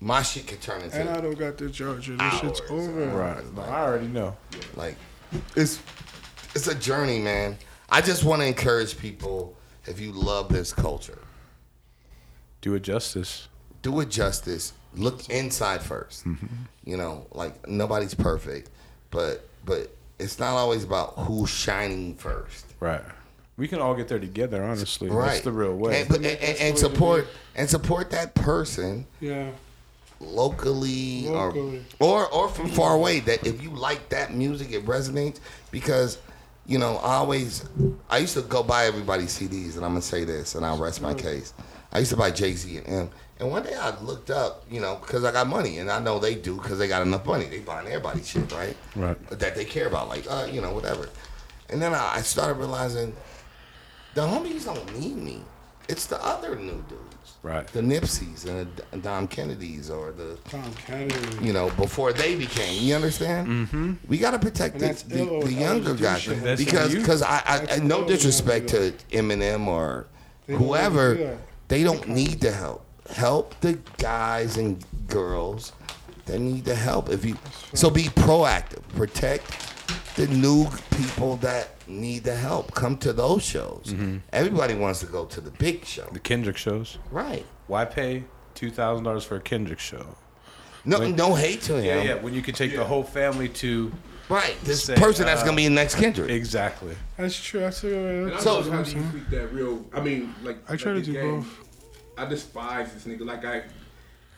my 0.00 0.22
shit 0.22 0.46
can 0.46 0.58
turn 0.58 0.82
into 0.82 0.98
And 1.00 1.08
I 1.08 1.20
don't 1.20 1.38
got 1.38 1.56
the 1.58 1.70
charger. 1.70 2.16
This 2.16 2.34
shit's 2.34 2.60
Hours. 2.62 2.70
over. 2.70 3.06
Right. 3.06 3.54
No, 3.54 3.62
I 3.62 3.82
already 3.82 4.06
know. 4.08 4.36
like 4.76 4.96
it's 5.56 5.80
it's 6.54 6.66
a 6.68 6.74
journey, 6.74 7.18
man. 7.18 7.58
I 7.90 8.00
just 8.00 8.24
want 8.24 8.42
to 8.42 8.46
encourage 8.46 8.98
people 8.98 9.56
if 9.86 10.00
you 10.00 10.12
love 10.12 10.48
this 10.50 10.72
culture, 10.72 11.18
Do 12.60 12.74
it 12.74 12.82
justice. 12.82 13.48
do 13.82 14.00
it 14.00 14.08
justice. 14.10 14.72
Look 14.94 15.28
inside 15.28 15.80
1st 15.80 16.24
mm-hmm. 16.24 16.46
You 16.84 16.96
know, 16.96 17.26
like 17.32 17.68
nobody's 17.68 18.14
perfect, 18.14 18.70
but 19.10 19.46
but 19.64 19.94
it's 20.18 20.38
not 20.38 20.54
always 20.54 20.82
about 20.82 21.14
who's 21.18 21.50
shining 21.50 22.14
first. 22.16 22.66
Right. 22.80 23.02
We 23.56 23.68
can 23.68 23.80
all 23.80 23.94
get 23.94 24.08
there 24.08 24.18
together. 24.18 24.62
Honestly, 24.64 25.10
Right. 25.10 25.26
that's 25.32 25.40
the 25.42 25.52
real 25.52 25.76
way. 25.76 26.00
And, 26.00 26.08
but, 26.08 26.16
and, 26.18 26.26
and, 26.26 26.58
and 26.58 26.78
support 26.78 27.26
and 27.54 27.68
support 27.68 28.10
that 28.12 28.34
person 28.34 29.06
Yeah. 29.20 29.50
locally, 30.20 31.28
Locally. 31.28 31.84
or 31.98 32.26
or 32.26 32.32
or 32.32 32.48
from 32.48 32.68
far 32.68 32.94
away. 32.94 33.20
That 33.20 33.46
if 33.46 33.62
you 33.62 33.70
like 33.70 34.08
that 34.10 34.34
music, 34.34 34.72
it 34.72 34.84
resonates 34.86 35.40
because. 35.70 36.18
You 36.66 36.76
know, 36.78 36.96
I 36.98 37.14
always, 37.14 37.66
I 38.10 38.18
used 38.18 38.34
to 38.34 38.42
go 38.42 38.62
buy 38.62 38.84
everybody's 38.84 39.30
CDs, 39.30 39.76
and 39.76 39.86
I'm 39.86 39.92
gonna 39.92 40.02
say 40.02 40.24
this, 40.24 40.54
and 40.54 40.66
I'll 40.66 40.76
rest 40.76 41.00
my 41.00 41.14
case. 41.14 41.54
I 41.92 42.00
used 42.00 42.10
to 42.10 42.16
buy 42.16 42.30
Jay 42.30 42.52
Z 42.52 42.76
and 42.78 42.86
Em, 42.86 43.10
and 43.40 43.50
one 43.50 43.62
day 43.62 43.74
I 43.74 43.98
looked 44.00 44.30
up, 44.30 44.64
you 44.70 44.80
know, 44.80 44.96
because 44.96 45.24
I 45.24 45.32
got 45.32 45.46
money, 45.46 45.78
and 45.78 45.90
I 45.90 46.00
know 46.00 46.18
they 46.18 46.34
do 46.34 46.56
because 46.56 46.78
they 46.78 46.88
got 46.88 47.02
enough 47.02 47.24
money. 47.24 47.46
They 47.46 47.60
buying 47.60 47.86
everybody's 47.86 48.28
shit, 48.28 48.50
right? 48.52 48.76
Right. 48.96 49.30
That 49.30 49.54
they 49.54 49.64
care 49.64 49.86
about, 49.86 50.08
like, 50.08 50.24
uh, 50.28 50.48
you 50.50 50.60
know, 50.60 50.72
whatever. 50.72 51.08
And 51.70 51.80
then 51.80 51.94
I, 51.94 52.14
I 52.16 52.22
started 52.22 52.54
realizing 52.54 53.14
the 54.14 54.22
homies 54.22 54.64
don't 54.64 54.98
need 54.98 55.16
me. 55.16 55.42
It's 55.88 56.06
the 56.06 56.22
other 56.22 56.56
new 56.56 56.84
dudes. 56.88 57.04
Right. 57.42 57.66
The 57.68 57.80
Nipseys 57.80 58.46
and 58.46 58.68
the 58.90 58.96
Dom 58.98 59.28
Kennedys 59.28 59.88
or 59.90 60.10
the 60.10 60.36
Tom 60.50 60.70
Kennedy. 60.86 61.44
you 61.44 61.52
know, 61.52 61.70
before 61.70 62.12
they 62.12 62.34
became. 62.34 62.82
You 62.82 62.94
understand? 62.96 63.46
Mm-hmm. 63.46 63.92
We 64.08 64.18
got 64.18 64.32
to 64.32 64.38
protect 64.38 64.80
the, 64.80 64.88
the, 65.06 65.44
the 65.44 65.52
younger 65.52 65.94
guys 65.94 66.26
because 66.26 66.94
because 66.94 67.22
I, 67.22 67.42
I, 67.46 67.66
I 67.70 67.78
no 67.78 68.06
disrespect 68.06 68.68
to 68.70 68.92
Eminem 69.12 69.66
or 69.66 70.06
whoever, 70.46 71.14
do 71.14 71.24
that. 71.24 71.38
They 71.68 71.82
don't 71.82 72.08
need 72.08 72.40
the 72.40 72.52
help. 72.52 72.84
Help 73.10 73.58
the 73.60 73.78
guys 73.96 74.56
and 74.58 74.84
girls 75.06 75.72
that 76.26 76.38
need 76.40 76.64
the 76.64 76.74
help. 76.74 77.08
If 77.08 77.24
you 77.24 77.36
so 77.72 77.88
be 77.88 78.04
proactive, 78.04 78.86
protect 78.96 79.74
the 80.16 80.26
new 80.26 80.66
people 80.96 81.36
that 81.36 81.68
need 81.88 82.24
the 82.24 82.34
help. 82.34 82.74
Come 82.74 82.98
to 82.98 83.12
those 83.12 83.42
shows. 83.42 83.84
Mm-hmm. 83.86 84.18
Everybody 84.32 84.74
wants 84.74 85.00
to 85.00 85.06
go 85.06 85.24
to 85.26 85.40
the 85.40 85.50
big 85.52 85.84
show, 85.86 86.06
the 86.12 86.18
Kendrick 86.18 86.56
shows. 86.56 86.98
right? 87.10 87.46
Why 87.66 87.84
pay 87.86 88.24
two 88.54 88.70
thousand 88.70 89.04
dollars 89.04 89.24
for 89.24 89.36
a 89.36 89.40
Kendrick 89.40 89.78
show? 89.78 90.16
No, 90.84 91.06
no 91.08 91.34
hate 91.34 91.62
to 91.62 91.76
him. 91.76 91.84
Yeah, 91.84 92.02
yeah. 92.02 92.14
When 92.22 92.34
you 92.34 92.42
can 92.42 92.54
take 92.54 92.74
the 92.74 92.84
whole 92.84 93.02
family 93.02 93.48
to 93.50 93.92
Right, 94.28 94.56
this 94.64 94.84
Say, 94.84 94.94
person 94.96 95.24
that's 95.26 95.40
uh, 95.42 95.44
gonna 95.46 95.56
be 95.56 95.64
the 95.64 95.74
next 95.74 95.94
Kendrick. 95.94 96.30
exactly. 96.30 96.94
That's 97.16 97.38
true. 97.42 97.60
That's 97.60 97.80
true. 97.80 98.26
I 98.26 98.30
That's 98.30 98.44
So- 98.44 98.62
so, 98.62 98.70
how 98.70 98.78
I'm 98.78 98.84
do 98.84 98.90
you 98.90 98.96
saying. 98.96 99.10
treat 99.10 99.30
that 99.30 99.52
real? 99.52 99.84
I 99.92 100.00
mean, 100.00 100.34
like 100.42 100.58
I 100.70 100.76
try 100.76 100.92
like 100.92 101.04
to 101.04 101.12
do 101.12 101.18
game. 101.18 101.40
both. 101.40 101.64
I 102.18 102.24
despise 102.26 102.92
this 102.92 103.04
nigga. 103.04 103.24
Like 103.24 103.44
I, 103.44 103.58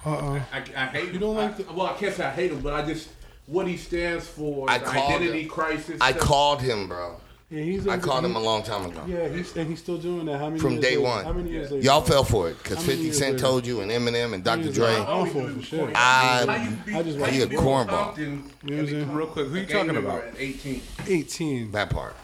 Uh-oh. 0.04 0.40
I, 0.52 0.58
I 0.58 0.86
hate. 0.86 1.04
You 1.08 1.10
him. 1.14 1.20
don't 1.20 1.36
like 1.36 1.54
I, 1.54 1.62
the- 1.62 1.72
well, 1.72 1.86
I 1.86 1.94
can't 1.94 2.14
say 2.14 2.24
I 2.24 2.30
hate 2.30 2.52
him, 2.52 2.60
but 2.60 2.72
I 2.72 2.86
just 2.86 3.08
what 3.46 3.66
he 3.66 3.76
stands 3.76 4.26
for. 4.28 4.70
I 4.70 4.78
the 4.78 4.84
called 4.84 5.12
identity 5.12 5.42
him. 5.42 5.48
crisis. 5.48 5.98
I 6.00 6.12
stuff. 6.12 6.22
called 6.22 6.62
him, 6.62 6.86
bro. 6.88 7.20
Yeah, 7.50 7.62
he's. 7.64 7.88
I 7.88 7.98
called 7.98 8.24
him 8.24 8.36
a 8.36 8.40
long 8.40 8.62
time 8.62 8.86
ago. 8.86 9.02
Yeah, 9.08 9.26
he's 9.28 9.56
and 9.56 9.68
he's 9.68 9.80
still 9.80 9.98
doing 9.98 10.26
that. 10.26 10.38
How 10.38 10.48
many 10.50 10.60
From 10.60 10.72
years 10.74 10.84
day 10.84 10.90
later? 10.96 11.00
one. 11.02 11.24
How 11.24 11.32
many 11.32 11.50
years 11.50 11.70
later? 11.72 11.84
Y'all 11.84 12.00
fell 12.00 12.22
for 12.22 12.48
it 12.48 12.56
because 12.62 12.78
50 12.84 13.10
Cent 13.12 13.32
later? 13.32 13.38
told 13.44 13.66
you, 13.66 13.80
and 13.80 13.90
Eminem 13.90 14.34
and 14.34 14.44
Dr. 14.44 14.62
years 14.62 14.74
Dre. 14.76 14.86
later? 14.86 15.02
I 15.02 15.06
don't 15.06 15.26
I'm 15.26 15.32
for 15.32 15.38
even 15.50 15.62
sure. 15.62 15.78
point. 15.80 15.96
I- 15.96 16.44
How 16.46 16.54
you 16.64 16.70
be- 16.70 16.94
I 16.94 17.02
just 17.02 17.16
how 17.16 17.22
want- 17.22 17.32
you 17.32 17.38
He 17.40 17.44
a 17.44 17.48
be 17.48 17.56
cornball. 17.56 17.88
Compton 17.88 18.24
You 18.62 18.70
know 18.70 18.76
what 18.76 18.80
I'm 18.82 18.86
saying? 18.88 19.12
Real 19.12 19.26
quick, 19.26 19.46
who 19.48 19.54
are 19.54 19.56
you 19.58 19.62
a 19.64 19.66
talking 19.66 19.86
gang 19.86 19.94
member 19.94 20.10
about? 20.10 20.24
At 20.28 20.34
18. 20.40 20.82
18. 21.08 21.72
That 21.72 21.90
part. 21.90 22.14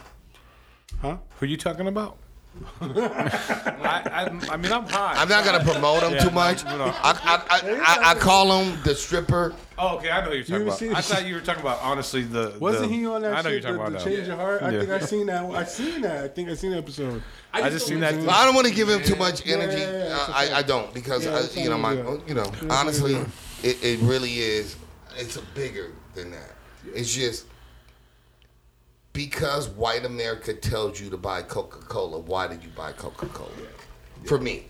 Huh? 1.03 1.16
Who 1.41 1.45
are 1.45 1.49
you 1.49 1.57
talking 1.57 1.89
about? 1.89 2.18
I, 2.81 4.03
I, 4.49 4.53
I 4.53 4.57
mean, 4.57 4.73
I'm 4.73 4.87
high. 4.87 5.15
I'm 5.17 5.29
not 5.29 5.45
gonna 5.45 5.65
promote 5.65 6.03
him 6.03 6.13
Yeah, 6.13 6.25
too 6.25 6.31
much. 6.31 6.65
no, 6.65 6.77
no. 6.79 6.85
I, 6.85 6.91
I, 6.93 7.45
I, 7.51 8.07
I, 8.07 8.11
I 8.11 8.15
call 8.15 8.61
him 8.63 8.79
the 8.83 8.95
stripper. 8.95 9.55
Oh, 9.79 9.97
okay, 9.97 10.11
I 10.11 10.21
know 10.23 10.31
who 10.31 10.37
you're 10.37 10.43
talking 10.45 10.55
ever 10.57 10.65
about. 10.69 10.83
I 10.99 11.01
thought 11.03 11.27
you 11.27 11.35
were 11.35 11.41
talking 11.41 11.61
about 11.63 11.81
honestly 11.83 12.23
the. 12.23 12.55
Wasn't 12.59 12.89
the- 12.91 12.97
he 12.97 13.07
on 13.07 13.23
that 13.23 13.33
I 13.35 13.37
know 13.37 13.43
shit? 13.51 13.53
you're 13.53 13.61
talking 13.63 13.77
the, 13.77 13.83
about 13.83 13.93
the 13.93 13.99
now. 14.11 14.17
Change 14.17 14.27
Your 14.29 14.37
Heart. 14.37 14.63
I 14.63 14.71
Yeah. 14.71 14.79
think 14.81 14.91
I 14.91 14.99
seen 15.01 15.27
that. 15.27 15.45
I 15.45 15.65
seen 15.65 16.01
that. 16.03 16.25
I 16.25 16.29
think 16.29 16.49
I 16.49 16.55
seen 16.55 16.71
the 16.73 16.79
episode. 16.79 17.23
I 17.53 17.71
just 17.71 17.87
seen 17.87 18.01
that. 18.01 18.15
Yeah. 18.15 18.21
Well, 18.21 18.31
I 18.31 18.45
don't 18.45 18.55
want 18.55 18.67
to 18.69 18.75
give 18.75 18.89
him 18.89 19.03
too 19.03 19.17
much 19.17 19.47
energy. 19.47 19.79
yeah, 19.79 19.91
yeah, 19.93 20.21
it's 20.21 20.29
I. 20.31 20.59
I 20.59 20.63
don't 20.63 20.93
because 20.93 21.25
Yeah, 21.25 21.33
uh, 21.33 21.47
you 21.55 21.71
know 21.71 21.79
my 21.79 21.93
you 22.27 22.35
know 22.35 22.51
Yeah, 22.63 22.69
honestly, 22.73 23.13
yeah. 23.15 23.25
it, 23.63 23.83
it 23.83 24.01
really 24.01 24.35
is. 24.39 24.77
It's 25.17 25.37
a 25.37 25.43
bigger 25.55 25.93
than 26.15 26.31
that. 26.33 26.53
It's 26.95 27.13
just 27.15 27.47
because 29.17 29.69
white 29.71 30.05
America 30.05 30.53
tells 30.53 31.01
you 31.01 31.09
to 31.11 31.17
buy 31.17 31.41
Coca 31.43 31.79
Cola. 31.87 32.19
Why 32.21 32.47
did 32.47 32.62
you 32.62 32.69
buy 32.77 32.93
Coca 32.93 33.27
Cola? 33.27 33.51
For 34.27 34.39
me, 34.39 34.67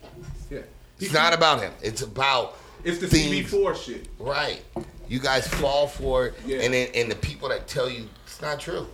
Yeah. 0.50 0.60
it's 1.00 1.12
not 1.12 1.34
about 1.34 1.60
him. 1.60 1.72
It's 1.82 2.02
about 2.02 2.56
It's 2.84 2.98
the 3.00 3.08
things- 3.08 3.50
CB4 3.50 3.74
shit. 3.74 4.06
Right. 4.18 4.62
You 5.08 5.18
guys 5.18 5.46
fall 5.48 5.88
for 5.88 6.26
it, 6.26 6.34
Yeah. 6.46 6.58
and 6.60 6.72
then 6.72 6.88
and 6.94 7.10
the 7.10 7.16
people 7.16 7.48
that 7.48 7.66
tell 7.66 7.90
you 7.90 8.08
it's 8.24 8.40
not 8.40 8.60
true. 8.60 8.86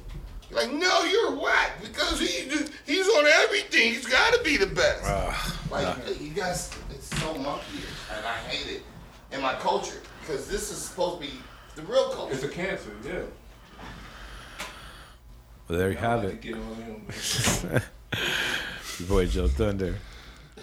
You're 0.50 0.61
like, 0.61 0.72
no, 0.72 1.05
you're 1.05 1.32
whack 1.36 1.82
because 1.82 2.18
he 2.20 2.48
he's 2.86 3.09
on 3.09 3.26
everything. 3.26 3.92
He's 3.94 4.07
got 4.07 4.32
to 4.34 4.42
be 4.42 4.57
the 4.57 4.66
best. 4.66 5.05
like 5.70 5.96
you 6.20 6.30
guys, 6.30 6.70
it's 6.90 7.09
so 7.20 7.34
monkey, 7.34 7.82
and 8.14 8.24
I 8.26 8.36
hate 8.48 8.76
it 8.76 8.82
in 9.32 9.40
my 9.42 9.55
culture 9.55 10.00
because 10.20 10.46
this 10.48 10.70
is 10.70 10.78
supposed 10.78 11.20
to 11.20 11.26
be 11.26 11.32
the 11.76 11.82
real 11.82 12.11
culture. 12.11 12.34
It's 12.34 12.42
a 12.44 12.48
cancer, 12.48 12.90
yeah. 13.05 13.20
Well, 15.68 15.78
there 15.78 15.90
you 15.90 15.96
have 15.96 16.24
it. 16.24 16.42
to 16.42 16.48
get 16.48 16.54
on 16.56 16.74
him, 16.74 17.06
man. 17.72 17.82
Your 18.98 19.08
boy 19.08 19.26
Joe 19.26 19.48
Thunder. 19.48 19.96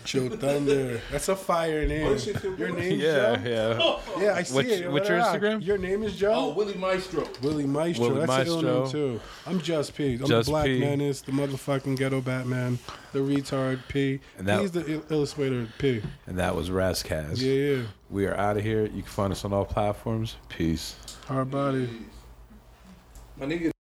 Joe 0.05 0.29
Thunder. 0.29 1.01
That's 1.11 1.27
a 1.29 1.35
fire 1.35 1.85
name. 1.85 2.17
Shit, 2.17 2.41
Your 2.43 2.53
Thunder. 2.55 2.71
name's 2.79 3.01
Yeah, 3.01 3.35
Joe? 3.35 3.99
yeah. 4.15 4.21
Yeah, 4.23 4.33
I 4.35 4.43
see 4.43 4.55
What's- 4.55 4.69
it. 4.69 4.91
what's 4.91 5.09
your 5.09 5.19
Instagram? 5.19 5.65
Your 5.65 5.77
name 5.77 6.03
is 6.03 6.15
Joe? 6.15 6.33
Oh, 6.33 6.49
Willie 6.53 6.73
Maestro. 6.75 7.27
Willie 7.41 7.65
Maestro. 7.65 8.09
Willie 8.13 8.25
That's 8.25 8.49
a 8.49 8.51
ill 8.51 8.61
name 8.83 8.91
too. 8.91 9.21
I'm 9.45 9.61
Just 9.61 9.95
P. 9.95 10.13
I'm 10.15 10.25
Just 10.25 10.45
the 10.47 10.51
Black 10.51 10.65
P. 10.65 10.79
Menace, 10.79 11.21
the 11.21 11.31
motherfucking 11.31 11.97
ghetto 11.97 12.21
Batman, 12.21 12.79
the 13.13 13.19
retard 13.19 13.79
P. 13.87 14.19
And 14.37 14.47
that- 14.47 14.61
He's 14.61 14.71
the 14.71 14.85
il- 14.85 15.03
illustrator 15.09 15.67
P. 15.77 16.01
And 16.27 16.37
that 16.39 16.55
was 16.55 16.69
Ras 16.71 17.01
Kass. 17.03 17.39
Yeah, 17.41 17.53
yeah. 17.77 17.83
We 18.09 18.25
are 18.25 18.35
out 18.35 18.57
of 18.57 18.63
here. 18.63 18.83
You 18.85 19.01
can 19.03 19.11
find 19.11 19.31
us 19.31 19.43
on 19.45 19.53
all 19.53 19.65
platforms. 19.65 20.35
Peace. 20.49 20.95
Hard 21.27 21.51
body. 21.51 21.89
My 23.37 23.45
nigga. 23.45 23.71